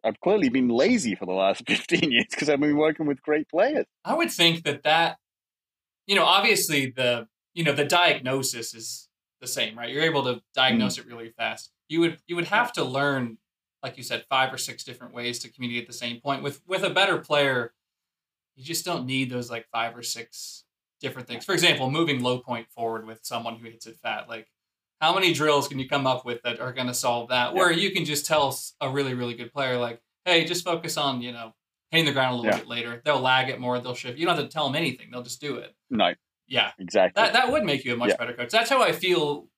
I've 0.05 0.21
clearly 0.21 0.51
been 0.51 0.69
lazy 0.69 1.15
for 1.15 1.25
the 1.25 1.33
last 1.33 1.63
15 1.67 2.13
years 2.13 2.27
because 2.31 2.51
I've 2.51 2.61
been 2.61 2.77
working 2.77 3.07
with 3.07 3.23
great 3.23 3.49
players. 3.49 3.87
I 4.05 4.15
would 4.15 4.31
think 4.31 4.65
that 4.65 4.83
that, 4.83 5.17
you 6.07 6.17
know, 6.17 6.25
obviously 6.25 6.93
the, 6.95 7.29
you 7.55 7.65
know, 7.65 7.73
the 7.73 7.85
diagnosis 7.85 8.75
is 8.75 9.08
the 9.41 9.47
same, 9.47 9.77
right? 9.79 9.91
You're 9.91 10.03
able 10.03 10.25
to 10.25 10.43
diagnose 10.55 10.97
mm. 10.97 11.01
it 11.01 11.07
really 11.07 11.31
fast. 11.31 11.71
You 11.89 12.01
would 12.01 12.19
you 12.27 12.37
would 12.37 12.47
have 12.47 12.73
to 12.75 12.85
learn 12.85 13.39
like 13.83 13.97
you 13.97 14.03
said 14.03 14.25
five 14.29 14.53
or 14.53 14.59
six 14.59 14.85
different 14.85 15.15
ways 15.15 15.39
to 15.41 15.51
communicate 15.51 15.87
the 15.87 15.93
same 15.93 16.21
point. 16.21 16.43
With 16.43 16.61
with 16.67 16.83
a 16.83 16.91
better 16.91 17.19
player 17.19 17.73
you 18.57 18.65
just 18.65 18.85
don't 18.85 19.07
need 19.07 19.31
those 19.31 19.51
like 19.51 19.69
five 19.71 19.97
or 19.97 20.03
six 20.03 20.65
different 21.01 21.29
things. 21.29 21.45
For 21.45 21.53
example 21.53 21.91
moving 21.91 22.23
low 22.23 22.39
point 22.39 22.69
forward 22.71 23.07
with 23.07 23.21
someone 23.23 23.57
who 23.57 23.69
hits 23.69 23.87
it 23.87 23.97
fat. 24.03 24.29
Like 24.29 24.49
how 25.01 25.15
many 25.15 25.33
drills 25.33 25.69
can 25.69 25.79
you 25.79 25.89
come 25.89 26.07
up 26.07 26.27
with 26.27 26.43
that 26.43 26.61
are 26.61 26.73
going 26.73 26.89
to 26.89 26.95
solve 26.95 27.29
that? 27.29 27.53
Yeah. 27.53 27.59
where 27.59 27.73
you 27.73 27.91
can 27.93 28.05
just 28.05 28.27
tell 28.27 28.59
a 28.81 28.91
really 28.91 29.15
really 29.15 29.35
good 29.35 29.53
player 29.53 29.79
like 29.79 30.01
hey 30.25 30.45
just 30.45 30.65
focus 30.65 30.97
on 30.97 31.23
you 31.23 31.33
know 31.33 31.55
hitting 31.91 32.07
the 32.07 32.13
ground 32.13 32.35
a 32.35 32.37
little 32.37 32.53
yeah. 32.53 32.59
bit 32.59 32.69
later. 32.69 33.01
They'll 33.05 33.21
lag 33.21 33.49
it 33.49 33.59
more. 33.59 33.79
They'll 33.79 33.95
shift. 33.95 34.19
You 34.19 34.27
don't 34.27 34.37
have 34.37 34.45
to 34.45 34.53
tell 34.53 34.67
them 34.67 34.77
anything. 34.77 35.09
They'll 35.11 35.23
just 35.23 35.41
do 35.41 35.57
it. 35.57 35.75
No 35.89 36.13
yeah. 36.49 36.73
Exactly. 36.79 37.23
That, 37.23 37.35
that 37.35 37.53
would 37.53 37.65
make 37.65 37.85
you 37.85 37.95
a 37.95 37.97
much 37.97 38.11
yeah. 38.11 38.17
better 38.17 38.33
coach. 38.33 38.51
That's 38.51 38.71
how 38.71 38.83
i 38.83 38.93
feel 38.93 39.49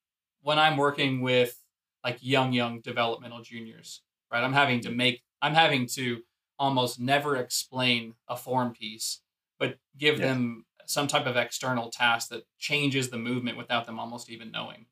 when 0.41 0.59
i'm 0.59 0.77
working 0.77 1.21
with 1.21 1.57
like 2.03 2.17
young 2.21 2.53
young 2.53 2.81
developmental 2.81 3.41
juniors 3.41 4.01
right? 4.31 4.43
I'm 4.43 4.53
having 4.53 4.81
to 4.81 4.89
mm-hmm. 4.89 4.97
make 4.97 5.23
i'm 5.41 5.53
having 5.53 5.87
to 5.93 6.21
almost 6.59 6.99
never 6.99 7.35
explain 7.35 8.15
a 8.27 8.35
form 8.35 8.73
piece 8.73 9.21
but 9.59 9.77
give 9.97 10.17
them 10.17 10.65
some 10.91 11.07
type 11.07 11.25
of 11.25 11.37
external 11.37 11.89
task 11.89 12.29
that 12.29 12.43
changes 12.59 13.09
the 13.09 13.17
movement 13.17 13.57
without 13.57 13.85
them 13.85 13.99
almost 13.99 14.29
even 14.29 14.51
knowing. 14.51 14.85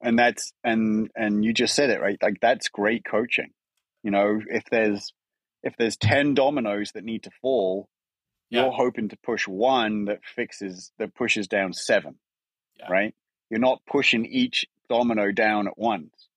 And 0.00 0.18
that's 0.18 0.52
and 0.64 1.10
and 1.14 1.44
you 1.44 1.52
just 1.52 1.74
said 1.74 1.90
it 1.90 2.00
right? 2.00 2.18
Like 2.22 2.40
that's 2.40 2.68
great 2.68 3.04
coaching. 3.04 3.50
You 4.02 4.10
know 4.10 4.40
if 4.48 4.64
there's 4.70 5.12
if 5.62 5.74
there's 5.78 5.96
10 5.96 6.34
dominoes 6.34 6.90
that 6.92 7.04
need 7.04 7.22
to 7.22 7.30
fall 7.40 7.88
yeah. 8.52 8.62
you're 8.62 8.72
hoping 8.72 9.08
to 9.08 9.16
push 9.16 9.48
one 9.48 10.04
that 10.04 10.20
fixes 10.24 10.92
that 10.98 11.14
pushes 11.14 11.48
down 11.48 11.72
seven 11.72 12.16
yeah. 12.78 12.86
right 12.90 13.14
you're 13.52 13.60
not 13.60 13.82
pushing 13.86 14.24
each 14.24 14.66
domino 14.88 15.30
down 15.30 15.66
at 15.66 15.76
once. 15.76 16.28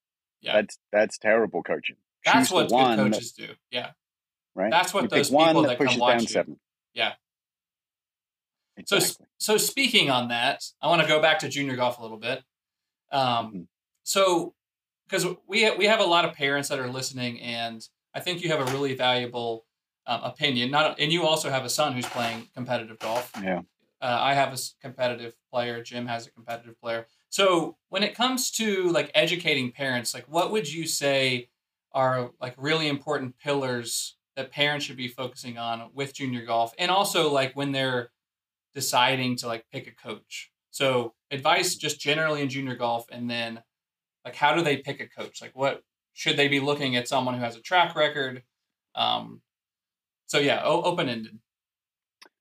Yeah. 0.41 0.53
That's 0.53 0.78
that's 0.91 1.18
terrible 1.18 1.63
coaching. 1.63 1.95
That's 2.26 2.49
Choose 2.49 2.53
what 2.53 2.70
good 2.70 2.97
coaches 2.97 3.34
that, 3.34 3.47
do. 3.47 3.53
Yeah. 3.72 3.91
Right. 4.53 4.70
That's 4.70 4.93
what 4.93 5.03
you 5.03 5.09
those 5.09 5.30
people 5.30 5.61
that, 5.61 5.80
that 5.80 5.88
come 5.88 5.97
watch 5.97 6.22
you. 6.24 6.28
Seven. 6.28 6.59
Yeah. 6.93 7.13
Exactly. 8.76 9.26
So 9.38 9.53
so 9.53 9.57
speaking 9.57 10.09
on 10.09 10.28
that, 10.28 10.66
I 10.82 10.88
want 10.88 11.01
to 11.01 11.07
go 11.07 11.22
back 11.22 11.39
to 11.39 11.47
junior 11.47 11.78
golf 11.78 11.99
a 11.99 12.01
little 12.01 12.18
bit. 12.18 12.43
Um, 13.13 13.22
mm-hmm. 13.22 13.61
so 14.03 14.53
because 15.07 15.26
we 15.47 15.72
we 15.78 15.86
have 15.86 16.01
a 16.01 16.05
lot 16.05 16.26
of 16.26 16.34
parents 16.34 16.68
that 16.68 16.80
are 16.80 16.89
listening, 16.89 17.39
and 17.39 17.88
I 18.13 18.20
think 18.20 18.43
you 18.43 18.49
have 18.49 18.59
a 18.59 18.72
really 18.74 18.93
valuable 18.93 19.66
um, 20.08 20.22
opinion. 20.24 20.72
Not 20.72 20.99
and 20.99 21.12
you 21.12 21.26
also 21.26 21.49
have 21.49 21.66
a 21.66 21.70
son 21.70 21.93
who's 21.93 22.06
playing 22.06 22.47
competitive 22.53 22.99
golf. 22.99 23.32
Yeah. 23.41 23.62
Uh, 24.01 24.18
I 24.22 24.34
have 24.34 24.53
a 24.53 24.58
competitive 24.82 25.36
player. 25.51 25.82
Jim 25.82 26.06
has 26.08 26.28
a 26.28 26.32
competitive 26.32 26.80
player. 26.80 27.08
So 27.30 27.78
when 27.89 28.03
it 28.03 28.16
comes 28.16 28.51
to 28.51 28.89
like 28.89 29.12
educating 29.16 29.72
parents, 29.72 30.14
like 30.14 30.26
what 30.28 30.51
would 30.51 30.72
you 30.72 30.86
say 30.88 31.49
are 31.91 32.32
like 32.41 32.53
really 32.58 32.88
important 32.88 33.38
pillars 33.39 34.18
that 34.36 34.51
parents 34.51 34.86
should 34.86 34.97
be 34.97 35.08
focusing 35.08 35.58
on 35.58 35.89
with 35.93 36.14
junior 36.14 36.45
golf 36.45 36.74
and 36.78 36.91
also 36.91 37.32
like 37.32 37.56
when 37.56 37.72
they're 37.72 38.12
deciding 38.74 39.38
to 39.38 39.47
like 39.47 39.66
pick 39.72 39.88
a 39.88 39.91
coach. 39.91 40.51
So 40.72 41.14
advice 41.32 41.76
just 41.76 41.99
generally 41.99 42.41
in 42.41 42.49
junior 42.49 42.76
golf 42.76 43.06
and 43.10 43.30
then 43.30 43.64
like 44.26 44.36
how 44.36 44.53
do 44.53 44.62
they 44.62 44.78
pick 44.78 44.99
a 44.99 45.08
coach? 45.08 45.41
Like 45.41 45.56
what 45.56 45.84
should 46.14 46.38
they 46.38 46.49
be 46.49 46.60
looking 46.60 46.95
at 46.95 47.08
someone 47.08 47.36
who 47.36 47.43
has 47.43 47.56
a 47.56 47.62
track 47.62 47.95
record? 47.95 48.43
Um 48.93 49.41
so 50.28 50.40
yeah, 50.40 50.62
o- 50.64 50.84
open 50.84 51.10
ended. 51.10 51.40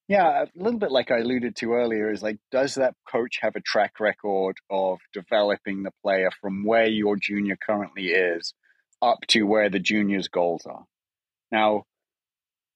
Yeah, 0.07 0.45
a 0.45 0.47
little 0.55 0.79
bit 0.79 0.91
like 0.91 1.11
I 1.11 1.19
alluded 1.19 1.57
to 1.57 1.73
earlier 1.73 2.11
is 2.11 2.23
like, 2.23 2.39
does 2.51 2.75
that 2.75 2.95
coach 3.11 3.39
have 3.41 3.57
a 3.57 3.61
track 3.61 4.01
record 4.01 4.57
of 4.69 4.99
developing 5.15 5.83
the 5.83 5.93
player 6.03 6.31
from 6.43 6.65
where 6.65 6.87
your 6.87 7.17
junior 7.17 7.57
currently 7.57 8.09
is 8.09 8.53
up 9.01 9.21
to 9.29 9.45
where 9.45 9.71
the 9.71 9.79
junior's 9.79 10.29
goals 10.29 10.67
are? 10.67 10.85
Now, 11.51 11.85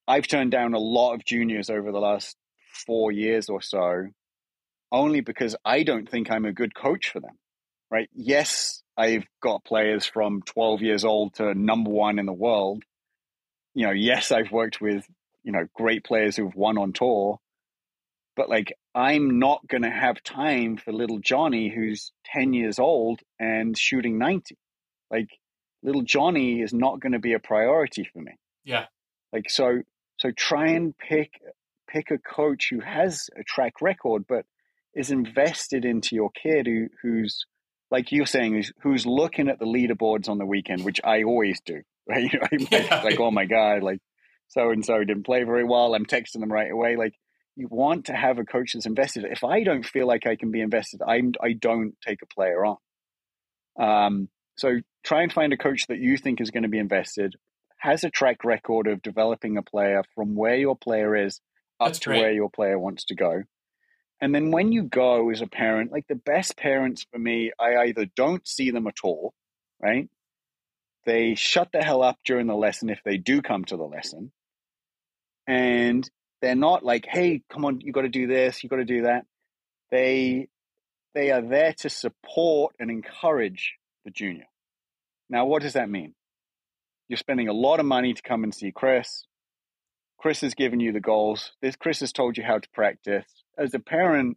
I've 0.07 0.27
turned 0.27 0.53
down 0.53 0.73
a 0.73 0.79
lot 0.79 1.15
of 1.15 1.25
juniors 1.25 1.69
over 1.69 1.93
the 1.93 1.99
last 1.99 2.35
four 2.87 3.13
years 3.13 3.51
or 3.51 3.61
so, 3.61 4.07
only 4.91 5.21
because 5.21 5.55
I 5.67 5.83
don't 5.83 6.09
think 6.09 6.31
I'm 6.31 6.47
a 6.47 6.53
good 6.53 6.75
coach 6.75 7.11
for 7.11 7.21
them, 7.21 7.37
right? 7.91 8.09
Yes, 8.15 8.83
I've 8.97 9.27
got 9.43 9.65
players 9.65 10.07
from 10.07 10.41
12 10.47 10.81
years 10.81 11.05
old 11.05 11.35
to 11.35 11.55
number 11.55 11.91
one 11.91 12.19
in 12.19 12.25
the 12.25 12.33
world. 12.33 12.83
You 13.79 13.87
know, 13.87 13.93
yes, 13.93 14.33
I've 14.33 14.51
worked 14.51 14.81
with, 14.81 15.07
you 15.45 15.53
know, 15.53 15.69
great 15.73 16.03
players 16.03 16.37
who've 16.37 16.55
won 16.57 16.79
on 16.79 16.93
tour, 16.93 17.39
but 18.35 18.49
like 18.49 18.77
I'm 18.93 19.39
not 19.39 19.69
going 19.69 19.85
to 19.85 19.91
have 19.91 20.21
time 20.25 20.79
for 20.79 20.93
little 20.93 21.21
Johnny 21.21 21.73
who's 21.73 22.11
10 22.35 22.55
years 22.55 22.81
old 22.81 23.21
and 23.39 23.79
shooting 23.79 24.19
90. 24.19 24.59
Like 25.13 25.29
little 25.85 26.03
Johnny 26.03 26.61
is 26.61 26.73
not 26.73 26.99
going 26.99 27.13
to 27.13 27.21
be 27.21 27.35
a 27.35 27.39
priority 27.39 28.03
for 28.13 28.19
me. 28.19 28.33
Yeah. 28.65 28.87
Like 29.33 29.49
so 29.49 29.83
so 30.17 30.33
try 30.33 30.71
and 30.71 30.99
pick 30.99 31.31
pick 31.89 32.11
a 32.11 32.19
coach 32.19 32.71
who 32.73 32.81
has 32.81 33.31
a 33.39 33.45
track 33.45 33.75
record 33.81 34.25
but 34.29 34.45
is 34.93 35.13
invested 35.13 35.85
into 35.85 36.17
your 36.17 36.31
kid 36.31 36.67
who 36.67 36.89
who's 37.01 37.47
like 37.93 38.11
you're 38.11 38.27
saying 38.27 38.55
who's, 38.55 38.73
who's 38.83 39.07
looking 39.07 39.49
at 39.49 39.61
the 39.61 39.67
leaderboards 39.67 40.29
on 40.29 40.39
the 40.39 40.47
weekend, 40.47 40.85
which 40.85 41.01
I 41.05 41.23
always 41.23 41.61
do. 41.61 41.83
Right? 42.09 42.33
You 42.53 42.59
know, 42.59 42.69
yeah. 42.71 43.03
like, 43.05 43.21
oh 43.21 43.31
my 43.31 43.45
god, 43.45 43.83
like 43.83 44.01
so 44.49 44.71
and 44.71 44.85
so 44.85 44.99
didn't 44.99 45.27
play 45.27 45.45
very 45.45 45.65
well. 45.65 45.95
I'm 45.95 46.07
texting 46.07 46.41
them 46.41 46.53
right 46.53 46.71
away. 46.71 46.97
Like 46.97 47.15
you 47.55 47.69
want 47.71 48.07
to 48.07 48.15
have 48.15 48.39
a 48.39 48.45
coach 48.45 48.73
that's 48.73 48.87
invested. 48.87 49.25
If 49.25 49.45
I 49.45 49.63
don't 49.63 49.85
feel 49.85 50.07
like 50.07 50.27
I 50.27 50.37
can 50.37 50.51
be 50.51 50.61
invested, 50.61 51.03
I'm 51.07 51.33
I 51.43 51.53
don't 51.53 51.95
take 52.07 52.23
a 52.23 52.35
player 52.35 52.65
on. 52.65 52.77
Um, 53.79 54.29
so 54.57 54.81
try 55.05 55.23
and 55.23 55.33
find 55.33 55.53
a 55.53 55.57
coach 55.57 55.87
that 55.89 55.99
you 55.99 56.17
think 56.17 56.41
is 56.41 56.51
going 56.51 56.63
to 56.65 56.69
be 56.69 56.79
invested, 56.79 57.37
has 57.79 58.05
a 58.05 58.11
track 58.11 58.45
record 58.45 58.87
of 58.87 59.03
developing 59.03 59.57
a 59.57 59.63
player 59.63 60.03
from 60.15 60.35
where 60.35 60.57
your 60.57 60.77
player 60.77 61.15
is 61.15 61.41
up 61.81 61.89
That's 61.89 61.99
to 62.01 62.11
great. 62.11 62.21
where 62.21 62.33
your 62.33 62.51
player 62.51 62.79
wants 62.79 63.05
to 63.07 63.15
go. 63.15 63.43
And 64.21 64.35
then 64.35 64.51
when 64.51 64.73
you 64.73 64.83
go 64.83 65.31
as 65.31 65.41
a 65.41 65.47
parent, 65.47 65.93
like 65.93 66.07
the 66.09 66.17
best 66.17 66.57
parents 66.57 67.07
for 67.13 67.19
me, 67.19 67.53
I 67.59 67.77
either 67.87 68.07
don't 68.17 68.47
see 68.47 68.73
them 68.73 68.89
at 68.89 68.97
all, 69.05 69.33
right? 69.81 70.09
They 71.09 71.37
shut 71.37 71.71
the 71.73 71.83
hell 71.83 72.03
up 72.03 72.19
during 72.23 72.49
the 72.49 72.55
lesson 72.55 72.91
if 72.91 73.01
they 73.03 73.17
do 73.17 73.41
come 73.41 73.65
to 73.65 73.79
the 73.79 73.83
lesson. 73.83 74.31
And 75.47 76.07
they're 76.43 76.55
not 76.55 76.85
like, 76.85 77.07
hey, 77.07 77.41
come 77.51 77.65
on, 77.65 77.81
you 77.81 77.93
got 77.93 78.03
to 78.03 78.11
do 78.11 78.27
this, 78.27 78.63
you 78.63 78.69
got 78.69 78.77
to 78.77 78.85
do 78.85 79.05
that. 79.05 79.25
They 79.91 80.49
they 81.15 81.31
are 81.31 81.41
there 81.41 81.73
to 81.79 81.89
support 81.89 82.75
and 82.79 82.91
encourage 82.91 83.77
the 84.05 84.11
junior. 84.11 84.45
Now, 85.31 85.47
what 85.47 85.63
does 85.63 85.73
that 85.73 85.89
mean? 85.89 86.15
You're 87.09 87.17
spending 87.17 87.49
a 87.49 87.55
lot 87.55 87.81
of 87.81 87.87
money 87.87 88.13
to 88.13 88.21
come 88.21 88.45
and 88.45 88.55
see 88.55 88.71
Chris. 88.71 89.25
Chris 90.19 90.43
has 90.43 90.53
given 90.53 90.79
you 90.79 90.93
the 90.93 91.01
goals. 91.01 91.53
This 91.63 91.75
Chris 91.75 92.01
has 92.01 92.13
told 92.13 92.37
you 92.37 92.45
how 92.45 92.59
to 92.59 92.69
practice. 92.75 93.25
As 93.57 93.73
a 93.73 93.79
parent, 93.79 94.37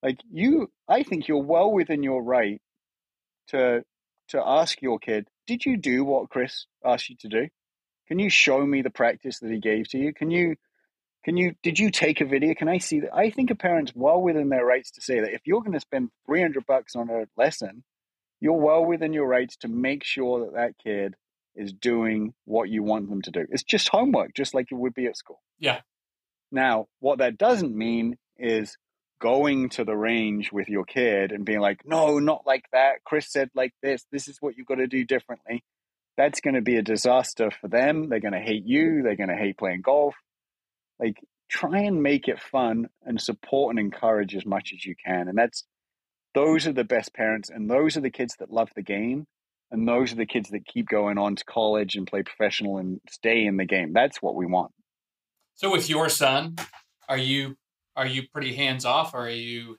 like 0.00 0.20
you, 0.30 0.70
I 0.88 1.02
think 1.02 1.26
you're 1.26 1.42
well 1.42 1.72
within 1.72 2.04
your 2.04 2.22
right 2.22 2.62
to 3.48 3.82
to 4.28 4.40
ask 4.46 4.80
your 4.80 5.00
kid, 5.00 5.26
did 5.46 5.64
you 5.64 5.76
do 5.76 6.04
what 6.04 6.30
Chris 6.30 6.66
asked 6.84 7.10
you 7.10 7.16
to 7.20 7.28
do? 7.28 7.48
Can 8.08 8.18
you 8.18 8.30
show 8.30 8.64
me 8.64 8.82
the 8.82 8.90
practice 8.90 9.38
that 9.40 9.50
he 9.50 9.58
gave 9.58 9.88
to 9.88 9.98
you? 9.98 10.12
Can 10.12 10.30
you 10.30 10.56
can 11.24 11.36
you 11.36 11.54
did 11.62 11.78
you 11.78 11.90
take 11.90 12.20
a 12.20 12.26
video? 12.26 12.54
Can 12.54 12.68
I 12.68 12.78
see 12.78 13.00
that? 13.00 13.14
I 13.14 13.30
think 13.30 13.50
a 13.50 13.54
parent's 13.54 13.92
well 13.94 14.20
within 14.20 14.50
their 14.50 14.64
rights 14.64 14.90
to 14.92 15.00
say 15.00 15.20
that 15.20 15.32
if 15.32 15.40
you're 15.46 15.62
going 15.62 15.72
to 15.72 15.80
spend 15.80 16.10
300 16.26 16.66
bucks 16.66 16.94
on 16.96 17.08
a 17.08 17.24
lesson, 17.36 17.82
you're 18.40 18.52
well 18.52 18.84
within 18.84 19.12
your 19.12 19.26
rights 19.26 19.56
to 19.58 19.68
make 19.68 20.04
sure 20.04 20.44
that 20.44 20.54
that 20.54 20.78
kid 20.82 21.14
is 21.56 21.72
doing 21.72 22.34
what 22.44 22.68
you 22.68 22.82
want 22.82 23.08
them 23.08 23.22
to 23.22 23.30
do. 23.30 23.46
It's 23.50 23.62
just 23.62 23.88
homework, 23.88 24.34
just 24.34 24.54
like 24.54 24.70
it 24.70 24.74
would 24.74 24.94
be 24.94 25.06
at 25.06 25.16
school. 25.16 25.40
Yeah. 25.58 25.80
Now, 26.52 26.88
what 27.00 27.18
that 27.18 27.38
doesn't 27.38 27.74
mean 27.74 28.18
is 28.36 28.76
going 29.24 29.70
to 29.70 29.84
the 29.84 29.96
range 29.96 30.52
with 30.52 30.68
your 30.68 30.84
kid 30.84 31.32
and 31.32 31.46
being 31.46 31.60
like, 31.60 31.80
no, 31.86 32.18
not 32.18 32.42
like 32.44 32.66
that. 32.72 33.02
Chris 33.04 33.32
said 33.32 33.48
like 33.54 33.72
this. 33.82 34.04
This 34.12 34.28
is 34.28 34.36
what 34.38 34.54
you've 34.58 34.66
got 34.66 34.74
to 34.74 34.86
do 34.86 35.02
differently. 35.02 35.64
That's 36.18 36.42
going 36.42 36.56
to 36.56 36.60
be 36.60 36.76
a 36.76 36.82
disaster 36.82 37.50
for 37.50 37.68
them. 37.68 38.10
They're 38.10 38.20
going 38.20 38.34
to 38.34 38.38
hate 38.38 38.66
you. 38.66 39.02
They're 39.02 39.16
going 39.16 39.30
to 39.30 39.34
hate 39.34 39.56
playing 39.56 39.80
golf. 39.80 40.14
Like, 41.00 41.16
try 41.48 41.80
and 41.80 42.02
make 42.02 42.28
it 42.28 42.38
fun 42.38 42.88
and 43.02 43.18
support 43.18 43.70
and 43.70 43.78
encourage 43.78 44.36
as 44.36 44.44
much 44.44 44.72
as 44.74 44.84
you 44.84 44.94
can. 45.02 45.28
And 45.28 45.38
that's 45.38 45.64
those 46.34 46.66
are 46.66 46.72
the 46.72 46.84
best 46.84 47.14
parents 47.14 47.48
and 47.48 47.70
those 47.70 47.96
are 47.96 48.02
the 48.02 48.10
kids 48.10 48.34
that 48.38 48.52
love 48.52 48.68
the 48.76 48.82
game 48.82 49.26
and 49.70 49.88
those 49.88 50.12
are 50.12 50.16
the 50.16 50.26
kids 50.26 50.50
that 50.50 50.66
keep 50.66 50.86
going 50.86 51.16
on 51.16 51.36
to 51.36 51.44
college 51.44 51.94
and 51.94 52.06
play 52.06 52.22
professional 52.22 52.76
and 52.76 53.00
stay 53.08 53.46
in 53.46 53.56
the 53.56 53.64
game 53.64 53.92
that's 53.92 54.20
what 54.20 54.34
we 54.34 54.44
want 54.44 54.72
so 55.54 55.70
with 55.70 55.88
your 55.88 56.08
son 56.08 56.56
are 57.08 57.16
you 57.16 57.56
are 57.96 58.06
you 58.06 58.26
pretty 58.28 58.54
hands 58.54 58.84
off 58.84 59.14
or 59.14 59.26
are 59.26 59.30
you 59.30 59.78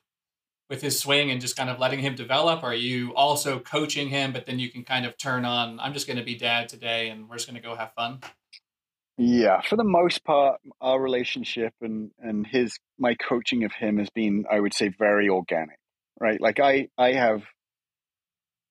with 0.69 0.81
his 0.81 0.99
swing 0.99 1.29
and 1.29 1.41
just 1.41 1.55
kind 1.55 1.69
of 1.69 1.79
letting 1.79 1.99
him 1.99 2.15
develop 2.15 2.63
are 2.63 2.73
you 2.73 3.13
also 3.15 3.59
coaching 3.59 4.09
him 4.09 4.33
but 4.33 4.45
then 4.45 4.59
you 4.59 4.69
can 4.69 4.83
kind 4.83 5.05
of 5.05 5.17
turn 5.17 5.45
on 5.45 5.79
i'm 5.79 5.93
just 5.93 6.07
going 6.07 6.17
to 6.17 6.23
be 6.23 6.35
dad 6.35 6.67
today 6.67 7.09
and 7.09 7.29
we're 7.29 7.35
just 7.35 7.47
going 7.47 7.61
to 7.61 7.67
go 7.67 7.75
have 7.75 7.93
fun 7.93 8.19
yeah 9.17 9.61
for 9.61 9.75
the 9.75 9.83
most 9.83 10.23
part 10.23 10.59
our 10.81 10.99
relationship 10.99 11.73
and 11.81 12.11
and 12.19 12.47
his 12.47 12.77
my 12.97 13.13
coaching 13.15 13.63
of 13.63 13.71
him 13.73 13.97
has 13.97 14.09
been 14.09 14.45
i 14.51 14.59
would 14.59 14.73
say 14.73 14.89
very 14.89 15.29
organic 15.29 15.77
right? 16.19 16.39
Like 16.39 16.59
I, 16.59 16.87
I 16.97 17.13
have, 17.13 17.43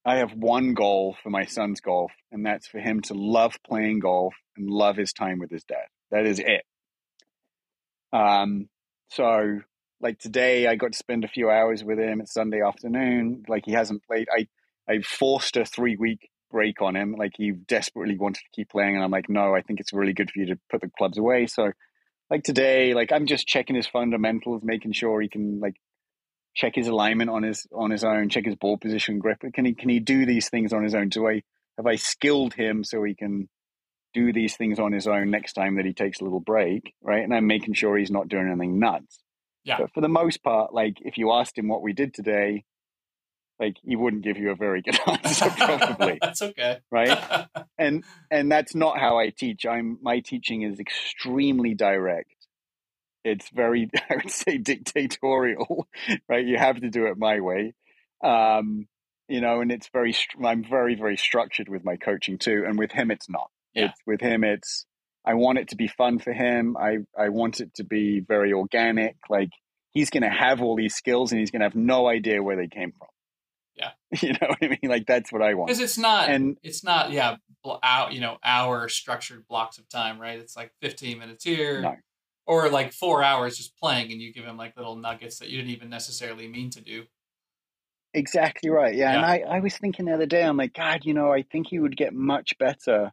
I 0.04 0.16
have 0.16 0.32
one 0.32 0.74
goal 0.74 1.16
for 1.22 1.30
my 1.30 1.46
son's 1.46 1.80
golf, 1.80 2.12
and 2.30 2.44
that's 2.44 2.66
for 2.66 2.78
him 2.78 3.00
to 3.02 3.14
love 3.14 3.56
playing 3.66 4.00
golf 4.00 4.34
and 4.56 4.68
love 4.68 4.96
his 4.96 5.12
time 5.12 5.38
with 5.38 5.50
his 5.50 5.64
dad. 5.64 5.86
That 6.10 6.26
is 6.26 6.38
it. 6.38 6.62
Um, 8.12 8.68
so 9.14 9.60
like 10.00 10.18
today, 10.18 10.66
I 10.66 10.74
got 10.74 10.92
to 10.92 10.98
spend 10.98 11.24
a 11.24 11.28
few 11.28 11.50
hours 11.50 11.82
with 11.82 11.98
him. 11.98 12.20
It's 12.20 12.34
Sunday 12.34 12.60
afternoon. 12.60 13.44
Like 13.48 13.64
he 13.64 13.72
hasn't 13.72 14.04
played. 14.04 14.28
I, 14.30 14.46
I 14.88 15.00
forced 15.00 15.56
a 15.56 15.64
three 15.64 15.96
week 15.96 16.30
break 16.50 16.82
on 16.82 16.94
him. 16.94 17.14
Like 17.16 17.32
he 17.36 17.52
desperately 17.52 18.16
wanted 18.18 18.40
to 18.40 18.50
keep 18.54 18.70
playing, 18.70 18.96
and 18.96 19.04
I'm 19.04 19.10
like, 19.10 19.28
no, 19.28 19.54
I 19.54 19.62
think 19.62 19.80
it's 19.80 19.92
really 19.92 20.12
good 20.12 20.30
for 20.30 20.40
you 20.40 20.46
to 20.46 20.58
put 20.70 20.80
the 20.80 20.90
clubs 20.98 21.16
away. 21.16 21.46
So 21.46 21.72
like 22.30 22.42
today, 22.42 22.94
like 22.94 23.12
I'm 23.12 23.26
just 23.26 23.46
checking 23.46 23.76
his 23.76 23.86
fundamentals, 23.86 24.62
making 24.62 24.92
sure 24.92 25.20
he 25.20 25.28
can 25.28 25.60
like 25.60 25.76
check 26.54 26.74
his 26.74 26.88
alignment 26.88 27.30
on 27.30 27.42
his 27.42 27.66
on 27.72 27.90
his 27.90 28.04
own, 28.04 28.28
check 28.28 28.44
his 28.44 28.56
ball 28.56 28.78
position, 28.78 29.18
grip. 29.18 29.42
Can 29.54 29.64
he 29.64 29.74
can 29.74 29.88
he 29.88 30.00
do 30.00 30.26
these 30.26 30.48
things 30.48 30.72
on 30.72 30.82
his 30.82 30.94
own? 30.94 31.08
Do 31.08 31.26
I 31.28 31.42
have 31.76 31.86
I 31.86 31.96
skilled 31.96 32.54
him 32.54 32.84
so 32.84 33.02
he 33.02 33.14
can 33.14 33.48
do 34.14 34.32
these 34.32 34.56
things 34.56 34.78
on 34.78 34.92
his 34.92 35.06
own 35.06 35.30
next 35.30 35.52
time 35.54 35.76
that 35.76 35.84
he 35.84 35.92
takes 35.92 36.20
a 36.20 36.24
little 36.24 36.40
break, 36.40 36.94
right? 37.02 37.22
And 37.22 37.34
I'm 37.34 37.46
making 37.46 37.74
sure 37.74 37.98
he's 37.98 38.10
not 38.10 38.28
doing 38.28 38.48
anything 38.48 38.78
nuts. 38.78 39.18
Yeah. 39.64 39.78
But 39.78 39.92
for 39.92 40.00
the 40.00 40.08
most 40.08 40.42
part, 40.42 40.72
like 40.72 40.98
if 41.00 41.18
you 41.18 41.32
asked 41.32 41.58
him 41.58 41.68
what 41.68 41.82
we 41.82 41.92
did 41.92 42.14
today, 42.14 42.64
like 43.58 43.76
he 43.82 43.96
wouldn't 43.96 44.24
give 44.24 44.38
you 44.38 44.50
a 44.50 44.56
very 44.56 44.82
good 44.82 44.98
answer 45.06 45.50
probably. 45.50 46.18
that's 46.22 46.42
okay. 46.42 46.78
right? 46.90 47.46
and 47.78 48.04
and 48.30 48.50
that's 48.50 48.74
not 48.74 48.98
how 48.98 49.18
I 49.18 49.30
teach. 49.30 49.66
I'm 49.66 49.98
my 50.00 50.20
teaching 50.20 50.62
is 50.62 50.78
extremely 50.78 51.74
direct 51.74 52.34
it's 53.24 53.48
very 53.48 53.90
i 54.10 54.16
would 54.16 54.30
say 54.30 54.58
dictatorial 54.58 55.88
right 56.28 56.46
you 56.46 56.58
have 56.58 56.80
to 56.80 56.90
do 56.90 57.06
it 57.06 57.16
my 57.16 57.40
way 57.40 57.72
um, 58.22 58.86
you 59.28 59.40
know 59.40 59.60
and 59.60 59.72
it's 59.72 59.88
very 59.88 60.14
i'm 60.44 60.62
very 60.62 60.94
very 60.94 61.16
structured 61.16 61.68
with 61.68 61.84
my 61.84 61.96
coaching 61.96 62.38
too 62.38 62.64
and 62.66 62.78
with 62.78 62.92
him 62.92 63.10
it's 63.10 63.28
not 63.28 63.50
yeah. 63.74 63.86
it's 63.86 64.00
with 64.06 64.20
him 64.20 64.44
it's 64.44 64.86
i 65.24 65.34
want 65.34 65.58
it 65.58 65.68
to 65.68 65.76
be 65.76 65.88
fun 65.88 66.18
for 66.18 66.32
him 66.32 66.76
i 66.76 66.98
i 67.18 67.28
want 67.28 67.60
it 67.60 67.72
to 67.74 67.84
be 67.84 68.20
very 68.20 68.52
organic 68.52 69.16
like 69.28 69.50
he's 69.90 70.10
going 70.10 70.22
to 70.22 70.28
have 70.28 70.60
all 70.60 70.76
these 70.76 70.94
skills 70.94 71.32
and 71.32 71.40
he's 71.40 71.50
going 71.50 71.60
to 71.60 71.66
have 71.66 71.76
no 71.76 72.08
idea 72.08 72.42
where 72.42 72.56
they 72.56 72.68
came 72.68 72.92
from 72.92 73.08
yeah 73.76 73.90
you 74.22 74.32
know 74.32 74.48
what 74.48 74.58
i 74.62 74.68
mean 74.68 74.90
like 74.90 75.06
that's 75.06 75.32
what 75.32 75.42
i 75.42 75.54
want 75.54 75.68
because 75.68 75.80
it's 75.80 75.98
not 75.98 76.28
and 76.28 76.56
it's 76.62 76.84
not 76.84 77.12
yeah 77.12 77.36
out 77.82 78.12
you 78.12 78.20
know 78.20 78.36
hour 78.44 78.88
structured 78.88 79.46
blocks 79.48 79.78
of 79.78 79.88
time 79.88 80.20
right 80.20 80.38
it's 80.38 80.56
like 80.56 80.70
15 80.82 81.18
minutes 81.18 81.44
here 81.44 81.80
no 81.80 81.96
or 82.46 82.68
like 82.68 82.92
four 82.92 83.22
hours 83.22 83.56
just 83.56 83.76
playing 83.78 84.12
and 84.12 84.20
you 84.20 84.32
give 84.32 84.44
him 84.44 84.56
like 84.56 84.76
little 84.76 84.96
nuggets 84.96 85.38
that 85.38 85.48
you 85.48 85.58
didn't 85.58 85.72
even 85.72 85.88
necessarily 85.88 86.48
mean 86.48 86.70
to 86.70 86.80
do. 86.80 87.04
Exactly 88.12 88.70
right. 88.70 88.94
Yeah. 88.94 89.12
yeah. 89.12 89.16
And 89.16 89.26
I, 89.26 89.56
I 89.56 89.60
was 89.60 89.76
thinking 89.76 90.04
the 90.04 90.14
other 90.14 90.26
day, 90.26 90.42
I'm 90.42 90.56
like, 90.56 90.74
God, 90.74 91.04
you 91.04 91.14
know, 91.14 91.32
I 91.32 91.42
think 91.42 91.68
he 91.68 91.78
would 91.78 91.96
get 91.96 92.12
much 92.12 92.56
better 92.58 93.12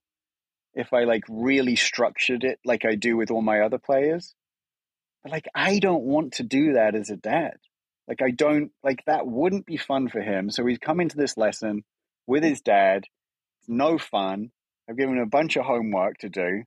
if 0.74 0.94
I 0.94 1.04
like 1.04 1.24
really 1.30 1.76
structured 1.76 2.44
it 2.44 2.60
like 2.66 2.86
I 2.86 2.96
do 2.96 3.18
with 3.18 3.32
all 3.32 3.42
my 3.42 3.62
other 3.62 3.78
players. 3.78 4.34
But 5.24 5.32
like, 5.32 5.48
I 5.54 5.80
don't 5.80 6.04
want 6.04 6.34
to 6.34 6.44
do 6.44 6.74
that 6.74 6.96
as 6.96 7.10
a 7.10 7.16
dad. 7.16 7.58
Like, 8.08 8.22
I 8.22 8.32
don't, 8.32 8.72
like, 8.84 9.04
that 9.06 9.28
wouldn't 9.28 9.66
be 9.66 9.78
fun 9.78 10.10
for 10.10 10.20
him. 10.20 10.50
So 10.50 10.66
he's 10.66 10.80
come 10.80 11.00
into 11.00 11.16
this 11.16 11.38
lesson 11.38 11.84
with 12.26 12.44
his 12.44 12.62
dad. 12.62 13.04
It's 13.60 13.70
no 13.70 13.98
fun. 13.98 14.52
I've 14.90 14.98
given 14.98 15.18
him 15.18 15.24
a 15.24 15.28
bunch 15.28 15.56
of 15.56 15.66
homework 15.66 16.18
to 16.20 16.30
do. 16.30 16.64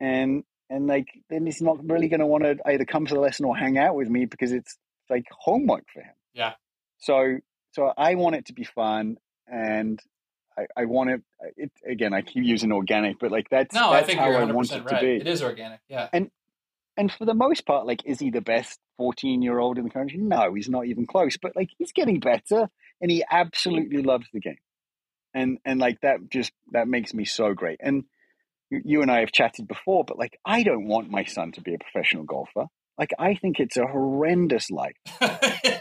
And 0.00 0.44
and 0.70 0.86
like 0.86 1.08
then 1.30 1.46
he's 1.46 1.62
not 1.62 1.78
really 1.88 2.08
going 2.08 2.20
to 2.20 2.26
want 2.26 2.44
to 2.44 2.56
either 2.66 2.84
come 2.84 3.06
to 3.06 3.14
the 3.14 3.20
lesson 3.20 3.46
or 3.46 3.56
hang 3.56 3.78
out 3.78 3.94
with 3.94 4.08
me 4.08 4.26
because 4.26 4.52
it's 4.52 4.76
like 5.08 5.24
homework 5.30 5.84
for 5.92 6.02
him. 6.02 6.14
Yeah. 6.34 6.54
So 6.98 7.38
so 7.72 7.92
I 7.96 8.14
want 8.16 8.36
it 8.36 8.46
to 8.46 8.52
be 8.52 8.64
fun, 8.64 9.16
and 9.46 10.00
I, 10.58 10.82
I 10.82 10.84
want 10.86 11.10
it, 11.10 11.22
it. 11.56 11.72
Again, 11.86 12.12
I 12.12 12.22
keep 12.22 12.44
using 12.44 12.72
organic, 12.72 13.18
but 13.18 13.30
like 13.30 13.48
that's 13.50 13.74
no, 13.74 13.92
that's 13.92 14.04
I 14.04 14.06
think 14.06 14.18
how 14.18 14.28
you're 14.28 14.38
I 14.38 14.44
want 14.44 14.72
it 14.72 14.84
right. 14.84 15.00
to 15.00 15.00
be. 15.00 15.16
It 15.16 15.26
is 15.28 15.42
organic, 15.42 15.80
yeah. 15.88 16.08
And 16.12 16.30
and 16.96 17.12
for 17.12 17.24
the 17.24 17.34
most 17.34 17.64
part, 17.64 17.86
like, 17.86 18.04
is 18.04 18.18
he 18.18 18.30
the 18.30 18.40
best 18.40 18.78
fourteen 18.96 19.42
year 19.42 19.58
old 19.58 19.78
in 19.78 19.84
the 19.84 19.90
country? 19.90 20.18
No, 20.18 20.54
he's 20.54 20.68
not 20.68 20.86
even 20.86 21.06
close. 21.06 21.36
But 21.36 21.54
like, 21.54 21.70
he's 21.78 21.92
getting 21.92 22.20
better, 22.20 22.68
and 23.00 23.10
he 23.10 23.24
absolutely 23.30 24.02
loves 24.02 24.26
the 24.32 24.40
game. 24.40 24.58
and 25.34 25.58
and 25.64 25.78
like 25.78 26.00
that 26.02 26.30
just 26.30 26.52
that 26.72 26.88
makes 26.88 27.14
me 27.14 27.24
so 27.24 27.54
great. 27.54 27.78
And 27.82 28.04
you, 28.70 28.82
you 28.84 29.02
and 29.02 29.10
I 29.10 29.20
have 29.20 29.32
chatted 29.32 29.68
before, 29.68 30.04
but 30.04 30.18
like 30.18 30.38
I 30.44 30.62
don't 30.62 30.88
want 30.88 31.10
my 31.10 31.24
son 31.24 31.52
to 31.52 31.60
be 31.60 31.74
a 31.74 31.78
professional 31.78 32.24
golfer. 32.24 32.66
Like 32.98 33.12
I 33.18 33.34
think 33.34 33.60
it's 33.60 33.76
a 33.76 33.86
horrendous 33.86 34.70
life. 34.70 34.96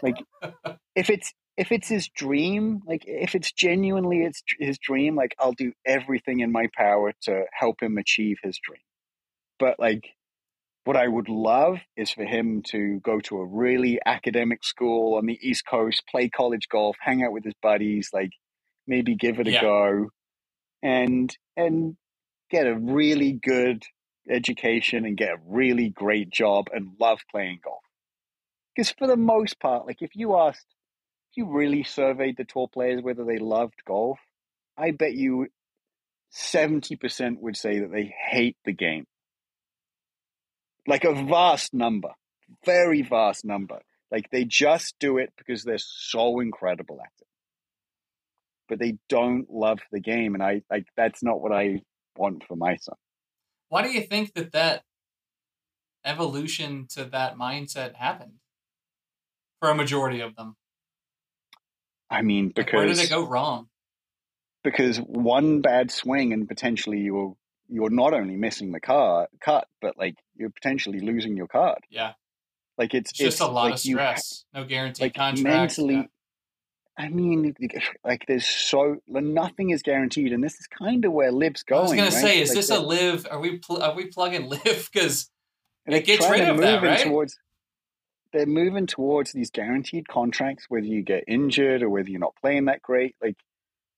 like 0.04 0.18
if 0.96 1.10
it's 1.10 1.34
if 1.58 1.72
it's 1.72 1.88
his 1.90 2.08
dream, 2.10 2.82
like 2.86 3.04
if 3.08 3.36
it's 3.36 3.52
genuinely 3.52 4.24
it's 4.24 4.44
his 4.60 4.78
dream, 4.78 5.16
like 5.16 5.36
I'll 5.40 5.54
do 5.54 5.74
everything 5.86 6.40
in 6.42 6.52
my 6.52 6.68
power 6.76 7.14
to 7.24 7.46
help 7.52 7.82
him 7.82 7.98
achieve 7.98 8.38
his 8.44 8.60
dream. 8.64 8.82
But 9.60 9.80
like 9.80 10.04
what 10.86 10.96
I 10.96 11.08
would 11.08 11.30
love 11.30 11.80
is 11.98 12.12
for 12.12 12.24
him 12.24 12.62
to 12.68 13.00
go 13.02 13.20
to 13.22 13.38
a 13.40 13.46
really 13.46 14.00
academic 14.06 14.64
school 14.64 15.16
on 15.16 15.26
the 15.26 15.38
East 15.42 15.66
Coast, 15.68 16.04
play 16.10 16.30
college 16.30 16.70
golf, 16.70 16.96
hang 17.02 17.24
out 17.24 17.34
with 17.34 17.44
his 17.44 17.56
buddies, 17.62 18.10
like 18.14 18.32
maybe 18.88 19.16
give 19.16 19.40
it 19.40 19.48
a 19.48 19.52
Yeah. 19.52 19.62
go 19.62 20.10
and 20.84 21.36
and 21.58 21.98
get 22.52 22.68
a 22.68 22.76
really 22.78 23.34
good 23.34 23.84
education 24.30 25.06
and 25.06 25.18
get 25.18 25.32
a 25.32 25.40
really 25.46 25.90
great 25.90 26.30
job 26.30 26.68
and 26.74 26.96
love 27.00 27.20
playing 27.32 27.60
golf. 27.64 27.82
Because 28.76 28.92
for 28.92 29.08
the 29.08 29.18
most 29.18 29.60
part, 29.60 29.88
like 29.88 30.02
if 30.02 30.12
you 30.16 30.38
asked, 30.38 30.68
you 31.38 31.46
really 31.46 31.84
surveyed 31.84 32.38
the 32.38 32.44
tour 32.44 32.68
players 32.68 33.02
whether 33.02 33.24
they 33.24 33.38
loved 33.38 33.84
golf, 33.86 34.20
I 34.78 34.92
bet 34.92 35.14
you 35.14 35.48
70% 36.36 37.40
would 37.40 37.56
say 37.56 37.80
that 37.80 37.92
they 37.92 38.14
hate 38.30 38.58
the 38.66 38.74
game. 38.74 39.06
Like 40.86 41.04
a 41.04 41.14
vast 41.14 41.74
number, 41.74 42.12
very 42.66 43.02
vast 43.02 43.46
number. 43.46 43.80
Like 44.12 44.30
they 44.32 44.46
just 44.46 44.96
do 45.00 45.18
it 45.18 45.34
because 45.38 45.64
they're 45.64 45.78
so 45.78 46.40
incredible 46.40 47.00
at 47.02 47.12
it. 47.20 47.28
But 48.70 48.80
they 48.80 48.98
don't 49.10 49.50
love 49.50 49.80
the 49.92 50.00
game. 50.00 50.34
And 50.34 50.44
I 50.44 50.62
like 50.70 50.88
that's 50.96 51.24
not 51.24 51.42
what 51.42 51.52
I 51.52 51.82
want 52.16 52.44
for 52.48 52.56
my 52.56 52.78
son. 52.78 52.96
Why 53.70 53.82
do 53.84 53.90
you 53.90 54.02
think 54.02 54.34
that 54.36 54.54
that 54.54 54.84
evolution 56.06 56.88
to 56.92 57.06
that 57.06 57.38
mindset 57.38 57.96
happened 57.96 58.34
for 59.60 59.70
a 59.70 59.76
majority 59.76 60.22
of 60.22 60.36
them? 60.36 60.56
I 62.10 62.22
mean, 62.22 62.54
Like, 62.56 62.72
where 62.72 62.86
did 62.88 63.00
it 63.00 63.10
go 63.10 63.26
wrong? 63.28 63.68
because 64.64 64.98
one 64.98 65.62
bad 65.62 65.92
swing 65.92 66.34
and 66.34 66.48
potentially 66.48 67.00
you're 67.00 67.36
you're 67.70 67.90
not 67.90 68.14
only 68.14 68.36
missing 68.38 68.72
the 68.72 68.80
car 68.80 69.28
cut, 69.42 69.68
but 69.82 69.98
like 69.98 70.16
you're 70.36 70.50
potentially 70.50 71.00
losing 71.02 71.36
your 71.36 71.48
card. 71.48 71.80
Yeah, 71.90 72.14
Like 72.78 72.94
it's 72.94 73.12
it's 73.12 73.20
just 73.20 73.42
a 73.42 73.46
lot 73.48 73.66
like 73.66 73.74
of 73.76 73.86
you- 73.86 73.96
stress. 73.96 74.46
No 74.54 74.64
guaranteed 74.64 75.02
like 75.02 75.14
contracts. 75.16 75.44
mentally. 75.78 75.96
yeah. 75.96 76.04
I 77.00 77.10
mean, 77.10 77.54
like 78.04 78.26
there's 78.28 78.48
so 78.48 78.98
nothing 79.08 79.70
is 79.70 79.84
guaranteed, 79.84 80.34
and 80.34 80.44
this 80.44 80.56
is 80.60 80.66
kind 80.68 81.06
of 81.06 81.12
where 81.12 81.32
LIV's 81.32 81.62
going. 81.64 81.84
I 81.84 81.96
going. 81.98 82.06
was 82.06 82.14
gonna 82.16 82.22
say, 82.24 82.42
is 82.42 82.50
Like, 82.50 82.56
this 82.58 82.70
a 82.72 82.80
LIV? 82.80 83.28
Are 83.30 83.40
we 83.40 83.60
pl- 83.60 83.84
are 83.84 83.94
we 83.96 84.06
plugging 84.08 84.50
LIV? 84.50 84.90
Because 84.92 85.30
it 85.86 86.06
gets 86.06 86.28
rid 86.30 86.40
to 86.40 86.52
of 86.52 86.58
that, 86.58 86.82
right? 86.82 87.04
Towards, 87.06 87.38
they're 88.38 88.46
moving 88.46 88.86
towards 88.86 89.32
these 89.32 89.50
guaranteed 89.50 90.08
contracts, 90.08 90.66
whether 90.70 90.86
you 90.86 91.02
get 91.02 91.24
injured 91.28 91.82
or 91.82 91.90
whether 91.90 92.10
you're 92.10 92.20
not 92.20 92.36
playing 92.40 92.66
that 92.66 92.84
great. 92.84 93.16
Like 93.22 93.38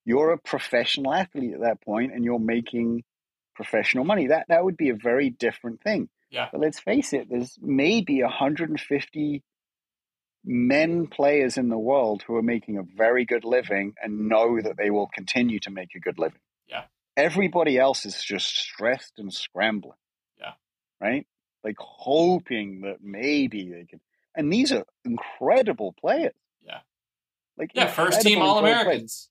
you're 0.06 0.32
a 0.32 0.38
professional 0.38 1.14
athlete 1.14 1.54
at 1.54 1.62
that 1.62 1.82
point, 1.82 2.14
and 2.14 2.24
you're 2.24 2.40
making 2.40 3.04
professional 3.56 4.06
money. 4.06 4.28
That 4.28 4.46
that 4.48 4.64
would 4.64 4.78
be 4.78 4.90
a 4.90 4.96
very 4.96 5.30
different 5.30 5.82
thing. 5.82 6.08
Yeah. 6.32 6.48
But 6.52 6.62
let's 6.62 6.80
face 6.80 7.12
it, 7.12 7.28
there's 7.30 7.58
maybe 7.62 8.24
150 8.24 9.44
men 10.46 11.08
players 11.08 11.58
in 11.58 11.68
the 11.68 11.78
world 11.78 12.24
who 12.26 12.38
are 12.38 12.42
making 12.42 12.78
a 12.78 12.84
very 12.96 13.26
good 13.26 13.44
living 13.44 13.94
and 14.02 14.30
know 14.30 14.62
that 14.62 14.78
they 14.78 14.90
will 14.90 15.08
continue 15.14 15.60
to 15.60 15.72
make 15.72 15.96
a 15.96 16.00
good 16.00 16.18
living. 16.18 16.40
Yeah. 16.68 16.84
Everybody 17.18 17.78
else 17.78 18.06
is 18.06 18.24
just 18.24 18.56
stressed 18.58 19.14
and 19.18 19.34
scrambling. 19.34 19.98
Yeah. 20.40 20.54
Right? 21.02 21.28
Like 21.64 21.76
hoping 21.78 22.82
that 22.82 22.98
maybe 23.02 23.70
they 23.70 23.86
can. 23.86 24.00
And 24.36 24.52
these 24.52 24.72
are 24.72 24.86
incredible 25.06 25.94
players. 26.00 26.34
Yeah. 26.66 26.80
Like 27.58 27.72
yeah, 27.74 27.88
first 27.88 28.22
team 28.22 28.42
All. 28.42 28.60
Americans 28.60 29.30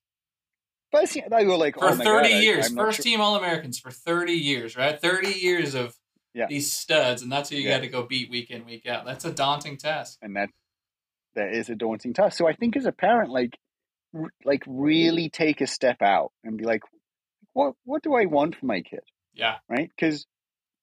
First 0.91 1.13
team, 1.13 1.25
they 1.31 1.45
were 1.45 1.57
like 1.57 1.75
for 1.77 1.85
oh 1.91 1.95
thirty 1.95 2.31
God, 2.31 2.43
years. 2.43 2.67
I'm 2.71 2.77
First 2.77 2.97
sure- 2.97 3.03
team 3.05 3.21
All 3.21 3.37
Americans 3.37 3.79
for 3.79 3.91
thirty 3.91 4.33
years, 4.33 4.77
right? 4.77 4.99
Thirty 4.99 5.33
years 5.39 5.75
of 5.75 5.95
Yeah. 6.35 6.47
these 6.49 6.73
studs, 6.73 7.21
and 7.23 7.31
that's 7.31 7.51
who 7.51 7.57
you 7.57 7.69
Yeah. 7.69 7.77
got 7.77 7.81
to 7.83 7.89
go 7.89 8.05
beat 8.05 8.31
week 8.31 8.51
in 8.51 8.65
week 8.65 8.87
out. 8.87 9.05
That's 9.05 9.25
a 9.27 9.33
daunting 9.33 9.77
task. 9.77 10.19
and 10.23 10.35
that 10.37 10.49
that 11.35 11.53
is 11.53 11.69
a 11.69 11.75
daunting 11.75 12.15
task. 12.15 12.37
So 12.39 12.49
I 12.49 12.55
think 12.55 12.75
as 12.77 12.87
a 12.87 12.93
parent, 12.93 13.31
like 13.31 13.57
r- 14.15 14.33
like 14.45 14.63
really 14.67 15.29
take 15.29 15.61
a 15.61 15.67
step 15.67 16.01
out 16.01 16.33
and 16.43 16.57
be 16.57 16.65
like, 16.65 16.81
what 17.53 17.75
what 17.85 18.03
do 18.03 18.15
I 18.15 18.25
want 18.25 18.57
for 18.57 18.65
my 18.67 18.81
kid, 18.81 19.01
Yeah, 19.35 19.59
right? 19.69 19.91
Because 19.95 20.27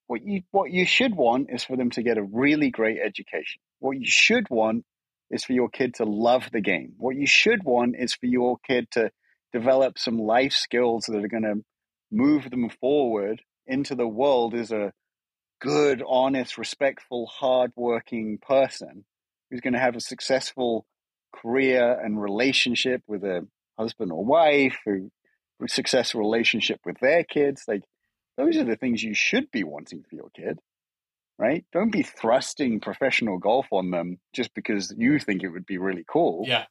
what 0.08 0.22
you 0.24 0.44
what 0.52 0.72
you 0.72 0.86
should 0.86 1.16
want 1.16 1.50
is 1.50 1.64
for 1.64 1.76
them 1.76 1.90
to 1.92 2.04
get 2.04 2.20
a 2.20 2.24
really 2.24 2.70
great 2.70 3.00
education. 3.04 3.60
What 3.80 3.98
you 3.98 4.06
should 4.06 4.50
want 4.50 4.86
is 5.30 5.44
for 5.44 5.54
your 5.54 5.70
kid 5.70 5.96
to 5.96 6.06
love 6.06 6.50
the 6.52 6.62
game. 6.62 6.94
What 6.98 7.16
you 7.16 7.28
should 7.28 7.64
want 7.64 7.96
is 7.98 8.14
for 8.14 8.26
your 8.26 8.58
kid 8.66 8.88
to 8.92 9.12
develop 9.54 9.98
some 9.98 10.18
life 10.18 10.54
skills 10.54 11.06
that 11.08 11.24
are 11.24 11.28
going 11.28 11.44
to 11.44 11.64
move 12.12 12.50
them 12.50 12.70
forward 12.82 13.42
into 13.66 13.96
the 13.96 14.08
world 14.08 14.54
as 14.54 14.72
a 14.72 14.92
good, 15.60 16.04
honest, 16.08 16.58
respectful, 16.58 17.26
hardworking 17.28 18.38
person 18.42 19.06
who's 19.50 19.62
going 19.62 19.74
to 19.74 19.80
have 19.80 19.96
a 19.96 20.02
successful 20.02 20.86
career 21.34 22.00
and 22.00 22.22
relationship 22.22 23.02
with 23.08 23.24
a 23.24 23.48
husband 23.78 24.12
or 24.12 24.24
wife, 24.24 24.78
who 24.86 25.10
successful 25.68 26.22
relationship 26.22 26.80
with 26.86 27.00
their 27.00 27.24
kids. 27.24 27.64
Like 27.68 27.84
those 28.38 28.58
are 28.58 28.64
the 28.64 28.76
things 28.76 29.04
you 29.04 29.14
should 29.14 29.50
be 29.52 29.64
wanting 29.64 30.04
for 30.10 30.16
your 30.16 30.30
kid, 30.36 30.60
right? 31.38 31.66
Don't 31.74 31.92
be 31.92 32.04
thrusting 32.04 32.80
professional 32.80 33.38
golf 33.38 33.68
on 33.72 33.92
them 33.92 34.18
just 34.34 34.54
because 34.54 34.94
you 34.98 35.20
think 35.20 35.44
it 35.44 35.50
would 35.50 35.66
be 35.66 35.78
really 35.78 36.06
cool. 36.08 36.44
yeah, 36.48 36.66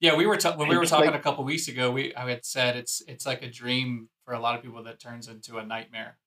yeah. 0.00 0.14
We 0.16 0.26
were 0.26 0.36
ta- 0.36 0.56
when 0.56 0.68
we 0.68 0.76
were 0.78 0.86
talking 0.86 1.10
like- 1.10 1.20
a 1.20 1.22
couple 1.22 1.44
weeks 1.44 1.68
ago. 1.68 1.90
We 1.90 2.14
I 2.14 2.28
had 2.30 2.44
said 2.44 2.76
it's 2.76 3.02
it's 3.06 3.26
like 3.26 3.42
a 3.42 3.50
dream 3.50 4.08
for 4.24 4.34
a 4.34 4.40
lot 4.40 4.56
of 4.56 4.62
people 4.62 4.82
that 4.84 5.00
turns 5.00 5.28
into 5.28 5.58
a 5.58 5.64
nightmare. 5.66 6.18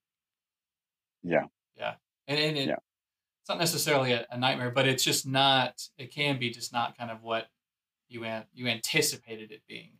Yeah. 1.24 1.44
yeah, 1.78 1.94
and, 2.28 2.38
and 2.40 2.58
it, 2.58 2.68
Yeah. 2.68 2.76
it's 3.42 3.50
not 3.50 3.58
necessarily 3.58 4.12
a, 4.12 4.26
a 4.30 4.38
nightmare, 4.38 4.72
but 4.72 4.88
it's 4.88 5.04
just 5.04 5.26
not. 5.26 5.82
It 5.98 6.14
can 6.14 6.38
be 6.38 6.50
just 6.50 6.74
not 6.74 6.98
kind 6.98 7.10
of 7.12 7.24
what 7.24 7.48
you 8.10 8.26
an, 8.26 8.44
you 8.54 8.68
anticipated 8.68 9.52
it 9.52 9.62
being. 9.68 9.94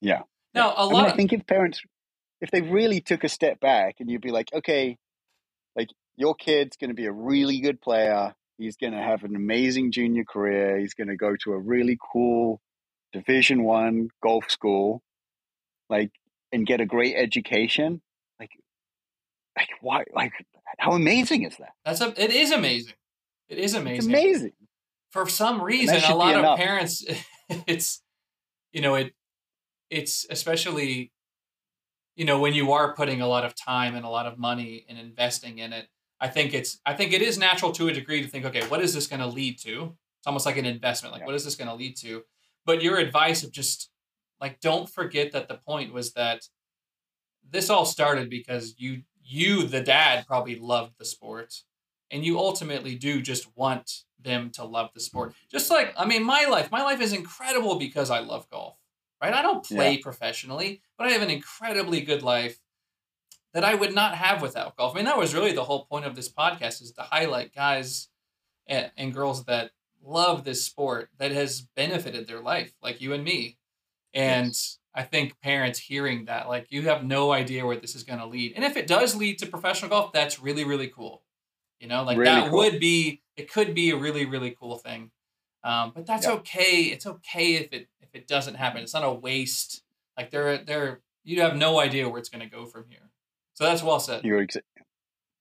Yeah. 0.00 0.22
Now 0.54 0.70
a 0.70 0.74
I 0.74 0.82
lot 0.84 0.92
mean, 1.02 1.04
I 1.12 1.16
think 1.16 1.32
if 1.32 1.46
parents, 1.46 1.80
if 2.40 2.50
they 2.50 2.60
really 2.60 3.00
took 3.00 3.24
a 3.24 3.28
step 3.28 3.58
back 3.60 3.96
and 4.00 4.08
you'd 4.10 4.20
be 4.20 4.30
like, 4.30 4.48
okay, 4.54 4.96
like 5.74 5.88
your 6.16 6.34
kid's 6.34 6.76
going 6.76 6.90
to 6.90 6.94
be 6.94 7.06
a 7.06 7.12
really 7.12 7.60
good 7.60 7.80
player. 7.80 8.34
He's 8.58 8.76
going 8.76 8.92
to 8.92 9.02
have 9.02 9.24
an 9.24 9.34
amazing 9.34 9.92
junior 9.92 10.24
career. 10.24 10.78
He's 10.78 10.94
going 10.94 11.08
to 11.08 11.16
go 11.16 11.36
to 11.44 11.52
a 11.52 11.58
really 11.58 11.98
cool 12.12 12.60
Division 13.12 13.64
One 13.64 14.08
golf 14.22 14.50
school, 14.50 15.02
like, 15.90 16.10
and 16.52 16.66
get 16.66 16.80
a 16.80 16.86
great 16.86 17.14
education. 17.16 18.00
Like, 18.38 18.50
like 19.56 19.68
why? 19.80 20.04
Like, 20.14 20.32
how 20.78 20.92
amazing 20.92 21.44
is 21.44 21.56
that? 21.58 21.72
that's 21.84 22.00
a 22.00 22.08
it 22.22 22.30
is 22.30 22.52
amazing. 22.52 22.94
It 23.48 23.58
is 23.58 23.74
amazing. 23.74 23.96
It's 23.96 24.06
amazing. 24.06 24.30
amazing. 24.30 24.52
for 25.10 25.28
some 25.28 25.60
reason 25.60 26.00
a 26.08 26.14
lot 26.14 26.34
of 26.34 26.56
parents 26.56 27.04
it's 27.66 28.02
you 28.72 28.80
know 28.80 28.94
it 28.94 29.12
it's 29.90 30.26
especially 30.30 31.12
you 32.16 32.24
know 32.24 32.40
when 32.40 32.54
you 32.54 32.72
are 32.72 32.94
putting 32.94 33.20
a 33.20 33.26
lot 33.26 33.44
of 33.44 33.54
time 33.54 33.94
and 33.94 34.04
a 34.04 34.08
lot 34.08 34.26
of 34.26 34.38
money 34.38 34.86
and 34.88 34.98
investing 34.98 35.58
in 35.58 35.72
it 35.72 35.88
i 36.22 36.28
think 36.28 36.54
it's 36.54 36.80
i 36.86 36.94
think 36.94 37.12
it 37.12 37.20
is 37.20 37.36
natural 37.36 37.72
to 37.72 37.88
a 37.88 37.92
degree 37.92 38.22
to 38.22 38.28
think 38.28 38.44
okay 38.46 38.64
what 38.68 38.80
is 38.80 38.94
this 38.94 39.06
going 39.06 39.20
to 39.20 39.26
lead 39.26 39.58
to 39.58 39.94
it's 40.18 40.26
almost 40.26 40.46
like 40.46 40.56
an 40.56 40.64
investment 40.66 41.12
like 41.12 41.20
Yeah. 41.20 41.26
what 41.26 41.34
is 41.34 41.44
this 41.44 41.56
going 41.56 41.68
to 41.68 41.74
lead 41.74 41.96
to 41.98 42.22
but 42.64 42.82
your 42.82 42.96
advice 42.98 43.42
of 43.44 43.52
just 43.52 43.90
like 44.40 44.60
don't 44.60 44.88
forget 44.88 45.32
that 45.32 45.48
the 45.48 45.56
point 45.56 45.92
was 45.92 46.12
that 46.14 46.40
this 47.48 47.68
all 47.68 47.84
started 47.84 48.30
because 48.30 48.74
you 48.78 49.02
you 49.22 49.64
the 49.64 49.80
dad 49.82 50.26
probably 50.26 50.56
loved 50.58 50.94
the 50.98 51.04
sport 51.04 51.54
and 52.10 52.24
you 52.24 52.38
ultimately 52.38 52.94
do 52.94 53.20
just 53.20 53.48
want 53.56 54.02
them 54.20 54.50
to 54.50 54.64
love 54.64 54.90
the 54.94 55.00
sport. 55.00 55.34
Just 55.50 55.70
like 55.70 55.92
I 55.96 56.04
mean, 56.04 56.22
my 56.24 56.44
life, 56.44 56.70
my 56.70 56.82
life 56.82 57.00
is 57.00 57.12
incredible 57.12 57.76
because 57.78 58.10
I 58.10 58.20
love 58.20 58.48
golf. 58.50 58.76
Right? 59.22 59.32
I 59.32 59.42
don't 59.42 59.64
play 59.64 59.98
professionally, 59.98 60.82
but 60.98 61.06
I 61.06 61.10
have 61.12 61.22
an 61.22 61.30
incredibly 61.30 62.00
good 62.00 62.22
life 62.22 62.58
that 63.54 63.64
I 63.64 63.74
would 63.74 63.94
not 63.94 64.14
have 64.16 64.40
without 64.42 64.76
golf. 64.76 64.94
I 64.94 64.96
mean, 64.96 65.04
that 65.04 65.18
was 65.18 65.34
really 65.34 65.52
the 65.52 65.64
whole 65.64 65.84
point 65.86 66.04
of 66.06 66.16
this 66.16 66.30
podcast 66.32 66.80
is 66.82 66.92
to 66.92 67.02
highlight 67.02 67.54
guys 67.54 68.08
and, 68.66 68.90
and 68.96 69.12
girls 69.14 69.44
that 69.44 69.72
love 70.04 70.44
this 70.44 70.64
sport 70.64 71.10
that 71.18 71.32
has 71.32 71.60
benefited 71.76 72.26
their 72.26 72.40
life, 72.40 72.72
like 72.82 73.00
you 73.00 73.12
and 73.12 73.22
me. 73.24 73.58
And 74.14 74.54
I 74.94 75.02
think 75.04 75.40
parents 75.40 75.78
hearing 75.78 76.26
that, 76.26 76.48
like, 76.48 76.66
you 76.70 76.82
have 76.82 77.04
no 77.04 77.32
idea 77.32 77.64
where 77.64 77.76
this 77.76 77.94
is 77.94 78.02
going 78.04 78.18
to 78.18 78.26
lead. 78.26 78.52
And 78.56 78.64
if 78.64 78.76
it 78.76 78.86
does 78.86 79.14
lead 79.16 79.38
to 79.38 79.46
professional 79.46 79.88
golf, 79.90 80.12
that's 80.12 80.40
really, 80.40 80.64
really 80.64 80.88
cool. 80.88 81.22
You 81.80 81.88
know, 81.88 82.02
like 82.04 82.18
Really 82.18 82.30
that 82.40 82.48
cool. 82.50 82.58
would 82.58 82.78
be, 82.80 83.22
it 83.36 83.50
could 83.50 83.74
be 83.74 83.90
a 83.90 83.96
really, 83.96 84.26
really 84.26 84.54
cool 84.58 84.76
thing. 84.78 85.10
Um, 85.64 85.92
but 85.94 86.06
that's 86.06 86.26
Yeah. 86.26 86.32
okay. 86.34 86.82
It's 86.84 87.06
okay 87.06 87.54
if 87.54 87.72
it 87.72 87.88
if 88.00 88.08
it 88.14 88.26
doesn't 88.26 88.56
happen. 88.56 88.82
It's 88.82 88.94
not 88.94 89.04
a 89.04 89.12
waste 89.12 89.82
Like 90.16 90.30
they're 90.30 90.58
they're 90.58 91.00
you 91.24 91.40
have 91.42 91.56
no 91.56 91.78
idea 91.78 92.08
where 92.08 92.18
it's 92.18 92.28
going 92.28 92.42
to 92.42 92.50
go 92.50 92.66
from 92.66 92.86
here. 92.88 93.11
So 93.54 93.64
that's 93.64 93.82
well 93.82 94.00
said. 94.00 94.24
You're 94.24 94.42
ex- 94.42 94.56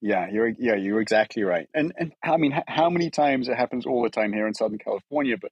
yeah, 0.01 0.27
you're 0.31 0.47
yeah, 0.47 0.75
you're 0.75 1.01
exactly 1.01 1.43
right. 1.43 1.67
And 1.73 1.93
and 1.97 2.13
I 2.23 2.37
mean, 2.37 2.59
how 2.67 2.89
many 2.89 3.09
times 3.09 3.47
it 3.47 3.57
happens 3.57 3.85
all 3.85 4.03
the 4.03 4.09
time 4.09 4.33
here 4.33 4.47
in 4.47 4.53
Southern 4.53 4.79
California, 4.79 5.37
but 5.39 5.51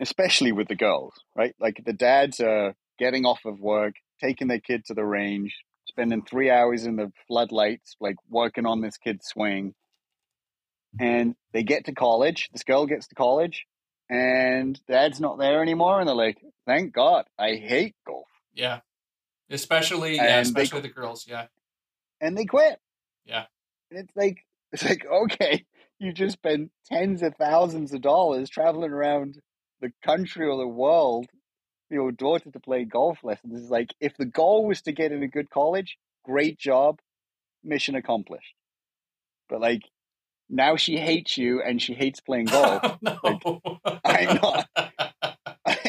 especially 0.00 0.52
with 0.52 0.68
the 0.68 0.76
girls, 0.76 1.14
right? 1.36 1.54
Like 1.60 1.82
the 1.84 1.92
dads 1.92 2.40
are 2.40 2.74
getting 2.98 3.26
off 3.26 3.40
of 3.44 3.58
work, 3.60 3.94
taking 4.20 4.48
their 4.48 4.60
kid 4.60 4.84
to 4.86 4.94
the 4.94 5.04
range, 5.04 5.56
spending 5.86 6.22
three 6.22 6.50
hours 6.50 6.86
in 6.86 6.96
the 6.96 7.12
floodlights, 7.26 7.96
like 8.00 8.16
working 8.28 8.64
on 8.64 8.80
this 8.80 8.96
kid's 8.96 9.26
swing. 9.26 9.74
And 10.98 11.34
they 11.52 11.62
get 11.62 11.86
to 11.86 11.92
college. 11.92 12.48
This 12.52 12.64
girl 12.64 12.86
gets 12.86 13.08
to 13.08 13.14
college, 13.14 13.64
and 14.08 14.80
dad's 14.88 15.20
not 15.20 15.38
there 15.38 15.62
anymore. 15.62 16.00
And 16.00 16.08
they're 16.08 16.16
like, 16.16 16.38
"Thank 16.66 16.92
God, 16.92 17.26
I 17.38 17.54
hate 17.54 17.94
golf." 18.06 18.26
Yeah, 18.54 18.80
especially 19.50 20.16
yeah, 20.16 20.22
And 20.38 20.46
they- 20.46 20.48
especially 20.62 20.80
the 20.82 20.88
girls. 20.88 21.26
Yeah, 21.28 21.46
and 22.20 22.36
they 22.36 22.44
quit. 22.44 22.78
Yeah. 23.26 23.44
And 23.90 24.00
it's 24.00 24.16
like 24.16 24.38
it's 24.72 24.84
like, 24.84 25.04
okay, 25.04 25.64
you 25.98 26.12
just 26.12 26.34
spent 26.34 26.70
tens 26.86 27.22
of 27.22 27.34
thousands 27.36 27.92
of 27.92 28.00
dollars 28.02 28.48
traveling 28.48 28.92
around 28.92 29.40
the 29.80 29.92
country 30.04 30.46
or 30.46 30.56
the 30.58 30.66
world 30.68 31.26
for 31.88 31.94
your 31.94 32.12
daughter 32.12 32.50
to 32.50 32.60
play 32.60 32.84
golf 32.84 33.18
lessons. 33.24 33.60
It's 33.62 33.70
like 33.70 33.94
if 34.00 34.16
the 34.16 34.26
goal 34.26 34.66
was 34.66 34.82
to 34.82 34.92
get 34.92 35.10
in 35.12 35.22
a 35.22 35.28
good 35.28 35.50
college, 35.50 35.96
great 36.24 36.58
job, 36.58 37.00
mission 37.64 37.94
accomplished. 37.96 38.54
But 39.48 39.60
like 39.60 39.82
now 40.48 40.76
she 40.76 40.96
hates 40.98 41.36
you 41.38 41.62
and 41.62 41.80
she 41.82 41.94
hates 41.94 42.20
playing 42.20 42.46
golf. 42.46 42.80
Oh, 42.84 42.98
no. 43.44 43.70
I'm 44.04 44.36
not- 44.36 44.68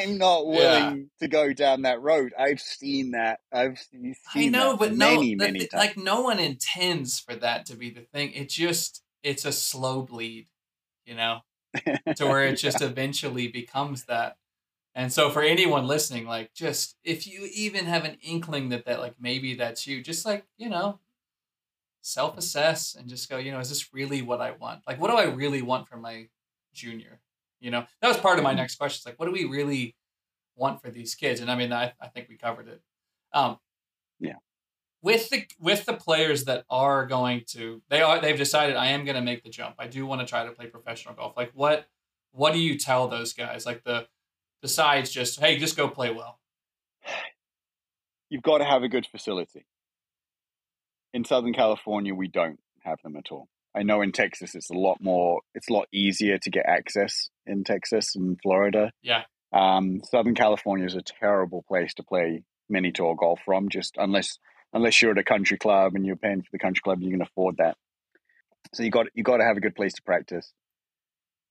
I'm 0.02 0.18
not 0.18 0.48
willing 0.48 1.10
to 1.20 1.28
go 1.28 1.54
down 1.54 1.84
that 1.84 2.02
road. 2.02 2.34
I've 2.38 2.60
seen 2.60 3.12
that. 3.12 3.40
I've 3.52 3.80
seen 3.80 4.16
I 4.36 4.48
know, 4.48 4.78
but 4.78 4.96
many, 4.96 5.36
no, 5.36 5.46
many 5.46 5.68
like 5.74 5.98
no 5.98 6.22
one 6.22 6.40
intends 6.40 7.20
for 7.20 7.36
that 7.36 7.66
to 7.68 7.76
be 7.76 7.90
the 7.90 8.02
thing. 8.02 8.32
It 8.34 8.50
just 8.50 9.04
it's 9.24 9.46
a 9.46 9.52
slow 9.52 10.02
bleed, 10.02 10.48
you 11.06 11.16
know, 11.16 11.40
to 12.16 12.26
where 12.26 12.46
it 12.46 12.56
just 12.58 12.82
eventually 12.82 13.48
becomes 13.48 14.06
that. 14.06 14.38
And 14.94 15.12
so 15.12 15.30
for 15.30 15.42
anyone 15.42 15.88
listening, 15.88 16.26
like 16.26 16.54
just 16.54 16.98
if 17.04 17.26
you 17.26 17.48
even 17.54 17.86
have 17.86 18.04
an 18.04 18.18
inkling 18.22 18.70
that 18.70 18.86
that 18.86 19.00
like 19.00 19.16
maybe 19.20 19.56
that's 19.56 19.88
you, 19.88 20.02
just 20.02 20.26
like 20.26 20.46
you 20.58 20.70
know, 20.70 21.00
self 22.02 22.38
assess 22.38 22.96
and 22.96 23.08
just 23.08 23.30
go, 23.30 23.38
you 23.38 23.52
know, 23.52 23.60
is 23.60 23.70
this 23.70 23.94
really 23.94 24.22
what 24.22 24.42
I 24.42 24.52
want? 24.52 24.82
Like, 24.88 25.00
what 25.00 25.10
do 25.10 25.18
I 25.18 25.26
really 25.26 25.62
want 25.62 25.88
from 25.88 26.02
my 26.02 26.28
junior? 26.74 27.22
You 27.62 27.72
know, 27.72 27.86
that 28.02 28.08
was 28.08 28.18
part 28.18 28.38
of 28.40 28.44
my 28.44 28.54
next 28.54 28.76
question. 28.76 28.98
It's 28.98 29.06
like, 29.06 29.20
what 29.20 29.28
do 29.28 29.32
we 29.32 29.46
really 29.46 29.96
want 30.56 30.82
for 30.82 30.90
these 30.90 31.16
kids? 31.16 31.40
And 31.40 31.50
I 31.50 31.56
mean, 31.56 31.72
I, 31.72 31.94
I 32.02 32.08
think 32.08 32.28
we 32.28 32.36
covered 32.36 32.68
it. 32.68 32.82
Um, 33.34 33.58
Yeah. 34.20 34.36
With 35.04 35.30
the 35.30 35.46
with 35.60 35.86
the 35.86 35.94
players 35.94 36.44
that 36.46 36.66
are 36.70 37.06
going 37.06 37.44
to, 37.50 37.82
they 37.90 38.02
are 38.02 38.20
they've 38.20 38.38
decided 38.38 38.76
I 38.76 38.88
am 38.88 39.06
going 39.06 39.16
to 39.16 39.22
make 39.22 39.44
the 39.44 39.50
jump. 39.50 39.76
I 39.80 39.88
do 39.88 40.06
want 40.06 40.22
to 40.22 40.28
try 40.28 40.46
to 40.46 40.52
play 40.52 40.68
professional 40.68 41.16
golf. 41.16 41.34
Like, 41.38 41.52
what 41.54 41.88
what 42.32 42.54
do 42.54 42.60
you 42.60 42.78
tell 42.78 43.08
those 43.08 43.34
guys? 43.34 43.66
Like 43.66 43.84
the 43.84 44.08
besides 44.62 45.12
just 45.12 45.40
hey, 45.40 45.58
just 45.58 45.78
go 45.78 45.88
play 45.88 46.12
well. 46.12 46.40
you've 48.30 48.44
got 48.44 48.60
to 48.60 48.66
have 48.66 48.84
a 48.84 48.90
good 48.90 49.08
facility. 49.08 49.66
In 51.14 51.26
Southern 51.26 51.54
California, 51.54 52.14
we 52.14 52.28
don't 52.28 52.60
have 52.84 53.02
them 53.04 53.16
at 53.18 53.32
all. 53.32 53.50
I 53.76 53.84
know 53.84 54.02
in 54.02 54.12
Texas, 54.12 54.56
it's 54.56 54.70
a 54.70 54.78
lot 54.78 54.98
more, 55.02 55.42
it's 55.56 55.70
a 55.70 55.74
lot 55.74 55.88
easier 55.94 56.38
to 56.40 56.50
get 56.50 56.66
access 56.66 57.30
in 57.46 57.64
Texas 57.64 58.16
and 58.16 58.38
Florida. 58.42 58.92
Yeah. 59.02 59.24
Um, 59.54 60.02
Southern 60.04 60.36
California 60.36 60.86
is 60.86 60.96
a 60.96 61.02
terrible 61.02 61.64
place 61.68 61.94
to 61.96 62.04
play 62.04 62.44
mini 62.70 62.92
tour 62.92 63.16
golf 63.16 63.40
from, 63.46 63.70
just 63.70 63.96
unless 63.98 64.38
unless 64.74 65.02
you're 65.02 65.12
at 65.12 65.18
a 65.18 65.24
country 65.24 65.58
club 65.58 65.96
and 65.96 66.06
you're 66.06 66.16
paying 66.16 66.42
for 66.42 66.50
the 66.52 66.60
country 66.60 66.82
club, 66.84 67.02
you 67.02 67.12
can 67.12 67.22
afford 67.22 67.58
that. 67.58 67.78
So 68.74 68.84
you 68.84 68.92
got 68.92 69.08
you 69.14 69.24
got 69.24 69.38
to 69.38 69.46
have 69.46 69.58
a 69.58 69.62
good 69.62 69.76
place 69.76 69.94
to 69.94 70.02
practice. 70.04 70.52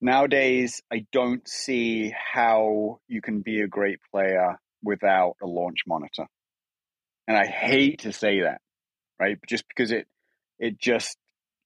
Nowadays, 0.01 0.81
I 0.91 1.07
don't 1.13 1.47
see 1.47 2.15
how 2.17 3.01
you 3.07 3.21
can 3.21 3.43
be 3.43 3.61
a 3.61 3.69
great 3.69 3.99
player 4.11 4.59
without 4.83 5.37
a 5.43 5.47
launch 5.47 5.81
monitor. 5.87 6.27
And 7.29 7.37
I 7.37 7.47
hate 7.47 8.01
to 8.01 8.13
say 8.13 8.41
that, 8.41 8.63
right? 9.19 9.39
Just 9.47 9.65
because 9.69 9.93
it 9.93 10.07
it 10.59 10.79
just 10.79 11.17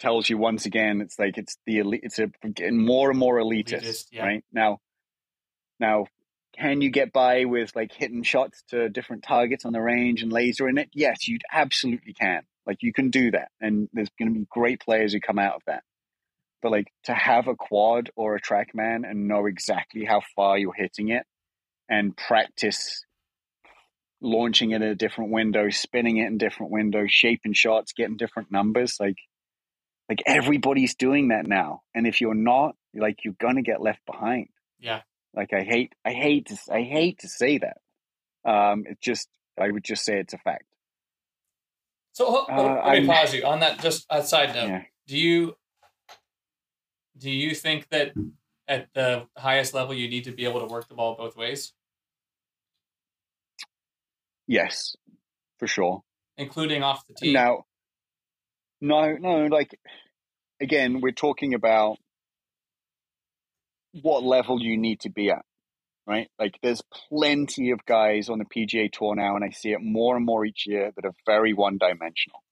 tells 0.05 0.28
you 0.28 0.36
once 0.36 0.66
again 0.66 1.00
it's 1.00 1.18
like 1.18 1.38
it's 1.38 1.57
the 1.64 1.78
elite 1.78 2.02
it's 2.02 2.18
a 2.18 2.26
getting 2.55 2.84
more 2.84 3.09
and 3.11 3.18
more 3.18 3.38
elitist, 3.38 3.82
Elitist, 3.82 4.05
yeah. 4.12 4.24
right? 4.24 4.44
Now 4.52 4.80
now 5.80 6.07
can 6.57 6.82
you 6.82 6.90
get 6.90 7.12
by 7.12 7.46
with 7.46 7.74
like 7.74 7.92
hitting 7.92 8.22
shots 8.22 8.62
to 8.68 8.88
different 8.88 9.24
targets 9.24 9.64
on 9.64 9.72
the 9.72 9.80
range 9.80 10.22
and 10.22 10.30
laser 10.30 10.68
in 10.68 10.78
it? 10.78 10.88
Yes, 10.92 11.26
you 11.26 11.38
absolutely 11.50 12.12
can. 12.12 12.42
Like 12.66 12.78
you 12.82 12.92
can 12.92 13.11
do 13.11 13.30
that. 13.32 13.48
And 13.61 13.88
there's 13.92 14.11
going 14.18 14.32
to 14.32 14.38
be 14.38 14.46
great 14.48 14.80
players 14.80 15.12
who 15.12 15.20
come 15.20 15.38
out 15.38 15.57
of 15.57 15.62
that. 15.66 15.82
But 16.62 16.70
like 16.70 16.92
to 17.05 17.14
have 17.14 17.48
a 17.48 17.57
quad 17.57 18.11
or 18.14 18.36
a 18.36 18.40
TrackMan 18.40 19.09
and 19.09 19.26
know 19.26 19.46
exactly 19.46 20.05
how 20.05 20.20
far 20.36 20.57
you're 20.57 20.74
hitting 20.74 21.09
it 21.09 21.24
and 21.88 22.16
practice 22.16 23.05
launching 24.20 24.70
it 24.70 24.80
at 24.80 24.88
a 24.88 24.94
different 24.94 25.30
window, 25.30 25.70
spinning 25.70 26.18
it 26.18 26.26
in 26.26 26.38
different 26.38 26.72
windows, 26.72 27.11
shaping 27.11 27.52
shots, 27.52 27.92
getting 27.92 28.16
different 28.16 28.52
numbers, 28.52 28.96
like 29.00 29.16
like 30.09 30.22
everybody's 30.26 30.94
doing 30.94 31.28
that 31.28 31.46
now. 31.46 31.82
And 31.94 32.07
if 32.07 32.20
you're 32.20 32.34
not, 32.34 32.76
like 32.94 33.24
you're 33.24 33.34
gonna 33.40 33.62
get 33.62 33.80
left 33.80 34.00
behind. 34.07 34.48
Yeah. 34.78 35.02
Like 35.34 35.52
I 35.52 35.62
hate 35.62 35.94
I 36.05 36.12
hate 36.12 36.46
to 36.46 36.59
I 36.72 36.82
hate 36.82 37.20
to 37.20 37.28
say 37.28 37.59
that. 37.59 37.78
Um 38.44 38.84
it 38.86 39.00
just 39.00 39.28
I 39.61 39.70
would 39.70 39.84
just 39.84 40.05
say 40.05 40.18
it's 40.18 40.34
a 40.34 40.38
fact. 40.38 40.64
So 42.12 42.44
Uh, 42.48 42.55
let 42.55 42.57
me 42.84 42.98
I'm- 42.98 43.07
pause 43.07 43.34
you 43.34 43.44
on 43.44 43.61
that. 43.61 43.80
Just 43.80 44.07
a 44.11 44.22
side 44.22 44.55
note. 44.55 44.68
Yeah. 44.68 44.82
Do 45.07 45.18
you 45.18 45.57
do 47.16 47.30
you 47.30 47.55
think 47.55 47.88
that 47.90 48.12
at 48.68 48.88
the 48.94 49.26
highest 49.36 49.74
level 49.74 49.94
you 49.94 50.09
need 50.09 50.24
to 50.24 50.32
be 50.32 50.44
able 50.44 50.61
to 50.61 50.66
work 50.66 50.88
the 50.88 50.94
ball 50.94 51.14
both 51.16 51.36
ways, 51.36 51.72
Yes, 54.46 54.96
for 55.59 55.66
sure. 55.66 56.02
including 56.36 56.82
off 56.82 57.07
the 57.07 57.14
tee? 57.14 57.32
Now, 57.32 57.64
no, 58.85 59.16
no, 59.16 59.47
like 59.47 59.78
again, 60.61 61.01
we're 61.01 61.12
talking 61.12 61.55
about 61.55 61.97
what 64.02 64.23
level 64.23 64.61
you 64.61 64.77
need 64.77 65.01
to 65.01 65.11
be 65.11 65.31
at, 65.31 65.44
right? 66.06 66.28
Like, 66.39 66.59
there's 66.62 66.82
plenty 67.09 67.70
of 67.70 67.85
guys 67.86 68.28
on 68.28 68.39
the 68.39 68.44
PGA 68.44 68.93
Tour 68.93 69.15
now, 69.15 69.36
and 69.36 69.44
I 69.44 69.51
see 69.51 69.70
it 69.70 69.81
more 69.81 70.16
and 70.16 70.27
more 70.27 70.44
each 70.44 70.66
year 70.66 70.93
that 70.94 71.05
are 71.06 71.15
very 71.24 71.55
one-dimensional, 71.55 72.43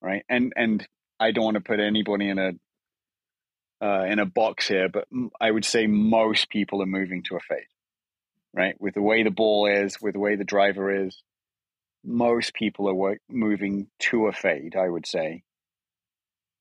right? 0.00 0.24
And 0.30 0.54
and 0.56 0.86
I 1.20 1.32
don't 1.32 1.44
want 1.44 1.56
to 1.56 1.60
put 1.60 1.80
anybody 1.80 2.30
in 2.30 2.38
a 2.38 2.52
uh, 3.84 4.04
in 4.04 4.18
a 4.20 4.26
box 4.26 4.66
here, 4.66 4.88
but 4.88 5.08
I 5.40 5.50
would 5.50 5.64
say 5.64 5.86
most 5.86 6.48
people 6.48 6.82
are 6.82 6.86
moving 6.86 7.22
to 7.24 7.36
a 7.36 7.40
fade, 7.40 7.68
right? 8.54 8.80
With 8.80 8.94
the 8.94 9.02
way 9.02 9.24
the 9.24 9.30
ball 9.30 9.66
is, 9.66 10.00
with 10.00 10.14
the 10.14 10.20
way 10.20 10.36
the 10.36 10.44
driver 10.44 11.04
is, 11.04 11.22
most 12.08 12.54
people 12.54 12.88
are 12.88 12.94
work, 12.94 13.20
moving 13.28 13.88
to 14.00 14.26
a 14.26 14.32
fade. 14.32 14.74
I 14.76 14.88
would 14.88 15.06
say 15.06 15.42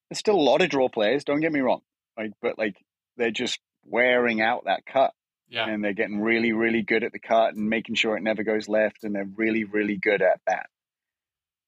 there's 0.10 0.20
still 0.20 0.36
a 0.36 0.42
lot 0.50 0.62
of 0.62 0.70
draw 0.70 0.90
players. 0.90 1.24
Don't 1.24 1.40
get 1.42 1.52
me 1.52 1.60
wrong, 1.62 1.82
like, 2.18 2.32
but 2.42 2.58
like 2.58 2.76
they're 3.18 3.32
just 3.32 3.60
wearing 3.86 4.42
out 4.42 4.66
that 4.66 4.86
cut, 4.86 5.14
Yeah. 5.50 5.68
and 5.68 5.84
they're 5.84 5.94
getting 5.94 6.20
really, 6.22 6.52
really 6.52 6.82
good 6.84 7.04
at 7.04 7.12
the 7.14 7.20
cut 7.20 7.56
and 7.56 7.70
making 7.70 7.96
sure 7.96 8.16
it 8.18 8.24
never 8.24 8.44
goes 8.44 8.68
left, 8.68 9.04
and 9.04 9.16
they're 9.16 9.30
really, 9.36 9.64
really 9.64 9.98
good 9.98 10.22
at 10.22 10.40
that. 10.48 10.68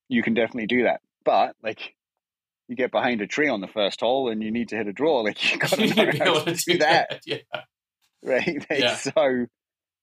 You 0.09 0.21
can 0.23 0.33
definitely 0.33 0.67
do 0.67 0.83
that, 0.83 1.01
but 1.23 1.55
like. 1.63 1.95
You 2.67 2.75
get 2.75 2.91
behind 2.91 3.19
a 3.21 3.25
tree 3.25 3.49
on 3.49 3.61
the 3.61 3.67
first 3.67 3.99
hole 3.99 4.29
and 4.29 4.43
you 4.43 4.51
need 4.51 4.69
to 4.69 4.75
hit 4.75 4.87
a 4.87 4.93
draw. 4.93 5.21
Like 5.21 5.43
you 5.51 5.57
got 5.57 5.71
to 5.71 5.81
You 5.81 5.87
need 5.87 5.97
know 5.97 6.11
be 6.11 6.17
how 6.19 6.25
able 6.35 6.41
to 6.45 6.53
to 6.55 6.71
do 6.73 6.77
that 6.77 7.19
Yeah. 7.25 7.37
right? 8.23 8.45
Like, 8.69 8.79
Yeah. 8.79 8.95
So, 8.95 9.47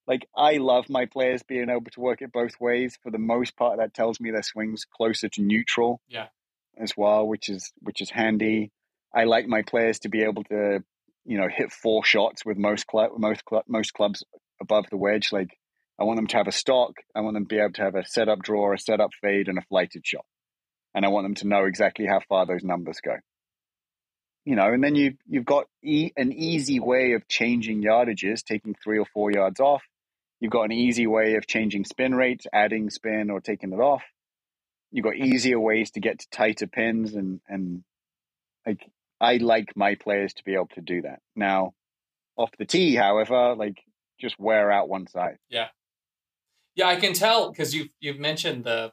like, 0.06 0.28
I 0.36 0.58
love 0.58 0.88
my 0.88 1.06
players 1.06 1.42
being 1.42 1.68
able 1.70 1.90
to 1.92 2.00
work 2.00 2.22
it 2.22 2.32
both 2.32 2.60
ways. 2.60 2.98
For 3.02 3.10
the 3.10 3.18
most 3.18 3.56
part, 3.56 3.78
that 3.78 3.94
tells 3.94 4.20
me 4.20 4.30
their 4.30 4.42
swings 4.42 4.84
closer 4.84 5.28
to 5.30 5.42
neutral, 5.42 6.00
Yeah. 6.08 6.28
as 6.78 6.96
well, 6.96 7.26
which 7.26 7.48
is 7.48 7.72
which 7.80 8.00
is 8.00 8.10
handy. 8.10 8.70
I 9.14 9.24
like 9.24 9.46
my 9.46 9.62
players 9.62 9.98
to 10.00 10.08
be 10.08 10.22
able 10.22 10.44
to, 10.44 10.84
you 11.24 11.38
know, 11.38 11.48
hit 11.48 11.72
four 11.72 12.04
shots 12.04 12.44
with 12.44 12.56
most 12.56 12.86
club 12.86 13.10
most 13.18 13.44
club 13.44 13.64
most 13.68 13.92
clubs 13.94 14.22
above 14.60 14.86
the 14.90 14.96
wedge. 14.96 15.32
Like, 15.32 15.56
I 15.98 16.04
want 16.04 16.16
them 16.18 16.26
to 16.28 16.36
have 16.36 16.48
a 16.48 16.52
stock. 16.52 16.92
I 17.14 17.20
want 17.22 17.34
them 17.34 17.44
to 17.44 17.54
be 17.54 17.58
able 17.60 17.72
to 17.74 17.82
have 17.82 17.94
a 17.94 18.06
setup 18.06 18.42
draw, 18.42 18.72
a 18.74 18.78
setup 18.78 19.10
fade, 19.22 19.48
and 19.48 19.58
a 19.58 19.62
flighted 19.62 20.06
shot. 20.06 20.24
And 20.94 21.04
I 21.04 21.08
want 21.08 21.24
them 21.24 21.34
to 21.36 21.46
know 21.48 21.64
exactly 21.64 22.06
how 22.06 22.20
far 22.28 22.46
those 22.46 22.62
numbers 22.64 23.00
go 23.04 23.16
you 24.44 24.54
know, 24.54 24.72
and 24.72 24.82
then 24.84 24.94
you 24.94 25.14
you've 25.26 25.44
got 25.44 25.66
e- 25.82 26.12
an 26.16 26.32
easy 26.32 26.78
way 26.78 27.14
of 27.14 27.26
changing 27.26 27.82
yardages, 27.82 28.44
taking 28.44 28.74
three 28.82 28.96
or 28.98 29.04
four 29.12 29.32
yards 29.32 29.58
off. 29.58 29.82
You've 30.40 30.52
got 30.52 30.64
an 30.64 30.72
easy 30.72 31.06
way 31.06 31.34
of 31.34 31.46
changing 31.46 31.84
spin 31.84 32.14
rates, 32.14 32.46
adding 32.52 32.90
spin 32.90 33.30
or 33.30 33.40
taking 33.40 33.72
it 33.72 33.80
off. 33.80 34.02
You've 34.92 35.04
got 35.04 35.16
easier 35.16 35.58
ways 35.58 35.90
to 35.92 36.00
get 36.00 36.20
to 36.20 36.30
tighter 36.30 36.66
pins, 36.66 37.14
and 37.14 37.40
and 37.48 37.82
like 38.66 38.80
I 39.20 39.38
like 39.38 39.76
my 39.76 39.94
players 39.94 40.34
to 40.34 40.44
be 40.44 40.54
able 40.54 40.68
to 40.74 40.80
do 40.80 41.02
that. 41.02 41.20
Now, 41.34 41.74
off 42.36 42.50
the 42.58 42.66
tee, 42.66 42.94
however, 42.94 43.54
like 43.54 43.82
just 44.20 44.38
wear 44.38 44.70
out 44.70 44.88
one 44.88 45.06
side. 45.06 45.38
Yeah, 45.48 45.68
yeah, 46.74 46.88
I 46.88 46.96
can 46.96 47.14
tell 47.14 47.50
because 47.50 47.74
you've 47.74 47.88
you've 48.00 48.18
mentioned 48.18 48.64
the 48.64 48.92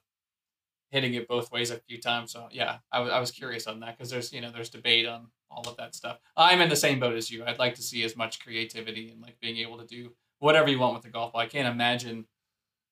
hitting 0.89 1.13
it 1.15 1.27
both 1.27 1.51
ways 1.51 1.71
a 1.71 1.79
few 1.87 1.99
times. 1.99 2.31
So 2.31 2.47
yeah, 2.51 2.77
I 2.91 3.01
was 3.01 3.11
I 3.11 3.19
was 3.19 3.31
curious 3.31 3.67
on 3.67 3.81
that 3.81 3.97
because 3.97 4.09
there's 4.09 4.31
you 4.31 4.41
know 4.41 4.51
there's 4.51 4.69
debate 4.69 5.05
on 5.05 5.27
all 5.51 5.67
of 5.67 5.75
that 5.77 5.93
stuff. 5.93 6.19
I'm 6.37 6.61
in 6.61 6.69
the 6.69 6.75
same 6.75 6.99
boat 6.99 7.15
as 7.15 7.29
you. 7.29 7.43
I'd 7.43 7.59
like 7.59 7.75
to 7.75 7.83
see 7.83 8.03
as 8.03 8.15
much 8.15 8.39
creativity 8.39 9.09
and 9.09 9.21
like 9.21 9.39
being 9.39 9.57
able 9.57 9.77
to 9.79 9.85
do 9.85 10.13
whatever 10.43 10.69
you 10.69 10.77
want 10.77 10.93
with 10.93 11.03
the 11.03 11.09
golf 11.09 11.31
ball. 11.31 11.41
I 11.41 11.45
can't 11.45 11.69
imagine 11.69 12.25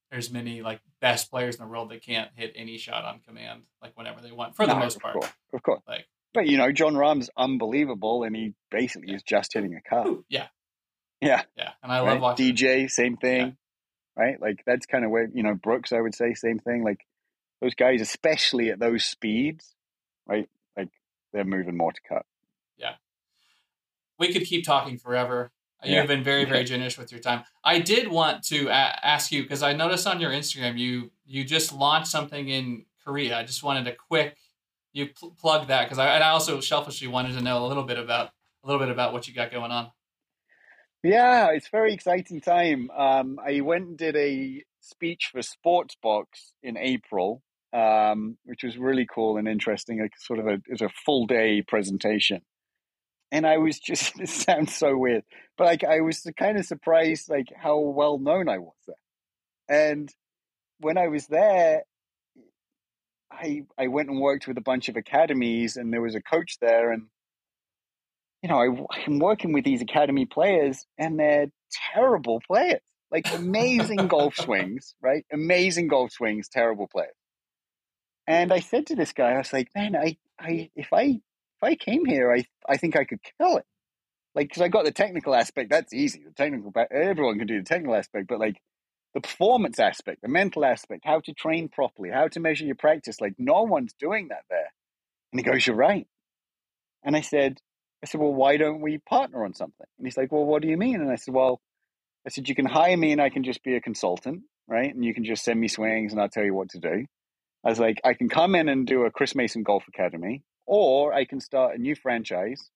there's 0.10 0.32
many 0.32 0.62
like 0.62 0.80
best 1.02 1.30
players 1.30 1.56
in 1.56 1.62
the 1.62 1.70
world 1.70 1.92
that 1.92 2.02
can't 2.02 2.30
hit 2.36 2.54
any 2.56 2.78
shot 2.78 3.04
on 3.04 3.20
command 3.20 3.64
like 3.82 3.98
whenever 3.98 4.22
they 4.22 4.32
want 4.32 4.56
for 4.56 4.66
no, 4.66 4.74
the 4.74 4.80
most 4.80 5.02
part. 5.02 5.18
Of 5.18 5.22
course, 5.22 5.34
of 5.54 5.64
course. 5.64 5.82
Like, 5.86 6.06
but 6.34 6.48
you 6.48 6.58
know, 6.58 6.72
Jon 6.72 6.96
Rahm's 6.96 7.30
unbelievable, 7.36 8.24
and 8.24 8.34
he 8.34 8.54
basically 8.70 9.10
yeah. 9.10 9.16
is 9.16 9.24
just 9.24 9.54
hitting 9.54 9.76
a 9.76 9.82
car. 9.82 10.06
Yeah, 10.30 10.48
yeah, 11.20 11.42
yeah. 11.58 11.72
And 11.84 11.92
I 11.92 12.00
love 12.00 12.08
right? 12.08 12.22
watching 12.22 12.56
DJ. 12.56 12.90
Same 12.90 13.18
thing, 13.18 13.58
yeah. 14.18 14.24
right? 14.24 14.42
Like 14.42 14.64
that's 14.66 14.86
kind 14.86 15.04
of 15.04 15.12
where 15.12 15.30
you 15.34 15.44
know 15.44 15.54
Brooks. 15.54 15.92
I 15.92 16.00
would 16.00 16.16
say 16.16 16.34
same 16.34 16.60
thing. 16.60 16.86
Like 16.86 17.06
those 17.62 17.76
guys, 17.76 18.00
especially 18.00 18.70
at 18.70 18.80
those 18.80 19.04
speeds, 19.04 19.76
right? 20.26 20.48
Like 20.78 20.90
they're 21.34 21.44
moving 21.44 21.76
more 21.76 21.92
to 21.92 22.02
cut. 22.08 22.26
Yeah, 22.78 22.94
we 24.18 24.32
could 24.32 24.46
keep 24.46 24.64
talking 24.64 24.98
forever. 24.98 25.52
You've 25.84 26.08
been 26.08 26.24
very, 26.24 26.46
very 26.46 26.64
generous 26.64 26.98
with 26.98 27.12
your 27.12 27.22
time. 27.22 27.44
I 27.64 27.80
did 27.80 28.08
want 28.08 28.44
to 28.46 28.68
a- 28.68 29.00
ask 29.04 29.32
you 29.32 29.44
because 29.44 29.64
I 29.64 29.74
noticed 29.74 30.06
on 30.06 30.20
your 30.20 30.32
Instagram 30.32 30.78
you 30.78 31.12
you 31.26 31.44
just 31.44 31.74
launched 31.74 32.10
something 32.10 32.48
in 32.50 32.86
Korea. 33.04 33.38
I 33.38 33.44
just 33.44 33.64
wanted 33.64 33.88
a 33.88 33.96
quick 33.96 34.38
you 34.94 35.08
pl- 35.08 35.36
plug 35.40 35.68
that 35.68 35.86
because 35.86 35.98
I, 35.98 36.18
I 36.18 36.30
also 36.30 36.60
selfishly 36.60 37.08
wanted 37.08 37.34
to 37.34 37.42
know 37.42 37.66
a 37.66 37.68
little 37.68 37.84
bit 37.84 37.98
about 37.98 38.30
a 38.64 38.68
little 38.68 38.80
bit 38.80 38.90
about 38.90 39.14
what 39.14 39.28
you 39.28 39.34
got 39.34 39.52
going 39.52 39.72
on. 39.72 39.92
Yeah, 41.04 41.50
it's 41.52 41.70
very 41.70 41.94
exciting 41.94 42.42
time. 42.42 42.92
Um, 42.92 43.40
I 43.44 43.62
went 43.62 43.88
and 43.88 43.98
did 43.98 44.16
a 44.16 44.64
speech 44.82 45.32
for 45.32 45.42
Sportsbox 45.42 46.26
in 46.62 46.78
April, 46.78 47.42
um, 47.74 48.38
which 48.44 48.64
was 48.64 48.78
really 48.78 49.08
cool 49.12 49.38
and 49.38 49.48
interesting. 49.48 50.00
Like 50.00 50.14
sort 50.18 50.40
of 50.40 50.48
a 50.48 50.54
it 50.54 50.70
was 50.70 50.82
a 50.82 50.90
full 50.90 51.26
day 51.26 51.64
presentation 51.64 52.42
and 53.32 53.48
I 53.48 53.58
was 53.58 53.80
just 53.80 54.20
it 54.20 54.30
sounds 54.30 54.76
so 54.76 54.98
weird, 54.98 55.24
but 55.58 55.66
like 55.66 55.84
I 55.84 56.02
was 56.02 56.28
kind 56.38 56.58
of 56.58 56.66
surprised 56.66 57.30
like 57.30 57.48
how 57.56 57.80
well 57.80 58.18
known 58.18 58.50
I 58.50 58.60
was 58.60 58.76
there. 58.88 58.96
And 59.70 60.14
when 60.80 60.98
I 60.98 61.08
was 61.08 61.28
there, 61.28 61.84
I 63.32 63.64
I 63.78 63.88
went 63.88 64.10
and 64.10 64.20
worked 64.20 64.48
with 64.48 64.58
a 64.58 64.62
bunch 64.62 64.90
of 64.90 64.98
academies, 64.98 65.78
and 65.78 65.94
there 65.94 66.02
was 66.02 66.16
a 66.16 66.22
coach 66.22 66.58
there, 66.60 66.92
and 66.92 67.08
you 68.44 68.50
know 68.50 68.60
I, 68.60 68.98
I'm 69.06 69.20
working 69.20 69.54
with 69.54 69.64
these 69.64 69.82
academy 69.82 70.26
players, 70.26 70.86
and 70.98 71.20
they're 71.20 71.48
terrible 71.94 72.42
players, 72.46 72.82
like 73.12 73.34
amazing 73.34 74.08
golf 74.08 74.36
swings, 74.36 74.96
right? 75.02 75.26
Amazing 75.32 75.88
golf 75.88 76.12
swings, 76.12 76.50
terrible 76.50 76.88
players. 76.88 77.16
And 78.28 78.54
I 78.54 78.60
said 78.60 78.88
to 78.88 78.96
this 78.96 79.14
guy, 79.14 79.32
I 79.32 79.38
was 79.40 79.52
like, 79.52 79.70
man, 79.76 79.96
I, 79.96 80.18
I, 80.40 80.70
if 80.76 80.94
I 80.94 81.22
if 81.62 81.68
I 81.68 81.76
came 81.76 82.06
here, 82.06 82.32
I 82.32 82.46
I 82.68 82.78
think 82.78 82.96
I 82.96 83.06
could 83.06 83.20
kill 83.40 83.58
it. 83.58 83.66
Like, 84.34 84.48
because 84.48 84.62
I 84.62 84.70
got 84.70 84.86
the 84.86 84.92
technical 84.92 85.36
aspect, 85.36 85.70
that's 85.70 85.94
easy. 85.94 86.24
The 86.24 86.32
technical, 86.32 86.72
everyone 86.92 87.38
can 87.38 87.48
do 87.48 87.60
the 87.60 87.66
technical 87.66 87.96
aspect, 87.96 88.28
but 88.28 88.40
like 88.40 88.58
the 89.14 89.22
performance 89.22 89.80
aspect, 89.80 90.22
the 90.22 90.30
mental 90.30 90.64
aspect, 90.64 91.04
how 91.06 91.20
to 91.22 91.34
train 91.34 91.68
properly, 91.68 92.10
how 92.12 92.30
to 92.30 92.40
measure 92.40 92.66
your 92.66 92.76
practice, 92.76 93.20
like 93.20 93.34
no 93.38 93.64
one's 93.64 93.94
doing 94.00 94.30
that 94.30 94.46
there. 94.50 94.72
And 95.34 95.40
he 95.40 95.44
goes, 95.44 95.68
"You're 95.68 95.76
right." 95.76 96.08
And 97.04 97.16
I 97.16 97.22
said, 97.22 97.60
"I 98.04 98.08
said, 98.08 98.22
well, 98.22 98.34
why 98.34 98.58
don't 98.58 98.82
we 98.82 99.00
partner 99.00 99.44
on 99.46 99.54
something?" 99.54 99.88
And 99.98 100.08
he's 100.08 100.18
like, 100.18 100.32
"Well, 100.32 100.46
what 100.46 100.62
do 100.62 100.70
you 100.70 100.78
mean?" 100.78 101.02
And 101.02 101.12
I 101.12 101.16
said, 101.16 101.34
"Well, 101.34 101.62
I 102.26 102.30
said 102.30 102.50
you 102.50 102.56
can 102.56 102.66
hire 102.66 102.98
me, 102.98 103.12
and 103.12 103.22
I 103.22 103.30
can 103.30 103.44
just 103.44 103.64
be 103.64 103.76
a 103.76 103.82
consultant, 103.82 104.44
right? 104.68 104.94
And 104.94 105.04
you 105.06 105.14
can 105.14 105.26
just 105.26 105.44
send 105.44 105.60
me 105.60 105.68
swings, 105.68 106.14
and 106.14 106.22
I'll 106.22 106.30
tell 106.30 106.46
you 106.46 106.54
what 106.54 106.70
to 106.72 106.80
do." 106.80 107.06
I 107.66 107.70
was 107.70 107.80
like, 107.80 108.02
I 108.04 108.14
can 108.16 108.30
come 108.30 108.56
in 108.56 108.70
and 108.70 108.88
do 108.88 109.06
a 109.06 109.12
Chris 109.12 109.36
Mayson 109.36 109.64
Golf 109.64 109.88
Academy, 109.88 110.44
or 110.66 111.14
I 111.14 111.26
can 111.26 111.40
start 111.40 111.76
a 111.76 111.82
new 111.82 111.96
franchise 111.96 112.70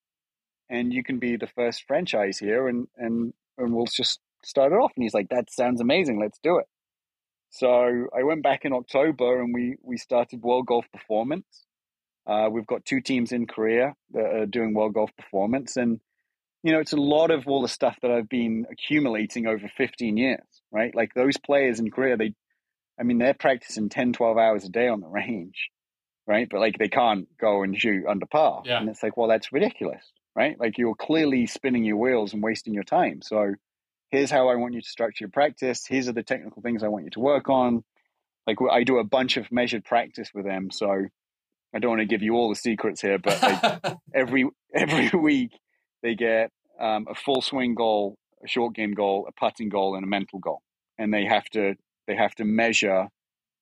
and 0.70 0.94
you 0.94 1.04
can 1.04 1.20
be 1.20 1.38
the 1.38 1.48
first 1.48 1.84
franchise 1.88 2.38
here 2.38 2.68
and, 2.68 2.88
and, 2.98 3.34
and 3.58 3.74
we'll 3.74 3.86
just 3.86 4.20
start 4.44 4.72
it 4.72 4.76
off. 4.76 4.92
And 4.96 5.04
he's 5.04 5.14
like, 5.14 5.30
that 5.30 5.52
sounds 5.52 5.82
amazing. 5.82 6.20
Let's 6.20 6.40
do 6.42 6.58
it. 6.58 6.66
So 7.52 8.08
I 8.16 8.24
went 8.24 8.44
back 8.44 8.66
in 8.66 8.74
October 8.74 9.42
and 9.42 9.54
we, 9.54 9.78
we 9.82 9.98
started 9.98 10.42
World 10.42 10.66
Golf 10.66 10.86
Performance. 10.92 11.46
Uh, 12.28 12.50
we've 12.52 12.68
got 12.68 12.84
two 12.86 13.02
teams 13.02 13.32
in 13.32 13.46
Korea 13.46 13.94
that 14.12 14.26
are 14.26 14.46
doing 14.46 14.74
World 14.74 14.96
Golf 14.96 15.12
Performance. 15.16 15.78
And, 15.78 16.00
you 16.64 16.72
know, 16.72 16.80
it's 16.80 16.94
a 16.94 16.98
lot 16.98 17.32
of 17.32 17.48
all 17.48 17.62
the 17.62 17.68
stuff 17.68 17.98
that 18.02 18.12
I've 18.12 18.28
been 18.28 18.66
accumulating 18.70 19.48
over 19.48 19.70
15 19.78 20.18
years, 20.18 20.42
right? 20.72 20.94
Like 20.94 21.14
those 21.14 21.38
players 21.38 21.80
in 21.80 21.92
Korea, 21.92 22.18
they, 22.18 22.34
I 23.00 23.04
mean, 23.04 23.20
they're 23.20 23.36
practicing 23.36 23.90
10, 23.90 24.14
12 24.14 24.38
hours 24.38 24.66
a 24.66 24.70
day 24.70 24.88
on 24.88 25.02
the 25.02 25.08
range 25.08 25.70
right? 26.28 26.48
But 26.50 26.60
like 26.60 26.78
they 26.78 26.88
can't 26.88 27.28
go 27.38 27.64
and 27.64 27.80
shoot 27.80 28.06
under 28.08 28.26
par. 28.26 28.64
Yeah. 28.66 28.80
And 28.80 28.90
it's 28.90 29.04
like, 29.04 29.18
well, 29.18 29.28
that's 29.28 29.52
ridiculous, 29.52 30.04
right? 30.36 30.60
Like 30.60 30.78
you're 30.78 30.96
clearly 30.96 31.46
spinning 31.46 31.84
your 31.84 31.98
wheels 31.98 32.34
and 32.34 32.42
wasting 32.44 32.74
your 32.74 32.84
time. 32.84 33.22
So 33.22 33.54
here's 34.10 34.32
how 34.32 34.50
I 34.50 34.56
want 34.56 34.74
you 34.74 34.82
to 34.82 34.90
structure 34.90 35.24
your 35.24 35.30
practice. 35.30 35.86
Here's 35.88 36.08
are 36.08 36.14
the 36.14 36.24
technical 36.24 36.62
things 36.62 36.84
I 36.84 36.88
want 36.88 37.06
you 37.06 37.12
to 37.12 37.20
work 37.20 37.50
on. 37.50 37.84
Like 38.48 38.58
I 38.72 38.84
do 38.84 38.98
a 38.98 39.04
bunch 39.04 39.38
of 39.38 39.52
measured 39.52 39.86
practice 39.86 40.30
with 40.34 40.46
them. 40.46 40.70
So 40.72 41.06
I 41.74 41.80
don't 41.80 41.90
want 41.90 42.02
to 42.02 42.06
give 42.06 42.22
you 42.22 42.36
all 42.36 42.50
the 42.50 42.56
secrets 42.56 43.02
here, 43.02 43.20
but 43.20 43.42
like 43.42 43.96
every 44.14 44.50
every 44.74 45.10
week 45.20 45.52
they 46.02 46.16
get 46.16 46.52
um, 46.80 47.08
a 47.10 47.16
full 47.16 47.42
swing 47.42 47.76
goal, 47.76 48.16
a 48.44 48.48
short 48.48 48.74
game 48.74 48.94
goal, 48.94 49.28
a 49.28 49.32
putting 49.32 49.70
goal, 49.70 49.96
and 49.96 50.04
a 50.04 50.08
mental 50.08 50.40
goal, 50.40 50.62
and 50.98 51.14
they 51.14 51.26
have 51.26 51.46
to 51.52 51.76
they 52.08 52.16
have 52.16 52.34
to 52.36 52.46
measure 52.46 53.08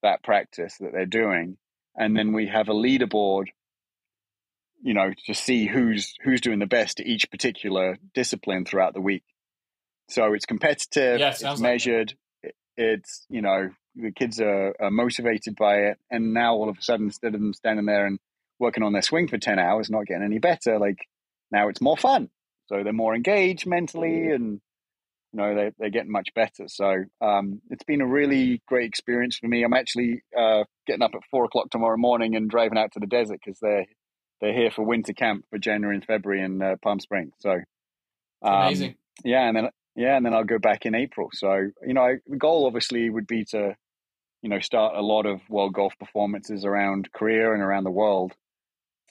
that 0.03 0.21
practice 0.21 0.77
that 0.79 0.91
they're 0.91 1.05
doing 1.05 1.57
and 1.95 2.15
then 2.15 2.33
we 2.33 2.47
have 2.47 2.69
a 2.69 2.73
leaderboard 2.73 3.47
you 4.83 4.93
know 4.93 5.13
to 5.25 5.33
see 5.33 5.65
who's 5.65 6.13
who's 6.23 6.41
doing 6.41 6.59
the 6.59 6.67
best 6.67 6.99
at 6.99 7.07
each 7.07 7.31
particular 7.31 7.97
discipline 8.13 8.65
throughout 8.65 8.93
the 8.93 9.01
week. 9.01 9.23
So 10.09 10.33
it's 10.33 10.45
competitive 10.45 11.19
yeah, 11.19 11.29
it. 11.29 11.41
it's 11.41 11.59
measured 11.59 12.13
like 12.43 12.55
it's 12.75 13.25
you 13.29 13.41
know 13.41 13.69
the 13.95 14.11
kids 14.11 14.41
are, 14.41 14.75
are, 14.79 14.91
motivated 14.91 15.55
by 15.55 15.75
it. 15.75 15.99
And 16.09 16.33
now 16.33 16.55
all 16.55 16.67
of 16.67 16.77
a 16.77 16.81
sudden 16.81 17.07
instead 17.07 17.35
of 17.35 17.39
them 17.39 17.53
standing 17.53 17.85
there 17.85 18.07
and 18.07 18.19
working 18.59 18.81
on 18.83 18.91
their 18.91 19.03
swing 19.03 19.27
for 19.27 19.37
10 19.37 19.59
hours 19.59 19.89
not 19.89 20.07
getting 20.07 20.23
any 20.23 20.39
better 20.39 20.79
like 20.79 21.07
now 21.51 21.69
it's 21.69 21.81
more 21.81 21.97
fun. 21.97 22.29
So 22.67 22.83
they're 22.83 22.93
more 22.93 23.15
engaged 23.15 23.67
mentally 23.67 24.27
mm. 24.27 24.35
and 24.35 24.61
you 25.33 25.41
know 25.41 25.55
they, 25.55 25.71
they're 25.77 25.89
getting 25.89 26.11
much 26.11 26.29
better. 26.35 26.67
So 26.67 27.03
um, 27.21 27.61
it's 27.69 27.83
been 27.83 28.01
a 28.01 28.07
really 28.07 28.61
great 28.67 28.87
experience 28.87 29.37
for 29.37 29.47
me. 29.47 29.63
I'm 29.63 29.73
actually 29.73 30.21
uh, 30.37 30.63
getting 30.85 31.01
up 31.01 31.11
at 31.15 31.21
four 31.31 31.45
o'clock 31.45 31.69
tomorrow 31.71 31.97
morning 31.97 32.35
and 32.35 32.49
driving 32.49 32.77
out 32.77 32.91
to 32.93 32.99
the 32.99 33.07
desert 33.07 33.39
because 33.43 33.59
they're 33.59 33.85
they're 34.41 34.53
here 34.53 34.71
for 34.71 34.83
winter 34.83 35.13
camp 35.13 35.45
for 35.49 35.57
january 35.57 35.95
and 35.95 36.05
february 36.05 36.41
in 36.43 36.61
uh, 36.61 36.75
palm 36.83 36.99
springs. 36.99 37.33
So 37.39 37.51
um, 38.43 38.67
amazing. 38.67 38.95
yeah 39.23 39.47
and 39.47 39.55
then 39.57 39.69
yeah 39.95 40.17
and 40.17 40.25
then 40.25 40.33
i'll 40.33 40.43
go 40.43 40.59
back 40.59 40.85
in 40.85 40.95
april. 40.95 41.29
So 41.33 41.69
you 41.85 41.93
know 41.93 42.01
I, 42.01 42.15
the 42.27 42.37
goal 42.37 42.67
obviously 42.67 43.09
would 43.09 43.27
be 43.27 43.45
to 43.51 43.75
you 44.41 44.49
know 44.49 44.59
start 44.59 44.95
a 44.95 45.01
lot 45.01 45.25
of 45.25 45.39
world 45.49 45.73
golf 45.73 45.93
performances 45.97 46.65
around 46.65 47.09
korea 47.13 47.53
and 47.53 47.61
around 47.61 47.85
the 47.85 47.91
world 47.91 48.33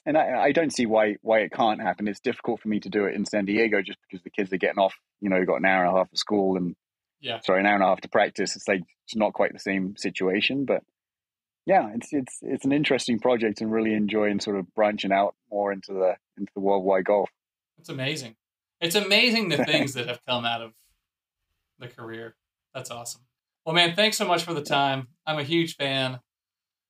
and 0.05 0.17
I, 0.17 0.43
I, 0.45 0.51
don't 0.51 0.73
see 0.73 0.85
why 0.85 1.15
why 1.21 1.39
it 1.39 1.51
can't 1.51 1.81
happen. 1.81 2.07
It's 2.07 2.19
difficult 2.19 2.61
for 2.61 2.67
me 2.67 2.79
to 2.81 2.89
do 2.89 3.05
it 3.05 3.15
in 3.15 3.25
San 3.25 3.45
Diego 3.45 3.81
just 3.81 3.99
because 4.09 4.23
the 4.23 4.29
kids 4.29 4.51
are 4.53 4.57
getting 4.57 4.79
off. 4.79 4.95
You 5.21 5.29
know, 5.29 5.37
you've 5.37 5.47
got 5.47 5.59
an 5.59 5.65
hour 5.65 5.85
and 5.85 5.93
a 5.93 5.97
half 5.97 6.11
of 6.11 6.17
school 6.17 6.57
and 6.57 6.75
yeah, 7.21 7.39
sorry, 7.39 7.61
an 7.61 7.65
hour 7.65 7.75
and 7.75 7.83
a 7.83 7.87
half 7.87 8.01
to 8.01 8.09
practice. 8.09 8.55
It's 8.55 8.67
like 8.67 8.81
it's 9.05 9.15
not 9.15 9.33
quite 9.33 9.53
the 9.53 9.59
same 9.59 9.95
situation, 9.97 10.65
but 10.65 10.83
yeah, 11.65 11.89
it's 11.95 12.09
it's 12.11 12.39
it's 12.41 12.65
an 12.65 12.73
interesting 12.73 13.19
project 13.19 13.61
and 13.61 13.71
really 13.71 13.93
enjoying 13.93 14.39
sort 14.39 14.57
of 14.57 14.73
branching 14.75 15.13
out 15.13 15.35
more 15.49 15.71
into 15.71 15.93
the 15.93 16.15
into 16.37 16.51
the 16.53 16.61
worldwide 16.61 17.05
golf. 17.05 17.29
It's 17.77 17.89
amazing. 17.89 18.35
It's 18.81 18.95
amazing 18.95 19.49
the 19.49 19.63
things 19.63 19.93
that 19.95 20.07
have 20.07 20.19
come 20.27 20.45
out 20.45 20.61
of 20.61 20.73
the 21.79 21.87
career. 21.87 22.35
That's 22.73 22.91
awesome. 22.91 23.21
Well, 23.65 23.75
man, 23.75 23.95
thanks 23.95 24.17
so 24.17 24.25
much 24.25 24.43
for 24.43 24.53
the 24.53 24.61
time. 24.61 25.07
I'm 25.25 25.39
a 25.39 25.43
huge 25.43 25.75
fan. 25.75 26.19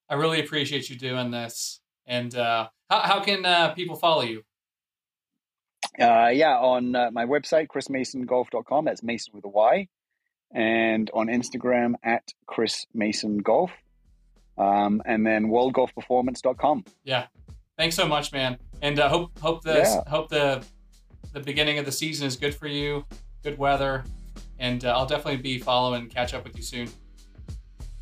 I 0.10 0.16
really 0.16 0.40
appreciate 0.40 0.90
you 0.90 0.96
doing 0.96 1.30
this. 1.30 1.82
And 2.08 2.36
uh, 2.36 2.70
how, 2.94 3.00
how 3.00 3.20
can 3.24 3.46
uh, 3.46 3.74
people 3.74 3.96
follow 3.96 4.22
you? 4.22 4.44
Uh, 6.00 6.30
yeah, 6.34 6.58
on 6.58 6.96
uh, 6.96 7.12
my 7.12 7.26
website, 7.26 7.68
chrismaysongolf.com. 7.68 8.86
That's 8.86 9.04
Mayson 9.04 9.34
with 9.34 9.46
a 9.46 9.50
Y. 9.50 9.88
And 10.54 11.10
on 11.14 11.28
Instagram 11.28 11.96
at 12.04 12.34
Chris 12.46 12.86
Mayson 12.94 13.40
Golf. 13.40 13.72
Um, 14.58 15.02
and 15.06 15.26
then 15.26 15.48
worldgolfperformance.com. 15.48 16.86
Yeah. 17.04 17.28
Thanks 17.78 17.96
so 17.96 18.08
much, 18.08 18.32
man. 18.32 18.60
And 18.84 19.00
uh, 19.00 19.10
hope 19.10 19.40
hope 19.40 19.64
the 19.64 19.80
yeah. 19.80 20.02
hope 20.08 20.30
the 20.30 20.64
the 21.32 21.40
beginning 21.40 21.80
of 21.80 21.86
the 21.86 21.92
season 21.92 22.28
is 22.28 22.36
good 22.36 22.54
for 22.54 22.68
you. 22.68 23.06
Good 23.42 23.58
weather, 23.58 24.04
and 24.60 24.86
uh, 24.86 24.96
I'll 24.96 25.08
definitely 25.08 25.42
be 25.42 25.58
following. 25.58 26.08
Catch 26.08 26.36
up 26.36 26.44
with 26.44 26.56
you 26.56 26.62
soon. 26.62 26.88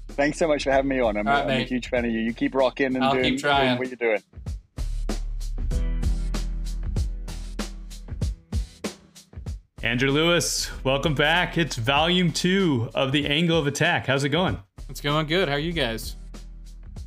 Thanks 0.09 0.37
so 0.37 0.47
much 0.49 0.65
for 0.65 0.71
having 0.71 0.89
me 0.89 0.99
on. 0.99 1.15
I'm, 1.15 1.25
right, 1.25 1.45
I'm 1.45 1.61
a 1.61 1.63
huge 1.63 1.87
fan 1.87 2.03
of 2.03 2.11
you. 2.11 2.19
You 2.19 2.33
keep 2.33 2.53
rocking 2.53 2.95
and 2.97 3.03
I'll 3.03 3.13
doing, 3.13 3.37
doing 3.37 3.77
what 3.77 3.87
you're 3.87 3.95
doing. 3.95 4.21
Andrew 9.83 10.11
Lewis, 10.11 10.69
welcome 10.83 11.15
back. 11.15 11.57
It's 11.57 11.75
volume 11.75 12.31
two 12.31 12.91
of 12.93 13.11
the 13.11 13.25
Angle 13.25 13.57
of 13.57 13.65
Attack. 13.65 14.05
How's 14.05 14.23
it 14.23 14.29
going? 14.29 14.59
It's 14.89 15.01
going 15.01 15.25
good. 15.25 15.49
How 15.49 15.55
are 15.55 15.59
you 15.59 15.71
guys? 15.71 16.17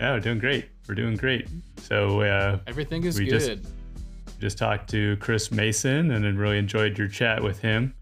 Oh, 0.00 0.18
doing 0.18 0.40
great. 0.40 0.70
We're 0.88 0.96
doing 0.96 1.14
great. 1.14 1.48
So 1.82 2.22
uh, 2.22 2.58
everything 2.66 3.04
is 3.04 3.16
we 3.16 3.26
good. 3.26 3.62
Just, 3.62 4.40
just 4.40 4.58
talked 4.58 4.90
to 4.90 5.16
Chris 5.18 5.52
Mayson 5.52 6.10
and 6.10 6.24
then 6.24 6.36
really 6.36 6.58
enjoyed 6.58 6.98
your 6.98 7.06
chat 7.06 7.40
with 7.40 7.60
him. 7.60 7.94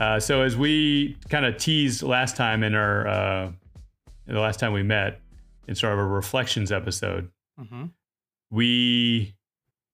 Uh, 0.00 0.18
so 0.18 0.42
as 0.42 0.56
we 0.56 1.16
kind 1.28 1.44
of 1.44 1.56
teased 1.56 2.02
last 2.02 2.34
time 2.34 2.64
in 2.64 2.74
our 2.74 3.06
uh, 3.06 3.52
the 4.26 4.40
last 4.40 4.58
time 4.58 4.72
we 4.72 4.82
met 4.82 5.20
in 5.68 5.76
sort 5.76 5.92
of 5.92 6.00
a 6.00 6.04
reflections 6.04 6.72
episode, 6.72 7.30
mm-hmm. 7.60 7.84
we 8.50 9.36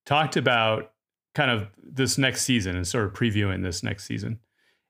talked 0.07 0.37
about 0.37 0.93
kind 1.37 1.51
of 1.51 1.67
this 1.77 2.17
next 2.17 2.41
season 2.41 2.75
and 2.75 2.87
sort 2.87 3.05
of 3.05 3.13
previewing 3.13 3.61
this 3.61 3.83
next 3.83 4.05
season. 4.05 4.39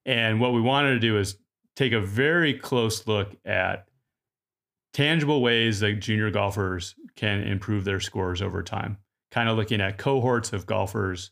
And 0.05 0.39
what 0.39 0.53
we 0.53 0.61
wanted 0.61 0.93
to 0.93 0.99
do 0.99 1.19
is 1.19 1.35
take 1.75 1.91
a 1.91 1.99
very 1.99 2.53
close 2.53 3.05
look 3.05 3.35
at 3.43 3.85
tangible 4.93 5.41
ways 5.41 5.81
that 5.81 5.99
junior 5.99 6.31
golfers 6.31 6.95
can 7.17 7.41
improve 7.41 7.83
their 7.83 7.99
scores 7.99 8.41
over 8.41 8.63
time. 8.63 8.95
Kind 9.29 9.49
of 9.49 9.57
looking 9.57 9.81
at 9.81 9.97
cohorts 9.97 10.53
of 10.53 10.65
golfers 10.65 11.31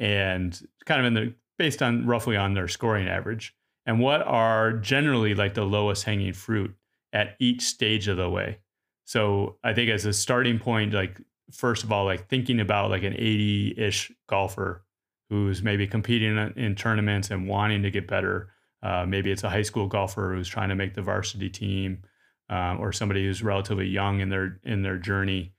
and 0.00 0.60
kind 0.84 1.00
of 1.00 1.06
in 1.06 1.14
the 1.14 1.34
based 1.58 1.80
on 1.80 2.04
roughly 2.04 2.36
on 2.36 2.54
their 2.54 2.66
scoring 2.66 3.06
average 3.06 3.54
and 3.86 4.00
what 4.00 4.20
are 4.22 4.72
generally 4.72 5.36
like 5.36 5.54
the 5.54 5.64
lowest 5.64 6.02
hanging 6.02 6.32
fruit 6.32 6.74
at 7.12 7.36
each 7.38 7.62
stage 7.62 8.08
of 8.08 8.16
the 8.16 8.28
way. 8.28 8.58
So 9.04 9.58
I 9.62 9.74
think 9.74 9.90
as 9.90 10.06
a 10.06 10.12
starting 10.12 10.58
point, 10.58 10.92
like 10.92 11.20
first 11.50 11.84
of 11.84 11.92
all, 11.92 12.04
like 12.04 12.28
thinking 12.28 12.60
about 12.60 12.90
like 12.90 13.02
an 13.02 13.14
80 13.14 13.74
ish 13.76 14.12
golfer 14.28 14.84
who's 15.28 15.62
maybe 15.62 15.86
competing 15.86 16.36
in, 16.56 16.74
tournaments 16.76 17.30
and 17.30 17.48
wanting 17.48 17.82
to 17.82 17.90
get 17.90 18.06
better. 18.06 18.50
Uh, 18.82 19.04
maybe 19.06 19.30
it's 19.30 19.44
a 19.44 19.50
high 19.50 19.62
school 19.62 19.88
golfer 19.88 20.34
who's 20.34 20.48
trying 20.48 20.68
to 20.68 20.74
make 20.74 20.94
the 20.94 21.02
varsity 21.02 21.48
team, 21.48 22.02
um, 22.48 22.80
or 22.80 22.92
somebody 22.92 23.24
who's 23.24 23.42
relatively 23.42 23.86
young 23.86 24.20
in 24.20 24.28
their 24.28 24.60
in 24.64 24.82
their 24.82 24.98
journey. 24.98 25.52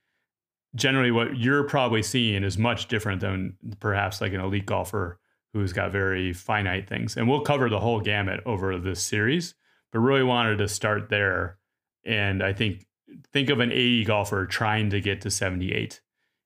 Generally, 0.76 1.12
what 1.12 1.38
you're 1.38 1.64
probably 1.64 2.04
seeing 2.04 2.44
is 2.44 2.58
much 2.58 2.88
different 2.88 3.22
than 3.22 3.58
perhaps 3.80 4.22
like 4.22 4.34
an 4.34 4.40
elite 4.40 4.66
golfer 4.66 5.20
who's 5.54 5.74
got 5.74 5.92
very 5.92 6.34
finite 6.34 6.88
things. 6.88 7.18
And 7.18 7.28
we'll 7.28 7.42
cover 7.42 7.70
the 7.70 7.80
whole 7.80 8.00
gamut 8.00 8.42
over 8.46 8.78
this 8.78 9.02
series, 9.02 9.56
but 9.92 10.00
really 10.00 10.24
wanted 10.24 10.58
to 10.58 10.68
start 10.68 11.10
there. 11.10 11.58
And 12.06 12.44
I 12.44 12.54
think 12.54 12.86
think 13.34 13.50
of 13.50 13.60
an 13.60 13.72
80 13.72 14.06
golfer 14.06 14.46
trying 14.46 14.90
to 14.92 15.02
get 15.02 15.22
to 15.22 15.32
78 15.32 16.02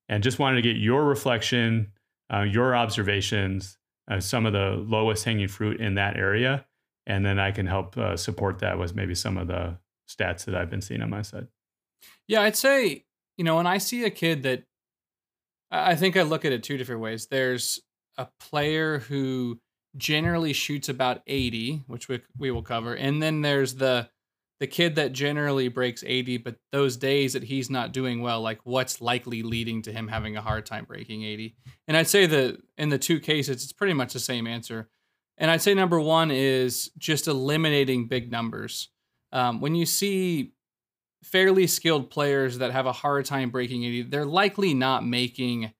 and 0.10 0.23
just 0.23 0.39
wanted 0.39 0.57
to 0.57 0.61
get 0.61 0.77
your 0.77 1.06
reflection, 1.06 1.91
uh, 2.34 2.41
your 2.41 2.76
observations, 2.76 3.77
uh, 4.10 4.19
some 4.19 4.45
of 4.45 4.53
the 4.53 4.84
lowest 4.88 5.23
hanging 5.26 5.48
fruit 5.48 5.80
in 5.80 5.95
that 5.95 6.18
area. 6.18 6.65
And 7.07 7.26
then 7.26 7.39
I 7.39 7.52
can 7.52 7.65
help 7.65 7.98
uh, 7.98 8.15
support 8.15 8.60
that 8.60 8.77
with 8.77 8.95
maybe 8.95 9.15
some 9.15 9.38
of 9.38 9.48
the 9.48 9.77
stats 10.10 10.45
that 10.45 10.56
I've 10.56 10.69
been 10.69 10.81
seeing 10.81 11.02
on 11.02 11.10
my 11.10 11.22
side. 11.22 11.48
Yeah, 12.27 12.41
I'd 12.41 12.56
say, 12.56 13.06
you 13.38 13.43
know, 13.43 13.56
when 13.56 13.68
I 13.68 13.77
see 13.77 14.03
a 14.03 14.10
kid 14.10 14.43
that 14.43 14.64
I 15.72 15.95
think 15.95 16.18
I 16.18 16.23
look 16.23 16.43
at 16.43 16.52
it 16.52 16.64
two 16.64 16.77
different 16.77 17.02
ways. 17.02 17.27
There's 17.27 17.80
a 18.18 18.27
player 18.39 18.99
who 18.99 19.60
generally 19.95 20.53
shoots 20.53 20.89
about 20.89 21.22
80, 21.27 21.84
which 21.88 22.10
we, 22.10 22.22
we 22.38 22.52
will 22.52 22.61
cover. 22.61 22.93
And 22.93 23.23
then 23.23 23.41
there's 23.41 23.76
the 23.76 24.10
the 24.62 24.68
kid 24.68 24.94
that 24.94 25.12
generally 25.12 25.70
breaks 25.70 26.04
80, 26.06 26.38
but 26.38 26.56
those 26.72 26.96
days 26.96 27.34
that 27.34 27.42
he's 27.42 27.72
not 27.72 27.92
doing 27.92 28.22
well, 28.22 28.42
like 28.42 28.60
what's 28.64 29.02
likely 29.02 29.42
leading 29.42 29.82
to 29.82 29.92
him 29.92 30.08
having 30.08 30.38
a 30.38 30.42
hard 30.42 30.68
time 30.68 30.86
breaking 30.86 31.24
80? 31.24 31.56
And 31.88 31.98
I'd 31.98 32.08
say 32.08 32.28
that 32.28 32.62
in 32.78 32.90
the 32.90 33.00
two 33.00 33.20
cases, 33.20 33.64
it's 33.64 33.74
pretty 33.74 33.94
much 33.94 34.14
the 34.14 34.20
same 34.20 34.46
answer. 34.46 34.88
And 35.40 35.50
I'd 35.50 35.64
say 35.64 35.74
number 35.74 36.00
one 36.00 36.30
is 36.30 36.92
just 37.00 37.28
eliminating 37.28 38.08
big 38.08 38.32
numbers. 38.32 38.90
Um, 39.32 39.62
when 39.62 39.74
you 39.74 39.88
see 39.88 40.54
fairly 41.24 41.66
skilled 41.66 42.12
players 42.12 42.60
that 42.60 42.72
have 42.72 42.86
a 42.86 42.94
hard 42.94 43.26
time 43.26 43.50
breaking 43.50 43.84
80, 43.84 44.04
they're 44.04 44.26
likely 44.26 44.76
not 44.76 45.04
making 45.04 45.74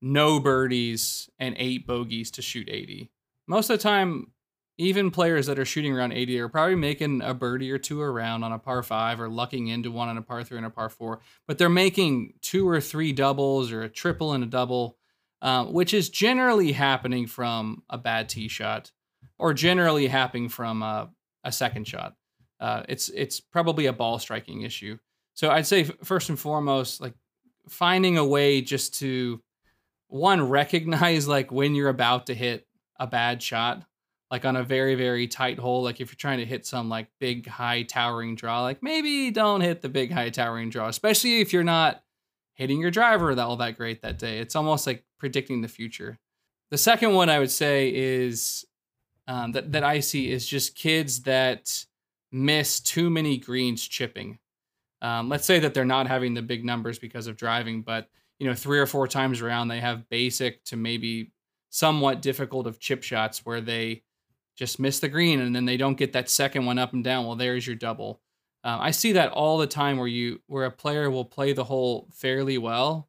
no 0.00 0.40
birdies 0.40 1.28
and 1.38 1.54
eight 1.58 1.86
bogeys 1.86 2.30
to 2.30 2.40
shoot 2.40 2.66
80. 2.70 3.10
Most 3.46 3.68
of 3.68 3.76
the 3.76 3.82
time, 3.82 4.32
even 4.76 5.10
players 5.10 5.46
that 5.46 5.58
are 5.58 5.64
shooting 5.64 5.96
around 5.96 6.12
80 6.12 6.40
are 6.40 6.48
probably 6.48 6.74
making 6.74 7.22
a 7.22 7.32
birdie 7.32 7.70
or 7.70 7.78
two 7.78 8.00
around 8.00 8.42
on 8.42 8.52
a 8.52 8.58
par 8.58 8.82
five 8.82 9.20
or 9.20 9.28
lucking 9.28 9.68
into 9.68 9.90
one 9.90 10.08
on 10.08 10.18
a 10.18 10.22
par 10.22 10.42
three 10.42 10.56
and 10.56 10.66
a 10.66 10.70
par 10.70 10.88
four, 10.88 11.20
but 11.46 11.58
they're 11.58 11.68
making 11.68 12.34
two 12.40 12.68
or 12.68 12.80
three 12.80 13.12
doubles 13.12 13.70
or 13.70 13.82
a 13.82 13.88
triple 13.88 14.32
and 14.32 14.42
a 14.42 14.48
double, 14.48 14.96
uh, 15.42 15.64
which 15.66 15.94
is 15.94 16.08
generally 16.08 16.72
happening 16.72 17.26
from 17.26 17.82
a 17.88 17.96
bad 17.96 18.28
tee 18.28 18.48
shot 18.48 18.90
or 19.38 19.54
generally 19.54 20.08
happening 20.08 20.48
from 20.48 20.82
a, 20.82 21.10
a 21.44 21.52
second 21.52 21.86
shot. 21.86 22.16
Uh, 22.58 22.82
it's 22.88 23.08
it's 23.10 23.40
probably 23.40 23.86
a 23.86 23.92
ball 23.92 24.18
striking 24.18 24.62
issue. 24.62 24.98
So 25.34 25.50
I'd 25.50 25.66
say 25.66 25.84
first 25.84 26.30
and 26.30 26.38
foremost, 26.38 27.00
like 27.00 27.14
finding 27.68 28.18
a 28.18 28.24
way 28.24 28.60
just 28.60 28.98
to 29.00 29.40
one 30.08 30.48
recognize 30.48 31.28
like 31.28 31.52
when 31.52 31.74
you're 31.74 31.88
about 31.88 32.26
to 32.26 32.34
hit 32.34 32.66
a 32.98 33.06
bad 33.06 33.42
shot 33.42 33.84
like 34.30 34.44
on 34.44 34.56
a 34.56 34.64
very 34.64 34.94
very 34.94 35.28
tight 35.28 35.58
hole 35.58 35.82
like 35.82 36.00
if 36.00 36.10
you're 36.10 36.16
trying 36.16 36.38
to 36.38 36.46
hit 36.46 36.66
some 36.66 36.88
like 36.88 37.08
big 37.20 37.46
high 37.46 37.82
towering 37.82 38.34
draw 38.34 38.62
like 38.62 38.82
maybe 38.82 39.30
don't 39.30 39.60
hit 39.60 39.82
the 39.82 39.88
big 39.88 40.10
high 40.10 40.30
towering 40.30 40.70
draw 40.70 40.88
especially 40.88 41.40
if 41.40 41.52
you're 41.52 41.62
not 41.62 42.04
hitting 42.54 42.80
your 42.80 42.90
driver 42.90 43.34
that 43.34 43.42
all 43.42 43.56
that 43.56 43.76
great 43.76 44.02
that 44.02 44.18
day. 44.18 44.38
It's 44.38 44.56
almost 44.56 44.86
like 44.86 45.04
predicting 45.18 45.60
the 45.60 45.68
future. 45.68 46.18
The 46.70 46.78
second 46.78 47.14
one 47.14 47.28
i 47.28 47.38
would 47.38 47.50
say 47.50 47.92
is 47.94 48.64
um, 49.28 49.52
that, 49.52 49.72
that 49.72 49.84
i 49.84 50.00
see 50.00 50.30
is 50.30 50.46
just 50.46 50.74
kids 50.74 51.22
that 51.22 51.84
miss 52.32 52.80
too 52.80 53.10
many 53.10 53.36
greens 53.36 53.86
chipping. 53.86 54.38
Um, 55.02 55.28
let's 55.28 55.46
say 55.46 55.60
that 55.60 55.74
they're 55.74 55.84
not 55.84 56.08
having 56.08 56.34
the 56.34 56.42
big 56.42 56.64
numbers 56.64 56.98
because 56.98 57.26
of 57.26 57.36
driving 57.36 57.82
but 57.82 58.08
you 58.38 58.46
know 58.46 58.54
three 58.54 58.78
or 58.78 58.86
four 58.86 59.06
times 59.06 59.40
around 59.40 59.68
they 59.68 59.80
have 59.80 60.08
basic 60.08 60.64
to 60.64 60.76
maybe 60.76 61.32
somewhat 61.70 62.22
difficult 62.22 62.66
of 62.66 62.80
chip 62.80 63.02
shots 63.02 63.44
where 63.44 63.60
they 63.60 64.02
just 64.56 64.78
miss 64.78 65.00
the 65.00 65.08
green 65.08 65.40
and 65.40 65.54
then 65.54 65.64
they 65.64 65.76
don't 65.76 65.98
get 65.98 66.12
that 66.12 66.28
second 66.28 66.66
one 66.66 66.78
up 66.78 66.92
and 66.92 67.02
down. 67.02 67.26
Well, 67.26 67.36
there's 67.36 67.66
your 67.66 67.76
double. 67.76 68.20
Um, 68.62 68.80
I 68.80 68.92
see 68.92 69.12
that 69.12 69.32
all 69.32 69.58
the 69.58 69.66
time 69.66 69.98
where 69.98 70.08
you 70.08 70.40
where 70.46 70.64
a 70.64 70.70
player 70.70 71.10
will 71.10 71.24
play 71.24 71.52
the 71.52 71.64
hole 71.64 72.08
fairly 72.12 72.56
well, 72.56 73.08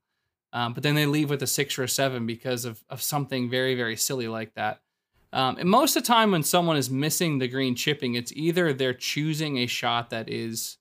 um, 0.51 0.73
but 0.73 0.84
then 0.84 0.95
they 0.95 1.05
leave 1.05 1.30
with 1.30 1.41
a 1.43 1.47
six 1.47 1.80
or 1.80 1.84
a 1.84 1.89
seven 1.89 2.26
because 2.26 2.65
of 2.65 2.84
of 2.89 3.01
something 3.01 3.49
very 3.49 3.73
very 3.73 3.95
silly 3.95 4.27
like 4.27 4.53
that. 4.55 4.81
Um, 5.31 5.57
and 5.57 5.69
most 5.69 5.95
of 5.95 6.03
the 6.03 6.07
time 6.07 6.31
when 6.31 6.43
someone 6.43 6.77
is 6.77 6.89
missing 6.89 7.39
the 7.39 7.47
green 7.47 7.76
chipping, 7.76 8.15
it's 8.15 8.34
either 8.34 8.73
they're 8.73 8.93
choosing 8.93 9.57
a 9.57 9.65
shot 9.65 10.09
that 10.09 10.30
is 10.30 10.77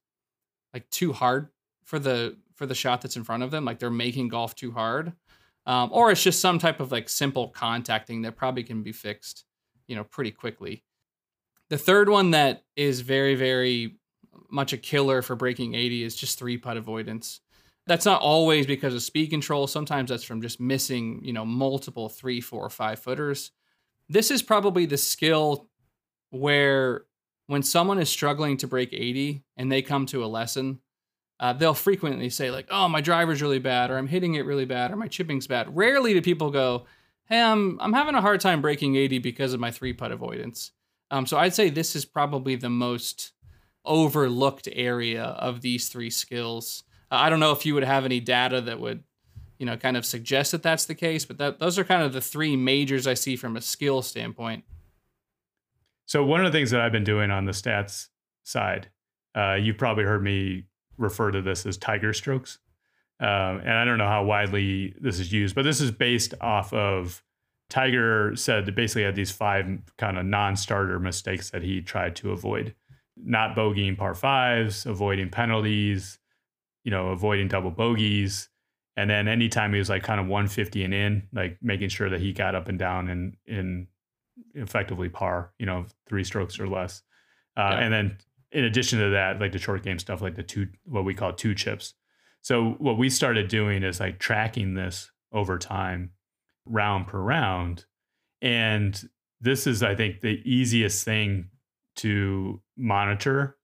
like 0.73 0.89
too 0.91 1.12
hard 1.12 1.49
for 1.85 2.01
the 2.01 2.36
for 2.57 2.66
the 2.66 2.74
shot 2.74 3.01
that's 3.01 3.16
in 3.16 3.24
front 3.24 3.45
of 3.45 3.53
them, 3.53 3.65
like 3.65 3.78
they're 3.78 3.91
making 3.91 4.28
golf 4.28 4.57
too 4.57 4.73
hard, 4.73 5.12
um, 5.66 5.91
or 5.93 6.11
it's 6.11 6.23
just 6.23 6.41
some 6.41 6.59
type 6.59 6.81
of 6.81 6.91
like 6.91 7.09
simple 7.09 7.49
contacting 7.49 8.23
that 8.23 8.36
probably 8.36 8.65
can 8.65 8.82
be 8.82 8.93
fixed 8.93 9.45
you 9.86 9.97
know, 9.97 10.05
pretty 10.05 10.31
quickly. 10.31 10.85
The 11.70 11.78
third 11.78 12.09
one 12.09 12.32
that 12.32 12.65
is 12.77 13.01
very, 13.01 13.35
very 13.35 13.97
much 14.51 14.73
a 14.73 14.78
killer 14.78 15.23
for 15.23 15.36
breaking 15.36 15.74
80 15.74 16.05
is 16.05 16.16
just 16.16 16.39
three 16.39 16.59
putt 16.59 16.77
avoidance. 16.77 17.40
That's 17.86 18.06
not 18.06 18.23
always 18.23 18.66
because 18.66 18.94
of 18.94 19.02
speed 19.02 19.28
control. 19.28 19.66
Sometimes 19.66 20.11
that's 20.11 20.24
from 20.24 20.40
just 20.40 20.61
missing, 20.61 21.20
you 21.23 21.32
know, 21.32 21.44
multiple 21.44 22.09
three, 22.09 22.40
four, 22.40 22.69
five 22.70 22.98
footers. 22.98 23.51
This 24.09 24.31
is 24.31 24.43
probably 24.43 24.86
the 24.86 24.97
skill 24.97 25.69
where 26.31 27.05
when 27.47 27.62
someone 27.62 27.98
is 27.98 28.09
struggling 28.09 28.56
to 28.59 28.66
break 28.66 28.93
80 28.93 29.44
and 29.56 29.70
they 29.70 29.82
come 29.82 30.06
to 30.06 30.24
a 30.24 30.27
lesson, 30.27 30.81
uh, 31.40 31.52
they'll 31.52 31.74
frequently 31.74 32.31
say 32.31 32.51
like, 32.51 32.66
"Oh, 32.70 32.89
my 32.89 33.01
driver's 33.01 33.43
really 33.43 33.59
bad," 33.59 33.90
or 33.90 33.98
"I'm 33.98 34.06
hitting 34.06 34.35
it 34.35 34.47
really 34.47 34.65
bad," 34.65 34.93
or 34.93 34.97
"My 34.97 35.09
chipping's 35.09 35.47
bad." 35.47 35.77
Rarely 35.77 36.15
do 36.15 36.23
people 36.23 36.51
go, 36.51 36.86
hey, 37.29 37.41
I'm 37.41 37.81
I'm 37.81 37.93
having 37.93 38.15
a 38.15 38.21
hard 38.21 38.41
time 38.41 38.61
breaking 38.61 38.97
80 38.97 39.19
because 39.19 39.53
of 39.53 39.61
my 39.61 39.71
three 39.71 39.93
putt 39.93 40.13
avoidance. 40.13 40.73
Um, 41.11 41.27
so 41.27 41.39
I'd 41.39 41.55
say 41.55 41.71
this 41.71 41.95
is 41.95 42.05
probably 42.05 42.57
the 42.57 42.71
most 42.71 43.33
overlooked 43.85 44.69
area 44.73 45.23
of 45.23 45.61
these 45.61 45.89
three 45.89 46.11
skills. 46.11 46.85
Uh, 47.11 47.17
I 47.17 47.31
don't 47.31 47.41
know 47.41 47.53
if 47.53 47.67
you 47.67 47.75
would 47.75 47.85
have 47.85 48.05
any 48.05 48.21
data 48.21 48.61
that 48.63 48.81
would, 48.81 49.05
you 49.59 49.67
know, 49.67 49.77
kind 49.77 49.97
of 49.97 50.07
suggest 50.07 50.53
that 50.53 50.63
that's 50.63 50.87
the 50.87 50.95
case, 50.95 51.25
but 51.25 51.39
that 51.39 51.59
those 51.59 51.79
are 51.79 51.85
kind 51.85 52.03
of 52.03 52.13
the 52.13 52.21
three 52.21 52.57
majors 52.57 53.07
I 53.07 53.15
see 53.15 53.37
from 53.37 53.57
a 53.57 53.61
skill 53.61 54.03
standpoint. 54.03 54.65
So 56.07 56.25
one 56.25 56.45
of 56.45 56.53
the 56.53 56.59
things 56.59 56.71
that 56.71 56.81
I've 56.81 56.93
been 56.93 57.05
doing 57.05 57.31
on 57.31 57.45
the 57.45 57.53
stats 57.53 58.09
side, 58.43 58.89
uh, 59.35 59.55
you've 59.55 59.79
probably 59.79 60.05
heard 60.05 60.23
me 60.23 60.65
refer 60.99 61.31
to 61.31 61.43
this 61.43 61.67
as 61.67 61.77
tiger 61.77 62.13
strokes. 62.13 62.59
Um, 63.20 63.61
and 63.61 63.73
I 63.73 63.85
don't 63.85 63.99
know 63.99 64.09
how 64.09 64.24
widely 64.24 64.95
this 65.01 65.20
is 65.20 65.32
used, 65.32 65.55
but 65.55 65.62
this 65.62 65.81
is 65.81 65.91
based 65.91 66.35
off 66.41 66.73
of 66.73 67.23
Tiger 67.70 68.35
said 68.36 68.66
that 68.66 68.74
basically 68.74 69.05
had 69.05 69.15
these 69.15 69.31
five 69.31 69.66
kind 69.97 70.19
of 70.19 70.27
non-starter 70.27 70.99
mistakes 70.99 71.51
that 71.51 71.62
he 71.62 71.81
tried 71.81 72.16
to 72.16 72.32
avoid. 72.32 72.74
Not 73.16 73.57
bogeying 73.57 73.97
par 73.97 74.15
fives, 74.15 74.85
avoiding 74.86 75.31
penalties, 75.31 76.19
you 76.85 76.91
know, 76.91 77.09
avoiding 77.11 77.49
double 77.49 77.70
bogeys. 77.70 78.49
And 78.97 79.09
then 79.09 79.28
anytime 79.28 79.73
he 79.73 79.78
was 79.78 79.89
like 79.89 80.03
kind 80.03 80.20
of 80.20 80.27
150 80.27 80.85
and 80.85 80.95
in, 80.95 81.28
like 81.32 81.59
making 81.62 81.89
sure 81.89 82.11
that 82.11 82.20
he 82.20 82.32
got 82.32 82.55
up 82.55 82.69
and 82.69 82.78
down 82.78 83.09
and 83.09 83.36
in 83.47 83.89
effectively 84.55 85.09
par, 85.09 85.53
you 85.59 85.66
know, 85.66 85.86
three 86.07 86.24
strokes 86.24 86.59
or 86.61 86.69
less. 86.69 87.03
Uh, 87.57 87.70
Yeah. 87.73 87.78
And 87.78 87.93
then 87.93 88.19
in 88.53 88.65
addition 88.65 88.99
to 89.01 89.11
that, 89.11 89.41
like 89.41 89.53
the 89.53 89.59
short 89.59 89.82
game 89.82 89.99
stuff, 89.99 90.20
like 90.20 90.36
the 90.36 90.43
two, 90.43 90.69
what 90.85 91.05
we 91.05 91.15
call 91.15 91.32
two 91.32 91.55
chips. 91.55 91.95
So 92.45 92.73
what 92.73 92.99
we 92.99 93.09
started 93.09 93.49
doing 93.49 93.83
is 93.83 94.01
like 94.01 94.19
tracking 94.19 94.75
this 94.75 95.11
over 95.33 95.57
time, 95.59 96.11
round 96.66 97.07
per 97.07 97.19
round. 97.19 97.87
And 98.43 99.03
this 99.41 99.66
is, 99.66 99.83
I 99.83 99.95
think, 99.95 100.21
the 100.21 100.43
easiest 100.45 101.07
thing 101.07 101.49
to 101.97 102.61
monitor. 102.77 103.57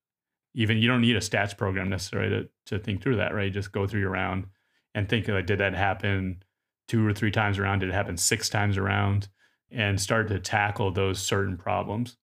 Even 0.55 0.79
you 0.79 0.87
don't 0.87 1.01
need 1.01 1.15
a 1.15 1.19
stats 1.19 1.55
program 1.55 1.89
necessarily 1.89 2.29
to, 2.31 2.49
to 2.65 2.83
think 2.83 3.03
through 3.03 3.17
that, 3.17 3.35
right? 3.35 3.53
Just 3.53 3.71
go 3.71 3.85
through 3.85 3.99
your 3.99 4.09
round 4.09 4.47
and 4.95 5.07
think 5.07 5.27
like, 5.27 5.45
did 5.45 5.59
that 5.59 5.75
happen 5.75 6.41
two 6.87 7.07
or 7.07 7.13
three 7.13 7.31
times 7.31 7.59
around? 7.59 7.79
Did 7.79 7.89
it 7.89 7.93
happen 7.93 8.17
six 8.17 8.49
times 8.49 8.79
around? 8.79 9.29
And 9.69 10.01
start 10.01 10.27
to 10.29 10.39
tackle 10.39 10.91
those 10.91 11.21
certain 11.21 11.55
problems. 11.55 12.17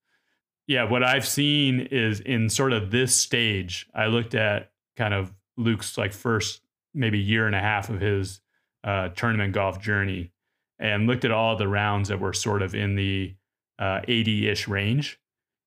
Yeah, 0.67 0.91
what 0.91 1.05
I've 1.05 1.27
seen 1.27 1.87
is 1.93 2.19
in 2.19 2.49
sort 2.51 2.73
of 2.73 2.91
this 2.91 3.15
stage, 3.15 3.87
I 3.95 4.07
looked 4.07 4.35
at 4.35 4.73
kind 4.97 5.15
of 5.15 5.33
Luke's 5.59 5.99
like 5.99 6.13
first 6.13 6.63
maybe 6.95 7.19
year 7.19 7.47
and 7.47 7.55
a 7.55 7.61
half 7.61 7.91
of 7.91 8.01
his 8.01 8.41
uh, 8.85 9.09
tournament 9.11 9.53
golf 9.53 9.81
journey 9.81 10.33
and 10.79 11.07
looked 11.07 11.25
at 11.25 11.31
all 11.31 11.57
the 11.57 11.69
rounds 11.69 12.09
that 12.09 12.21
were 12.21 12.33
sort 12.33 12.63
of 12.63 12.75
in 12.75 12.95
the 12.95 13.35
80 13.81 14.49
ish 14.49 14.67
range. 14.69 15.21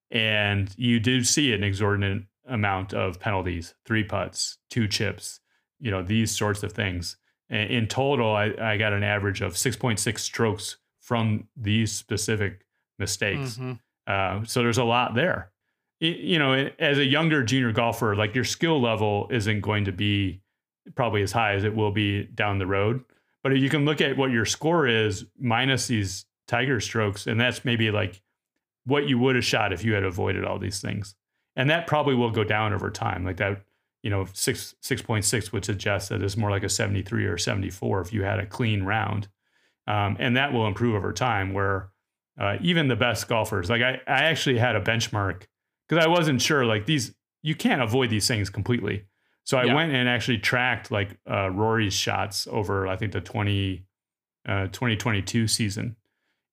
And 0.09 0.73
you 0.77 0.99
do 0.99 1.23
see 1.23 1.53
an 1.53 1.63
exorbitant 1.63 2.25
amount 2.47 2.93
of 2.93 3.19
penalties 3.19 3.75
three 3.85 4.03
putts, 4.03 4.57
two 4.69 4.87
chips, 4.87 5.39
you 5.79 5.91
know, 5.91 6.01
these 6.01 6.31
sorts 6.35 6.63
of 6.63 6.73
things. 6.73 7.17
And 7.49 7.69
in 7.69 7.87
total, 7.87 8.33
I, 8.35 8.53
I 8.59 8.77
got 8.77 8.93
an 8.93 9.03
average 9.03 9.41
of 9.41 9.53
6.6 9.53 10.19
strokes 10.19 10.77
from 10.99 11.47
these 11.55 11.91
specific 11.91 12.65
mistakes. 12.99 13.57
Mhm. 13.57 13.79
Uh, 14.07 14.43
so 14.43 14.61
there's 14.61 14.77
a 14.77 14.83
lot 14.83 15.15
there. 15.15 15.50
You 16.01 16.39
know, 16.39 16.67
as 16.79 16.97
a 16.97 17.05
younger 17.05 17.43
junior 17.43 17.71
golfer, 17.71 18.15
like 18.15 18.33
your 18.33 18.43
skill 18.43 18.81
level 18.81 19.27
isn't 19.29 19.61
going 19.61 19.85
to 19.85 19.91
be 19.91 20.41
probably 20.95 21.21
as 21.21 21.31
high 21.31 21.53
as 21.53 21.63
it 21.63 21.75
will 21.75 21.91
be 21.91 22.23
down 22.23 22.57
the 22.57 22.65
road. 22.65 23.03
But 23.43 23.57
you 23.57 23.69
can 23.69 23.85
look 23.85 24.01
at 24.01 24.17
what 24.17 24.31
your 24.31 24.45
score 24.45 24.87
is 24.87 25.25
minus 25.39 25.87
these 25.87 26.25
tiger 26.47 26.79
strokes, 26.79 27.27
and 27.27 27.39
that's 27.39 27.63
maybe 27.63 27.91
like 27.91 28.19
what 28.85 29.07
you 29.07 29.19
would 29.19 29.35
have 29.35 29.45
shot 29.45 29.73
if 29.73 29.83
you 29.83 29.93
had 29.93 30.03
avoided 30.03 30.43
all 30.43 30.57
these 30.57 30.81
things. 30.81 31.15
And 31.55 31.69
that 31.69 31.85
probably 31.85 32.15
will 32.15 32.31
go 32.31 32.43
down 32.43 32.73
over 32.73 32.89
time. 32.89 33.23
Like 33.23 33.37
that, 33.37 33.61
you 34.01 34.09
know, 34.09 34.25
six 34.33 34.73
six 34.81 35.03
point 35.03 35.23
six 35.23 35.53
would 35.53 35.65
suggest 35.65 36.09
that 36.09 36.23
it's 36.23 36.35
more 36.35 36.49
like 36.49 36.63
a 36.63 36.69
73 36.69 37.25
or 37.25 37.37
74 37.37 38.01
if 38.01 38.11
you 38.11 38.23
had 38.23 38.39
a 38.39 38.45
clean 38.47 38.83
round. 38.83 39.27
Um, 39.85 40.17
and 40.19 40.35
that 40.35 40.51
will 40.51 40.65
improve 40.65 40.95
over 40.95 41.13
time 41.13 41.53
where 41.53 41.89
uh, 42.39 42.57
even 42.61 42.87
the 42.87 42.95
best 42.95 43.27
golfers, 43.27 43.69
like 43.69 43.81
I, 43.81 44.01
I 44.07 44.23
actually 44.23 44.57
had 44.57 44.75
a 44.75 44.81
benchmark 44.81 45.43
because 45.91 46.05
I 46.05 46.07
wasn't 46.07 46.41
sure 46.41 46.65
like 46.65 46.85
these, 46.85 47.13
you 47.43 47.53
can't 47.53 47.81
avoid 47.81 48.09
these 48.09 48.25
things 48.25 48.49
completely. 48.49 49.03
So 49.43 49.57
I 49.57 49.65
Yeah. 49.65 49.73
went 49.75 49.91
and 49.91 50.07
actually 50.07 50.37
tracked 50.37 50.89
like 50.89 51.17
uh, 51.29 51.49
Rory's 51.49 51.93
shots 51.93 52.47
over, 52.49 52.87
I 52.87 52.95
think 52.95 53.11
the 53.11 53.19
20, 53.19 53.83
uh, 54.47 54.67
2022 54.67 55.47
season. 55.49 55.97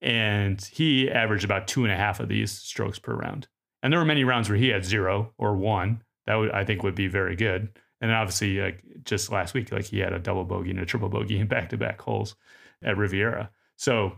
And 0.03 0.61
he 0.61 1.09
averaged 1.09 1.45
about 1.45 1.69
two 1.69 1.85
and 1.85 1.93
a 1.93 1.97
half 1.97 2.19
of 2.19 2.29
these 2.29 2.51
strokes 2.51 2.99
per 2.99 3.15
round. 3.15 3.47
And 3.81 3.93
there 3.93 4.01
were 4.01 4.07
many 4.07 4.25
rounds 4.25 4.49
where 4.49 4.59
he 4.59 4.69
had 4.71 4.85
zero 4.85 5.33
or 5.39 5.57
one. 5.57 6.03
That 6.27 6.35
would, 6.35 6.51
I 6.51 6.65
think 6.65 6.83
would 6.83 6.97
be 6.97 7.07
very 7.07 7.37
good. 7.37 7.69
And 8.01 8.11
obviously, 8.11 8.59
like 8.61 8.83
just 9.05 9.31
last 9.31 9.55
week, 9.55 9.71
like 9.71 9.85
he 9.85 10.01
had 10.01 10.13
a 10.13 10.19
double 10.19 10.45
bogey 10.45 10.71
and 10.71 10.81
a 10.81 10.87
triple 10.87 11.09
bogey 11.09 11.39
in 11.39 11.47
back 11.47 11.69
to 11.69 11.77
back 11.77 12.01
holes 12.01 12.35
at 12.83 12.97
Riviera. 12.97 13.51
So, 13.77 14.17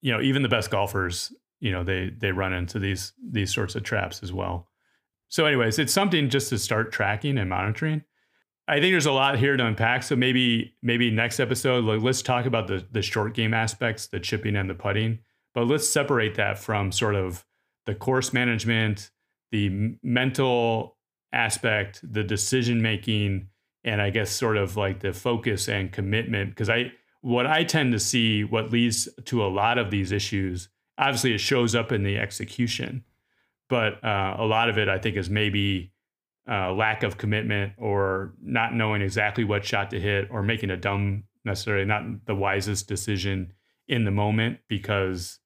you 0.00 0.12
know, 0.12 0.20
even 0.20 0.42
the 0.42 0.48
best 0.48 0.70
golfers, 0.70 1.32
you 1.60 1.72
know, 1.72 1.84
they 1.84 2.10
they 2.16 2.32
run 2.32 2.52
into 2.52 2.78
these 2.78 3.12
these 3.22 3.52
sorts 3.52 3.74
of 3.74 3.82
traps 3.82 4.22
as 4.22 4.32
well. 4.32 4.68
So, 5.28 5.44
anyways, 5.44 5.78
it's 5.78 5.92
something 5.92 6.30
just 6.30 6.48
to 6.50 6.58
start 6.58 6.92
tracking 6.92 7.38
and 7.38 7.50
monitoring. 7.50 8.02
I 8.66 8.80
think 8.80 8.92
there's 8.92 9.06
a 9.06 9.12
lot 9.12 9.38
here 9.38 9.56
to 9.56 9.66
unpack. 9.66 10.02
So 10.02 10.14
maybe 10.14 10.74
maybe 10.82 11.10
next 11.10 11.40
episode, 11.40 11.84
like, 11.84 12.02
let's 12.02 12.22
talk 12.22 12.46
about 12.46 12.66
the 12.66 12.86
the 12.90 13.02
short 13.02 13.34
game 13.34 13.54
aspects, 13.54 14.06
the 14.06 14.20
chipping 14.20 14.56
and 14.56 14.68
the 14.68 14.74
putting. 14.74 15.20
But 15.54 15.66
let's 15.66 15.88
separate 15.88 16.34
that 16.36 16.58
from 16.58 16.92
sort 16.92 17.14
of 17.14 17.44
the 17.86 17.94
course 17.94 18.32
management, 18.32 19.10
the 19.50 19.96
mental 20.02 20.98
aspect, 21.32 22.00
the 22.02 22.22
decision 22.22 22.82
making, 22.82 23.48
and 23.84 24.00
I 24.02 24.10
guess 24.10 24.30
sort 24.30 24.58
of 24.58 24.76
like 24.76 25.00
the 25.00 25.12
focus 25.12 25.68
and 25.68 25.90
commitment. 25.90 26.50
Because 26.50 26.68
I 26.68 26.92
what 27.22 27.46
I 27.46 27.64
tend 27.64 27.92
to 27.92 27.98
see, 27.98 28.44
what 28.44 28.70
leads 28.70 29.08
to 29.24 29.44
a 29.44 29.48
lot 29.48 29.78
of 29.78 29.90
these 29.90 30.12
issues, 30.12 30.68
obviously 30.98 31.34
it 31.34 31.38
shows 31.38 31.74
up 31.74 31.92
in 31.92 32.02
the 32.02 32.18
execution, 32.18 33.04
but 33.68 34.02
uh, 34.04 34.36
a 34.38 34.44
lot 34.44 34.68
of 34.68 34.78
it 34.78 34.88
I 34.88 34.98
think 34.98 35.16
is 35.16 35.30
maybe 35.30 35.92
uh, 36.50 36.72
lack 36.72 37.02
of 37.02 37.18
commitment 37.18 37.74
or 37.78 38.34
not 38.42 38.74
knowing 38.74 39.02
exactly 39.02 39.44
what 39.44 39.64
shot 39.64 39.90
to 39.90 40.00
hit 40.00 40.28
or 40.30 40.42
making 40.42 40.70
a 40.70 40.76
dumb, 40.76 41.24
necessarily 41.44 41.84
not 41.84 42.02
the 42.26 42.34
wisest 42.34 42.88
decision 42.88 43.52
in 43.86 44.04
the 44.04 44.10
moment 44.10 44.58
because 44.68 45.38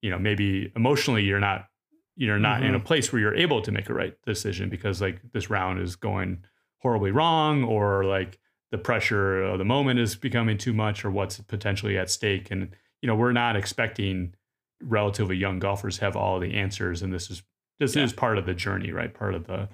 you 0.00 0.10
know 0.10 0.18
maybe 0.18 0.72
emotionally 0.74 1.22
you're 1.22 1.40
not 1.40 1.68
you're 2.16 2.38
not 2.38 2.62
in 2.62 2.74
a 2.74 2.80
place 2.80 3.12
where 3.12 3.20
you're 3.20 3.34
able 3.34 3.62
to 3.62 3.72
make 3.72 3.88
a 3.88 3.94
right 3.94 4.14
decision 4.26 4.68
because 4.68 5.00
like 5.00 5.20
this 5.32 5.48
round 5.48 5.80
is 5.80 5.96
going 5.96 6.44
horribly 6.78 7.10
wrong 7.10 7.64
or 7.64 8.04
like 8.04 8.38
the 8.70 8.78
pressure 8.78 9.42
of 9.42 9.58
the 9.58 9.64
moment 9.64 9.98
is 9.98 10.14
becoming 10.16 10.58
too 10.58 10.72
much 10.72 11.04
or 11.04 11.10
what's 11.10 11.38
potentially 11.40 11.96
at 11.96 12.10
stake. 12.10 12.50
And 12.50 12.70
you 13.00 13.06
know 13.06 13.14
we're 13.14 13.32
not 13.32 13.56
expecting 13.56 14.34
relatively 14.82 15.36
young 15.36 15.58
golfers 15.58 15.98
have 15.98 16.16
all 16.16 16.38
the 16.40 16.54
answers 16.54 17.02
and 17.02 17.12
this 17.12 17.30
is 17.30 17.42
this 17.78 17.96
Yeah. 17.96 18.04
is 18.04 18.12
part 18.12 18.38
of 18.38 18.46
the 18.46 18.54
journey 18.54 18.92
right 18.92 19.12
part 19.12 19.34
of 19.34 19.46
the 19.46 19.68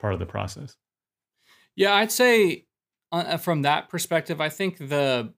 part 0.00 0.12
of 0.14 0.18
the 0.18 0.26
process 0.26 0.76
Yeah, 1.76 1.94
I'd 1.94 2.12
say 2.12 2.66
uh, 3.12 3.36
from 3.36 3.62
that 3.62 3.88
perspective, 3.88 4.40
I 4.40 4.48
think 4.48 4.78
the 4.78 5.32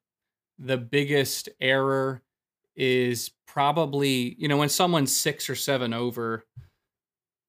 the 0.59 0.77
biggest 0.79 1.49
error 1.61 2.23
is 2.75 3.31
probably 3.47 4.35
you 4.39 4.49
know 4.49 4.57
when 4.57 4.69
someone's 4.69 5.15
six 5.17 5.49
or 5.51 5.55
seven 5.55 5.93
over, 5.95 6.45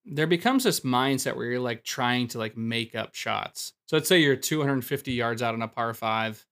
there 0.06 0.28
becomes 0.28 0.64
this 0.64 0.82
mindset 0.82 1.36
where 1.36 1.46
you're 1.48 1.60
like 1.60 1.84
trying 1.84 2.28
to 2.30 2.38
like 2.38 2.56
make 2.58 2.96
up 2.96 3.14
shots. 3.16 3.74
So 3.88 3.96
let's 3.98 4.08
say 4.10 4.20
you're 4.20 4.36
250 4.36 5.12
yards 5.12 5.42
out 5.42 5.54
on 5.54 5.62
a 5.62 5.68
par 5.68 5.94
five, 5.94 6.46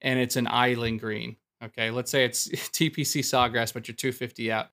and 0.00 0.18
it's 0.18 0.36
an 0.36 0.46
island 0.48 1.00
green. 1.00 1.36
Okay, 1.62 1.90
let's 1.90 2.10
say 2.10 2.24
it's 2.24 2.48
TPC 2.48 3.20
Sawgrass, 3.20 3.72
but 3.72 3.88
you're 3.88 3.94
250 3.94 4.52
out. 4.52 4.68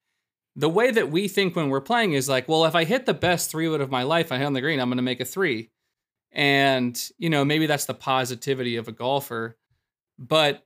The 0.56 0.70
way 0.70 0.90
that 0.90 1.12
we 1.12 1.28
think 1.28 1.56
when 1.56 1.70
we're 1.70 1.82
playing 1.82 2.14
is 2.14 2.28
like, 2.28 2.48
well, 2.48 2.66
if 2.66 2.76
I 2.76 2.84
hit 2.84 3.06
the 3.06 3.14
best 3.14 3.52
three 3.52 3.68
wood 3.68 3.82
of 3.82 3.92
my 3.92 4.04
life, 4.04 4.32
I 4.32 4.38
hit 4.38 4.46
on 4.46 4.54
the 4.54 4.62
green, 4.62 4.80
I'm 4.80 4.90
going 4.90 4.98
to 4.98 5.04
make 5.04 5.20
a 5.20 5.26
three. 5.26 5.70
And 6.32 7.00
you 7.18 7.30
know 7.30 7.46
maybe 7.46 7.68
that's 7.68 7.86
the 7.86 7.94
positivity 7.94 8.76
of 8.76 8.88
a 8.88 8.92
golfer. 8.92 9.58
But 10.20 10.64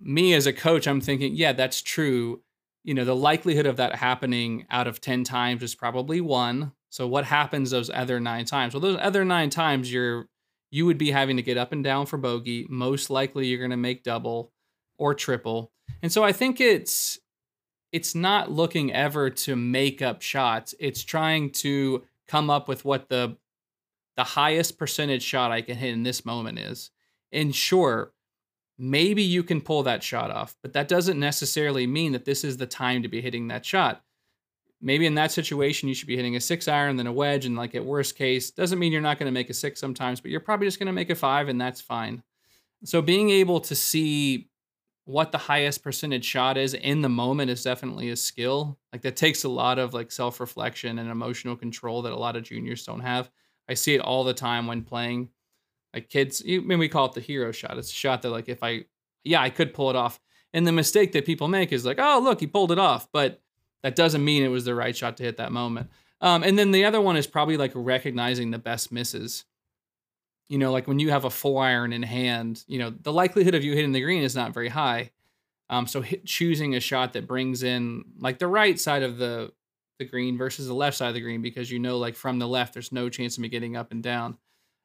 me 0.00 0.32
as 0.32 0.46
a 0.46 0.52
coach 0.52 0.86
i'm 0.86 1.00
thinking 1.00 1.34
yeah 1.34 1.52
that's 1.52 1.82
true. 1.82 2.42
You 2.84 2.94
know 2.94 3.04
the 3.04 3.16
likelihood 3.16 3.66
of 3.66 3.76
that 3.76 3.96
happening 3.96 4.66
out 4.70 4.86
of 4.86 5.00
10 5.00 5.24
times 5.24 5.62
is 5.62 5.74
probably 5.74 6.20
one. 6.20 6.72
So 6.90 7.06
what 7.06 7.26
happens 7.26 7.70
those 7.70 7.90
other 7.90 8.18
nine 8.18 8.44
times? 8.44 8.74
Well 8.74 8.80
those 8.80 8.98
other 9.00 9.24
nine 9.24 9.50
times 9.50 9.92
you're 9.92 10.28
you 10.70 10.86
would 10.86 10.98
be 10.98 11.10
having 11.10 11.36
to 11.36 11.42
get 11.42 11.56
up 11.56 11.72
and 11.72 11.82
down 11.82 12.06
for 12.06 12.16
bogey. 12.18 12.66
Most 12.68 13.08
likely 13.10 13.46
you're 13.46 13.58
going 13.58 13.70
to 13.70 13.76
make 13.76 14.02
double 14.02 14.52
or 14.98 15.14
triple 15.14 15.72
and 16.02 16.12
so 16.12 16.22
i 16.22 16.32
think 16.32 16.60
it's 16.60 17.18
it's 17.90 18.14
not 18.14 18.50
looking 18.50 18.92
ever 18.92 19.30
to 19.30 19.56
make 19.56 20.02
up 20.02 20.20
shots 20.20 20.74
it's 20.78 21.02
trying 21.02 21.50
to 21.50 22.02
come 22.26 22.50
up 22.50 22.68
with 22.68 22.84
what 22.84 23.08
the 23.08 23.36
the 24.18 24.24
highest 24.24 24.78
percentage 24.78 25.22
shot 25.22 25.52
I 25.52 25.62
can 25.62 25.76
hit 25.76 25.92
in 25.92 26.02
this 26.02 26.26
moment 26.26 26.58
is. 26.58 26.90
And 27.30 27.54
sure, 27.54 28.12
maybe 28.76 29.22
you 29.22 29.44
can 29.44 29.60
pull 29.60 29.84
that 29.84 30.02
shot 30.02 30.32
off, 30.32 30.56
but 30.60 30.72
that 30.72 30.88
doesn't 30.88 31.20
necessarily 31.20 31.86
mean 31.86 32.10
that 32.12 32.24
this 32.24 32.42
is 32.42 32.56
the 32.56 32.66
time 32.66 33.02
to 33.02 33.08
be 33.08 33.20
hitting 33.20 33.46
that 33.48 33.64
shot. 33.64 34.02
Maybe 34.80 35.06
in 35.06 35.14
that 35.14 35.30
situation, 35.30 35.88
you 35.88 35.94
should 35.94 36.08
be 36.08 36.16
hitting 36.16 36.34
a 36.34 36.40
six 36.40 36.66
iron, 36.66 36.96
then 36.96 37.06
a 37.06 37.12
wedge, 37.12 37.46
and 37.46 37.56
like 37.56 37.76
at 37.76 37.84
worst 37.84 38.16
case, 38.16 38.50
doesn't 38.50 38.80
mean 38.80 38.90
you're 38.90 39.00
not 39.00 39.20
going 39.20 39.28
to 39.28 39.32
make 39.32 39.50
a 39.50 39.54
six 39.54 39.78
sometimes, 39.78 40.20
but 40.20 40.32
you're 40.32 40.40
probably 40.40 40.66
just 40.66 40.80
going 40.80 40.88
to 40.88 40.92
make 40.92 41.10
a 41.10 41.14
five, 41.14 41.48
and 41.48 41.60
that's 41.60 41.80
fine. 41.80 42.24
So 42.82 43.00
being 43.00 43.30
able 43.30 43.60
to 43.60 43.76
see 43.76 44.47
what 45.08 45.32
the 45.32 45.38
highest 45.38 45.82
percentage 45.82 46.26
shot 46.26 46.58
is 46.58 46.74
in 46.74 47.00
the 47.00 47.08
moment 47.08 47.50
is 47.50 47.62
definitely 47.62 48.10
a 48.10 48.16
skill. 48.16 48.78
Like 48.92 49.00
that 49.00 49.16
takes 49.16 49.42
a 49.42 49.48
lot 49.48 49.78
of 49.78 49.94
like 49.94 50.12
self 50.12 50.38
reflection 50.38 50.98
and 50.98 51.08
emotional 51.08 51.56
control 51.56 52.02
that 52.02 52.12
a 52.12 52.18
lot 52.18 52.36
of 52.36 52.42
juniors 52.42 52.84
don't 52.84 53.00
have. 53.00 53.30
I 53.70 53.72
see 53.72 53.94
it 53.94 54.02
all 54.02 54.22
the 54.22 54.34
time 54.34 54.66
when 54.66 54.82
playing. 54.82 55.30
Like 55.94 56.10
kids, 56.10 56.42
I 56.46 56.58
mean, 56.58 56.78
we 56.78 56.90
call 56.90 57.06
it 57.06 57.14
the 57.14 57.22
hero 57.22 57.52
shot. 57.52 57.78
It's 57.78 57.90
a 57.90 57.94
shot 57.94 58.20
that, 58.20 58.28
like, 58.28 58.50
if 58.50 58.62
I, 58.62 58.84
yeah, 59.24 59.40
I 59.40 59.48
could 59.48 59.72
pull 59.72 59.88
it 59.88 59.96
off. 59.96 60.20
And 60.52 60.66
the 60.66 60.72
mistake 60.72 61.12
that 61.12 61.24
people 61.24 61.48
make 61.48 61.72
is 61.72 61.86
like, 61.86 61.98
oh, 61.98 62.20
look, 62.22 62.40
he 62.40 62.46
pulled 62.46 62.70
it 62.70 62.78
off, 62.78 63.08
but 63.10 63.40
that 63.82 63.96
doesn't 63.96 64.22
mean 64.22 64.42
it 64.42 64.48
was 64.48 64.66
the 64.66 64.74
right 64.74 64.94
shot 64.94 65.16
to 65.16 65.22
hit 65.22 65.38
that 65.38 65.52
moment. 65.52 65.88
Um, 66.20 66.42
and 66.42 66.58
then 66.58 66.70
the 66.70 66.84
other 66.84 67.00
one 67.00 67.16
is 67.16 67.26
probably 67.26 67.56
like 67.56 67.72
recognizing 67.74 68.50
the 68.50 68.58
best 68.58 68.92
misses. 68.92 69.46
You 70.48 70.58
know, 70.58 70.72
like 70.72 70.86
when 70.86 70.98
you 70.98 71.10
have 71.10 71.24
a 71.24 71.30
full 71.30 71.58
iron 71.58 71.92
in 71.92 72.02
hand, 72.02 72.64
you 72.66 72.78
know, 72.78 72.90
the 72.90 73.12
likelihood 73.12 73.54
of 73.54 73.62
you 73.62 73.74
hitting 73.74 73.92
the 73.92 74.00
green 74.00 74.22
is 74.22 74.34
not 74.34 74.54
very 74.54 74.68
high. 74.68 75.10
Um, 75.70 75.86
so 75.86 76.00
hit, 76.00 76.24
choosing 76.24 76.74
a 76.74 76.80
shot 76.80 77.12
that 77.12 77.26
brings 77.26 77.62
in 77.62 78.04
like 78.18 78.38
the 78.38 78.46
right 78.46 78.78
side 78.78 79.02
of 79.02 79.18
the 79.18 79.52
the 79.98 80.04
green 80.04 80.38
versus 80.38 80.66
the 80.66 80.74
left 80.74 80.96
side 80.96 81.08
of 81.08 81.14
the 81.14 81.20
green 81.20 81.42
because 81.42 81.70
you 81.70 81.78
know 81.78 81.98
like 81.98 82.14
from 82.14 82.38
the 82.38 82.46
left 82.46 82.72
there's 82.72 82.92
no 82.92 83.08
chance 83.08 83.36
of 83.36 83.42
me 83.42 83.48
getting 83.48 83.76
up 83.76 83.92
and 83.92 84.02
down. 84.02 84.38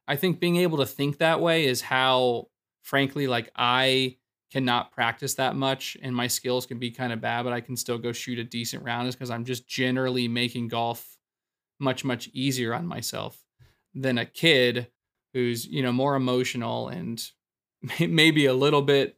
I 0.08 0.16
think 0.16 0.40
being 0.40 0.58
able 0.58 0.80
to 0.80 0.86
think 0.86 1.18
that 1.18 1.40
way 1.40 1.66
is 1.66 1.82
how 1.82 2.48
frankly 2.82 3.28
like 3.28 3.50
I 3.56 4.18
cannot 4.52 4.92
practice 4.92 5.36
that 5.36 5.56
much 5.56 5.98
and 6.02 6.16
my 6.16 6.28
skills 6.28 6.66
can 6.66 6.78
be 6.78 6.92
kind 6.92 7.14
of 7.14 7.22
bad 7.22 7.44
but 7.44 7.54
I 7.54 7.62
can 7.62 7.78
still 7.78 7.98
go 7.98 8.12
shoot 8.12 8.38
a 8.38 8.44
decent 8.44 8.84
round 8.84 9.08
is 9.08 9.16
because 9.16 9.32
I'm 9.32 9.46
just 9.46 9.68
generally 9.68 10.28
making 10.28 10.68
golf 10.68 11.18
much 11.80 12.04
much 12.04 12.30
easier 12.34 12.74
on 12.74 12.86
myself 12.86 13.44
than 13.96 14.18
a 14.18 14.26
kid 14.26 14.88
who's 15.34 15.66
you 15.66 15.82
know 15.82 15.92
more 15.92 16.16
emotional 16.16 16.88
and 16.88 17.24
maybe 18.00 18.46
a 18.46 18.54
little 18.54 18.82
bit 18.82 19.18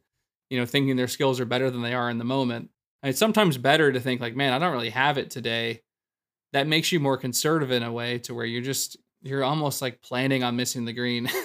you 0.50 0.58
know 0.58 0.66
thinking 0.66 0.96
their 0.96 1.08
skills 1.08 1.40
are 1.40 1.44
better 1.44 1.70
than 1.70 1.82
they 1.82 1.94
are 1.94 2.10
in 2.10 2.18
the 2.18 2.24
moment. 2.24 2.70
And 3.02 3.10
it's 3.10 3.18
sometimes 3.18 3.58
better 3.58 3.92
to 3.92 4.00
think 4.00 4.20
like 4.20 4.34
man 4.36 4.52
i 4.52 4.58
don't 4.58 4.72
really 4.72 4.90
have 4.90 5.18
it 5.18 5.30
today. 5.30 5.82
That 6.52 6.66
makes 6.66 6.90
you 6.92 7.00
more 7.00 7.16
conservative 7.16 7.70
in 7.70 7.82
a 7.82 7.92
way 7.92 8.18
to 8.20 8.34
where 8.34 8.46
you're 8.46 8.62
just 8.62 8.96
you're 9.22 9.44
almost 9.44 9.82
like 9.82 10.00
planning 10.02 10.42
on 10.42 10.56
missing 10.56 10.84
the 10.84 10.92
green. 10.92 11.28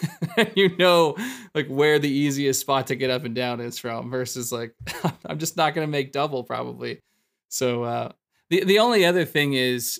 You 0.55 0.75
know 0.77 1.17
like 1.53 1.67
where 1.67 1.99
the 1.99 2.09
easiest 2.09 2.61
spot 2.61 2.87
to 2.87 2.95
get 2.95 3.09
up 3.09 3.25
and 3.25 3.35
down 3.35 3.59
is 3.59 3.77
from 3.77 4.09
versus 4.09 4.49
like 4.49 4.73
i'm 5.25 5.39
just 5.39 5.57
not 5.57 5.75
going 5.75 5.85
to 5.85 5.91
make 5.91 6.13
double 6.13 6.43
probably. 6.43 7.01
So 7.49 7.83
uh 7.83 8.11
the 8.49 8.63
the 8.63 8.79
only 8.79 9.03
other 9.03 9.25
thing 9.25 9.53
is 9.53 9.99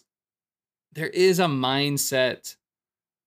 there 0.93 1.07
is 1.07 1.39
a 1.39 1.45
mindset 1.45 2.55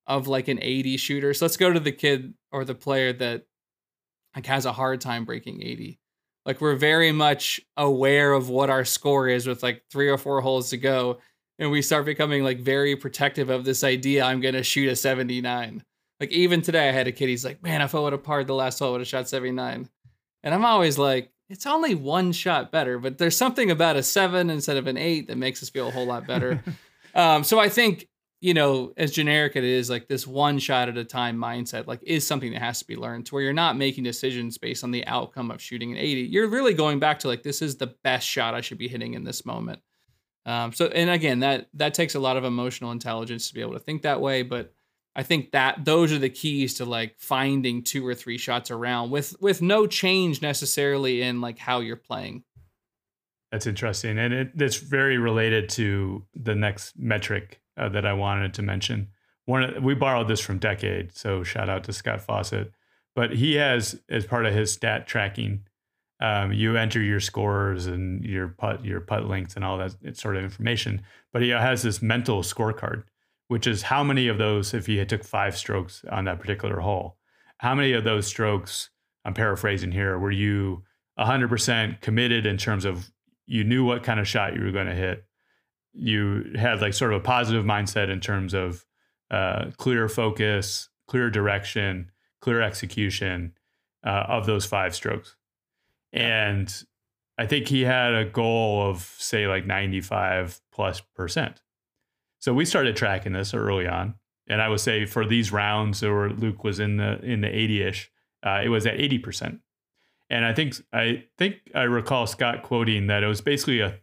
of 0.07 0.29
like 0.29 0.49
an 0.49 0.59
80 0.61 0.97
shooter. 0.97 1.35
So 1.35 1.45
let's 1.45 1.57
go 1.57 1.73
to 1.73 1.81
the 1.81 1.93
kid 1.93 2.35
or 2.53 2.65
the 2.65 2.75
player 2.75 3.13
that 3.15 3.47
like 4.35 4.47
has 4.47 4.67
a 4.67 4.73
hard 4.73 5.01
time 5.01 5.25
breaking 5.25 5.63
80. 5.63 5.99
Like 6.45 6.61
we're 6.61 6.77
very 6.77 7.13
much 7.13 7.61
aware 7.77 8.33
of 8.33 8.51
what 8.51 8.71
our 8.71 8.85
score 8.85 9.29
is 9.29 9.47
with 9.47 9.63
like 9.63 9.83
three 9.91 10.09
or 10.09 10.19
four 10.19 10.41
holes 10.41 10.71
to 10.71 10.77
go. 10.77 11.19
And 11.59 11.71
we 11.71 11.83
start 11.83 12.05
becoming 12.05 12.43
like 12.43 12.61
very 12.61 12.97
protective 12.97 13.49
of 13.49 13.65
this 13.65 13.85
idea 13.85 14.25
I'm 14.25 14.41
gonna 14.41 14.63
shoot 14.63 14.89
a 14.89 14.97
79. 14.97 15.83
Like 16.21 16.31
even 16.31 16.63
today 16.63 16.89
I 16.89 16.93
had 16.93 17.09
a 17.09 17.13
kid, 17.13 17.29
he's 17.29 17.45
like, 17.45 17.63
Man, 17.63 17.81
if 17.81 17.95
I 17.95 18.01
would 18.01 18.13
have 18.13 18.25
parred 18.25 18.47
the 18.47 18.55
last 18.55 18.79
hole, 18.79 18.89
I 18.89 18.93
would 18.93 19.01
have 19.01 19.09
shot 19.09 19.29
79. 19.29 19.89
And 20.43 20.55
I'm 20.55 20.65
always 20.65 20.99
like, 20.99 21.31
it's 21.49 21.67
only 21.67 21.95
one 21.95 22.33
shot 22.33 22.73
better, 22.73 22.99
but 22.99 23.19
there's 23.19 23.37
something 23.37 23.71
about 23.71 23.97
a 23.97 24.03
seven 24.03 24.51
instead 24.51 24.77
of 24.77 24.87
an 24.87 24.97
eight 24.97 25.29
that 25.29 25.37
makes 25.37 25.63
us 25.63 25.71
feel 25.71 25.89
a 25.89 25.91
whole 25.91 26.07
lot 26.07 26.27
better. 26.27 26.63
um, 27.15 27.45
so 27.45 27.59
I 27.59 27.69
think 27.69 28.09
you 28.45 28.53
know, 28.53 28.93
as 28.99 29.11
generic 29.11 29.57
it 29.57 29.65
is, 29.65 29.89
like 29.89 30.07
this 30.07 30.27
one 30.27 30.59
shot 30.59 30.91
at 30.91 30.99
a 30.99 31.05
time 31.05 31.39
mindset, 31.39 31.87
like 31.87 32.01
is 32.03 32.27
something 32.27 32.53
that 32.53 32.61
has 32.61 32.79
to 32.79 32.87
be 32.87 32.95
learned 32.95 33.25
to 33.25 33.35
where 33.35 33.43
you're 33.43 33.55
not 33.55 33.75
making 33.75 34.05
decisions 34.05 34.59
based 34.59 34.85
on 34.85 34.91
the 34.91 35.07
outcome 35.07 35.51
of 35.51 35.63
shooting 35.63 35.93
an 35.93 35.97
80. 35.97 36.21
You're 36.25 36.51
really 36.51 36.75
going 36.75 36.99
back 36.99 37.21
to 37.21 37.29
like, 37.29 37.43
this 37.43 37.63
is 37.63 37.77
the 37.79 37.95
best 38.03 38.29
shot 38.29 38.53
I 38.53 38.61
should 38.61 38.77
be 38.77 38.87
hitting 38.87 39.15
in 39.15 39.25
this 39.25 39.47
moment. 39.47 39.81
Um, 40.45 40.75
so, 40.75 40.89
and 40.89 41.09
again, 41.09 41.41
that, 41.41 41.69
that 41.73 41.95
takes 41.95 42.17
a 42.17 42.21
lot 42.21 42.37
of 42.37 42.45
emotional 42.45 42.93
intelligence 42.93 43.49
to 43.49 43.55
be 43.55 43.63
able 43.63 43.73
to 43.73 43.79
think 43.79 44.03
that 44.03 44.21
way. 44.21 44.43
But 44.43 44.75
I 45.17 45.23
think 45.23 45.53
that 45.53 45.83
those 45.87 46.13
are 46.13 46.19
the 46.19 46.29
keys 46.29 46.75
to 46.75 46.85
like 46.85 47.15
finding 47.19 47.83
two 47.83 48.07
or 48.07 48.15
three 48.15 48.37
shots 48.37 48.71
around 48.71 49.09
with, 49.09 49.35
with 49.41 49.63
no 49.63 49.87
change 49.87 50.43
necessarily 50.43 51.23
in 51.23 51.41
like 51.41 51.59
how 51.59 51.81
you're 51.81 51.97
playing. 51.97 52.45
That's 53.51 53.67
interesting. 53.67 54.19
And 54.19 54.35
it, 54.35 54.51
it's 54.55 54.77
very 54.77 55.17
related 55.17 55.71
to 55.71 56.27
the 56.35 56.55
next 56.55 56.99
metric 56.99 57.63
uh, 57.77 57.89
that 57.91 58.07
I 58.07 58.13
wanted 58.13 58.55
to 58.55 58.63
mention. 58.63 59.09
One, 59.47 59.83
we 59.83 59.95
borrowed 59.95 60.29
this 60.29 60.41
from 60.41 60.59
Decade, 60.59 61.15
so 61.15 61.43
shout 61.43 61.69
out 61.69 61.85
to 61.85 61.93
Scott 61.93 62.21
Fawcett. 62.21 62.73
But 63.15 63.33
he 63.35 63.55
has, 63.55 64.01
as 64.09 64.25
part 64.27 64.47
of 64.47 64.55
his 64.55 64.73
stat 64.73 65.07
tracking, 65.07 65.65
um, 66.21 66.53
you 66.53 66.77
enter 66.77 67.01
your 67.01 67.21
scores 67.21 67.87
and 67.87 68.25
your 68.25 68.49
putt, 68.49 68.85
your 68.85 69.01
putt 69.01 69.29
lengths, 69.29 69.57
and 69.57 69.65
all 69.65 69.79
that 69.79 70.17
sort 70.17 70.37
of 70.37 70.45
information. 70.45 71.03
But 71.33 71.43
he 71.43 71.51
has 71.51 71.83
this 71.83 72.01
mental 72.01 72.43
scorecard, 72.43 73.05
which 73.49 73.67
is 73.67 73.83
how 73.83 74.03
many 74.03 74.29
of 74.29 74.39
those, 74.39 74.73
if 74.73 74.87
he 74.87 75.05
took 75.05 75.25
five 75.25 75.57
strokes 75.57 76.05
on 76.11 76.25
that 76.25 76.41
particular 76.41 76.81
hole, 76.81 77.17
how 77.59 77.75
many 77.75 77.93
of 77.93 78.05
those 78.05 78.27
strokes, 78.27 78.91
I'm 79.25 79.35
paraphrasing 79.35 79.93
here, 79.93 80.19
were 80.19 80.31
you 80.31 80.83
100% 81.19 82.01
committed 82.01 82.47
in 82.47 82.57
terms 82.57 82.85
of 82.85 83.11
you 83.47 83.63
knew 83.63 83.85
what 83.85 84.03
kind 84.03 84.19
of 84.19 84.27
shot 84.27 84.55
you 84.55 84.65
were 84.65 84.73
going 84.73 84.87
to 84.87 84.95
hit 84.95 85.25
you 85.95 86.53
had 86.57 86.81
like 86.81 86.95
sort 86.95 87.13
of 87.13 87.21
a 87.21 87.25
positive 87.25 87.65
mindset 87.65 88.11
in 88.11 88.21
terms 88.21 88.53
of 88.53 88.85
uh, 89.31 89.71
clear 89.77 90.09
focus, 90.09 90.89
clear 91.07 91.31
direction, 91.31 92.11
clear 92.41 92.61
execution 92.61 93.53
uh, 94.05 94.25
of 94.29 94.47
those 94.47 94.67
five 94.67 94.95
strokes. 94.95 95.37
And 96.13 96.73
I 97.39 97.47
think 97.47 97.69
he 97.69 97.83
had 97.83 98.15
a 98.15 98.25
goal 98.25 98.89
of 98.89 99.15
say 99.19 99.47
like 99.47 99.67
95 99.67 100.61
plus 100.73 101.01
percent. 101.01 101.63
So 102.39 102.53
we 102.53 102.65
started 102.65 102.97
tracking 102.97 103.33
this 103.33 103.55
early 103.55 103.87
on. 103.87 104.15
And 104.47 104.61
I 104.61 104.69
would 104.69 104.81
say 104.81 105.07
for 105.07 105.25
these 105.25 105.51
rounds 105.51 106.03
where 106.03 106.29
Luke 106.29 106.63
was 106.65 106.79
in 106.79 106.99
the 106.99 107.19
in 107.25 107.41
the 107.41 107.49
80-ish, 107.49 108.11
uh, 108.45 108.61
it 108.63 108.69
was 108.69 108.87
at 108.87 108.99
80%. 108.99 109.61
And 110.29 110.45
I 110.45 110.53
think 110.53 110.75
I 110.93 111.25
think 111.39 111.57
I 111.75 111.83
recall 111.83 112.27
Scott 112.27 112.63
quoting 112.63 113.07
that 113.07 113.23
it 113.23 113.27
was 113.27 113.41
basically 113.41 113.81
a 113.81 113.99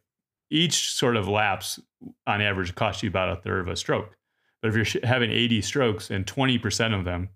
each 0.51 0.93
sort 0.93 1.15
of 1.15 1.27
lapse 1.27 1.79
on 2.27 2.41
average 2.41 2.75
costs 2.75 3.01
you 3.01 3.09
about 3.09 3.29
a 3.29 3.41
third 3.41 3.61
of 3.61 3.67
a 3.69 3.75
stroke. 3.75 4.17
But 4.61 4.75
if 4.75 4.93
you're 4.93 5.01
having 5.03 5.31
80 5.31 5.61
strokes 5.61 6.11
and 6.11 6.25
20% 6.25 6.97
of 6.97 7.05
them 7.05 7.29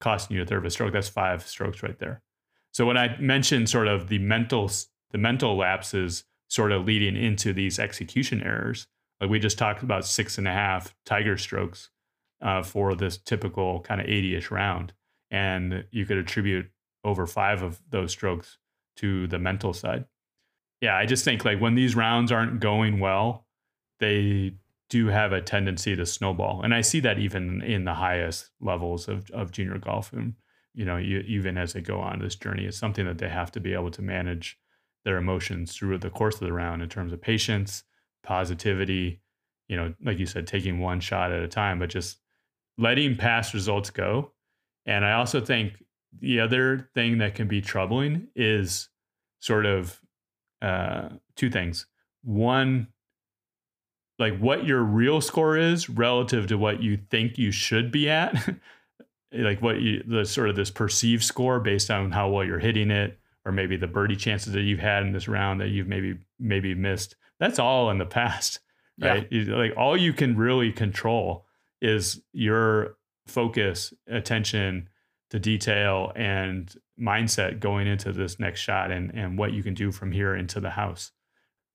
costing 0.00 0.36
you 0.36 0.42
a 0.42 0.46
third 0.46 0.58
of 0.58 0.64
a 0.64 0.70
stroke, 0.70 0.92
that's 0.92 1.08
five 1.08 1.46
strokes 1.46 1.82
right 1.82 1.98
there. 1.98 2.22
So 2.70 2.86
when 2.86 2.96
I 2.96 3.18
mentioned 3.18 3.68
sort 3.68 3.88
of 3.88 4.08
the 4.08 4.18
mental 4.18 4.70
the 5.10 5.18
mental 5.18 5.58
lapses 5.58 6.24
sort 6.48 6.72
of 6.72 6.86
leading 6.86 7.16
into 7.16 7.52
these 7.52 7.78
execution 7.78 8.42
errors, 8.42 8.86
like 9.20 9.28
we 9.28 9.38
just 9.38 9.58
talked 9.58 9.82
about 9.82 10.06
six 10.06 10.38
and 10.38 10.48
a 10.48 10.52
half 10.52 10.94
tiger 11.04 11.36
strokes 11.36 11.90
uh, 12.40 12.62
for 12.62 12.94
this 12.94 13.18
typical 13.18 13.80
kind 13.80 14.00
of 14.00 14.06
80-ish 14.06 14.50
round, 14.50 14.94
and 15.30 15.84
you 15.90 16.06
could 16.06 16.16
attribute 16.16 16.70
over 17.04 17.26
five 17.26 17.62
of 17.62 17.82
those 17.90 18.10
strokes 18.10 18.56
to 18.96 19.26
the 19.26 19.38
mental 19.38 19.74
side 19.74 20.06
yeah, 20.82 20.96
I 20.96 21.06
just 21.06 21.24
think 21.24 21.44
like 21.44 21.60
when 21.60 21.76
these 21.76 21.94
rounds 21.94 22.32
aren't 22.32 22.58
going 22.58 22.98
well, 22.98 23.46
they 24.00 24.56
do 24.90 25.06
have 25.06 25.32
a 25.32 25.40
tendency 25.40 25.94
to 25.94 26.04
snowball. 26.04 26.60
And 26.62 26.74
I 26.74 26.80
see 26.80 26.98
that 27.00 27.20
even 27.20 27.62
in 27.62 27.84
the 27.84 27.94
highest 27.94 28.50
levels 28.60 29.08
of, 29.08 29.30
of 29.30 29.52
junior 29.52 29.78
golf. 29.78 30.12
And, 30.12 30.34
you 30.74 30.84
know, 30.84 30.96
you, 30.96 31.20
even 31.20 31.56
as 31.56 31.72
they 31.72 31.80
go 31.80 32.00
on 32.00 32.18
this 32.18 32.34
journey, 32.34 32.64
it's 32.64 32.76
something 32.76 33.06
that 33.06 33.18
they 33.18 33.28
have 33.28 33.52
to 33.52 33.60
be 33.60 33.72
able 33.72 33.92
to 33.92 34.02
manage 34.02 34.58
their 35.04 35.18
emotions 35.18 35.74
through 35.74 35.98
the 35.98 36.10
course 36.10 36.34
of 36.34 36.40
the 36.40 36.52
round 36.52 36.82
in 36.82 36.88
terms 36.88 37.12
of 37.12 37.22
patience, 37.22 37.84
positivity, 38.24 39.22
you 39.68 39.76
know, 39.76 39.94
like 40.04 40.18
you 40.18 40.26
said, 40.26 40.48
taking 40.48 40.80
one 40.80 40.98
shot 40.98 41.30
at 41.30 41.42
a 41.42 41.48
time, 41.48 41.78
but 41.78 41.90
just 41.90 42.18
letting 42.76 43.16
past 43.16 43.54
results 43.54 43.90
go. 43.90 44.32
And 44.84 45.04
I 45.04 45.12
also 45.12 45.40
think 45.40 45.84
the 46.18 46.40
other 46.40 46.90
thing 46.92 47.18
that 47.18 47.36
can 47.36 47.46
be 47.46 47.60
troubling 47.60 48.26
is 48.34 48.88
sort 49.38 49.64
of 49.64 50.00
uh, 50.62 51.08
two 51.36 51.50
things. 51.50 51.86
One, 52.22 52.88
like 54.18 54.38
what 54.38 54.64
your 54.64 54.82
real 54.82 55.20
score 55.20 55.56
is 55.56 55.90
relative 55.90 56.46
to 56.46 56.56
what 56.56 56.82
you 56.82 56.96
think 57.10 57.36
you 57.36 57.50
should 57.50 57.90
be 57.90 58.08
at, 58.08 58.34
like 59.32 59.60
what 59.60 59.80
you 59.80 60.02
the 60.06 60.24
sort 60.24 60.48
of 60.48 60.56
this 60.56 60.70
perceived 60.70 61.24
score 61.24 61.58
based 61.58 61.90
on 61.90 62.12
how 62.12 62.30
well 62.30 62.44
you're 62.44 62.60
hitting 62.60 62.90
it, 62.90 63.18
or 63.44 63.52
maybe 63.52 63.76
the 63.76 63.88
birdie 63.88 64.16
chances 64.16 64.52
that 64.52 64.62
you've 64.62 64.78
had 64.78 65.02
in 65.02 65.12
this 65.12 65.28
round 65.28 65.60
that 65.60 65.68
you've 65.68 65.88
maybe 65.88 66.16
maybe 66.38 66.74
missed. 66.74 67.16
That's 67.40 67.58
all 67.58 67.90
in 67.90 67.98
the 67.98 68.06
past, 68.06 68.60
right? 69.00 69.26
Yeah. 69.30 69.56
Like 69.56 69.76
all 69.76 69.96
you 69.96 70.12
can 70.12 70.36
really 70.36 70.70
control 70.70 71.44
is 71.80 72.22
your 72.32 72.96
focus, 73.26 73.92
attention 74.06 74.88
to 75.30 75.40
detail, 75.40 76.12
and 76.14 76.72
mindset 77.00 77.60
going 77.60 77.86
into 77.86 78.12
this 78.12 78.38
next 78.38 78.60
shot 78.60 78.90
and 78.90 79.12
and 79.14 79.38
what 79.38 79.52
you 79.52 79.62
can 79.62 79.74
do 79.74 79.90
from 79.92 80.12
here 80.12 80.34
into 80.34 80.60
the 80.60 80.70
house. 80.70 81.12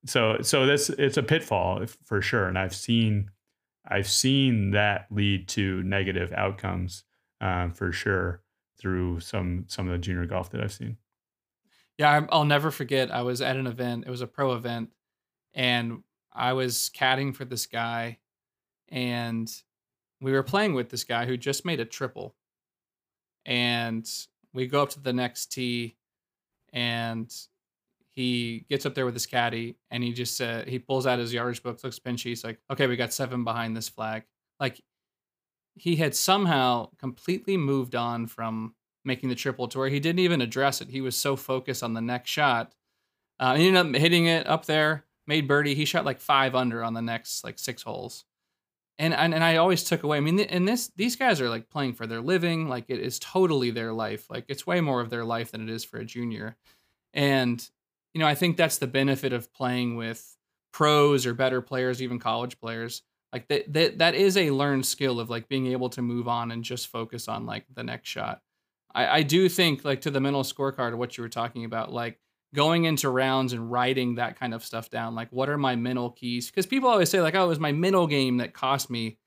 So 0.05 0.37
so 0.41 0.65
this 0.65 0.89
it's 0.89 1.17
a 1.17 1.23
pitfall 1.23 1.85
for 2.05 2.21
sure, 2.21 2.47
and 2.47 2.57
I've 2.57 2.75
seen 2.75 3.31
I've 3.87 4.07
seen 4.07 4.71
that 4.71 5.07
lead 5.09 5.47
to 5.49 5.81
negative 5.83 6.31
outcomes 6.33 7.03
um, 7.41 7.73
for 7.73 7.91
sure 7.91 8.41
through 8.79 9.19
some 9.19 9.65
some 9.67 9.87
of 9.87 9.91
the 9.91 9.97
junior 9.97 10.25
golf 10.25 10.51
that 10.51 10.61
I've 10.61 10.73
seen. 10.73 10.97
Yeah, 11.97 12.25
I'll 12.29 12.45
never 12.45 12.69
forget. 12.69 13.11
I 13.11 13.23
was 13.23 13.41
at 13.41 13.57
an 13.57 13.65
event. 13.65 14.03
It 14.05 14.11
was 14.11 14.21
a 14.21 14.27
pro 14.27 14.53
event, 14.53 14.89
and 15.53 16.03
I 16.31 16.53
was 16.53 16.91
caddying 16.95 17.35
for 17.35 17.43
this 17.43 17.65
guy, 17.65 18.19
and 18.89 19.51
we 20.21 20.31
were 20.31 20.43
playing 20.43 20.75
with 20.75 20.89
this 20.89 21.03
guy 21.03 21.25
who 21.25 21.37
just 21.37 21.65
made 21.65 21.79
a 21.79 21.85
triple, 21.85 22.35
and 23.45 24.07
we 24.57 24.67
go 24.67 24.83
up 24.83 24.89
to 24.91 24.99
the 25.01 25.13
next 25.13 25.53
tee 25.53 25.95
and 26.73 27.33
he 28.11 28.65
gets 28.69 28.85
up 28.85 28.95
there 28.95 29.05
with 29.05 29.13
his 29.15 29.27
caddy 29.27 29.77
and 29.91 30.03
he 30.03 30.13
just 30.13 30.41
uh, 30.41 30.63
he 30.65 30.79
pulls 30.79 31.07
out 31.07 31.19
his 31.19 31.33
yardage 31.33 31.63
book, 31.63 31.83
looks 31.83 31.99
pinchy. 31.99 32.25
He's 32.25 32.43
like, 32.43 32.59
okay, 32.71 32.87
we 32.87 32.97
got 32.97 33.13
seven 33.13 33.43
behind 33.43 33.77
this 33.77 33.89
flag. 33.89 34.23
Like 34.59 34.81
he 35.75 35.97
had 35.97 36.15
somehow 36.15 36.89
completely 36.99 37.57
moved 37.57 37.95
on 37.95 38.27
from 38.27 38.75
making 39.05 39.29
the 39.29 39.35
triple 39.35 39.67
to 39.69 39.77
where 39.79 39.89
he 39.89 39.99
didn't 39.99 40.19
even 40.19 40.41
address 40.41 40.81
it. 40.81 40.89
He 40.89 41.01
was 41.01 41.15
so 41.15 41.35
focused 41.35 41.83
on 41.83 41.93
the 41.93 42.01
next 42.01 42.29
shot 42.31 42.73
Uh, 43.39 43.55
he 43.55 43.67
ended 43.67 43.95
up 43.95 44.01
hitting 44.01 44.27
it 44.27 44.47
up 44.47 44.65
there, 44.65 45.05
made 45.27 45.47
birdie. 45.47 45.75
He 45.75 45.85
shot 45.85 46.05
like 46.05 46.19
five 46.21 46.55
under 46.55 46.83
on 46.83 46.93
the 46.93 47.01
next 47.01 47.43
like 47.43 47.59
six 47.59 47.83
holes. 47.83 48.25
And, 48.99 49.13
and 49.13 49.33
and 49.33 49.43
I 49.43 49.57
always 49.57 49.83
took 49.83 50.01
away. 50.03 50.17
I 50.17 50.21
mean, 50.21 50.39
and 50.39 50.67
this 50.67 50.91
these 50.95 51.15
guys 51.15 51.39
are 51.39 51.49
like 51.49 51.69
playing 51.69 51.93
for 51.93 52.07
their 52.07 52.21
living. 52.21 52.67
Like 52.67 52.85
it 52.87 52.99
is 52.99 53.19
totally 53.19 53.69
their 53.69 53.93
life. 53.93 54.27
Like 54.29 54.45
it's 54.47 54.65
way 54.65 54.81
more 54.81 55.01
of 55.01 55.11
their 55.11 55.23
life 55.23 55.51
than 55.51 55.61
it 55.61 55.69
is 55.69 55.83
for 55.83 55.97
a 55.97 56.05
junior. 56.05 56.57
And 57.13 57.63
you 58.13 58.19
know, 58.19 58.27
I 58.27 58.33
think 58.33 58.57
that's 58.57 58.79
the 58.79 58.87
benefit 58.87 59.33
of 59.33 59.53
playing 59.53 59.97
with 59.97 60.35
pros 60.73 61.25
or 61.25 61.33
better 61.35 61.61
players, 61.61 62.01
even 62.01 62.17
college 62.17 62.59
players. 62.59 63.03
Like 63.31 63.47
that 63.49 63.71
that 63.73 63.97
that 63.99 64.15
is 64.15 64.35
a 64.35 64.51
learned 64.51 64.85
skill 64.85 65.19
of 65.19 65.29
like 65.29 65.47
being 65.47 65.67
able 65.67 65.89
to 65.89 66.01
move 66.01 66.27
on 66.27 66.51
and 66.51 66.63
just 66.63 66.87
focus 66.87 67.27
on 67.27 67.45
like 67.45 67.65
the 67.73 67.83
next 67.83 68.09
shot. 68.09 68.41
I, 68.95 69.17
I 69.19 69.23
do 69.23 69.47
think 69.49 69.85
like 69.85 70.01
to 70.01 70.11
the 70.11 70.21
mental 70.21 70.43
scorecard 70.43 70.93
of 70.93 70.99
what 70.99 71.17
you 71.17 71.21
were 71.21 71.29
talking 71.29 71.65
about, 71.65 71.93
like 71.93 72.19
going 72.53 72.85
into 72.85 73.09
rounds 73.09 73.53
and 73.53 73.71
writing 73.71 74.15
that 74.15 74.39
kind 74.39 74.53
of 74.53 74.63
stuff 74.63 74.89
down. 74.89 75.15
Like, 75.15 75.29
what 75.31 75.49
are 75.49 75.57
my 75.57 75.75
mental 75.75 76.11
keys? 76.11 76.49
Because 76.49 76.65
people 76.65 76.89
always 76.89 77.09
say, 77.09 77.21
like, 77.21 77.35
oh, 77.35 77.45
it 77.45 77.49
was 77.49 77.59
my 77.59 77.71
mental 77.71 78.07
game 78.07 78.37
that 78.37 78.53
cost 78.53 78.89
me. 78.89 79.17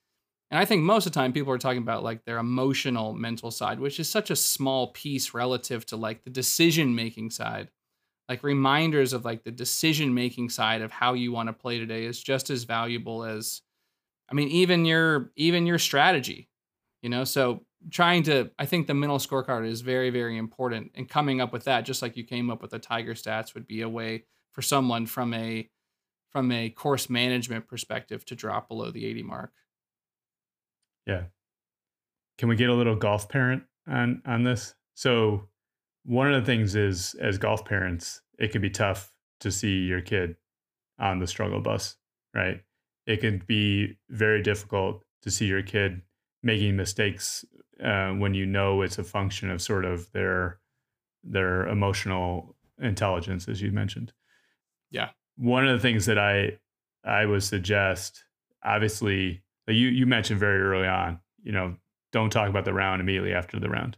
And 0.51 0.59
I 0.59 0.65
think 0.65 0.83
most 0.83 1.07
of 1.07 1.13
the 1.13 1.19
time 1.19 1.33
people 1.33 1.53
are 1.53 1.59
talking 1.59 1.83
about 1.83 2.03
like 2.03 2.25
their 2.25 2.39
emotional 2.39 3.13
mental 3.13 3.51
side, 3.51 3.79
which 3.79 4.01
is 4.01 4.09
such 4.09 4.31
a 4.31 4.37
small 4.37 4.89
piece 4.89 5.33
relative 5.33 5.87
to 5.87 5.97
like 5.97 6.25
the 6.25 6.31
decision 6.31 6.95
making 6.95 7.31
side. 7.31 7.71
Like 8.29 8.43
reminders 8.43 9.13
of 9.13 9.25
like 9.25 9.45
the 9.45 9.53
decision 9.53 10.13
making 10.15 10.51
side 10.51 10.83
of 10.83 10.91
how 10.91 11.15
you 11.15 11.31
want 11.31 11.49
to 11.49 11.53
play 11.53 11.79
today 11.79 12.05
is 12.05 12.21
just 12.21 12.51
as 12.51 12.65
valuable 12.65 13.25
as 13.25 13.63
I 14.29 14.35
mean, 14.35 14.49
even 14.49 14.85
your 14.85 15.31
even 15.37 15.67
your 15.67 15.79
strategy, 15.79 16.49
you 17.03 17.11
know. 17.11 17.25
So 17.25 17.65
trying 17.91 18.23
to 18.23 18.51
i 18.59 18.67
think 18.67 18.87
the 18.87 18.95
mental 18.95 19.19
scorecard 19.19 19.67
is 19.67 19.81
very 19.81 20.11
very 20.11 20.37
important. 20.37 20.91
And 20.95 21.09
coming 21.09 21.41
up 21.41 21.53
with 21.53 21.65
that 21.65 21.85
just 21.85 22.03
like 22.03 22.17
you 22.17 22.25
came 22.25 22.51
up 22.51 22.63
with 22.63 22.71
the 22.71 22.79
tiger 22.79 23.15
stats 23.15 23.55
would 23.55 23.67
be 23.67 23.83
a 23.83 23.89
way 23.89 24.25
for 24.53 24.63
someone 24.63 25.07
from 25.07 25.33
a 25.35 25.69
from 26.31 26.53
a 26.53 26.71
course 26.71 27.11
management 27.11 27.67
perspective 27.67 28.25
to 28.27 28.37
drop 28.37 28.69
below 28.69 28.93
the 28.93 29.05
80 29.05 29.23
mark. 29.25 29.53
Yeah. 31.05 31.25
Can 32.39 32.49
we 32.49 32.55
get 32.55 32.71
a 32.71 32.75
little 32.75 32.95
golf 32.97 33.29
parent 33.29 33.65
on 33.89 34.23
on 34.27 34.45
this? 34.45 34.75
So 34.95 35.49
one 36.05 36.33
of 36.33 36.41
the 36.41 36.47
things 36.47 36.75
is 36.75 37.15
as 37.21 37.39
golf 37.39 37.65
parents 37.65 38.23
it 38.39 38.53
can 38.53 38.63
be 38.63 38.71
tough 38.71 39.13
to 39.41 39.51
see 39.51 39.81
your 39.85 40.01
kid 40.01 40.37
on 40.99 41.19
the 41.19 41.27
struggle 41.27 41.61
bus 41.61 41.97
right? 42.35 42.61
It 43.07 43.21
can 43.21 43.43
be 43.47 43.99
very 44.09 44.43
difficult 44.43 45.03
to 45.23 45.31
see 45.31 45.47
your 45.47 45.63
kid 45.63 46.03
making 46.43 46.77
mistakes 46.77 47.45
uh, 47.83 48.11
when 48.11 48.35
you 48.35 48.47
know 48.47 48.83
it's 48.83 48.99
a 48.99 49.05
function 49.05 49.51
of 49.51 49.63
sort 49.63 49.85
of 49.85 50.11
their 50.13 50.59
their 51.23 51.67
emotional 51.69 52.57
intelligence, 52.81 53.49
as 53.49 53.61
you 53.61 53.71
mentioned. 53.73 54.13
Yeah. 54.91 55.11
One 55.37 55.67
of 55.67 55.77
the 55.77 55.83
things 55.83 56.07
that 56.07 56.19
I 56.19 56.59
I 57.05 57.27
would 57.27 57.43
suggest, 57.43 58.25
obviously, 58.65 59.43
you 59.67 59.89
you 59.89 60.07
mentioned 60.07 60.41
very 60.41 60.61
early 60.61 60.89
on, 60.89 61.21
you 61.43 61.53
know, 61.53 61.77
don't 62.13 62.31
talk 62.31 62.49
about 62.49 62.65
the 62.65 62.75
round 62.75 63.01
immediately 63.01 63.33
after 63.33 63.59
the 63.59 63.69
round. 63.69 63.97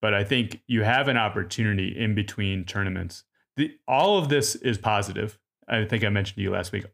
But 0.00 0.14
I 0.14 0.24
think 0.24 0.62
you 0.66 0.82
have 0.82 1.08
an 1.08 1.16
opportunity 1.16 1.88
in 1.88 2.14
between 2.14 2.64
tournaments. 2.64 3.24
The, 3.56 3.72
all 3.88 4.18
of 4.18 4.28
this 4.28 4.54
is 4.56 4.78
positive. 4.78 5.38
I 5.68 5.84
think 5.84 6.04
I 6.04 6.10
mentioned 6.10 6.36
to 6.36 6.42
you 6.42 6.50
last 6.50 6.72
week. 6.72 6.84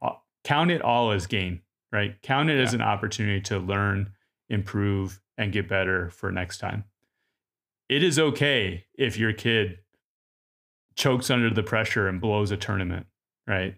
Count 0.45 0.71
it 0.71 0.81
all 0.81 1.11
as 1.11 1.27
gain, 1.27 1.61
right? 1.93 2.21
Count 2.23 2.49
it 2.49 2.57
yeah. 2.57 2.63
as 2.63 2.75
an 2.75 2.81
opportunity 2.81 3.41
to 3.43 3.59
learn, 3.59 4.13
improve, 4.53 5.21
and 5.39 5.53
get 5.53 5.69
better 5.69 6.11
for 6.11 6.31
next 6.31 6.59
time. 6.59 6.85
It 7.89 8.03
is 8.03 8.19
okay 8.19 8.85
if 8.95 9.19
your 9.19 9.33
kid 9.33 9.79
chokes 10.95 11.31
under 11.31 11.51
the 11.51 11.63
pressure 11.63 12.07
and 12.07 12.21
blows 12.21 12.51
a 12.51 12.57
tournament, 12.57 13.07
right? 13.47 13.77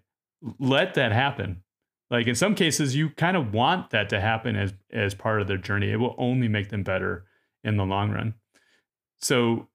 Let 0.58 0.94
that 0.94 1.12
happen. 1.12 1.62
Like 2.10 2.26
in 2.26 2.34
some 2.34 2.54
cases, 2.54 2.94
you 2.94 3.10
kind 3.10 3.36
of 3.36 3.52
want 3.54 3.90
that 3.90 4.08
to 4.10 4.20
happen 4.20 4.56
as 4.56 4.74
as 4.92 5.14
part 5.14 5.40
of 5.40 5.48
their 5.48 5.56
journey. 5.56 5.90
It 5.90 5.96
will 5.96 6.14
only 6.18 6.48
make 6.48 6.68
them 6.68 6.82
better 6.82 7.24
in 7.62 7.76
the 7.76 7.84
long 7.84 8.10
run. 8.10 8.34
So, 9.20 9.68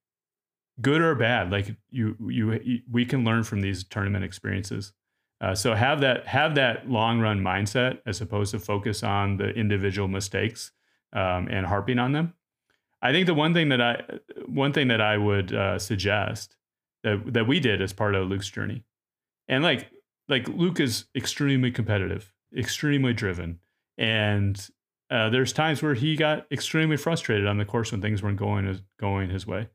good 0.80 1.02
or 1.02 1.16
bad, 1.16 1.52
like 1.52 1.76
you, 1.90 2.16
you, 2.20 2.54
you 2.62 2.80
we 2.90 3.06
can 3.06 3.24
learn 3.24 3.44
from 3.44 3.62
these 3.62 3.84
tournament 3.84 4.24
experiences. 4.24 4.94
Uh, 5.42 5.56
so 5.56 5.74
have 5.74 6.02
that 6.02 6.28
have 6.28 6.56
that 6.56 6.90
long 6.90 7.20
run 7.20 7.40
mindset 7.40 8.00
as 8.06 8.22
opposed 8.22 8.52
to 8.52 8.60
focus 8.60 9.02
on 9.04 9.38
the 9.38 9.50
individual 9.50 10.08
mistakes 10.08 10.72
um, 11.14 11.48
and 11.50 11.66
harping 11.66 12.00
on 12.00 12.12
them. 12.12 12.34
I 13.02 13.12
think 13.12 13.28
the 13.28 13.34
one 13.34 13.54
thing 13.54 13.70
that 13.70 13.82
I 13.82 14.04
one 14.46 14.74
thing 14.74 14.90
that 14.90 15.02
I 15.02 15.18
would 15.18 15.54
uh, 15.54 15.80
suggest 15.80 16.56
that 17.04 17.34
that 17.34 17.48
we 17.48 17.60
did 17.60 17.82
as 17.82 17.94
part 17.94 18.16
of 18.16 18.28
Luke's 18.28 18.50
journey, 18.50 18.84
and 19.48 19.64
like 19.64 19.90
like 20.28 20.48
Luke 20.50 20.80
is 20.80 21.06
extremely 21.16 21.72
competitive, 21.72 22.34
extremely 22.56 23.14
driven, 23.14 23.60
and 23.98 24.70
uh, 25.10 25.30
there's 25.30 25.54
times 25.54 25.82
where 25.82 25.94
he 25.94 26.16
got 26.16 26.46
extremely 26.52 26.98
frustrated 26.98 27.48
on 27.48 27.58
the 27.58 27.66
course 27.66 27.92
when 27.92 28.02
things 28.02 28.22
weren't 28.22 28.38
going 28.38 28.82
going 29.00 29.30
his 29.30 29.48
way. 29.48 29.70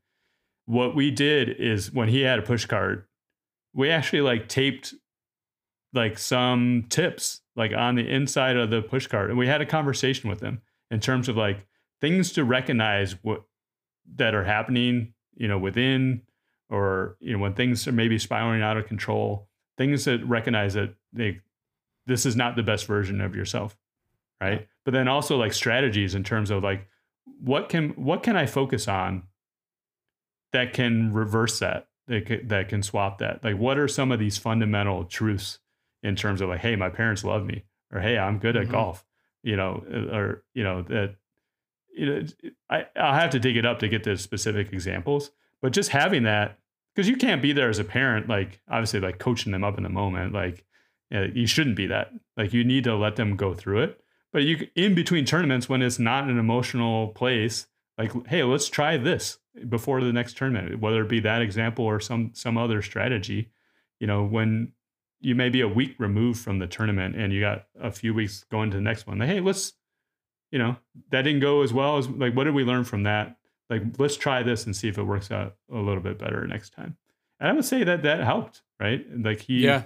What 0.65 0.95
we 0.95 1.11
did 1.11 1.49
is 1.49 1.91
when 1.91 2.09
he 2.09 2.21
had 2.21 2.39
a 2.39 2.43
push 2.43 2.65
cart, 2.65 3.07
we 3.73 3.89
actually 3.89 4.21
like 4.21 4.47
taped 4.47 4.93
like 5.93 6.19
some 6.19 6.85
tips 6.89 7.41
like 7.55 7.73
on 7.73 7.95
the 7.95 8.07
inside 8.07 8.55
of 8.55 8.69
the 8.69 8.83
push 8.83 9.07
cart, 9.07 9.29
and 9.29 9.39
we 9.39 9.47
had 9.47 9.61
a 9.61 9.65
conversation 9.65 10.29
with 10.29 10.41
him 10.41 10.61
in 10.91 10.99
terms 10.99 11.29
of 11.29 11.37
like 11.37 11.65
things 12.01 12.31
to 12.33 12.43
recognize 12.43 13.13
what 13.23 13.43
that 14.15 14.35
are 14.35 14.43
happening, 14.43 15.13
you 15.35 15.47
know, 15.47 15.57
within 15.57 16.21
or 16.69 17.17
you 17.19 17.33
know 17.33 17.39
when 17.39 17.53
things 17.53 17.87
are 17.87 17.91
maybe 17.91 18.17
spiraling 18.17 18.61
out 18.61 18.77
of 18.77 18.87
control, 18.87 19.47
things 19.77 20.05
that 20.05 20.23
recognize 20.25 20.73
that 20.73 20.93
they 21.13 21.39
this 22.05 22.25
is 22.25 22.35
not 22.35 22.55
the 22.55 22.63
best 22.63 22.85
version 22.85 23.21
of 23.21 23.35
yourself, 23.35 23.77
right? 24.39 24.67
But 24.83 24.93
then 24.93 25.07
also 25.07 25.37
like 25.37 25.53
strategies 25.53 26.15
in 26.15 26.23
terms 26.23 26.51
of 26.51 26.63
like 26.63 26.87
what 27.39 27.69
can 27.69 27.89
what 27.91 28.23
can 28.23 28.35
I 28.35 28.45
focus 28.45 28.87
on 28.87 29.23
that 30.55 30.73
can 30.73 31.11
reverse 31.11 31.59
that 31.59 31.87
that 32.07 32.25
can, 32.25 32.47
that 32.47 32.69
can 32.69 32.83
swap 32.83 33.17
that 33.19 33.43
like 33.43 33.57
what 33.57 33.77
are 33.77 33.87
some 33.87 34.11
of 34.11 34.19
these 34.19 34.37
fundamental 34.37 35.03
truths 35.03 35.59
in 36.03 36.15
terms 36.15 36.41
of 36.41 36.49
like 36.49 36.61
hey 36.61 36.75
my 36.75 36.89
parents 36.89 37.23
love 37.23 37.45
me 37.45 37.63
or 37.91 37.99
hey 37.99 38.17
i'm 38.17 38.39
good 38.39 38.55
at 38.55 38.63
mm-hmm. 38.63 38.71
golf 38.71 39.05
you 39.45 39.55
know, 39.55 39.83
uh, 39.93 40.15
or 40.15 40.43
you 40.53 40.63
know 40.63 40.81
that 40.81 41.15
you 41.95 42.05
know 42.07 42.25
I 42.69 42.87
I'll 42.95 43.13
have 43.13 43.29
to 43.29 43.39
dig 43.39 43.55
it 43.55 43.65
up 43.65 43.79
to 43.79 43.87
get 43.87 44.03
the 44.03 44.17
specific 44.17 44.73
examples, 44.73 45.31
but 45.61 45.71
just 45.71 45.91
having 45.91 46.23
that 46.23 46.57
because 46.93 47.07
you 47.07 47.15
can't 47.15 47.43
be 47.43 47.53
there 47.53 47.69
as 47.69 47.77
a 47.77 47.83
parent, 47.83 48.27
like 48.27 48.59
obviously 48.67 48.99
like 48.99 49.19
coaching 49.19 49.51
them 49.51 49.63
up 49.63 49.77
in 49.77 49.83
the 49.83 49.89
moment, 49.89 50.33
like 50.33 50.65
you, 51.11 51.19
know, 51.19 51.27
you 51.31 51.45
shouldn't 51.45 51.75
be 51.75 51.85
that. 51.87 52.11
Like 52.35 52.53
you 52.53 52.63
need 52.63 52.85
to 52.85 52.95
let 52.95 53.17
them 53.17 53.35
go 53.35 53.53
through 53.53 53.83
it. 53.83 54.01
But 54.33 54.43
you 54.43 54.67
in 54.75 54.95
between 54.95 55.25
tournaments 55.25 55.69
when 55.69 55.83
it's 55.83 55.99
not 55.99 56.27
an 56.27 56.39
emotional 56.39 57.09
place, 57.09 57.67
like 57.99 58.11
hey, 58.27 58.43
let's 58.43 58.67
try 58.67 58.97
this 58.97 59.37
before 59.69 60.01
the 60.01 60.11
next 60.11 60.37
tournament, 60.37 60.81
whether 60.81 61.03
it 61.03 61.09
be 61.09 61.19
that 61.19 61.43
example 61.43 61.85
or 61.85 61.99
some 61.99 62.31
some 62.33 62.57
other 62.57 62.81
strategy. 62.81 63.51
You 63.99 64.07
know, 64.07 64.23
when 64.23 64.71
you 65.25 65.33
may 65.33 65.49
be 65.49 65.61
a 65.61 65.67
week 65.67 65.95
removed 65.97 66.39
from 66.39 66.59
the 66.59 66.67
tournament 66.67 67.15
and 67.15 67.33
you 67.33 67.41
got 67.41 67.65
a 67.81 67.91
few 67.91 68.13
weeks 68.13 68.45
going 68.51 68.69
to 68.69 68.77
the 68.77 68.83
next 68.83 69.07
one. 69.07 69.17
Like, 69.17 69.29
hey, 69.29 69.39
let's, 69.39 69.73
you 70.51 70.59
know, 70.59 70.77
that 71.09 71.23
didn't 71.23 71.41
go 71.41 71.63
as 71.63 71.73
well 71.73 71.97
as 71.97 72.07
like, 72.07 72.35
what 72.35 72.43
did 72.43 72.53
we 72.53 72.63
learn 72.63 72.83
from 72.83 73.03
that? 73.03 73.37
Like, 73.67 73.81
let's 73.97 74.15
try 74.15 74.43
this 74.43 74.67
and 74.67 74.75
see 74.75 74.87
if 74.87 74.99
it 74.99 75.03
works 75.03 75.31
out 75.31 75.55
a 75.71 75.77
little 75.79 76.03
bit 76.03 76.19
better 76.19 76.45
next 76.45 76.73
time. 76.73 76.95
And 77.39 77.49
I 77.49 77.53
would 77.53 77.65
say 77.65 77.83
that 77.83 78.03
that 78.03 78.23
helped, 78.23 78.61
right? 78.79 79.03
Like 79.17 79.41
he, 79.41 79.63
yeah. 79.63 79.83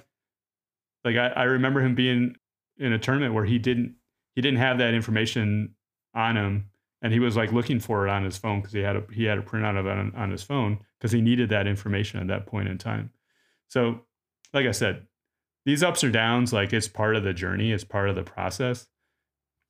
Like 1.05 1.15
I, 1.15 1.27
I 1.27 1.43
remember 1.43 1.79
him 1.79 1.95
being 1.95 2.35
in 2.77 2.91
a 2.91 2.99
tournament 2.99 3.33
where 3.33 3.45
he 3.45 3.59
didn't, 3.59 3.95
he 4.35 4.41
didn't 4.41 4.59
have 4.59 4.79
that 4.79 4.93
information 4.93 5.75
on 6.13 6.35
him 6.35 6.69
and 7.01 7.13
he 7.13 7.19
was 7.19 7.37
like 7.37 7.53
looking 7.53 7.79
for 7.79 8.05
it 8.05 8.09
on 8.09 8.25
his 8.25 8.37
phone 8.37 8.59
because 8.59 8.73
he 8.73 8.81
had 8.81 8.97
a 8.97 9.03
he 9.13 9.23
had 9.23 9.37
a 9.37 9.41
printout 9.41 9.79
of 9.79 9.85
it 9.85 9.91
on, 9.91 10.13
on 10.15 10.31
his 10.31 10.43
phone 10.43 10.79
because 10.99 11.13
he 11.13 11.21
needed 11.21 11.49
that 11.49 11.65
information 11.65 12.19
at 12.19 12.27
that 12.27 12.45
point 12.45 12.67
in 12.67 12.77
time. 12.77 13.11
So, 13.69 14.01
like 14.53 14.65
I 14.65 14.71
said, 14.71 15.05
these 15.69 15.83
ups 15.83 16.03
or 16.03 16.09
downs, 16.09 16.51
like 16.51 16.73
it's 16.73 16.87
part 16.87 17.15
of 17.15 17.23
the 17.23 17.31
journey, 17.31 17.71
it's 17.71 17.83
part 17.83 18.09
of 18.09 18.15
the 18.15 18.23
process. 18.23 18.87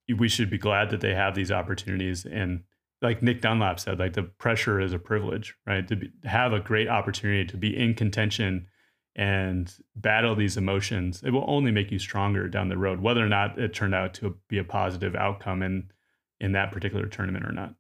We 0.08 0.30
should 0.30 0.50
be 0.50 0.58
glad 0.58 0.92
that 0.92 1.02
they 1.02 1.14
have 1.14 1.36
these 1.36 1.52
opportunities. 1.52 2.26
And 2.26 2.64
like 3.02 3.22
Nick 3.22 3.42
Dunlap 3.42 3.82
said, 3.82 4.00
like 4.00 4.14
the 4.14 4.24
pressure 4.24 4.80
is 4.80 4.94
a 4.94 4.98
privilege, 4.98 5.56
right? 5.68 5.86
To 5.90 5.98
be, 5.98 6.10
have 6.24 6.54
a 6.54 6.62
great 6.62 6.88
opportunity 6.88 7.44
to 7.44 7.58
be 7.58 7.78
in 7.78 7.96
contention 7.96 8.68
and 9.14 9.74
battle 9.94 10.36
these 10.36 10.56
emotions. 10.56 11.22
It 11.22 11.32
will 11.32 11.44
only 11.48 11.70
make 11.70 11.92
you 11.92 12.00
stronger 12.00 12.48
down 12.48 12.70
the 12.70 12.78
road, 12.78 13.02
whether 13.02 13.24
or 13.24 13.28
not 13.28 13.60
it 13.60 13.74
turned 13.74 13.94
out 13.94 14.14
to 14.16 14.38
be 14.48 14.58
a 14.58 14.64
positive 14.64 15.16
outcome 15.16 15.62
in 15.62 15.92
in 16.40 16.54
that 16.54 16.72
particular 16.72 17.08
tournament 17.08 17.44
or 17.44 17.52
not. 17.52 17.76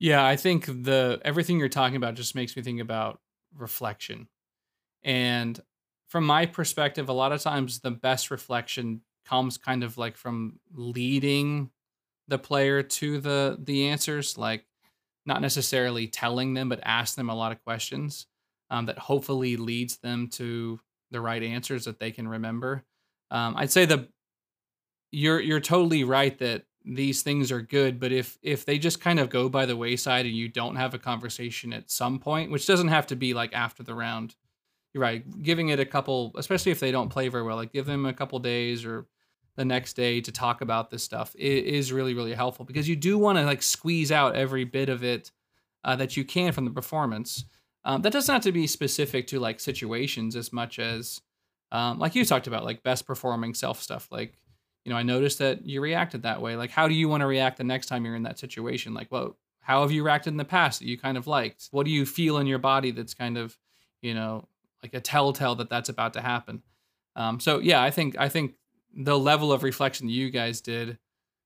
Yeah, 0.00 0.26
I 0.26 0.34
think 0.34 0.66
the 0.66 1.20
everything 1.24 1.60
you're 1.60 1.68
talking 1.68 1.96
about 1.96 2.14
just 2.14 2.34
makes 2.34 2.56
me 2.56 2.62
think 2.64 2.80
about 2.80 3.20
reflection. 3.56 4.26
And 5.04 5.60
from 6.08 6.24
my 6.26 6.46
perspective, 6.46 7.08
a 7.08 7.12
lot 7.12 7.32
of 7.32 7.42
times 7.42 7.80
the 7.80 7.90
best 7.90 8.30
reflection 8.30 9.02
comes 9.26 9.58
kind 9.58 9.84
of 9.84 9.98
like 9.98 10.16
from 10.16 10.58
leading 10.72 11.70
the 12.28 12.38
player 12.38 12.82
to 12.82 13.20
the 13.20 13.58
the 13.62 13.88
answers, 13.88 14.38
like 14.38 14.64
not 15.26 15.42
necessarily 15.42 16.06
telling 16.08 16.54
them, 16.54 16.68
but 16.68 16.80
ask 16.84 17.16
them 17.16 17.30
a 17.30 17.34
lot 17.34 17.52
of 17.52 17.62
questions. 17.64 18.26
um, 18.70 18.86
that 18.86 18.98
hopefully 18.98 19.56
leads 19.56 19.98
them 19.98 20.28
to 20.28 20.80
the 21.10 21.20
right 21.20 21.42
answers 21.42 21.84
that 21.86 21.98
they 21.98 22.10
can 22.10 22.28
remember. 22.28 22.84
Um, 23.30 23.56
I'd 23.56 23.70
say 23.72 23.86
the 23.86 24.08
you're 25.10 25.40
you're 25.40 25.60
totally 25.60 26.04
right 26.04 26.36
that 26.38 26.64
these 26.84 27.22
things 27.22 27.52
are 27.52 27.60
good, 27.62 27.98
but 28.00 28.12
if 28.12 28.38
if 28.42 28.64
they 28.64 28.78
just 28.78 29.00
kind 29.00 29.20
of 29.20 29.30
go 29.30 29.48
by 29.48 29.66
the 29.66 29.76
wayside 29.76 30.26
and 30.26 30.34
you 30.34 30.48
don't 30.48 30.76
have 30.76 30.94
a 30.94 30.98
conversation 30.98 31.72
at 31.72 31.90
some 31.90 32.18
point, 32.18 32.50
which 32.50 32.66
doesn't 32.66 32.88
have 32.88 33.06
to 33.08 33.16
be 33.16 33.34
like 33.34 33.52
after 33.52 33.82
the 33.82 33.94
round, 33.94 34.36
you're 34.92 35.02
right. 35.02 35.42
Giving 35.42 35.68
it 35.68 35.80
a 35.80 35.84
couple, 35.84 36.32
especially 36.36 36.72
if 36.72 36.80
they 36.80 36.90
don't 36.90 37.08
play 37.08 37.28
very 37.28 37.42
well, 37.42 37.56
like 37.56 37.72
give 37.72 37.86
them 37.86 38.06
a 38.06 38.12
couple 38.12 38.38
days 38.38 38.84
or 38.84 39.06
the 39.56 39.64
next 39.64 39.94
day 39.94 40.20
to 40.20 40.30
talk 40.30 40.60
about 40.60 40.88
this 40.88 41.02
stuff 41.02 41.34
is 41.36 41.92
really 41.92 42.14
really 42.14 42.32
helpful 42.32 42.64
because 42.64 42.88
you 42.88 42.94
do 42.94 43.18
want 43.18 43.38
to 43.38 43.44
like 43.44 43.60
squeeze 43.60 44.12
out 44.12 44.36
every 44.36 44.62
bit 44.62 44.88
of 44.88 45.02
it 45.02 45.32
uh, 45.84 45.96
that 45.96 46.16
you 46.16 46.24
can 46.24 46.52
from 46.52 46.64
the 46.64 46.70
performance. 46.70 47.44
Um, 47.84 48.02
that 48.02 48.12
doesn't 48.12 48.32
have 48.32 48.42
to 48.42 48.52
be 48.52 48.66
specific 48.66 49.26
to 49.28 49.40
like 49.40 49.58
situations 49.60 50.36
as 50.36 50.52
much 50.52 50.78
as 50.78 51.20
um, 51.72 51.98
like 51.98 52.14
you 52.14 52.24
talked 52.24 52.46
about 52.46 52.64
like 52.64 52.82
best 52.82 53.06
performing 53.06 53.54
self 53.54 53.82
stuff 53.82 54.08
like 54.10 54.34
you 54.84 54.92
know 54.92 54.96
i 54.96 55.02
noticed 55.02 55.38
that 55.38 55.66
you 55.66 55.80
reacted 55.80 56.22
that 56.22 56.40
way 56.40 56.56
like 56.56 56.70
how 56.70 56.88
do 56.88 56.94
you 56.94 57.08
want 57.08 57.20
to 57.20 57.26
react 57.26 57.58
the 57.58 57.64
next 57.64 57.86
time 57.86 58.04
you're 58.04 58.14
in 58.14 58.22
that 58.22 58.38
situation 58.38 58.94
like 58.94 59.10
well 59.10 59.36
how 59.60 59.82
have 59.82 59.92
you 59.92 60.02
reacted 60.02 60.32
in 60.32 60.38
the 60.38 60.44
past 60.44 60.80
that 60.80 60.88
you 60.88 60.96
kind 60.96 61.18
of 61.18 61.26
liked 61.26 61.68
what 61.70 61.84
do 61.84 61.90
you 61.90 62.06
feel 62.06 62.38
in 62.38 62.46
your 62.46 62.58
body 62.58 62.90
that's 62.90 63.14
kind 63.14 63.36
of 63.36 63.58
you 64.00 64.14
know 64.14 64.46
like 64.82 64.94
a 64.94 65.00
telltale 65.00 65.56
that 65.56 65.70
that's 65.70 65.88
about 65.88 66.14
to 66.14 66.20
happen. 66.20 66.62
Um, 67.16 67.40
so 67.40 67.58
yeah 67.58 67.82
i 67.82 67.90
think 67.90 68.16
i 68.16 68.28
think 68.28 68.54
the 68.94 69.18
level 69.18 69.52
of 69.52 69.62
reflection 69.62 70.08
you 70.08 70.30
guys 70.30 70.60
did 70.60 70.98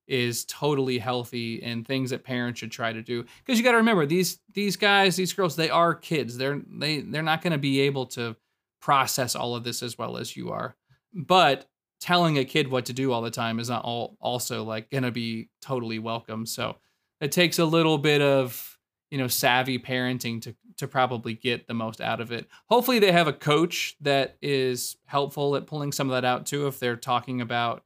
is 0.09 0.45
totally 0.47 0.99
healthy 0.99 1.63
and 1.63 1.87
things 1.87 2.11
that 2.11 2.25
parents 2.25 2.61
should 2.61 2.73
try 2.73 2.93
to 2.93 3.03
do. 3.03 3.25
Because 3.45 3.59
you 3.59 3.65
got 3.65 3.73
to 3.73 3.79
remember 3.79 4.07
these 4.07 4.41
these 4.53 4.77
guys 4.77 5.17
these 5.17 5.33
girls 5.33 5.57
they 5.57 5.71
are 5.71 5.95
kids. 5.95 6.37
They're 6.37 6.61
they 6.69 7.01
they're 7.01 7.23
not 7.23 7.43
going 7.43 7.53
to 7.53 7.59
be 7.59 7.81
able 7.81 8.07
to 8.07 8.37
process 8.81 9.37
all 9.37 9.55
of 9.55 9.65
this 9.65 9.83
as 9.83 9.97
well 9.97 10.17
as 10.17 10.37
you 10.37 10.51
are. 10.51 10.77
But 11.15 11.67
telling 12.01 12.37
a 12.37 12.45
kid 12.45 12.69
what 12.69 12.87
to 12.87 12.93
do 12.93 13.13
all 13.13 13.23
the 13.23 13.31
time 13.31 13.61
is 13.61 13.69
not 13.69 13.85
all 13.85 14.17
also 14.21 14.65
like 14.65 14.91
going 14.91 15.05
to 15.05 15.13
be 15.13 15.49
totally 15.61 15.99
welcome. 15.99 16.47
So 16.47 16.77
it 17.21 17.31
takes 17.31 17.59
a 17.59 17.65
little 17.65 17.97
bit 17.97 18.21
of 18.21 18.72
you 19.13 19.19
know 19.19 19.29
savvy 19.29 19.79
parenting 19.79 20.43
to 20.43 20.55
to 20.77 20.89
probably 20.89 21.35
get 21.35 21.69
the 21.69 21.75
most 21.75 22.01
out 22.01 22.21
of 22.21 22.33
it 22.33 22.49
hopefully 22.69 22.99
they 22.99 23.13
have 23.13 23.29
a 23.29 23.33
coach 23.33 23.95
that 24.01 24.37
is 24.43 24.97
helpful 25.05 25.55
at 25.55 25.67
pulling 25.67 25.93
some 25.93 26.09
of 26.09 26.15
that 26.15 26.25
out 26.25 26.47
too 26.47 26.67
if 26.67 26.81
they're 26.81 26.97
talking 26.97 27.41
about 27.41 27.85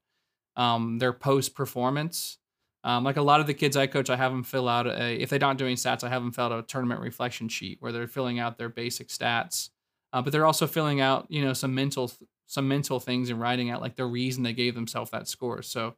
um, 0.56 0.98
their 0.98 1.12
post 1.12 1.54
performance. 1.54 2.38
Um, 2.82 3.04
like 3.04 3.16
a 3.16 3.22
lot 3.22 3.40
of 3.40 3.46
the 3.46 3.54
kids 3.54 3.76
I 3.76 3.86
coach, 3.86 4.10
I 4.10 4.16
have 4.16 4.30
them 4.30 4.44
fill 4.44 4.68
out 4.68 4.86
a, 4.86 5.20
if 5.20 5.28
they're 5.28 5.38
not 5.38 5.58
doing 5.58 5.76
stats, 5.76 6.04
I 6.04 6.08
have 6.08 6.22
them 6.22 6.32
fill 6.32 6.44
out 6.46 6.52
a 6.52 6.62
tournament 6.62 7.00
reflection 7.00 7.48
sheet 7.48 7.78
where 7.80 7.90
they're 7.90 8.06
filling 8.06 8.38
out 8.38 8.58
their 8.58 8.68
basic 8.68 9.08
stats, 9.08 9.70
uh, 10.12 10.22
but 10.22 10.32
they're 10.32 10.46
also 10.46 10.66
filling 10.66 11.00
out, 11.00 11.26
you 11.28 11.44
know, 11.44 11.52
some 11.52 11.74
mental, 11.74 12.12
some 12.46 12.68
mental 12.68 13.00
things 13.00 13.28
and 13.28 13.40
writing 13.40 13.70
out 13.70 13.80
like 13.80 13.96
the 13.96 14.06
reason 14.06 14.44
they 14.44 14.52
gave 14.52 14.74
themselves 14.76 15.10
that 15.10 15.26
score. 15.26 15.62
So 15.62 15.96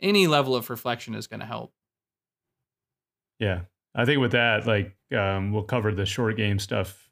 any 0.00 0.26
level 0.26 0.56
of 0.56 0.70
reflection 0.70 1.14
is 1.14 1.26
going 1.26 1.40
to 1.40 1.46
help. 1.46 1.74
Yeah. 3.38 3.62
I 3.94 4.04
think 4.04 4.20
with 4.20 4.32
that, 4.32 4.66
like 4.66 4.96
um, 5.16 5.52
we'll 5.52 5.64
cover 5.64 5.92
the 5.92 6.06
short 6.06 6.36
game 6.36 6.58
stuff 6.58 7.10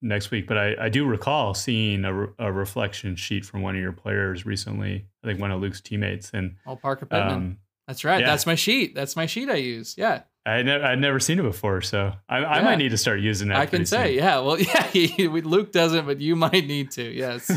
next 0.00 0.30
week. 0.30 0.46
But 0.46 0.58
I, 0.58 0.74
I 0.80 0.88
do 0.88 1.06
recall 1.06 1.54
seeing 1.54 2.04
a, 2.04 2.12
re- 2.14 2.28
a 2.38 2.52
reflection 2.52 3.16
sheet 3.16 3.44
from 3.44 3.62
one 3.62 3.74
of 3.74 3.80
your 3.80 3.92
players 3.92 4.46
recently. 4.46 5.06
I 5.22 5.26
think 5.26 5.40
one 5.40 5.50
of 5.50 5.60
Luke's 5.60 5.80
teammates. 5.80 6.30
And 6.32 6.56
oh, 6.66 6.76
Parker 6.76 7.06
Pittman. 7.06 7.34
Um, 7.34 7.58
That's 7.86 8.04
right. 8.04 8.20
Yeah. 8.20 8.26
That's 8.26 8.46
my 8.46 8.54
sheet. 8.54 8.94
That's 8.94 9.16
my 9.16 9.26
sheet 9.26 9.50
I 9.50 9.56
use. 9.56 9.94
Yeah. 9.98 10.22
I 10.46 10.60
never, 10.62 10.84
I'd 10.84 11.00
never 11.00 11.18
seen 11.20 11.38
it 11.38 11.42
before, 11.42 11.80
so 11.80 12.12
I, 12.28 12.36
I 12.36 12.62
might 12.62 12.76
need 12.76 12.90
to 12.90 12.98
start 12.98 13.20
using 13.20 13.48
that. 13.48 13.56
I 13.56 13.64
can 13.64 13.86
say, 13.86 14.08
soon. 14.08 14.16
yeah. 14.16 14.38
Well, 14.40 14.58
yeah. 14.94 15.28
Luke 15.28 15.72
doesn't, 15.72 16.04
but 16.04 16.20
you 16.20 16.36
might 16.46 16.66
need 16.66 16.90
to. 16.92 17.02
Yes. 17.02 17.50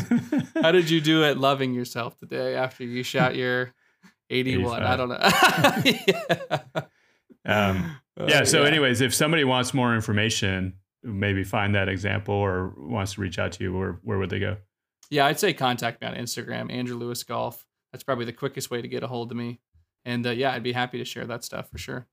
How 0.54 0.72
did 0.72 0.88
you 0.88 1.02
do 1.02 1.22
it, 1.24 1.36
loving 1.36 1.74
yourself 1.74 2.16
today 2.16 2.54
after 2.54 2.84
you 2.84 3.02
shot 3.02 3.36
your 3.36 3.74
81? 4.30 4.82
85. 4.82 4.82
I 4.82 4.96
don't 4.96 5.08
know. 6.48 6.82
yeah. 7.44 7.68
Um, 7.70 7.96
yeah. 8.26 8.44
So, 8.44 8.62
yeah. 8.62 8.68
anyways, 8.68 9.00
if 9.00 9.14
somebody 9.14 9.44
wants 9.44 9.74
more 9.74 9.94
information, 9.94 10.74
maybe 11.02 11.44
find 11.44 11.74
that 11.74 11.88
example 11.88 12.34
or 12.34 12.74
wants 12.76 13.14
to 13.14 13.20
reach 13.20 13.38
out 13.38 13.52
to 13.52 13.64
you, 13.64 13.76
where 13.76 14.00
where 14.02 14.18
would 14.18 14.30
they 14.30 14.40
go? 14.40 14.56
Yeah, 15.10 15.26
I'd 15.26 15.38
say 15.38 15.52
contact 15.52 16.00
me 16.00 16.06
on 16.06 16.14
Instagram, 16.14 16.72
Andrew 16.72 16.96
Lewis 16.96 17.22
Golf. 17.22 17.64
That's 17.92 18.04
probably 18.04 18.26
the 18.26 18.32
quickest 18.32 18.70
way 18.70 18.82
to 18.82 18.88
get 18.88 19.02
a 19.02 19.06
hold 19.06 19.30
of 19.30 19.36
me. 19.36 19.60
And 20.04 20.26
uh, 20.26 20.30
yeah, 20.30 20.52
I'd 20.52 20.62
be 20.62 20.72
happy 20.72 20.98
to 20.98 21.04
share 21.04 21.26
that 21.26 21.44
stuff 21.44 21.70
for 21.70 21.78
sure. 21.78 22.06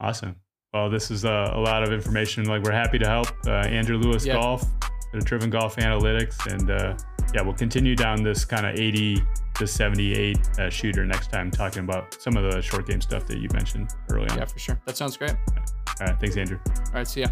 Awesome. 0.00 0.36
Well, 0.72 0.90
this 0.90 1.10
is 1.10 1.24
uh, 1.24 1.50
a 1.52 1.60
lot 1.60 1.82
of 1.82 1.92
information. 1.92 2.44
Like 2.44 2.62
we're 2.62 2.72
happy 2.72 2.98
to 2.98 3.06
help. 3.06 3.28
Uh, 3.46 3.50
Andrew 3.50 3.98
Lewis 3.98 4.24
yeah. 4.24 4.34
Golf, 4.34 4.64
the 5.12 5.20
Driven 5.20 5.50
Golf 5.50 5.76
Analytics, 5.76 6.52
and 6.52 6.70
uh, 6.70 6.96
yeah, 7.34 7.42
we'll 7.42 7.54
continue 7.54 7.94
down 7.94 8.22
this 8.22 8.44
kind 8.44 8.66
of 8.66 8.78
80 8.78 9.22
to 9.54 9.66
78 9.66 10.38
uh, 10.58 10.70
shooter 10.70 11.04
next 11.04 11.30
time, 11.30 11.50
talking 11.50 11.84
about 11.84 12.20
some 12.20 12.36
of 12.36 12.50
the 12.50 12.60
short 12.62 12.86
game 12.86 13.00
stuff 13.00 13.26
that 13.26 13.38
you 13.38 13.48
mentioned 13.52 13.90
earlier. 14.10 14.28
Yeah, 14.36 14.44
for 14.44 14.58
sure. 14.58 14.80
That 14.86 14.96
sounds 14.96 15.16
great. 15.16 15.32
All 15.32 16.06
right. 16.06 16.18
Thanks, 16.20 16.36
Andrew. 16.36 16.58
All 16.66 16.92
right. 16.94 17.06
See 17.06 17.20
ya. 17.20 17.28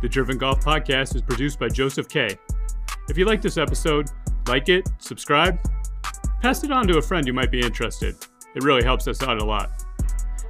The 0.00 0.08
Driven 0.08 0.38
Golf 0.38 0.64
Podcast 0.64 1.14
is 1.14 1.22
produced 1.22 1.58
by 1.58 1.68
Joseph 1.68 2.08
K. 2.08 2.36
If 3.08 3.18
you 3.18 3.24
like 3.24 3.42
this 3.42 3.56
episode, 3.56 4.08
like 4.48 4.68
it, 4.68 4.88
subscribe, 4.98 5.58
pass 6.40 6.64
it 6.64 6.72
on 6.72 6.86
to 6.88 6.98
a 6.98 7.02
friend 7.02 7.26
who 7.26 7.32
might 7.32 7.50
be 7.50 7.60
interested. 7.60 8.16
It 8.54 8.64
really 8.64 8.82
helps 8.82 9.06
us 9.06 9.22
out 9.22 9.40
a 9.40 9.44
lot. 9.44 9.70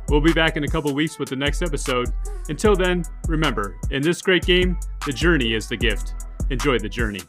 We'll 0.08 0.20
be 0.20 0.32
back 0.32 0.56
in 0.56 0.64
a 0.64 0.68
couple 0.68 0.92
weeks 0.94 1.18
with 1.18 1.28
the 1.28 1.36
next 1.36 1.62
episode. 1.62 2.12
Until 2.48 2.74
then, 2.74 3.04
remember, 3.28 3.78
in 3.90 4.02
this 4.02 4.20
great 4.20 4.44
game, 4.44 4.78
the 5.04 5.12
journey 5.12 5.54
is 5.54 5.68
the 5.68 5.76
gift. 5.76 6.14
Enjoy 6.50 6.78
the 6.78 6.88
journey. 6.88 7.20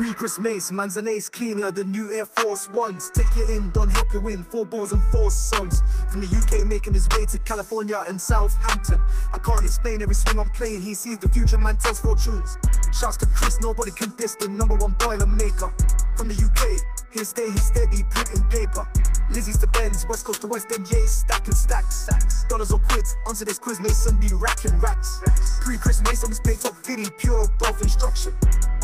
Pre 0.00 0.14
Chris 0.14 0.38
Mace, 0.38 0.72
man's 0.72 0.96
cleaner, 1.28 1.70
the 1.70 1.84
new 1.84 2.10
Air 2.10 2.24
Force 2.24 2.70
Ones. 2.70 3.10
Take 3.12 3.36
it 3.36 3.50
in, 3.50 3.70
don't 3.72 3.90
help 3.90 4.10
you 4.14 4.20
win. 4.22 4.42
Four 4.44 4.64
balls 4.64 4.92
and 4.92 5.02
four 5.12 5.30
songs. 5.30 5.82
From 6.08 6.22
the 6.22 6.36
UK, 6.38 6.66
making 6.66 6.94
his 6.94 7.06
way 7.10 7.26
to 7.26 7.38
California 7.40 8.02
and 8.08 8.18
Southampton. 8.18 8.98
I 9.30 9.36
can't 9.36 9.62
explain 9.62 10.00
every 10.00 10.14
swing 10.14 10.38
I'm 10.38 10.48
playing. 10.52 10.80
He 10.80 10.94
sees 10.94 11.18
the 11.18 11.28
future, 11.28 11.58
man 11.58 11.76
tells 11.76 12.00
fortunes. 12.00 12.56
Shouts 12.98 13.18
to 13.18 13.26
Chris, 13.26 13.60
nobody 13.60 13.90
can 13.90 14.08
diss 14.16 14.36
the 14.36 14.48
number 14.48 14.76
one 14.76 14.96
boiler 14.98 15.26
maker. 15.26 15.70
From 16.16 16.28
the 16.28 16.34
UK, 16.34 16.80
He'll 17.12 17.24
stay, 17.24 17.50
he's 17.50 17.64
steady, 17.64 18.04
printing 18.10 18.44
paper. 18.50 18.86
Lizzie's 19.30 19.58
to 19.58 19.66
Benz, 19.66 20.06
West 20.08 20.24
Coast 20.24 20.42
to 20.42 20.46
West 20.46 20.70
End, 20.72 20.86
yeah, 20.90 21.04
stacking 21.06 21.54
stacks. 21.54 22.06
stacks. 22.06 22.44
Dollars 22.48 22.70
or 22.70 22.78
quids, 22.78 23.16
answer 23.28 23.44
this 23.44 23.58
quiz, 23.58 23.80
Mayson 23.80 24.18
be 24.20 24.28
racking 24.34 24.78
racks. 24.78 25.20
Pre 25.60 25.76
Chris 25.76 26.00
Mayson, 26.04 26.30
is 26.30 26.38
paid 26.40 26.60
top 26.60 26.76
fitty, 26.76 27.06
pure 27.18 27.48
golf 27.58 27.82
instruction. 27.82 28.32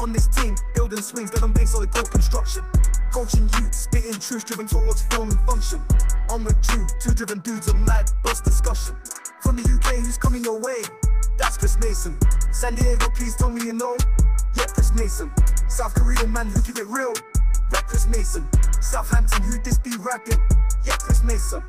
On 0.00 0.12
this 0.12 0.26
team, 0.26 0.56
building 0.74 1.02
swings, 1.06 1.30
building 1.30 1.52
base 1.52 1.70
solid 1.70 1.90
golf 1.92 2.10
construction. 2.10 2.64
Coaching 3.12 3.48
youth, 3.60 3.72
spitting 3.72 4.18
truth, 4.18 4.44
driven 4.44 4.66
towards 4.66 5.02
form 5.06 5.30
and 5.30 5.40
function. 5.46 5.80
On 6.30 6.42
the 6.42 6.52
two, 6.66 6.84
two 7.00 7.14
driven 7.14 7.38
dudes, 7.40 7.68
a 7.68 7.74
mad 7.74 8.10
bus 8.24 8.40
discussion. 8.40 8.96
From 9.40 9.56
the 9.56 9.62
UK, 9.62 10.02
who's 10.02 10.18
coming 10.18 10.42
your 10.42 10.60
way? 10.60 10.82
That's 11.38 11.56
Chris 11.56 11.78
Mayson. 11.80 12.18
San 12.52 12.74
Diego, 12.74 13.06
please 13.14 13.36
tell 13.36 13.50
me 13.50 13.62
you 13.64 13.72
know. 13.72 13.96
Yeah, 14.56 14.66
Chris 14.66 14.92
Mayson. 14.94 15.30
South 15.68 15.94
Korean 15.94 16.32
man 16.32 16.48
who 16.48 16.60
keep 16.62 16.78
it 16.78 16.86
real. 16.86 17.14
Rap 17.70 17.86
Chris 17.86 18.06
Mayson. 18.08 18.44
Southampton, 18.80 19.42
who 19.44 19.62
this 19.62 19.78
be 19.78 19.90
rapping? 19.98 20.40
Yeah, 20.84 20.96
Chris 20.98 21.22
Mayson. 21.22 21.62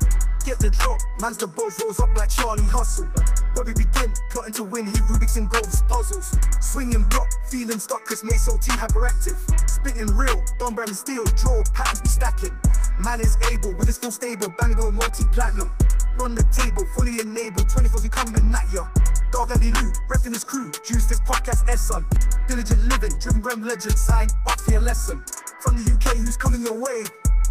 Get 0.48 0.60
the 0.60 0.70
drop, 0.70 0.96
man's 1.20 1.36
the 1.36 1.46
boat 1.46 1.76
rolls 1.76 2.00
up 2.00 2.08
like 2.16 2.30
Charlie 2.30 2.64
Hustle. 2.72 3.04
Where 3.52 3.68
we 3.68 3.76
begin, 3.76 4.08
plotting 4.32 4.56
to 4.56 4.64
win, 4.64 4.86
he 4.86 4.96
Rubik's 5.04 5.36
and 5.36 5.44
goals, 5.44 5.82
puzzles. 5.92 6.32
Swinging 6.64 7.04
block, 7.12 7.28
feeling 7.52 7.78
stuck, 7.78 8.08
Chris 8.08 8.24
Mayson, 8.24 8.56
team 8.56 8.80
hyperactive. 8.80 9.36
Spitting 9.68 10.08
real, 10.16 10.42
Don 10.58 10.74
Brown 10.74 10.88
steel, 10.94 11.28
draw, 11.36 11.60
patterns 11.74 12.00
be 12.00 12.08
stacking. 12.08 12.56
Man 13.04 13.20
is 13.20 13.36
able, 13.52 13.76
with 13.76 13.88
his 13.88 13.98
full 13.98 14.10
stable, 14.10 14.48
banging 14.56 14.80
on 14.80 14.94
multi-platinum. 14.94 15.70
Run 16.16 16.34
the 16.34 16.48
table, 16.48 16.88
fully 16.96 17.20
enabled, 17.20 17.68
24 17.68 18.00
we 18.00 18.08
coming 18.08 18.40
at 18.56 18.72
ya. 18.72 18.88
Dog 19.30 19.52
Andy 19.52 19.68
Lou, 19.68 19.92
repping 20.08 20.32
his 20.32 20.44
crew, 20.44 20.72
juice 20.80 21.04
this 21.04 21.20
podcast 21.28 21.68
S 21.68 21.92
son. 21.92 22.06
Diligent 22.48 22.88
living, 22.88 23.12
driven 23.20 23.42
Graham 23.42 23.68
legend, 23.68 23.98
sign, 23.98 24.28
what 24.44 24.58
for 24.58 24.72
your 24.72 24.80
lesson. 24.80 25.22
From 25.60 25.76
the 25.76 25.92
UK, 25.92 26.16
who's 26.16 26.38
coming 26.38 26.64
your 26.64 26.80
way? 26.80 27.04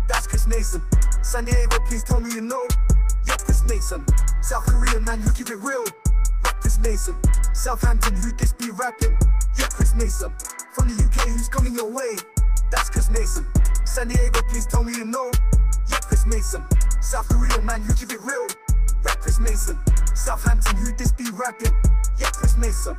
That's 0.08 0.28
Chris 0.28 0.48
Mayson. 0.48 0.82
San 1.22 1.46
Diego, 1.46 1.78
please 1.88 2.04
tell 2.04 2.20
me 2.20 2.34
you 2.34 2.42
know. 2.42 2.66
Yep, 3.28 3.40
Chris 3.40 3.64
Mayson. 3.68 4.06
South 4.42 4.66
Korea, 4.66 5.00
man, 5.02 5.20
who 5.20 5.32
keep 5.34 5.50
it 5.50 5.58
real. 5.58 5.84
Yep, 6.46 6.62
Chris 6.62 6.80
Mayson. 6.80 7.16
Southampton, 7.54 8.16
who 8.16 8.32
this 8.38 8.54
be 8.54 8.70
rapping? 8.72 9.18
Yep, 9.58 9.70
Chris 9.72 9.94
Mayson. 9.96 10.32
From 10.74 10.88
the 10.88 11.04
UK, 11.04 11.28
who's 11.30 11.50
coming 11.50 11.74
your 11.76 11.92
way? 11.92 12.16
That's 12.72 12.90
Chris 12.90 13.10
Mayson. 13.10 13.46
San 13.86 14.08
Diego, 14.08 14.40
please 14.50 14.66
tell 14.66 14.84
me 14.84 14.94
you 14.94 15.06
know. 15.06 15.32
Yep, 15.90 16.02
Chris 16.04 16.26
Mayson. 16.26 16.64
South 17.02 17.28
Korea, 17.30 17.62
man, 17.62 17.82
who 17.82 17.94
keep 17.94 18.12
it 18.12 18.22
real. 18.22 18.48
Yep, 19.06 19.22
Chris 19.22 19.40
Mayson. 19.40 19.78
Southampton, 20.16 20.76
who 20.78 20.96
this 20.96 21.12
be 21.12 21.26
rapping? 21.32 21.74
Yep, 22.20 22.32
Chris 22.34 22.58
Mayson. 22.58 22.98